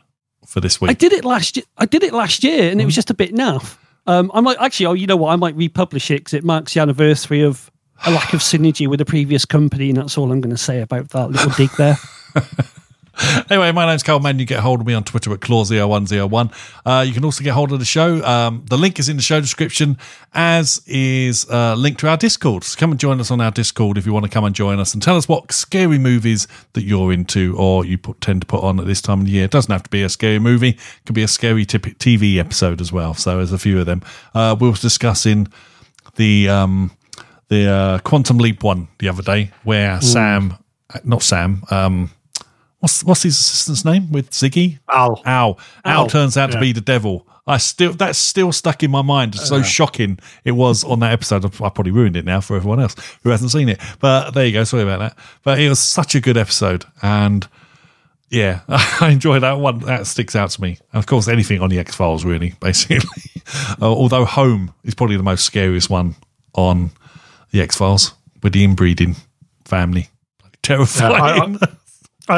for 0.46 0.60
this 0.60 0.78
week? 0.80 0.90
I 0.90 0.92
week? 0.92 0.98
did 0.98 1.12
it 1.14 1.24
last. 1.24 1.56
year. 1.56 1.64
I 1.78 1.86
did 1.86 2.02
it 2.02 2.12
last 2.12 2.44
year, 2.44 2.70
and 2.70 2.82
it 2.82 2.84
was 2.84 2.94
just 2.94 3.08
a 3.08 3.14
bit 3.14 3.32
naff. 3.34 3.78
Um, 4.06 4.30
I 4.34 4.40
might 4.40 4.58
actually. 4.60 4.86
Oh, 4.86 4.92
you 4.92 5.06
know 5.06 5.16
what? 5.16 5.30
I 5.32 5.36
might 5.36 5.56
republish 5.56 6.10
it 6.10 6.18
because 6.20 6.34
it 6.34 6.44
marks 6.44 6.74
the 6.74 6.80
anniversary 6.80 7.40
of 7.42 7.70
a 8.04 8.10
lack 8.10 8.34
of 8.34 8.40
synergy 8.40 8.86
with 8.88 9.00
a 9.00 9.06
previous 9.06 9.46
company, 9.46 9.88
and 9.88 9.96
that's 9.96 10.18
all 10.18 10.30
I'm 10.30 10.42
going 10.42 10.54
to 10.54 10.60
say 10.62 10.82
about 10.82 11.08
that 11.10 11.30
little 11.30 11.50
dig 11.52 11.70
there. 11.78 11.96
Anyway, 13.50 13.72
my 13.72 13.86
name's 13.86 14.02
Karl 14.02 14.20
Mann. 14.20 14.38
You 14.38 14.46
get 14.46 14.60
hold 14.60 14.80
of 14.80 14.86
me 14.86 14.94
on 14.94 15.04
Twitter 15.04 15.32
at 15.32 15.40
Claw0101. 15.40 16.52
Uh, 16.86 17.04
you 17.06 17.12
can 17.12 17.24
also 17.24 17.44
get 17.44 17.52
hold 17.52 17.72
of 17.72 17.78
the 17.78 17.84
show. 17.84 18.24
Um, 18.24 18.64
the 18.68 18.78
link 18.78 18.98
is 18.98 19.08
in 19.08 19.16
the 19.16 19.22
show 19.22 19.40
description, 19.40 19.98
as 20.32 20.82
is 20.86 21.46
a 21.50 21.74
link 21.76 21.98
to 21.98 22.08
our 22.08 22.16
Discord. 22.16 22.64
So 22.64 22.78
come 22.78 22.92
and 22.92 23.00
join 23.00 23.20
us 23.20 23.30
on 23.30 23.40
our 23.40 23.50
Discord 23.50 23.98
if 23.98 24.06
you 24.06 24.12
want 24.12 24.24
to 24.24 24.30
come 24.30 24.44
and 24.44 24.54
join 24.54 24.78
us 24.78 24.94
and 24.94 25.02
tell 25.02 25.16
us 25.16 25.28
what 25.28 25.52
scary 25.52 25.98
movies 25.98 26.48
that 26.72 26.82
you're 26.84 27.12
into 27.12 27.54
or 27.58 27.84
you 27.84 27.98
put, 27.98 28.20
tend 28.20 28.42
to 28.42 28.46
put 28.46 28.62
on 28.62 28.80
at 28.80 28.86
this 28.86 29.02
time 29.02 29.20
of 29.20 29.26
the 29.26 29.32
year. 29.32 29.44
It 29.44 29.50
doesn't 29.50 29.72
have 29.72 29.82
to 29.82 29.90
be 29.90 30.02
a 30.02 30.08
scary 30.08 30.38
movie, 30.38 30.70
it 30.70 31.04
could 31.04 31.14
be 31.14 31.22
a 31.22 31.28
scary 31.28 31.64
tip- 31.64 31.98
TV 31.98 32.38
episode 32.38 32.80
as 32.80 32.92
well. 32.92 33.14
So 33.14 33.36
there's 33.36 33.52
a 33.52 33.58
few 33.58 33.78
of 33.80 33.86
them. 33.86 34.02
Uh, 34.34 34.56
we 34.58 34.68
were 34.68 34.76
discussing 34.76 35.48
the 36.16 36.48
um, 36.48 36.90
the 37.48 37.68
uh, 37.70 37.98
Quantum 37.98 38.38
Leap 38.38 38.62
one 38.62 38.88
the 38.98 39.08
other 39.08 39.22
day, 39.22 39.50
where 39.64 40.00
Sam, 40.00 40.56
uh, 40.94 41.00
not 41.04 41.22
Sam, 41.22 41.62
um, 41.70 42.10
what's 42.82 43.04
what's 43.04 43.22
his 43.22 43.38
assistant's 43.38 43.84
name 43.84 44.10
with 44.10 44.30
Ziggy? 44.30 44.80
Al. 44.92 45.22
Al. 45.24 45.58
Al, 45.84 46.00
Al, 46.02 46.06
turns 46.08 46.36
out 46.36 46.50
to 46.50 46.60
be 46.60 46.72
the 46.72 46.80
devil. 46.80 47.26
I 47.46 47.56
still 47.56 47.92
that's 47.92 48.18
still 48.18 48.52
stuck 48.52 48.82
in 48.82 48.90
my 48.90 49.02
mind. 49.02 49.34
It's 49.34 49.48
so 49.48 49.62
shocking 49.62 50.18
it 50.44 50.52
was 50.52 50.84
on 50.84 51.00
that 51.00 51.12
episode. 51.12 51.44
I 51.44 51.48
probably 51.48 51.92
ruined 51.92 52.16
it 52.16 52.24
now 52.24 52.40
for 52.40 52.56
everyone 52.56 52.80
else 52.80 52.94
who 53.22 53.30
hasn't 53.30 53.52
seen 53.52 53.68
it. 53.68 53.80
But 54.00 54.32
there 54.32 54.46
you 54.46 54.52
go. 54.52 54.64
Sorry 54.64 54.82
about 54.82 54.98
that. 54.98 55.16
But 55.42 55.60
it 55.60 55.68
was 55.68 55.78
such 55.78 56.14
a 56.14 56.20
good 56.20 56.36
episode, 56.36 56.84
and 57.02 57.46
yeah, 58.30 58.60
I 58.68 59.10
enjoy 59.10 59.38
that 59.40 59.54
one. 59.58 59.80
That 59.80 60.06
sticks 60.06 60.34
out 60.34 60.50
to 60.50 60.62
me. 60.62 60.78
And 60.92 60.98
of 60.98 61.06
course, 61.06 61.28
anything 61.28 61.60
on 61.60 61.70
the 61.70 61.78
X 61.78 61.94
Files, 61.94 62.24
really, 62.24 62.54
basically. 62.60 63.42
uh, 63.80 63.92
although 63.92 64.24
Home 64.24 64.74
is 64.84 64.94
probably 64.94 65.16
the 65.16 65.22
most 65.22 65.44
scariest 65.44 65.88
one 65.88 66.16
on 66.54 66.90
the 67.50 67.60
X 67.60 67.76
Files 67.76 68.14
with 68.42 68.52
the 68.52 68.64
inbreeding 68.64 69.16
family. 69.64 70.08
Terrifying. 70.62 71.58
I, 71.60 71.66
I, 71.66 71.68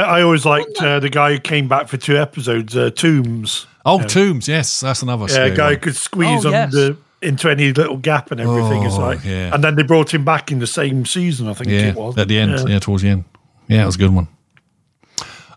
I 0.03 0.23
always 0.23 0.45
liked 0.45 0.81
uh, 0.83 1.01
the 1.01 1.11
guy 1.11 1.33
who 1.35 1.39
came 1.41 1.69
back 1.69 1.89
for 1.89 1.97
two 1.97 2.17
episodes, 2.17 2.77
uh, 2.77 2.91
Tooms. 2.91 3.67
Oh, 3.87 4.01
Tooms, 4.03 4.49
yes, 4.49 4.81
that's 4.81 5.03
another. 5.03 5.23
Yeah, 5.23 5.27
a 5.27 5.29
scary 5.29 5.57
guy 5.57 5.71
one. 5.73 5.81
could 5.81 5.97
squeeze 5.97 6.47
Oh, 6.47 6.51
yes. 6.51 6.75
under 6.75 6.97
into 7.23 7.49
any 7.51 7.73
little 7.73 7.97
gap 7.97 8.31
and 8.31 8.41
everything. 8.41 8.83
it's 8.83 8.97
Oh, 8.97 9.01
like, 9.01 9.25
yeah. 9.25 9.55
and 9.55 9.65
then 9.65 9.77
they 9.77 9.83
brought 9.83 10.13
him 10.13 10.25
back 10.25 10.53
in 10.53 10.59
the 10.59 10.67
same 10.67 11.07
season. 11.07 11.49
I 11.49 11.55
think 11.55 11.71
Yeah, 11.71 11.89
it 11.89 11.95
was 11.97 12.19
at 12.19 12.29
the 12.29 12.39
end. 12.39 12.53
Yeah. 12.59 12.67
Yeah. 12.67 12.79
towards 12.81 13.03
the 13.03 13.09
end. 13.11 13.25
Yeah, 13.69 13.83
it 13.83 13.87
was 13.87 13.95
a 13.95 13.99
good 13.99 14.15
one. 14.15 14.29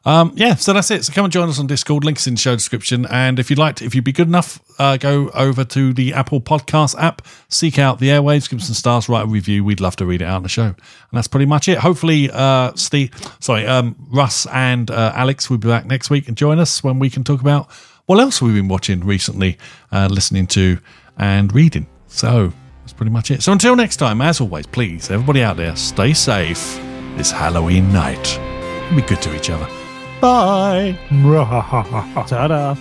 Um, 0.07 0.31
yeah, 0.35 0.55
so 0.55 0.71
that's 0.71 0.89
it. 0.89 1.03
So 1.03 1.11
come 1.11 1.25
and 1.25 1.33
join 1.33 1.49
us 1.49 1.59
on 1.59 1.67
Discord. 1.67 2.05
Links 2.05 2.27
in 2.27 2.35
the 2.35 2.39
show 2.39 2.55
description. 2.55 3.05
And 3.07 3.39
if 3.39 3.49
you'd 3.49 3.59
like 3.59 3.75
to, 3.75 3.85
if 3.85 3.93
you'd 3.93 4.05
be 4.05 4.13
good 4.13 4.29
enough, 4.29 4.61
uh, 4.79 4.95
go 4.95 5.29
over 5.33 5.65
to 5.65 5.91
the 5.91 6.13
Apple 6.13 6.39
Podcast 6.39 6.97
app, 6.97 7.23
seek 7.49 7.77
out 7.77 7.99
the 7.99 8.07
airwaves, 8.07 8.49
give 8.49 8.63
some 8.63 8.73
stars, 8.73 9.09
write 9.09 9.25
a 9.25 9.27
review. 9.27 9.65
We'd 9.65 9.81
love 9.81 9.97
to 9.97 10.05
read 10.05 10.21
it 10.21 10.25
out 10.25 10.37
on 10.37 10.43
the 10.43 10.49
show. 10.49 10.63
And 10.63 10.77
that's 11.11 11.27
pretty 11.27 11.45
much 11.45 11.67
it. 11.67 11.79
Hopefully, 11.79 12.29
uh, 12.31 12.71
Steve, 12.75 13.11
sorry, 13.41 13.67
um, 13.67 13.97
Russ 14.09 14.47
and 14.53 14.89
uh, 14.89 15.11
Alex 15.13 15.49
will 15.49 15.57
be 15.57 15.67
back 15.67 15.85
next 15.85 16.09
week 16.09 16.29
and 16.29 16.37
join 16.37 16.57
us 16.57 16.81
when 16.81 16.99
we 16.99 17.09
can 17.09 17.25
talk 17.25 17.41
about 17.41 17.69
what 18.05 18.17
else 18.21 18.41
we've 18.41 18.55
been 18.55 18.69
watching 18.69 19.01
recently, 19.01 19.57
uh, 19.91 20.07
listening 20.09 20.47
to, 20.47 20.79
and 21.17 21.53
reading. 21.53 21.85
So 22.07 22.53
that's 22.79 22.93
pretty 22.93 23.11
much 23.11 23.29
it. 23.29 23.43
So 23.43 23.51
until 23.51 23.75
next 23.75 23.97
time, 23.97 24.21
as 24.21 24.39
always, 24.39 24.67
please, 24.67 25.11
everybody 25.11 25.43
out 25.43 25.57
there, 25.57 25.75
stay 25.75 26.13
safe 26.13 26.79
this 27.17 27.29
Halloween 27.29 27.91
night. 27.91 28.39
Be 28.95 29.01
good 29.01 29.21
to 29.23 29.35
each 29.35 29.49
other. 29.49 29.76
Bye. 30.21 30.97
Ta-da. 32.27 32.77